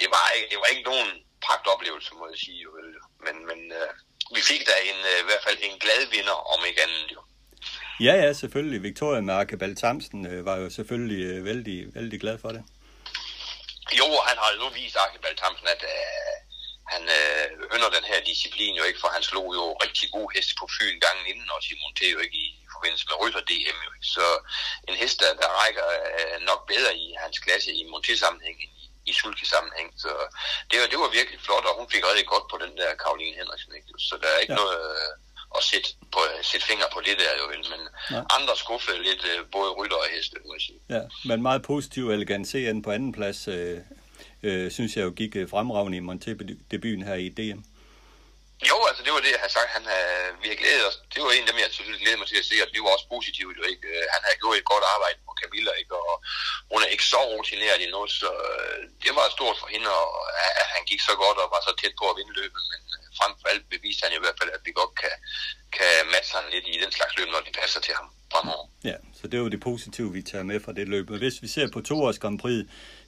det, 0.00 0.08
var 0.14 0.24
ikke, 0.36 0.48
det 0.52 0.58
var 0.62 0.68
ikke 0.72 0.88
nogen 0.90 1.10
pragt 1.46 1.66
oplevelse, 1.74 2.10
må 2.20 2.24
jeg 2.32 2.38
sige, 2.44 2.60
jo, 2.66 2.70
vel? 2.78 2.88
men, 3.26 3.36
men 3.50 3.60
øh, 3.80 3.92
vi 4.34 4.40
fik 4.40 4.66
da 4.66 4.74
en, 4.90 4.98
øh, 5.10 5.18
i 5.20 5.26
hvert 5.28 5.44
fald 5.46 5.58
en 5.62 5.78
glad 5.78 6.06
vinder, 6.10 6.38
om 6.52 6.60
ikke 6.68 6.82
andet 6.82 7.12
jo. 7.12 7.20
Ja, 8.00 8.14
ja, 8.24 8.32
selvfølgelig. 8.32 8.82
Victoria 8.82 9.20
med 9.20 9.34
Arkebald 9.34 9.76
Thamsen 9.76 10.26
øh, 10.26 10.44
var 10.44 10.56
jo 10.56 10.70
selvfølgelig 10.70 11.22
øh, 11.30 11.44
vældig, 11.44 11.94
vældig 11.94 12.20
glad 12.20 12.38
for 12.38 12.48
det. 12.56 12.62
Jo, 14.00 14.08
han 14.28 14.36
har 14.42 14.48
jo 14.52 14.58
nu 14.62 14.68
vist 14.68 14.96
Arkebald 14.96 15.36
Thamsen, 15.36 15.68
at 15.74 15.82
øh, 15.94 16.34
han 16.92 17.02
øh, 17.18 17.46
ønder 17.74 17.90
den 17.96 18.04
her 18.10 18.20
disciplin 18.30 18.74
jo 18.80 18.84
ikke, 18.88 19.00
for 19.00 19.10
han 19.16 19.22
slog 19.22 19.48
jo 19.58 19.64
rigtig 19.84 20.06
god 20.16 20.28
hest 20.34 20.50
på 20.58 20.64
Fyn 20.74 20.98
gangen 21.04 21.26
inden, 21.32 21.48
og 21.54 21.62
Simon 21.62 21.94
T. 21.98 22.00
jo 22.16 22.20
ikke 22.26 22.38
i, 22.44 22.46
i 22.64 22.68
forbindelse 22.74 23.06
med 23.08 23.16
Rytter 23.22 23.42
DM 23.50 23.78
jo 23.86 23.90
ikke. 23.96 24.10
Så 24.16 24.26
en 24.88 24.96
hest, 25.02 25.16
der, 25.20 25.30
der 25.42 25.48
rækker 25.60 25.86
øh, 26.18 26.36
nok 26.50 26.60
bedre 26.72 26.92
i 27.04 27.06
hans 27.22 27.38
klasse 27.44 27.70
i 27.80 27.82
monté-sammenhæng 27.92 28.58
end 28.64 28.73
i, 29.10 29.12
sulke-sammenhæng. 29.20 29.88
Så 30.04 30.10
det 30.70 30.76
var, 30.80 30.86
det 30.92 30.98
var 31.02 31.10
virkelig 31.18 31.38
flot, 31.46 31.64
og 31.68 31.74
hun 31.80 31.88
fik 31.94 32.04
rigtig 32.10 32.26
godt 32.32 32.46
på 32.52 32.56
den 32.64 32.72
der 32.80 32.90
Karoline 33.02 33.36
Henriksen. 33.40 33.72
Ikke? 33.78 33.88
Så 34.08 34.14
der 34.22 34.28
er 34.34 34.38
ikke 34.42 34.56
ja. 34.56 34.62
noget... 34.62 34.78
Øh, 34.90 35.12
at 35.58 35.62
sætte, 35.62 35.88
på, 36.12 36.20
sætte 36.42 36.66
fingre 36.66 36.88
på 36.92 37.00
det 37.00 37.16
der 37.22 37.32
jo 37.40 37.44
vel, 37.52 37.62
men 37.72 37.82
ja. 38.10 38.20
andre 38.36 38.54
skuffede 38.56 38.98
lidt 39.08 39.22
øh, 39.32 39.46
både 39.52 39.70
rytter 39.70 39.96
og 39.96 40.08
heste, 40.14 40.36
må 40.46 40.52
jeg 40.54 40.60
sige. 40.60 40.78
Ja, 40.94 41.02
men 41.28 41.42
meget 41.42 41.62
positiv 41.62 42.10
elegant 42.10 42.48
CN 42.48 42.82
på 42.82 42.90
anden 42.90 43.12
plads, 43.12 43.48
øh, 43.48 43.78
øh, 44.42 44.70
synes 44.70 44.96
jeg 44.96 45.04
jo 45.04 45.10
gik 45.10 45.36
øh, 45.36 45.50
fremragende 45.50 45.98
i 45.98 46.06
Monté-debuten 46.08 47.04
her 47.08 47.14
i 47.14 47.28
DM. 47.28 47.60
Jo, 48.70 48.76
altså 48.88 49.02
det 49.06 49.12
var 49.14 49.22
det, 49.24 49.32
jeg 49.34 49.42
havde 49.42 49.56
sagt. 49.58 49.70
Han 49.78 49.84
havde, 49.92 50.26
vi 50.40 50.46
havde 50.48 50.62
glædet 50.64 50.84
os. 50.88 50.96
Det 51.14 51.20
var 51.24 51.30
en 51.32 51.46
af 51.46 51.50
dem, 51.50 51.58
jeg 51.62 51.68
selvfølgelig 51.70 52.02
glædede 52.04 52.20
mig 52.22 52.28
til 52.30 52.42
at 52.42 52.48
se, 52.50 52.56
at 52.64 52.70
det 52.74 52.80
var 52.84 52.92
også 52.96 53.08
positivt. 53.14 53.54
Jo, 53.58 53.62
ikke? 53.72 53.86
Øh, 53.92 54.04
han 54.14 54.20
havde 54.26 54.38
gjort 54.42 54.56
et 54.60 54.70
godt 54.72 54.84
arbejde 54.94 55.18
på 55.26 55.32
Camilla, 55.40 55.72
ikke? 55.82 55.94
og 56.10 56.14
hun 56.72 56.80
er 56.84 56.90
ikke 56.94 57.06
så 57.12 57.20
rutineret 57.32 57.80
endnu, 57.84 58.00
så 58.20 58.30
øh, 58.48 58.80
det 59.04 59.12
var 59.18 59.36
stort 59.36 59.56
for 59.60 59.68
hende, 59.74 59.88
og 60.02 60.08
at 60.60 60.68
han 60.74 60.82
gik 60.90 61.00
så 61.08 61.14
godt 61.24 61.38
og 61.42 61.46
var 61.54 61.62
så 61.68 61.72
tæt 61.80 61.94
på 62.00 62.04
at 62.10 62.16
vinde 62.18 62.34
løbet. 62.40 62.62
Men 62.72 62.80
øh, 62.96 63.04
frem 63.18 63.32
for 63.40 63.46
alt 63.52 63.64
beviste 63.74 64.02
han 64.04 64.12
i 64.16 64.22
hvert 64.24 64.38
fald, 64.40 64.50
at 64.56 64.62
vi 64.66 64.72
godt 64.80 64.94
kan, 65.02 65.14
kan 65.76 65.92
matche 66.14 66.32
ham 66.38 66.46
lidt 66.54 66.66
i 66.74 66.76
den 66.84 66.92
slags 66.96 67.12
løb, 67.18 67.28
når 67.34 67.42
det 67.46 67.54
passer 67.60 67.80
til 67.86 67.94
ham 68.00 68.08
fremover. 68.32 68.66
Ja, 68.90 68.96
så 69.18 69.24
det 69.30 69.38
var 69.42 69.48
det 69.54 69.60
positive, 69.70 70.08
vi 70.18 70.22
tager 70.30 70.44
med 70.50 70.58
fra 70.64 70.72
det 70.78 70.86
løb. 70.94 71.04
Men 71.10 71.18
hvis 71.24 71.36
vi 71.44 71.48
ser 71.56 71.66
på 71.74 71.80
toårs 71.88 72.18
Grand 72.22 72.38
Prix, 72.42 72.60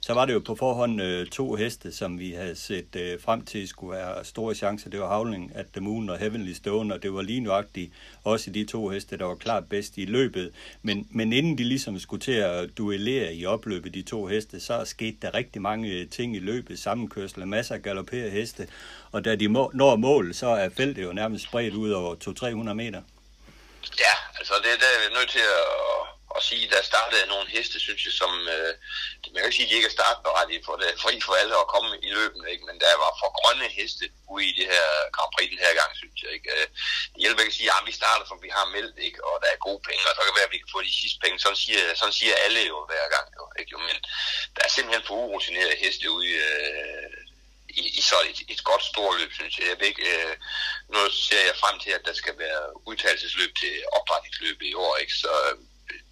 så 0.07 0.13
var 0.13 0.25
det 0.25 0.33
jo 0.33 0.39
på 0.39 0.55
forhånd 0.55 1.01
øh, 1.01 1.27
to 1.27 1.55
heste, 1.55 1.91
som 1.91 2.19
vi 2.19 2.31
havde 2.31 2.55
set 2.55 2.95
øh, 2.95 3.21
frem 3.21 3.45
til 3.45 3.67
skulle 3.67 3.97
have 3.99 4.25
store 4.25 4.55
chancer. 4.55 4.89
Det 4.89 4.99
var 4.99 5.07
Havling 5.07 5.51
at 5.55 5.65
the 5.73 5.81
Moon 5.81 6.09
og 6.09 6.17
Heavenly 6.17 6.53
Stone, 6.53 6.93
og 6.93 7.03
det 7.03 7.13
var 7.13 7.21
lige 7.21 7.39
nøjagtigt 7.39 7.93
også 8.23 8.51
de 8.51 8.65
to 8.65 8.89
heste, 8.89 9.17
der 9.17 9.25
var 9.25 9.35
klart 9.35 9.69
bedst 9.69 9.97
i 9.97 10.05
løbet. 10.05 10.53
Men, 10.81 11.07
men 11.11 11.33
inden 11.33 11.57
de 11.57 11.63
ligesom 11.63 11.99
skulle 11.99 12.21
til 12.21 12.31
at 12.31 12.77
duellere 12.77 13.33
i 13.33 13.45
opløbet, 13.45 13.93
de 13.93 14.01
to 14.01 14.25
heste, 14.25 14.59
så 14.59 14.85
skete 14.85 15.17
der 15.21 15.33
rigtig 15.33 15.61
mange 15.61 15.89
øh, 15.89 16.09
ting 16.09 16.35
i 16.35 16.39
løbet, 16.39 16.79
sammenkørsel, 16.79 17.47
masser 17.47 17.75
af 17.75 17.81
galopperede 17.81 18.29
heste, 18.29 18.67
og 19.11 19.25
da 19.25 19.35
de 19.35 19.47
må, 19.47 19.71
når 19.73 19.95
mål, 19.95 20.33
så 20.33 20.47
er 20.47 20.69
feltet 20.69 21.03
jo 21.03 21.13
nærmest 21.13 21.43
spredt 21.43 21.73
ud 21.73 21.89
over 21.89 22.15
200-300 22.69 22.73
meter. 22.73 23.01
Ja, 23.99 24.13
altså 24.39 24.53
det, 24.57 24.71
det 24.79 24.89
er 24.95 25.09
vi 25.09 25.15
nødt 25.15 25.29
til 25.29 25.39
at, 25.39 26.16
at 26.35 26.43
sige, 26.43 26.69
der 26.73 26.81
startede 26.91 27.31
nogle 27.33 27.47
heste, 27.55 27.79
synes 27.79 28.05
jeg, 28.05 28.13
som, 28.21 28.31
øh, 28.55 28.73
man 29.31 29.39
kan 29.39 29.49
ikke 29.49 29.59
sige, 29.59 29.67
at 29.67 29.71
de 29.71 29.77
ikke 29.79 29.91
er 29.91 29.99
startberettige 29.99 30.65
for 30.67 30.75
det, 30.81 31.01
fri 31.03 31.13
for 31.27 31.33
alle 31.41 31.55
at 31.63 31.71
komme 31.73 31.89
i 32.07 32.09
løbene, 32.17 32.51
ikke? 32.53 32.65
men 32.69 32.77
der 32.83 33.01
var 33.03 33.11
for 33.21 33.29
grønne 33.39 33.67
heste 33.77 34.05
ude 34.33 34.45
i 34.49 34.53
det 34.59 34.67
her 34.73 34.85
Grand 35.15 35.31
Prix 35.35 35.47
den 35.53 35.65
her 35.65 35.73
gang, 35.79 35.91
synes 36.01 36.17
jeg. 36.23 36.31
Ikke? 36.37 36.49
Øh, 36.55 36.67
det 37.13 37.19
hjælper 37.23 37.41
ikke 37.41 37.55
at 37.55 37.59
sige, 37.59 37.71
at 37.75 37.87
vi 37.89 37.93
starter, 38.01 38.25
for 38.27 38.37
vi 38.45 38.49
har 38.57 38.65
meldt, 38.75 38.97
ikke? 39.07 39.19
og 39.27 39.33
der 39.41 39.49
er 39.51 39.65
gode 39.67 39.81
penge, 39.87 40.03
og 40.07 40.13
så 40.13 40.21
kan 40.21 40.31
det 40.31 40.39
være, 40.39 40.49
at 40.49 40.55
vi 40.55 40.63
kan 40.63 40.75
få 40.75 40.81
de 40.89 40.99
sidste 41.01 41.19
penge. 41.23 41.35
Sådan 41.39 41.61
siger, 41.63 41.81
sådan 41.99 42.17
siger 42.19 42.35
alle 42.45 42.61
jo 42.71 42.77
hver 42.89 43.07
gang. 43.15 43.27
Jo, 43.37 43.43
ikke? 43.61 43.77
Men 43.87 43.97
der 44.55 44.61
er 44.65 44.71
simpelthen 44.73 45.07
for 45.07 45.15
urutinerede 45.25 45.81
heste 45.83 46.05
ude 46.17 46.31
øh, 46.49 47.17
i, 47.81 47.83
i 47.99 48.01
så 48.01 48.17
et, 48.29 48.39
et 48.53 48.63
godt 48.63 48.83
stort 48.91 49.13
løb, 49.19 49.31
synes 49.33 49.53
jeg. 49.57 49.67
jeg 49.67 49.79
ved 49.79 49.87
ikke, 49.87 50.05
øh, 50.13 50.33
nu 50.93 50.99
ser 51.27 51.43
jeg 51.49 51.55
frem 51.63 51.75
til, 51.79 51.91
at 51.97 52.05
der 52.07 52.13
skal 52.21 52.35
være 52.45 52.61
udtalelsesløb 52.89 53.51
til 53.61 53.73
opdrætningsløb 53.97 54.61
i 54.61 54.73
år, 54.73 54.95
ikke? 54.97 55.13
så 55.23 55.33
øh, 55.49 55.57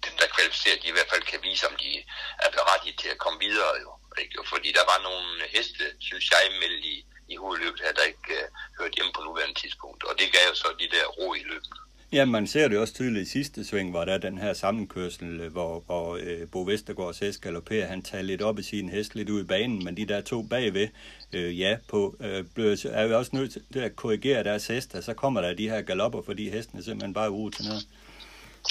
dem, 0.04 0.14
der 0.20 0.34
kvalificerer, 0.34 0.78
de 0.82 0.88
i 0.88 0.96
hvert 0.96 1.10
fald 1.12 1.24
kan 1.32 1.40
vise, 1.48 1.64
om 1.70 1.76
de 1.82 1.90
er 2.44 2.50
berettiget 2.56 2.98
til 3.02 3.10
at 3.14 3.22
komme 3.24 3.38
videre. 3.46 3.72
Jo, 3.84 3.90
ikke? 4.22 4.34
Fordi 4.52 4.68
der 4.78 4.84
var 4.92 4.98
nogle 5.08 5.28
heste, 5.54 5.84
synes 6.08 6.26
jeg, 6.32 6.42
meldt 6.62 6.84
i, 6.94 6.96
i 7.32 7.34
hovedløbet 7.42 7.80
her, 7.84 7.92
der 7.98 8.10
ikke 8.12 8.34
øh, 8.40 8.46
hørte 8.78 8.96
hjemme 8.96 9.12
på 9.16 9.22
nuværende 9.22 9.60
tidspunkt. 9.62 10.00
Og 10.08 10.12
det 10.18 10.26
gav 10.34 10.44
jo 10.50 10.54
så 10.62 10.68
de 10.82 10.88
der 10.96 11.04
ro 11.18 11.28
i 11.42 11.44
løbet. 11.52 11.74
Ja, 12.12 12.24
man 12.24 12.46
ser 12.46 12.68
det 12.68 12.78
også 12.78 12.94
tydeligt 12.94 13.28
i 13.28 13.30
sidste 13.30 13.64
sving, 13.64 13.90
hvor 13.90 14.04
der 14.04 14.14
er 14.14 14.18
den 14.18 14.38
her 14.38 14.52
sammenkørsel, 14.52 15.40
øh, 15.40 15.52
hvor, 15.52 15.80
hvor 15.80 16.16
øh, 16.20 16.48
Bo 16.52 16.62
Vestergaards 16.62 17.18
hest 17.18 17.40
galopperer, 17.40 17.86
han 17.86 18.02
tager 18.02 18.22
lidt 18.22 18.42
op 18.42 18.58
i 18.58 18.62
sin 18.62 18.88
hest, 18.88 19.14
lidt 19.14 19.30
ud 19.30 19.40
i 19.40 19.46
banen, 19.46 19.84
men 19.84 19.96
de 19.96 20.06
der 20.06 20.20
to 20.20 20.42
bagved, 20.42 20.88
øh, 21.32 21.60
ja, 21.60 21.76
på, 21.88 22.16
øh, 22.20 22.44
er 22.84 23.02
jo 23.02 23.18
også 23.18 23.30
nødt 23.36 23.52
til 23.72 23.78
at 23.78 23.96
korrigere 23.96 24.44
deres 24.44 24.66
hester, 24.66 25.00
så 25.00 25.14
kommer 25.14 25.40
der 25.40 25.54
de 25.54 25.68
her 25.68 25.82
galopper, 25.82 26.22
fordi 26.22 26.50
hestene 26.50 26.82
simpelthen 26.82 27.14
bare 27.14 27.26
er 27.26 27.50
til 27.50 27.64
noget. 27.64 27.86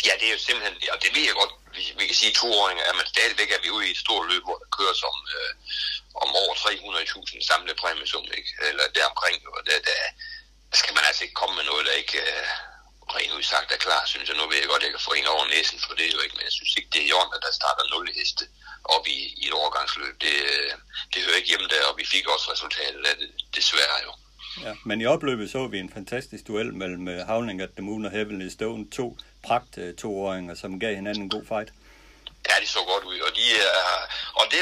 Ja, 0.08 0.14
det 0.20 0.26
er 0.28 0.36
jo 0.38 0.42
simpelthen, 0.48 0.76
og 0.94 0.98
det 1.04 1.12
ved 1.16 1.26
jeg 1.30 1.36
godt, 1.42 1.54
vi, 1.76 1.84
vi 2.00 2.06
kan 2.10 2.18
sige 2.22 2.34
toåringer, 2.42 2.84
at 2.90 2.96
man 3.00 3.08
stadigvæk 3.14 3.50
er 3.52 3.62
vi 3.64 3.70
ude 3.76 3.88
i 3.88 3.94
et 3.96 4.04
stort 4.06 4.26
løb, 4.32 4.44
hvor 4.48 4.58
der 4.62 4.70
kører 4.78 4.96
som, 5.04 5.16
øh, 5.38 5.52
om 6.24 6.30
over 6.42 6.54
300.000 6.56 7.48
samlet 7.50 7.76
præmiesum, 7.82 8.28
ikke? 8.40 8.52
eller 8.70 8.86
deromkring, 8.98 9.38
og 9.56 9.62
der, 9.70 9.78
der, 9.90 10.00
der 10.72 10.78
skal 10.82 10.96
man 10.98 11.08
altså 11.08 11.22
ikke 11.24 11.40
komme 11.42 11.56
med 11.56 11.66
noget, 11.72 11.86
der 11.88 12.02
ikke... 12.04 12.18
Øh, 12.28 12.48
rent 13.14 13.34
udsagt 13.38 13.70
er 13.72 13.82
klar, 13.88 14.04
synes 14.06 14.28
jeg. 14.30 14.38
Nu 14.38 14.46
ved 14.50 14.60
jeg 14.62 14.72
godt, 14.72 14.84
at 14.84 14.88
jeg 14.88 14.96
kan 14.96 15.08
få 15.08 15.14
en 15.16 15.28
over 15.34 15.46
næsen 15.56 15.80
for 15.86 15.94
det 16.00 16.08
jo 16.16 16.20
ikke, 16.24 16.36
men 16.38 16.46
jeg 16.50 16.56
synes 16.58 16.74
ikke, 16.78 16.90
det 16.94 17.02
er 17.02 17.08
i 17.10 17.18
orden, 17.20 17.34
at 17.38 17.46
der 17.46 17.54
starter 17.62 17.84
0 17.98 18.18
heste 18.20 18.44
op 18.96 19.06
i, 19.18 19.20
i 19.42 19.44
et 19.50 19.56
overgangsløb. 19.62 20.14
Det, 20.26 20.36
øh, 20.54 20.72
det 21.12 21.20
hører 21.26 21.40
ikke 21.40 21.52
hjemme 21.54 21.68
der, 21.74 21.84
og 21.90 21.94
vi 22.02 22.06
fik 22.14 22.26
også 22.34 22.46
resultatet 22.54 23.02
af 23.12 23.16
det, 23.20 23.30
desværre 23.58 23.98
jo. 24.08 24.12
Ja, 24.66 24.74
men 24.86 25.02
i 25.02 25.06
opløbet 25.06 25.52
så 25.52 25.68
vi 25.68 25.80
en 25.80 25.94
fantastisk 26.00 26.48
duel 26.48 26.74
mellem 26.74 27.08
øh, 27.08 27.28
Havling 27.28 27.62
at 27.62 27.74
the 27.78 27.86
Moon 27.88 28.06
og 28.06 28.12
Heavenly 28.12 28.50
Stone. 28.50 28.90
To 28.98 29.18
pragt 29.48 29.74
to 29.74 29.96
toåringer, 30.02 30.56
som 30.62 30.80
gav 30.80 30.96
hinanden 30.96 31.24
en 31.24 31.34
god 31.36 31.46
fight. 31.52 31.70
Ja, 32.50 32.56
de 32.64 32.68
så 32.68 32.82
godt 32.92 33.04
ud, 33.12 33.20
og, 33.28 33.32
de 33.40 33.46
er, 33.68 33.80
og 34.40 34.46
det 34.52 34.62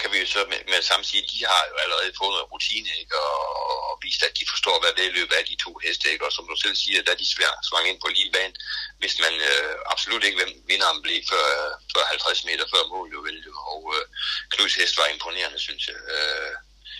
kan 0.00 0.08
vi 0.12 0.18
jo 0.24 0.26
så 0.34 0.40
med, 0.50 0.60
med 0.72 0.82
samme 0.82 1.04
sige, 1.10 1.22
de 1.32 1.38
har 1.52 1.62
jo 1.70 1.74
allerede 1.84 2.18
fået 2.20 2.32
noget 2.34 2.50
rutine, 2.52 2.90
ikke? 3.00 3.14
Og, 3.26 3.40
og 3.88 3.94
vist, 4.04 4.22
at 4.28 4.36
de 4.38 4.44
forstår, 4.52 4.76
hvad 4.80 4.92
det 4.98 5.16
løb 5.18 5.30
af 5.38 5.44
de 5.50 5.56
to 5.64 5.72
heste, 5.84 6.06
ikke? 6.12 6.26
og 6.26 6.32
som 6.36 6.44
du 6.50 6.56
selv 6.64 6.76
siger, 6.82 7.00
da 7.02 7.12
de 7.20 7.26
svang 7.68 7.86
ind 7.90 8.00
på 8.00 8.08
lige 8.16 8.34
bane, 8.36 8.54
hvis 9.00 9.14
man 9.24 9.34
øh, 9.50 9.74
absolut 9.92 10.24
ikke, 10.24 10.38
hvem 10.40 10.52
vinderen 10.70 11.00
blev 11.04 11.18
før, 11.32 11.46
før 11.92 12.04
50 12.04 12.44
meter 12.48 12.66
før 12.74 12.84
mål, 12.92 13.06
jo 13.14 13.20
vel, 13.26 13.38
og 13.74 13.82
øh, 13.96 14.04
Knuds 14.52 14.74
hest 14.78 14.94
var 15.00 15.06
imponerende, 15.14 15.60
synes 15.66 15.84
jeg. 15.90 15.98
Øh, 16.14 16.54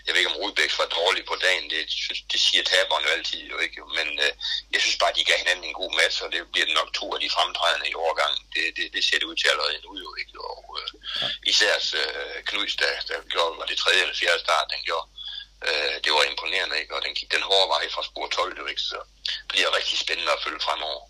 jeg 0.04 0.10
ved 0.12 0.20
ikke, 0.20 0.32
om 0.34 0.40
Rudbæk 0.40 0.72
var 0.78 0.88
dårlig 0.98 1.22
på 1.26 1.36
dagen, 1.46 1.70
det, 1.70 1.80
det 2.32 2.40
siger 2.46 2.62
taberen 2.64 3.04
jo 3.06 3.10
altid, 3.16 3.42
jo 3.52 3.58
ikke? 3.58 3.80
men 3.98 4.08
øh, 4.24 4.32
jeg 4.72 4.80
synes 4.80 4.98
bare, 5.02 5.16
de 5.16 5.28
gav 5.28 5.38
hinanden 5.42 5.64
en 5.64 5.80
god 5.80 5.92
match, 6.00 6.22
og 6.24 6.28
det 6.32 6.40
bliver 6.52 6.68
nok 6.78 6.90
to 6.94 7.06
af 7.14 7.20
de 7.20 7.34
fremtrædende 7.36 7.90
i 7.90 7.94
overgangen. 8.02 8.42
Det, 8.54 8.64
det, 8.76 8.86
det 8.94 9.02
ser 9.04 9.18
det 9.18 9.30
ud 9.30 9.36
til 9.36 9.48
allerede 9.48 9.84
nu, 9.86 9.92
jo 10.04 10.10
ikke? 10.20 10.34
Og 10.50 10.62
øh, 10.78 10.90
især 11.52 11.74
øh, 12.00 12.36
Knuds, 12.48 12.74
der, 12.82 12.92
der 13.08 13.16
gjorde, 13.32 13.58
var 13.60 13.66
det 13.66 13.78
tredje 13.78 14.02
eller 14.02 14.20
fjerde 14.22 14.40
start, 14.46 14.72
den 14.74 14.82
gjorde, 14.88 15.06
Øh, 15.68 15.96
det 16.04 16.12
var 16.16 16.22
imponerende, 16.22 16.80
ikke? 16.82 16.94
Og 16.96 17.02
den 17.04 17.14
gik 17.18 17.30
den 17.32 17.42
hårde 17.48 17.68
vej 17.74 17.84
fra 17.94 18.02
spor 18.08 18.26
12, 18.28 18.58
jo 18.60 18.66
ikke? 18.66 18.82
Så 18.90 18.98
det 19.48 19.52
bliver 19.54 19.76
rigtig 19.78 19.98
spændende 19.98 20.32
at 20.32 20.42
følge 20.44 20.60
fremover. 20.66 21.02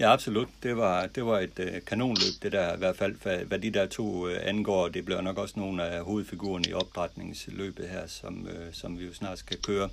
Ja, 0.00 0.12
absolut. 0.12 0.48
Det 0.62 0.76
var, 0.76 1.06
det 1.06 1.26
var 1.26 1.40
et 1.40 1.58
øh, 1.58 1.84
kanonløb, 1.86 2.42
det 2.42 2.52
der 2.52 2.74
i 2.74 2.78
hvert 2.78 2.96
fald, 2.96 3.14
hvad, 3.22 3.38
hvad 3.38 3.58
de 3.58 3.70
der 3.70 3.86
to 3.86 4.28
øh, 4.28 4.40
angår. 4.42 4.88
Det 4.88 5.04
bliver 5.04 5.20
nok 5.20 5.38
også 5.38 5.54
nogle 5.56 5.84
af 5.84 6.04
hovedfigurerne 6.04 6.68
i 6.68 6.72
opdrætningsløbet 6.72 7.88
her, 7.88 8.06
som, 8.06 8.48
øh, 8.48 8.74
som 8.74 8.98
vi 8.98 9.04
jo 9.04 9.14
snart 9.14 9.38
skal 9.38 9.62
køre 9.62 9.90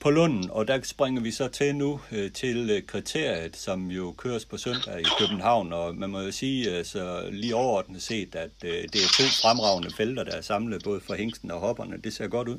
på 0.00 0.10
Lunden, 0.10 0.50
og 0.50 0.68
der 0.68 0.80
springer 0.82 1.22
vi 1.22 1.32
så 1.32 1.48
til 1.48 1.74
nu 1.74 2.00
øh, 2.12 2.32
til 2.32 2.70
øh, 2.70 2.86
kriteriet, 2.86 3.56
som 3.56 3.90
jo 3.90 4.14
køres 4.18 4.44
på 4.44 4.58
søndag 4.58 5.00
i 5.00 5.06
København, 5.18 5.72
og 5.72 5.94
man 5.94 6.10
må 6.10 6.20
jo 6.20 6.32
sige 6.32 6.70
altså, 6.70 7.28
lige 7.30 7.54
overordnet 7.54 8.02
set, 8.02 8.34
at 8.34 8.50
øh, 8.64 8.82
det 8.92 8.96
er 9.04 9.08
to 9.18 9.24
fremragende 9.42 9.94
felter, 9.96 10.24
der 10.24 10.32
er 10.32 10.40
samlet 10.40 10.84
både 10.84 11.00
for 11.00 11.14
hængsten 11.14 11.50
og 11.50 11.60
hopperne. 11.60 12.02
Det 12.04 12.14
ser 12.14 12.28
godt 12.28 12.48
ud. 12.48 12.58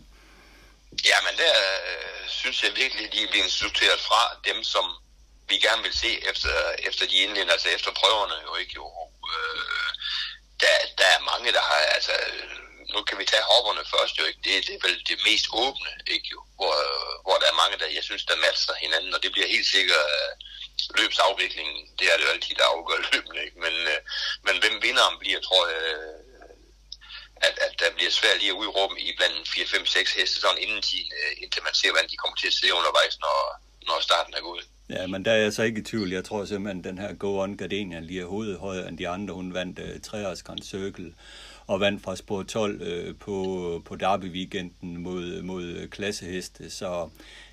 Ja, 0.92 1.18
men 1.26 1.34
der 1.38 1.56
øh, 1.90 2.30
synes 2.30 2.64
jeg 2.64 2.72
virkelig, 2.76 3.14
de 3.14 3.18
er 3.24 3.32
blevet 3.32 3.52
sorteret 3.52 4.00
fra 4.00 4.22
dem, 4.54 4.64
som 4.64 4.86
vi 5.50 5.56
gerne 5.66 5.84
vil 5.84 5.98
se 6.04 6.12
efter, 6.30 6.54
efter 6.90 7.08
de 7.08 7.18
indledende, 7.24 7.54
altså 7.54 7.70
efter 7.70 7.92
prøverne 7.92 8.38
jo 8.48 8.56
ikke 8.56 8.74
jo. 8.76 8.86
Øh, 9.34 9.92
der, 10.62 10.74
der 10.98 11.08
er 11.16 11.28
mange, 11.32 11.52
der 11.52 11.62
har, 11.62 11.82
altså, 11.98 12.12
nu 12.94 13.04
kan 13.04 13.18
vi 13.20 13.26
tage 13.26 13.50
hopperne 13.52 13.84
først 13.94 14.20
jo 14.20 14.24
ikke, 14.26 14.42
det, 14.44 14.68
det 14.68 14.76
er 14.76 14.88
vel 14.88 14.98
det 15.10 15.20
mest 15.30 15.46
åbne, 15.64 15.92
ikke 16.08 16.28
jo, 16.32 16.40
hvor, 16.58 16.76
hvor 17.26 17.38
der 17.42 17.48
er 17.50 17.62
mange, 17.62 17.78
der 17.78 17.96
jeg 17.98 18.04
synes, 18.04 18.26
der 18.26 18.44
matcher 18.46 18.76
hinanden, 18.86 19.14
og 19.14 19.24
det 19.24 19.32
bliver 19.32 19.48
helt 19.56 19.68
sikkert 19.76 20.08
øh, 20.18 20.32
løbsafviklingen, 21.00 21.80
det 22.00 22.06
er 22.08 22.18
det 22.18 22.24
jo 22.26 22.30
altid, 22.30 22.56
der 22.56 22.74
afgør 22.74 23.00
løbende, 23.12 23.46
ikke? 23.46 23.60
Men, 23.66 23.76
øh, 23.94 24.00
men 24.46 24.56
hvem 24.62 24.76
vinderen 24.86 25.20
bliver, 25.20 25.40
tror 25.42 25.68
jeg, 25.68 25.82
øh, 25.94 26.20
at, 27.48 27.56
at 27.66 27.74
der 27.80 27.96
bliver 27.96 28.12
svært 28.12 28.40
lige 28.40 28.54
at 28.54 28.60
udråbe 28.62 29.02
i 29.02 29.16
blandt 29.18 29.50
4, 29.50 29.68
5, 29.68 29.86
6 29.86 30.14
heste, 30.14 30.42
sådan 30.42 30.64
inden, 30.64 30.82
tiden, 30.82 31.12
øh, 31.20 31.34
indtil 31.42 31.64
man 31.64 31.74
ser, 31.74 31.92
hvordan 31.92 32.10
de 32.10 32.18
kommer 32.18 32.38
til 32.38 32.48
at 32.48 32.54
se 32.54 32.74
undervejs, 32.74 33.16
når, 33.20 33.38
når 33.88 34.02
starten 34.02 34.34
er 34.38 34.42
gået. 34.42 34.64
Ja, 34.90 35.08
men 35.08 35.26
der 35.26 35.32
er 35.32 35.38
jeg 35.38 35.54
så 35.54 35.64
ikke 35.64 35.82
i 35.82 35.84
tvivl. 35.84 36.12
Jeg 36.12 36.24
tror 36.24 36.46
simpelthen, 36.46 36.80
at 36.80 36.86
den 36.86 36.98
her 36.98 37.14
Go 37.14 37.44
On 37.44 37.58
Gardenia 37.58 38.00
lige 38.00 38.22
er 38.22 38.26
hovedet 38.26 38.58
højere 38.58 38.90
end 38.90 38.98
de 38.98 39.08
andre. 39.08 39.34
Hun 39.34 39.54
vandt 39.54 39.80
uh, 39.80 40.02
3 40.04 40.18
Grand 40.44 40.62
Circle 40.62 41.14
og 41.68 41.80
vandt 41.80 42.04
fra 42.04 42.16
spor 42.16 42.44
12 42.44 42.82
uh, 42.82 42.88
øh, 42.88 43.16
på, 43.16 43.82
på 43.86 43.96
Derby-weekenden 43.96 44.98
mod, 44.98 45.42
mod 45.42 45.64
øh, 45.64 45.90
klasseheste. 45.90 46.70
Så 46.70 47.10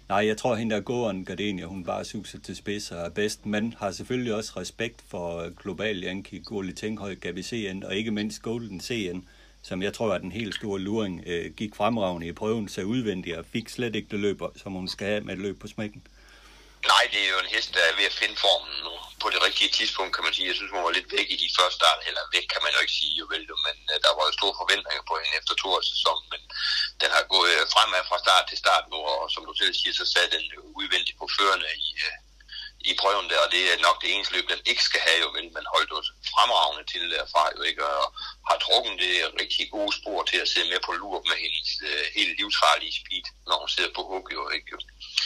nej, 0.08 0.26
jeg 0.26 0.36
tror, 0.36 0.52
at 0.52 0.58
hende 0.58 0.74
der 0.74 0.80
Go 0.80 1.08
On 1.08 1.24
Gardenia, 1.24 1.64
hun 1.64 1.84
bare 1.84 2.04
suser 2.04 2.38
til 2.38 2.56
spids 2.56 2.90
og 2.90 2.98
er 2.98 3.10
bedst, 3.10 3.46
men 3.46 3.74
har 3.78 3.90
selvfølgelig 3.90 4.34
også 4.34 4.52
respekt 4.56 5.02
for 5.08 5.38
øh, 5.38 5.52
Global 5.62 6.04
Yankee, 6.04 6.40
Gurli 6.40 6.72
Tenghøj, 6.72 7.14
Gabi 7.14 7.42
CN 7.42 7.82
og 7.82 7.96
ikke 7.96 8.10
mindst 8.10 8.42
Golden 8.42 8.80
CN 8.80 9.26
som 9.62 9.82
jeg 9.82 9.92
tror 9.92 10.14
er 10.14 10.18
den 10.18 10.32
helt 10.32 10.54
store 10.54 10.80
luring, 10.80 11.22
øh, 11.26 11.52
gik 11.56 11.74
fremragende 11.74 12.26
i 12.26 12.32
prøven, 12.32 12.68
så 12.68 12.82
udvendig 12.82 13.38
og 13.38 13.44
fik 13.46 13.68
slet 13.68 13.96
ikke 13.96 14.08
det 14.10 14.20
løb, 14.20 14.42
som 14.56 14.72
hun 14.72 14.88
skal 14.88 15.06
have 15.06 15.20
med 15.20 15.34
et 15.34 15.40
løb 15.40 15.60
på 15.60 15.66
smækken. 15.66 16.02
Nej, 16.90 17.04
det 17.12 17.20
er 17.22 17.30
jo 17.34 17.38
en 17.38 17.54
hest, 17.54 17.70
der 17.74 17.82
er 17.84 17.96
ved 17.98 18.06
at 18.10 18.18
finde 18.20 18.36
formen 18.44 18.76
nu. 18.86 18.94
På 19.22 19.26
det 19.32 19.40
rigtige 19.46 19.74
tidspunkt, 19.78 20.14
kan 20.14 20.24
man 20.24 20.34
sige. 20.34 20.48
Jeg 20.48 20.56
synes, 20.56 20.74
hun 20.74 20.84
var 20.84 20.96
lidt 20.98 21.12
væk 21.16 21.28
i 21.34 21.38
de 21.44 21.54
første 21.56 21.76
start, 21.80 22.00
eller 22.08 22.32
væk 22.36 22.46
kan 22.52 22.62
man 22.64 22.74
jo 22.74 22.80
ikke 22.84 22.98
sige, 23.00 23.14
jo 23.20 23.26
vel, 23.32 23.44
men 23.66 23.76
uh, 23.92 23.96
der 24.04 24.12
var 24.16 24.24
jo 24.28 24.32
store 24.38 24.58
forventninger 24.60 25.04
på 25.08 25.14
hende 25.22 25.38
efter 25.40 25.54
to 25.54 25.68
års 25.76 25.88
sæson, 25.92 26.18
men 26.32 26.42
den 27.02 27.10
har 27.16 27.24
gået 27.34 27.52
øh, 27.58 27.64
fremad 27.74 28.02
fra 28.08 28.18
start 28.24 28.44
til 28.48 28.58
start 28.64 28.84
nu, 28.92 28.98
og 29.12 29.30
som 29.34 29.42
du 29.48 29.54
selv 29.60 29.74
siger, 29.80 29.94
så 30.00 30.06
sad 30.14 30.26
den 30.34 30.44
udvendigt 30.80 31.18
på 31.20 31.26
førende 31.36 31.70
i, 31.86 31.88
uh, 32.06 32.16
i 32.90 32.92
prøven 33.02 33.30
der, 33.30 33.38
og 33.44 33.48
det 33.54 33.62
er 33.72 33.84
nok 33.86 33.96
det 34.02 34.10
eneste 34.14 34.34
løb, 34.34 34.46
den 34.48 34.62
ikke 34.70 34.84
skal 34.88 35.00
have, 35.06 35.20
jo 35.24 35.28
vel, 35.36 35.48
men 35.56 35.72
holdt 35.74 35.92
os 35.98 36.08
fremragende 36.34 36.84
til 36.92 37.02
derfra, 37.14 37.44
jo 37.56 37.62
ikke, 37.68 37.82
og 37.86 38.06
har 38.48 38.58
trukket 38.64 38.94
det 39.02 39.14
rigtig 39.40 39.64
gode 39.76 39.92
spor 39.98 40.20
til 40.30 40.38
at 40.44 40.48
se 40.54 40.60
med 40.70 40.80
på 40.86 40.92
lur 40.92 41.18
med 41.30 41.36
hendes 41.44 41.70
uh, 41.88 42.04
helt 42.18 42.34
livsfarlige 42.38 42.98
speed, 43.00 43.26
når 43.48 43.56
hun 43.62 43.68
sidder 43.74 43.92
på 43.96 44.02
hug, 44.10 44.24
jo 44.36 44.42
ikke, 44.56 44.68
jo. 44.74 44.78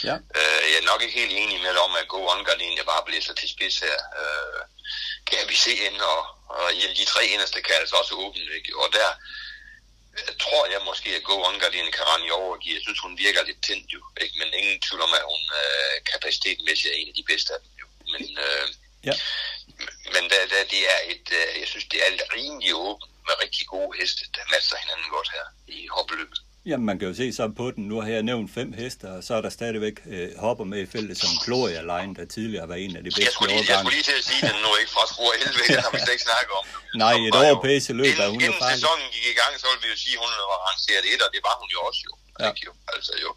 Ja. 0.07 0.15
Øh, 0.37 0.63
jeg 0.71 0.77
er 0.81 0.89
nok 0.91 1.01
ikke 1.01 1.19
helt 1.21 1.35
enig 1.41 1.57
med 1.61 1.71
dig 1.75 1.81
om, 1.87 1.93
at 2.01 2.07
Go 2.07 2.19
On 2.31 2.45
Gardenia 2.45 2.83
bare 2.83 3.05
blæser 3.07 3.33
til 3.33 3.49
spids 3.49 3.77
her. 3.79 3.97
Øh, 4.21 4.61
kan 5.29 5.49
vi 5.49 5.55
se 5.55 5.73
ind, 5.87 5.99
og, 6.13 6.21
og 6.55 6.65
ja, 6.79 6.87
de 6.99 7.05
tre 7.05 7.21
eneste 7.33 7.61
kan 7.61 7.75
altså 7.81 7.95
også 7.95 8.13
åbne, 8.15 8.55
ikke? 8.57 8.71
Og 8.81 8.87
der 8.93 8.99
jeg 8.99 9.13
tror 10.43 10.63
jeg 10.73 10.81
måske, 10.89 11.09
at 11.15 11.23
Go 11.23 11.35
On 11.47 11.59
Gardenia 11.59 11.91
kan 11.91 12.07
rende 12.11 12.27
i 12.27 12.37
overgive. 12.41 12.75
Jeg 12.75 12.83
synes, 12.85 12.99
hun 12.99 13.17
virker 13.25 13.43
lidt 13.43 13.61
tændt 13.67 13.87
jo, 13.95 14.01
ikke? 14.23 14.35
Men 14.39 14.49
ingen 14.59 14.79
tvivl 14.85 15.01
om, 15.07 15.13
at 15.19 15.25
hun 15.31 15.43
øh, 15.61 15.95
kapacitetmæssigt 16.11 16.91
er 16.91 16.97
en 16.97 17.11
af 17.11 17.15
de 17.19 17.29
bedste 17.31 17.53
af 17.53 17.59
dem, 17.63 17.71
jo. 17.81 17.87
Men, 18.13 18.23
øh, 18.45 18.67
ja. 19.07 19.13
men 20.13 20.23
der, 20.31 20.41
der, 20.51 20.61
det 20.73 20.81
er 20.93 20.99
et, 21.13 21.27
øh, 21.39 21.49
jeg 21.61 21.67
synes, 21.71 21.85
det 21.91 21.99
er 22.05 22.11
rimelig 22.37 22.71
åbent 22.87 23.11
med 23.27 23.35
rigtig 23.43 23.67
gode 23.67 23.91
heste, 23.99 24.23
der 24.35 24.51
matcher 24.53 24.77
hinanden 24.83 25.09
godt 25.15 25.29
her 25.35 25.45
i 25.67 25.87
hoppeløbet. 25.95 26.39
Jamen, 26.69 26.85
man 26.89 26.95
kan 26.99 27.07
jo 27.11 27.15
se 27.21 27.27
så 27.39 27.45
på 27.61 27.65
den. 27.75 27.83
Nu 27.91 27.95
har 28.03 28.09
jeg 28.17 28.23
nævnt 28.31 28.47
fem 28.59 28.69
heste, 28.81 29.05
og 29.15 29.19
så 29.27 29.31
er 29.39 29.41
der 29.45 29.51
stadigvæk 29.59 29.95
øh, 30.13 30.27
hopper 30.45 30.65
med 30.71 30.79
i 30.85 30.87
feltet 30.93 31.15
som 31.23 31.31
Gloria 31.45 31.81
Line, 31.91 32.11
der 32.19 32.25
tidligere 32.35 32.67
var 32.71 32.77
en 32.85 32.93
af 32.97 33.01
de 33.05 33.09
bedste 33.09 33.21
jeg 33.25 33.33
skulle 33.35 33.51
lige, 33.53 33.65
Jeg 33.71 33.77
skulle 33.79 33.95
lige 33.97 34.07
til 34.11 34.17
at 34.21 34.25
sige 34.29 34.41
den 34.49 34.57
nu, 34.65 34.69
ikke 34.81 34.91
fra 34.95 35.03
spor 35.13 35.29
11, 35.33 35.59
det 35.67 35.83
har 35.85 35.91
vi 35.95 35.99
slet 36.05 36.15
ikke 36.17 36.27
snakket 36.29 36.53
om. 36.59 36.65
Nej, 37.03 37.15
et 37.27 37.35
overpæse 37.43 37.91
løb 37.99 38.13
er 38.23 38.29
hun 38.33 38.39
Inden 38.45 38.61
sæsonen 38.73 39.07
gik 39.15 39.25
i 39.33 39.35
gang, 39.41 39.51
så 39.61 39.65
ville 39.71 39.81
vi 39.85 39.89
jo 39.93 39.97
sige, 40.05 40.15
at 40.17 40.21
hun 40.23 40.31
var 40.53 40.59
rangeret 40.69 41.05
et, 41.13 41.19
og 41.25 41.29
det 41.35 41.41
var 41.47 41.55
hun 41.61 41.69
jo 41.75 41.79
også 41.89 42.01
jo. 42.07 42.13
Ja. 42.41 42.47
Ikke, 42.49 42.61
jo. 42.67 42.71
Altså, 42.93 43.13
jo. 43.23 43.29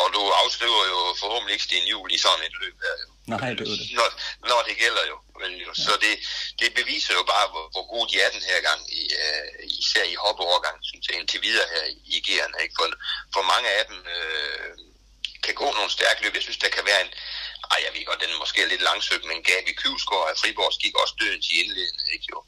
Og 0.00 0.06
du 0.14 0.22
afskriver 0.42 0.82
jo 0.94 1.00
forhåbentlig 1.22 1.52
ikke 1.56 1.66
Sten 1.68 1.84
Jul 1.92 2.08
i 2.16 2.18
sådan 2.24 2.42
et 2.48 2.54
løb 2.62 2.76
her. 2.84 2.94
Jo. 3.02 3.08
Nej, 3.36 3.50
det 3.58 3.64
er 3.66 3.76
det. 3.80 3.90
Når, 3.98 4.08
når 4.50 4.60
det 4.68 4.76
gælder 4.84 5.04
jo. 5.12 5.16
Men, 5.40 5.50
jo. 5.66 5.72
Ja. 5.76 5.82
Så 5.84 5.92
det, 6.04 6.14
det 6.60 6.70
beviser 6.80 7.14
jo 7.18 7.22
bare, 7.34 7.46
hvor, 7.52 7.66
hvor 7.74 7.84
gode 7.92 8.06
de 8.10 8.16
er 8.24 8.30
den 8.36 8.44
her 8.50 8.60
gang, 8.68 8.80
i, 9.00 9.02
uh, 9.22 9.54
især 9.80 10.04
i 10.12 10.14
hoppeovergang, 10.24 10.78
synes 10.90 11.04
jeg, 11.08 11.16
indtil 11.16 11.42
videre 11.42 11.68
her 11.74 11.84
i, 12.14 12.16
G'erne. 12.26 12.56
Ikke? 12.64 12.74
For, 12.78 12.86
for 13.34 13.42
mange 13.52 13.68
af 13.78 13.84
dem 13.90 13.98
uh, 14.18 14.72
kan 15.44 15.54
gå 15.54 15.68
nogle 15.78 15.90
stærke 15.90 16.22
løb. 16.22 16.34
Jeg 16.34 16.46
synes, 16.46 16.62
der 16.64 16.76
kan 16.76 16.84
være 16.90 17.00
en, 17.06 17.12
ej, 17.72 17.78
jeg 17.84 17.92
ved 17.94 18.04
godt, 18.04 18.22
den 18.22 18.34
er 18.34 18.42
måske 18.44 18.68
lidt 18.72 18.88
langsøgt, 18.90 19.24
men 19.30 19.46
Gabi 19.48 19.72
Kyvsgaard 19.80 20.30
af 20.30 20.36
Friborgs 20.40 20.78
gik 20.82 20.94
også 21.02 21.14
døden 21.20 21.42
til 21.42 21.58
indledende, 21.60 22.04
ikke 22.14 22.26
jo? 22.32 22.38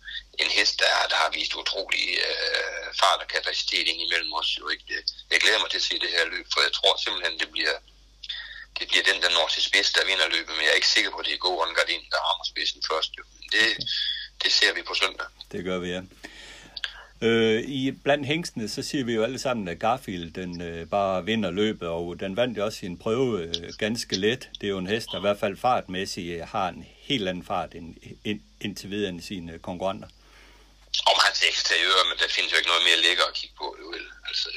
En 0.42 0.50
hest, 0.56 0.74
der, 0.82 0.92
der 1.12 1.18
har 1.22 1.30
vist 1.38 1.54
utrolig 1.62 2.04
øh, 2.26 2.86
fart 3.00 3.22
og 3.24 3.28
kapacitet 3.34 3.86
ind 3.88 4.00
imellem 4.06 4.32
os, 4.40 4.50
jo 4.60 4.68
ikke? 4.68 4.84
Det, 4.88 4.98
jeg 5.30 5.40
glæder 5.40 5.60
mig 5.60 5.70
til 5.70 5.82
at 5.82 5.88
se 5.88 5.98
det 6.04 6.10
her 6.16 6.24
løb, 6.24 6.46
for 6.52 6.60
jeg 6.66 6.72
tror 6.72 6.92
simpelthen, 7.04 7.38
det 7.42 7.50
bliver, 7.54 7.74
det 8.78 8.84
bliver 8.88 9.04
den, 9.10 9.22
der 9.22 9.30
når 9.30 9.48
til 9.54 9.62
spids, 9.62 9.92
der 9.92 10.04
vinder 10.10 10.28
løbet, 10.28 10.52
men 10.56 10.62
jeg 10.64 10.70
er 10.70 10.80
ikke 10.80 10.94
sikker 10.96 11.10
på, 11.10 11.18
at 11.18 11.26
det 11.26 11.34
er 11.34 11.38
God 11.46 11.74
Gardin, 11.78 12.04
der 12.10 12.20
rammer 12.26 12.44
spidsen 12.52 12.82
først, 12.90 13.10
jo. 13.18 13.22
Men 13.38 13.48
det, 13.54 13.66
det 14.42 14.52
ser 14.52 14.74
vi 14.74 14.82
på 14.82 14.94
søndag. 14.94 15.26
Det 15.52 15.64
gør 15.64 15.78
vi, 15.78 15.88
ja. 15.96 16.02
Øh, 17.22 17.62
I 17.62 17.90
blandt 17.90 18.26
hængstene, 18.26 18.68
så 18.68 18.82
siger 18.82 19.04
vi 19.04 19.12
jo 19.12 19.22
alle 19.22 19.38
sammen, 19.38 19.68
at 19.68 19.78
Garfield 19.78 20.32
den 20.32 20.62
øh, 20.62 20.86
bare 20.86 21.24
vinder 21.24 21.50
løbet, 21.50 21.88
og 21.88 22.20
den 22.20 22.36
vandt 22.36 22.58
jo 22.58 22.64
også 22.64 22.78
sin 22.78 22.98
prøve 22.98 23.42
øh, 23.42 23.72
ganske 23.78 24.16
let. 24.16 24.48
Det 24.60 24.66
er 24.66 24.70
jo 24.70 24.78
en 24.78 24.86
hest, 24.86 25.08
der 25.12 25.18
i 25.18 25.20
hvert 25.20 25.40
fald 25.40 25.56
fartmæssigt 25.56 26.44
har 26.44 26.68
en 26.68 26.86
helt 26.98 27.28
anden 27.28 27.44
fart 27.44 27.74
end, 27.74 27.96
ind, 28.24 28.40
indtil 28.60 28.90
videre 28.90 29.08
end 29.08 29.20
sine 29.20 29.58
konkurrenter. 29.58 30.08
Om 31.06 31.16
hans 31.26 31.42
eksteriør, 31.50 32.08
men 32.08 32.18
der 32.18 32.28
findes 32.28 32.52
jo 32.52 32.56
ikke 32.56 32.68
noget 32.68 32.84
mere 32.88 32.98
lækker 33.06 33.24
at 33.24 33.34
kigge 33.34 33.54
på. 33.58 33.76
Jo. 33.80 33.86
Altså, 34.28 34.48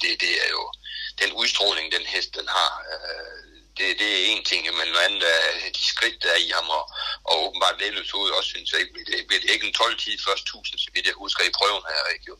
det, 0.00 0.20
det 0.20 0.32
er 0.44 0.50
jo 0.50 0.72
den 1.20 1.30
udstråling, 1.40 1.86
den 1.96 2.06
hest 2.14 2.30
den 2.38 2.48
har. 2.58 2.72
Øh, 2.92 3.48
det, 3.78 3.86
det 4.00 4.10
er 4.14 4.24
en 4.32 4.44
ting, 4.50 4.62
men 4.78 4.88
noget 4.92 5.06
andet 5.08 5.22
er 5.66 5.70
de 5.78 5.84
skridt, 5.92 6.18
der 6.22 6.30
er 6.36 6.40
i 6.46 6.50
ham, 6.56 6.68
og, 6.78 6.84
og 7.28 7.34
åbenbart 7.44 7.80
vedløbshovedet 7.82 8.36
også, 8.38 8.50
synes 8.54 8.68
jeg, 8.72 8.80
bliver 8.92 9.08
det, 9.10 9.26
bliver 9.28 9.42
det 9.42 9.50
ikke 9.54 9.66
en 9.68 9.78
12 9.82 9.98
tid 10.04 10.16
først 10.28 10.44
1000, 10.44 10.78
så 10.84 10.88
vidt 10.94 11.06
jeg 11.10 11.16
husker 11.24 11.42
i 11.44 11.56
prøven 11.58 11.84
her, 11.90 12.02
ikke 12.14 12.26
jo. 12.32 12.36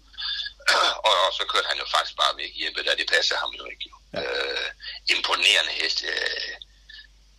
og, 1.09 1.15
og, 1.25 1.31
så 1.39 1.43
kørte 1.53 1.69
han 1.71 1.79
jo 1.83 1.87
faktisk 1.95 2.17
bare 2.23 2.35
væk 2.43 2.53
hjemme, 2.61 2.79
da 2.89 2.93
det 3.01 3.07
passer 3.15 3.37
ham 3.43 3.51
jo 3.61 3.65
ikke 3.73 3.85
jo. 3.91 3.97
Ja. 4.15 4.21
Øh, 4.23 4.69
imponerende 5.15 5.73
hest, 5.81 5.99
øh, 6.13 6.53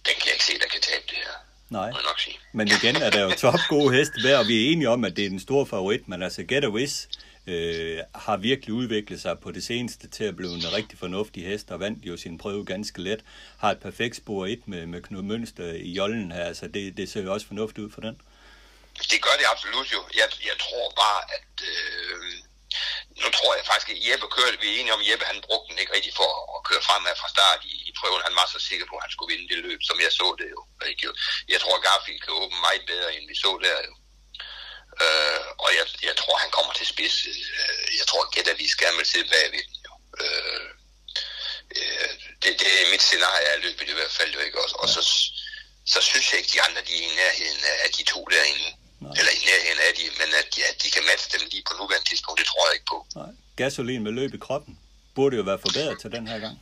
den 0.06 0.16
kan 0.18 0.26
jeg 0.30 0.36
ikke 0.38 0.50
se, 0.50 0.56
der 0.64 0.70
kan 0.74 0.82
tabe 0.90 1.06
det 1.12 1.20
her. 1.28 1.38
Nej, 1.70 1.90
nok 1.92 2.20
sige. 2.20 2.40
men 2.54 2.68
igen 2.68 2.96
er 2.96 3.10
der 3.10 3.22
jo 3.28 3.32
top 3.46 3.60
gode 3.70 3.96
heste 3.96 4.18
værd, 4.24 4.40
og 4.40 4.48
vi 4.48 4.56
er 4.58 4.72
enige 4.72 4.90
om, 4.90 5.06
at 5.06 5.16
det 5.18 5.26
er 5.26 5.30
den 5.30 5.40
store 5.40 5.66
favorit, 5.68 6.08
men 6.08 6.24
altså 6.24 6.44
Get 6.44 6.64
a 6.64 6.70
Wish, 6.70 7.08
øh, 7.50 8.00
har 8.16 8.38
virkelig 8.38 8.74
udviklet 8.74 9.22
sig 9.22 9.40
på 9.40 9.52
det 9.52 9.64
seneste 9.64 10.10
til 10.10 10.24
at 10.24 10.36
blive 10.36 10.54
en 10.54 10.74
rigtig 10.74 11.00
fornuftig 11.00 11.46
hest, 11.46 11.72
og 11.72 11.80
vandt 11.80 12.06
jo 12.06 12.18
sin 12.18 12.38
prøve 12.38 12.66
ganske 12.66 13.02
let. 13.02 13.22
Har 13.60 13.72
et 13.72 13.80
perfekt 13.80 14.16
spor 14.16 14.46
1 14.46 14.68
med, 14.68 14.86
med 14.86 15.02
Knud 15.02 15.22
Mønster 15.22 15.74
i 15.74 15.92
jollen 16.00 16.32
her, 16.32 16.44
altså 16.44 16.68
det, 16.68 16.98
det 16.98 17.10
ser 17.12 17.24
jo 17.24 17.34
også 17.34 17.48
fornuftigt 17.48 17.86
ud 17.86 17.92
for 17.92 18.02
den. 18.02 18.22
Det 19.12 19.20
gør 19.26 19.36
det 19.40 19.46
absolut 19.54 19.88
jo. 19.96 20.02
Jeg, 20.20 20.28
jeg 20.50 20.58
tror 20.66 20.94
bare, 21.04 21.22
at... 21.38 21.54
Øh, 21.72 22.20
nu 23.24 23.28
tror 23.38 23.52
jeg 23.58 23.66
faktisk, 23.72 23.90
at 23.94 24.02
Jeppe 24.08 24.28
kørte, 24.38 24.60
vi 24.62 24.68
er 24.70 24.76
enige 24.80 24.94
om, 24.96 25.04
at 25.04 25.08
Jeppe 25.10 25.26
han 25.32 25.46
brugte 25.48 25.68
den 25.70 25.82
ikke 25.82 25.96
rigtig 25.98 26.14
for 26.22 26.32
at 26.56 26.62
køre 26.70 26.84
fremad 26.88 27.16
fra 27.22 27.30
start 27.36 27.62
i, 27.74 27.76
i 27.90 27.92
prøven. 28.00 28.28
Han 28.28 28.36
var 28.40 28.48
så 28.54 28.60
sikker 28.70 28.86
på, 28.88 28.96
at 28.98 29.04
han 29.06 29.14
skulle 29.14 29.32
vinde 29.34 29.50
det 29.52 29.60
løb, 29.66 29.80
som 29.90 29.98
jeg 30.06 30.12
så 30.20 30.28
det 30.42 30.50
jo. 30.56 30.62
Ikke? 30.90 31.08
Jeg 31.54 31.60
tror, 31.62 31.76
at 31.78 31.84
Garfield 31.86 32.22
kan 32.24 32.34
åbne 32.42 32.60
meget 32.68 32.84
bedre, 32.92 33.10
end 33.16 33.26
vi 33.32 33.36
så 33.44 33.52
der 33.66 33.80
jo. 33.88 33.94
Øh, 35.06 35.42
og 35.64 35.70
jeg, 35.78 35.86
jeg 36.10 36.16
tror, 36.22 36.36
han 36.44 36.52
kommer 36.58 36.74
til 36.74 36.88
spids. 36.94 37.16
Øh, 37.28 37.98
jeg 38.00 38.06
tror, 38.10 38.22
at 38.26 38.32
Getta 38.34 38.54
lige 38.54 38.76
skal 38.78 38.94
med 38.98 39.06
sidde 39.06 39.30
bagved. 39.34 39.66
Øh, 40.24 40.68
øh, 41.78 42.12
det, 42.42 42.52
det 42.62 42.70
er 42.82 42.92
mit 42.94 43.04
scenarie 43.08 43.48
af 43.54 43.62
løbet 43.66 43.88
i 43.90 43.98
hvert 44.00 44.16
fald 44.20 44.32
jo 44.38 44.40
ikke 44.48 44.58
også. 44.64 44.76
Og 44.84 44.88
så, 44.96 45.02
så 45.94 46.00
synes 46.10 46.26
jeg 46.32 46.38
ikke, 46.40 46.52
de 46.56 46.62
andre 46.68 46.82
de 46.88 46.94
er 46.98 47.04
i 47.10 47.16
nærheden 47.22 47.62
af 47.86 47.90
de 47.98 48.04
to 48.04 48.20
derinde. 48.36 48.70
Nej. 49.06 49.14
Eller 49.20 49.32
i 49.40 49.42
nærheden 49.50 49.80
af 49.88 49.92
de, 49.98 50.04
men 50.20 50.30
at 50.42 50.48
de, 50.56 50.60
at 50.72 50.76
de 50.84 50.90
kan 50.96 51.04
matche 51.10 51.28
dem 51.34 51.44
lige 51.52 51.64
på 51.68 51.74
nuværende 51.80 52.10
tidspunkt, 52.10 52.40
det 52.40 52.48
tror 52.48 52.68
jeg 52.68 52.74
ikke 52.78 52.90
på. 52.94 53.00
Nej. 53.16 53.32
Gasolin 53.60 54.04
med 54.04 54.12
løb 54.20 54.34
i 54.34 54.42
kroppen. 54.48 54.74
burde 55.16 55.36
jo 55.40 55.44
være 55.50 55.60
forbedret 55.66 55.98
til 56.02 56.12
den 56.12 56.28
her 56.32 56.40
gang. 56.46 56.56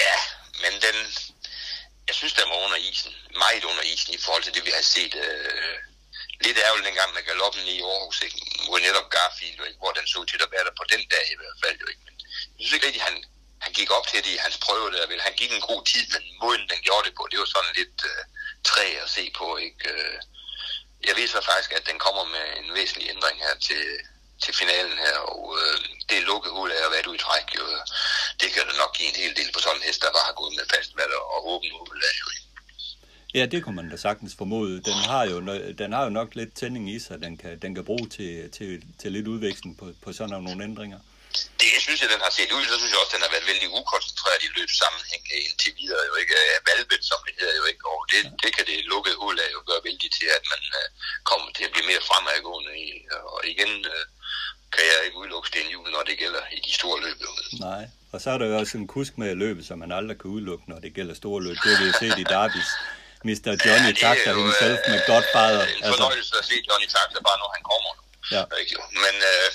Ja, 0.00 0.16
men 0.62 0.72
den, 0.86 0.96
jeg 2.08 2.14
synes, 2.20 2.32
den 2.38 2.46
var 2.52 2.58
under 2.66 2.76
isen. 2.90 3.12
Meget 3.44 3.64
under 3.64 3.82
isen 3.82 4.14
i 4.14 4.20
forhold 4.24 4.42
til 4.42 4.54
det, 4.54 4.64
vi 4.64 4.72
har 4.78 4.82
set. 4.82 5.14
Øh, 5.14 5.76
lidt 6.44 6.58
ærgerligt 6.64 6.86
dengang 6.88 7.10
med 7.14 7.22
galoppen 7.28 7.64
i 7.74 7.76
Aarhus, 7.80 8.22
ikke? 8.26 8.38
hvor 8.68 8.78
netop 8.78 9.08
Garfield, 9.14 9.60
ikke? 9.68 9.80
hvor 9.82 9.92
den 9.98 10.06
så 10.06 10.20
til 10.24 10.42
at 10.44 10.52
være 10.54 10.64
der 10.68 10.74
på 10.80 10.84
den 10.92 11.02
dag 11.14 11.26
i 11.34 11.38
hvert 11.40 11.58
fald. 11.62 11.76
Jo, 11.82 11.86
ikke? 11.92 12.04
Men 12.06 12.14
jeg 12.56 12.62
synes 12.62 12.74
ikke 12.76 12.86
rigtigt, 12.86 13.08
han, 13.08 13.16
han 13.64 13.72
gik 13.78 13.90
op 13.96 14.06
til 14.06 14.24
det 14.24 14.32
i 14.36 14.42
hans 14.44 14.58
prøve 14.66 14.90
der. 14.94 15.06
Vel? 15.06 15.20
Han 15.28 15.36
gik 15.40 15.52
en 15.52 15.66
god 15.70 15.82
tid, 15.92 16.04
men 16.14 16.22
måden 16.42 16.68
den 16.72 16.80
gjorde 16.86 17.04
det 17.06 17.14
på, 17.16 17.28
det 17.30 17.38
var 17.38 17.48
sådan 17.54 17.74
lidt 17.80 17.98
øh, 18.10 18.22
træ 18.70 18.86
at 19.04 19.10
se 19.16 19.24
på. 19.38 19.56
Ikke? 19.56 19.82
Øh, 19.92 20.18
jeg 21.08 21.16
ved 21.16 21.28
så 21.28 21.40
faktisk, 21.50 21.72
at 21.72 21.88
den 21.90 21.98
kommer 21.98 22.24
med 22.24 22.46
en 22.60 22.74
væsentlig 22.74 23.10
ændring 23.14 23.36
her 23.46 23.54
til, 23.68 23.84
til 24.42 24.54
finalen 24.54 24.98
her, 24.98 25.16
og 25.32 25.42
øh, 25.60 25.78
det 26.08 26.16
er 26.18 26.28
lukket 26.30 26.52
hul 26.52 26.70
af 26.72 26.86
at 26.86 26.92
være 26.92 27.02
du 27.02 27.12
i 27.12 27.24
træk. 27.26 27.46
Jo. 27.58 27.64
Det 28.40 28.48
kan 28.52 28.66
da 28.68 28.72
nok 28.76 28.92
give 28.96 29.08
en 29.08 29.20
hel 29.22 29.36
del 29.36 29.52
på 29.52 29.60
sådan 29.60 29.76
en 29.76 29.86
hest, 29.88 30.02
der 30.02 30.16
bare 30.16 30.28
har 30.30 30.40
gået 30.40 30.54
med 30.56 30.66
fastvalg 30.74 31.12
og 31.14 31.40
åben 31.52 31.70
hul 31.78 32.02
af. 32.10 32.14
Jo. 32.22 32.45
Ja, 33.38 33.44
det 33.52 33.58
kunne 33.62 33.78
man 33.80 33.90
da 33.92 33.96
sagtens 34.08 34.34
formode. 34.40 34.72
Den 34.90 34.98
har 35.12 35.22
jo, 35.32 35.36
den 35.82 35.90
har 35.96 36.02
jo 36.06 36.12
nok 36.20 36.30
lidt 36.40 36.52
tænding 36.60 36.86
i 36.94 36.98
sig, 37.06 37.16
den 37.26 37.34
kan, 37.42 37.52
den 37.64 37.70
kan 37.76 37.84
bruge 37.90 38.06
til, 38.16 38.32
til, 38.56 38.70
til 39.00 39.08
lidt 39.16 39.26
udveksling 39.34 39.72
på, 39.80 39.84
på 40.04 40.08
sådan 40.16 40.42
nogle 40.46 40.64
ændringer. 40.68 41.00
Det 41.62 41.70
synes 41.84 41.98
jeg, 42.02 42.10
den 42.14 42.22
har 42.26 42.32
set 42.38 42.50
ud. 42.56 42.64
Så 42.70 42.76
synes 42.80 42.92
jeg 42.92 43.00
også, 43.02 43.14
den 43.16 43.24
har 43.26 43.32
været 43.36 43.46
vældig 43.52 43.68
ukoncentreret 43.80 44.40
i 44.46 44.50
løb 44.58 44.70
sammenhæng 44.82 45.22
indtil 45.48 45.72
videre. 45.80 46.02
Jo 46.10 46.14
ikke 46.22 46.36
valbet, 46.70 47.02
som 47.10 47.18
det 47.26 47.34
hedder 47.40 47.56
jo 47.60 47.64
ikke. 47.70 47.82
Og 47.92 48.00
det, 48.12 48.22
ja. 48.24 48.30
det 48.42 48.50
kan 48.56 48.64
det 48.70 48.76
lukke 48.92 49.12
hul 49.20 49.36
af 49.44 49.48
jo 49.56 49.60
gøre 49.68 49.82
vældig 49.88 50.10
til, 50.18 50.28
at 50.38 50.44
man 50.52 50.62
uh, 50.78 50.86
kommer 51.30 51.48
til 51.56 51.64
at 51.66 51.72
blive 51.74 51.86
mere 51.90 52.02
fremadgående. 52.08 52.72
I, 52.86 52.88
og 53.32 53.40
igen 53.52 53.72
kan 54.74 54.84
jeg 54.90 54.98
ikke 55.06 55.18
udelukke 55.20 55.48
Sten 55.50 55.68
Juhl, 55.74 55.90
når 55.96 56.02
det 56.08 56.16
gælder 56.22 56.42
i 56.56 56.58
de 56.66 56.72
store 56.80 56.98
løb. 57.04 57.18
Jo. 57.26 57.30
Nej, 57.68 57.84
og 58.12 58.18
så 58.22 58.28
er 58.34 58.38
der 58.38 58.46
jo 58.50 58.54
også 58.62 58.74
en 58.82 58.88
kusk 58.96 59.12
med 59.22 59.30
løbet, 59.44 59.62
som 59.68 59.76
man 59.82 59.92
aldrig 59.98 60.16
kan 60.20 60.30
udelukke, 60.36 60.64
når 60.72 60.78
det 60.84 60.90
gælder 60.98 61.14
store 61.22 61.40
løb. 61.46 61.56
Det 61.64 61.70
har 61.72 61.80
vi 61.84 61.90
set 62.02 62.18
i 62.24 62.26
Davis. 62.36 62.70
Mr. 63.28 63.50
Johnny 63.64 63.92
ja, 63.92 64.00
Taxa 64.04 64.30
himself 64.40 64.80
øh, 64.84 64.90
med 64.92 65.00
Godfather. 65.10 65.62
Det 65.62 65.72
er 65.72 65.76
en 65.76 65.84
altså. 65.84 65.92
fornøjelse 65.92 66.32
altså. 66.32 66.38
at 66.40 66.44
se 66.50 66.56
Johnny 66.68 66.88
Taxa, 66.94 67.18
bare 67.28 67.38
når 67.42 67.50
han 67.56 67.62
kommer. 67.70 67.92
Ja. 68.34 68.42
Ikke, 68.60 68.72
jo. 68.76 68.82
Men, 69.04 69.14
øh, 69.32 69.48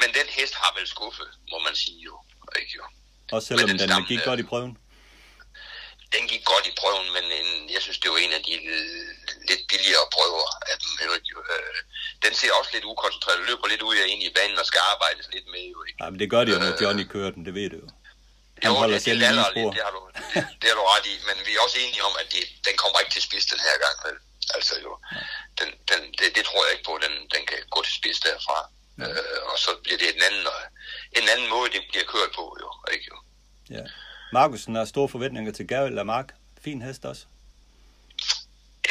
men 0.00 0.08
den 0.18 0.26
hest 0.36 0.54
har 0.62 0.70
vel 0.78 0.86
skuffet, 0.94 1.28
må 1.52 1.58
man 1.66 1.74
sige 1.82 2.00
jo. 2.08 2.14
Ikke, 2.60 2.72
jo. 2.78 2.84
Også 3.34 3.46
selvom 3.48 3.68
den, 3.68 3.78
den 3.78 3.88
stamme, 3.88 4.06
gik 4.12 4.22
godt 4.30 4.40
i 4.44 4.46
prøven? 4.52 4.72
Den 6.16 6.24
gik 6.32 6.44
godt 6.52 6.66
i 6.70 6.72
prøven, 6.80 7.06
men 7.16 7.24
en, 7.40 7.48
jeg 7.74 7.82
synes, 7.84 7.98
det 8.02 8.08
var 8.12 8.18
en 8.26 8.32
af 8.38 8.42
de 8.48 8.54
øh, 8.76 9.08
lidt 9.50 9.62
billigere 9.70 10.06
prøver 10.16 10.46
af 10.70 10.76
dem. 10.82 10.90
Jo. 11.32 11.38
Øh, 11.54 11.78
den 12.24 12.32
ser 12.40 12.50
også 12.58 12.70
lidt 12.74 12.84
ukoncentreret, 12.92 13.38
løber 13.50 13.66
lidt 13.72 13.82
ud 13.88 13.96
af 14.02 14.06
ind 14.12 14.22
i 14.28 14.32
banen 14.38 14.58
og 14.62 14.66
skal 14.70 14.82
arbejdes 14.92 15.26
lidt 15.34 15.46
med. 15.54 15.64
Jo, 15.72 15.78
ikke? 15.88 15.98
Ja, 16.02 16.10
men 16.10 16.18
det 16.20 16.28
gør 16.30 16.42
det 16.44 16.52
jo, 16.54 16.58
når 16.58 16.72
øh, 16.74 16.82
Johnny 16.82 17.04
kører 17.14 17.30
den, 17.30 17.42
det 17.46 17.54
ved 17.54 17.70
du 17.70 17.76
jo. 17.84 17.88
Han 18.62 18.70
jo, 18.72 18.82
det, 18.92 19.04
det, 19.04 19.16
lidt, 19.16 19.30
det, 19.76 19.82
har 19.86 19.92
du, 19.96 20.02
det, 20.34 20.46
det 20.60 20.66
har 20.70 20.76
du 20.80 20.84
ret 20.92 21.06
i, 21.12 21.14
men 21.28 21.36
vi 21.46 21.52
er 21.56 21.60
også 21.66 21.78
enige 21.84 22.04
om, 22.08 22.14
at 22.22 22.26
det, 22.32 22.42
den 22.66 22.74
kommer 22.82 22.98
ikke 23.02 23.12
til 23.16 23.22
spids 23.28 23.46
den 23.52 23.60
her 23.66 23.76
gang. 23.84 23.96
Vel? 24.06 24.16
Altså 24.56 24.74
jo, 24.84 24.92
den, 25.58 25.68
den, 25.90 26.00
det, 26.18 26.26
det 26.36 26.42
tror 26.48 26.60
jeg 26.64 26.72
ikke 26.74 26.86
på, 26.90 26.94
den, 27.04 27.14
den 27.34 27.42
kan 27.50 27.58
gå 27.74 27.82
til 27.86 27.94
spids 28.00 28.20
derfra. 28.20 28.58
Ja. 28.98 29.08
Øh, 29.08 29.40
og 29.52 29.58
så 29.64 29.70
bliver 29.82 29.98
det 29.98 30.08
en 30.16 30.22
anden, 30.28 30.46
en 31.18 31.28
anden 31.32 31.48
måde, 31.54 31.70
det 31.74 31.82
bliver 31.90 32.06
kørt 32.14 32.30
på, 32.38 32.44
jo. 32.62 32.68
Ikke, 32.92 33.06
jo. 33.12 33.16
Ja. 33.76 33.84
Markusen 34.32 34.74
har 34.74 34.84
store 34.84 35.08
forventninger 35.08 35.52
til 35.52 35.66
Gavel 35.68 35.92
Lamarck. 35.92 36.28
Fin 36.64 36.82
hest 36.82 37.04
også. 37.04 37.24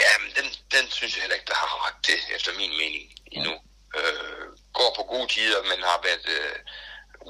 Ja, 0.04 0.12
men 0.22 0.30
den, 0.38 0.48
den 0.76 0.92
synes 0.92 1.16
jeg 1.16 1.22
heller 1.22 1.36
ikke, 1.36 1.50
der 1.54 1.60
har 1.64 1.88
ret 1.88 2.00
til, 2.04 2.20
efter 2.36 2.52
min 2.58 2.74
mening, 2.82 3.06
endnu. 3.32 3.54
Ja. 3.96 4.00
Øh, 4.00 4.46
går 4.74 4.94
på 4.98 5.04
gode 5.04 5.28
tider, 5.28 5.64
men 5.64 5.84
har 5.84 6.00
været... 6.04 6.26
Øh, 6.40 6.56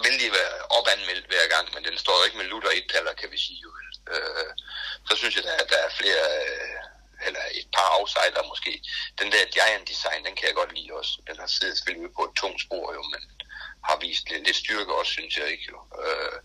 vældig 0.06 0.30
opanmeldt 0.78 1.28
hver 1.32 1.48
gang, 1.54 1.66
men 1.74 1.84
den 1.84 1.98
står 1.98 2.18
jo 2.18 2.26
ikke 2.26 2.38
med 2.38 2.46
lutter 2.46 2.72
et 2.74 2.88
taler, 2.94 3.14
kan 3.14 3.32
vi 3.32 3.38
sige. 3.38 3.60
Jo. 3.66 3.72
Øh, 4.14 4.52
så 5.10 5.14
synes 5.16 5.36
jeg, 5.36 5.44
at 5.64 5.70
der 5.70 5.80
er 5.88 5.98
flere, 6.00 6.26
øh, 6.44 6.78
eller 7.28 7.44
et 7.60 7.68
par 7.76 7.90
outsider 7.98 8.44
måske. 8.52 8.74
Den 9.20 9.32
der 9.32 9.54
Giant 9.56 9.88
Design, 9.88 10.26
den 10.26 10.36
kan 10.36 10.48
jeg 10.48 10.56
godt 10.56 10.76
lide 10.78 10.94
også. 11.00 11.14
Den 11.28 11.38
har 11.40 11.48
siddet 11.48 11.78
selvfølgelig 11.78 12.14
på 12.18 12.24
et 12.28 12.36
tungt 12.42 12.62
spor 12.66 12.94
jo, 12.98 13.04
men 13.14 13.22
har 13.88 13.98
vist 14.06 14.30
lidt, 14.30 14.44
lidt 14.48 14.58
styrke 14.64 14.96
også, 15.00 15.12
synes 15.12 15.38
jeg 15.38 15.48
ikke 15.52 15.66
jo. 15.74 15.80
Øh, 16.04 16.38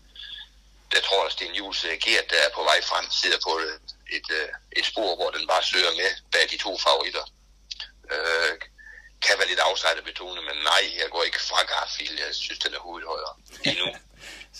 jeg 0.93 1.03
tror, 1.03 1.25
at 1.25 1.31
Sten 1.31 1.55
Jules 1.59 1.85
Gert, 2.03 2.29
der 2.29 2.39
er 2.45 2.55
på 2.55 2.63
vej 2.63 2.79
frem, 2.89 3.05
sidder 3.21 3.39
på 3.47 3.53
et, 3.57 3.63
øh, 3.67 4.17
et, 4.17 4.27
øh, 4.39 4.49
et 4.71 4.85
spor, 4.85 5.15
hvor 5.15 5.29
den 5.31 5.47
bare 5.47 5.63
søger 5.63 5.91
med 6.01 6.09
bag 6.31 6.45
de 6.51 6.57
to 6.57 6.77
favoritter. 6.77 7.25
Øh, 8.11 8.53
kan 9.25 9.33
være 9.39 9.49
lidt 9.51 9.61
outsider 9.67 10.03
betonet, 10.11 10.41
men 10.49 10.57
nej, 10.71 10.83
jeg 11.01 11.07
går 11.13 11.23
ikke 11.29 11.41
fra 11.49 11.59
Garfield. 11.71 12.15
Jeg 12.25 12.31
synes, 12.45 12.59
den 12.65 12.73
er 12.77 12.81
hovedet 12.87 13.05
højere 13.13 13.33
endnu. 13.71 13.87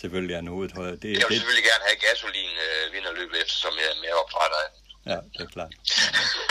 selvfølgelig 0.02 0.34
er 0.34 0.40
den 0.44 0.50
hovedet 0.56 0.74
højere. 0.80 0.96
Det, 1.02 1.10
jeg 1.20 1.26
vil 1.26 1.32
det... 1.32 1.38
selvfølgelig 1.38 1.68
gerne 1.72 1.84
have 1.88 1.98
gasolin 2.06 2.54
øh, 2.66 2.82
vinder 2.94 3.12
løbet 3.20 3.36
efter, 3.42 3.56
som 3.64 3.72
jeg 3.80 3.88
er 3.94 3.98
mere 4.04 4.16
opdrætter 4.22 4.58
af. 4.64 4.70
Ja, 5.12 5.18
det 5.34 5.42
er 5.46 5.52
klart. 5.56 5.72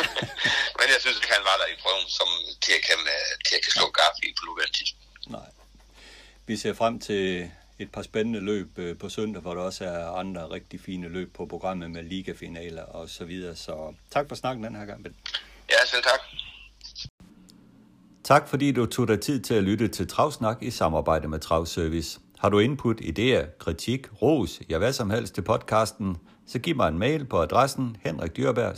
men 0.77 0.87
jeg 0.93 0.99
synes, 1.03 1.17
at 1.23 1.27
han 1.35 1.41
var 1.49 1.55
der 1.61 1.67
i 1.73 1.77
prøven, 1.83 2.07
som 2.19 2.29
til 2.63 2.73
at 2.79 2.83
kan, 2.89 2.99
til 3.47 3.53
at 3.57 3.61
kan 3.65 3.71
slå 3.77 3.85
Garfield 3.97 4.35
på 4.39 4.43
nuværende 4.49 4.75
tidspunkt. 4.77 5.31
Nej. 5.37 5.49
Vi 6.49 6.55
ser 6.57 6.73
frem 6.73 6.99
til 6.99 7.51
et 7.79 7.91
par 7.91 8.01
spændende 8.01 8.39
løb 8.39 8.79
øh, 8.79 8.97
på 8.97 9.09
søndag, 9.09 9.41
hvor 9.41 9.53
der 9.53 9.61
også 9.61 9.85
er 9.85 10.07
andre 10.21 10.49
rigtig 10.49 10.81
fine 10.81 11.09
løb 11.09 11.35
på 11.35 11.45
programmet 11.45 11.91
med 11.91 12.03
ligafinaler 12.03 12.83
og 12.83 13.09
så 13.09 13.25
videre. 13.25 13.55
Så 13.55 13.93
tak 14.11 14.27
for 14.27 14.35
snakken 14.35 14.63
den 14.63 14.75
her 14.75 14.85
gang, 14.85 15.03
Ben. 15.03 15.15
Ja, 15.69 15.85
selv 15.85 16.03
tak. 16.03 16.19
Tak 18.23 18.47
fordi 18.47 18.71
du 18.71 18.85
tog 18.85 19.07
dig 19.07 19.19
tid 19.19 19.39
til 19.39 19.53
at 19.53 19.63
lytte 19.63 19.87
til 19.87 20.07
Travsnak 20.07 20.57
i 20.61 20.69
samarbejde 20.69 21.27
med 21.27 21.39
Travservice. 21.39 22.19
Har 22.39 22.49
du 22.49 22.59
input, 22.59 23.01
idéer, 23.01 23.57
kritik, 23.59 24.07
ros, 24.21 24.61
ja 24.69 24.77
hvad 24.77 24.93
som 24.93 25.09
helst 25.09 25.35
til 25.35 25.41
podcasten, 25.41 26.17
så 26.47 26.59
giv 26.59 26.75
mig 26.75 26.87
en 26.87 26.99
mail 26.99 27.25
på 27.25 27.41
adressen 27.41 27.97
henrikdyrberg 28.01 28.77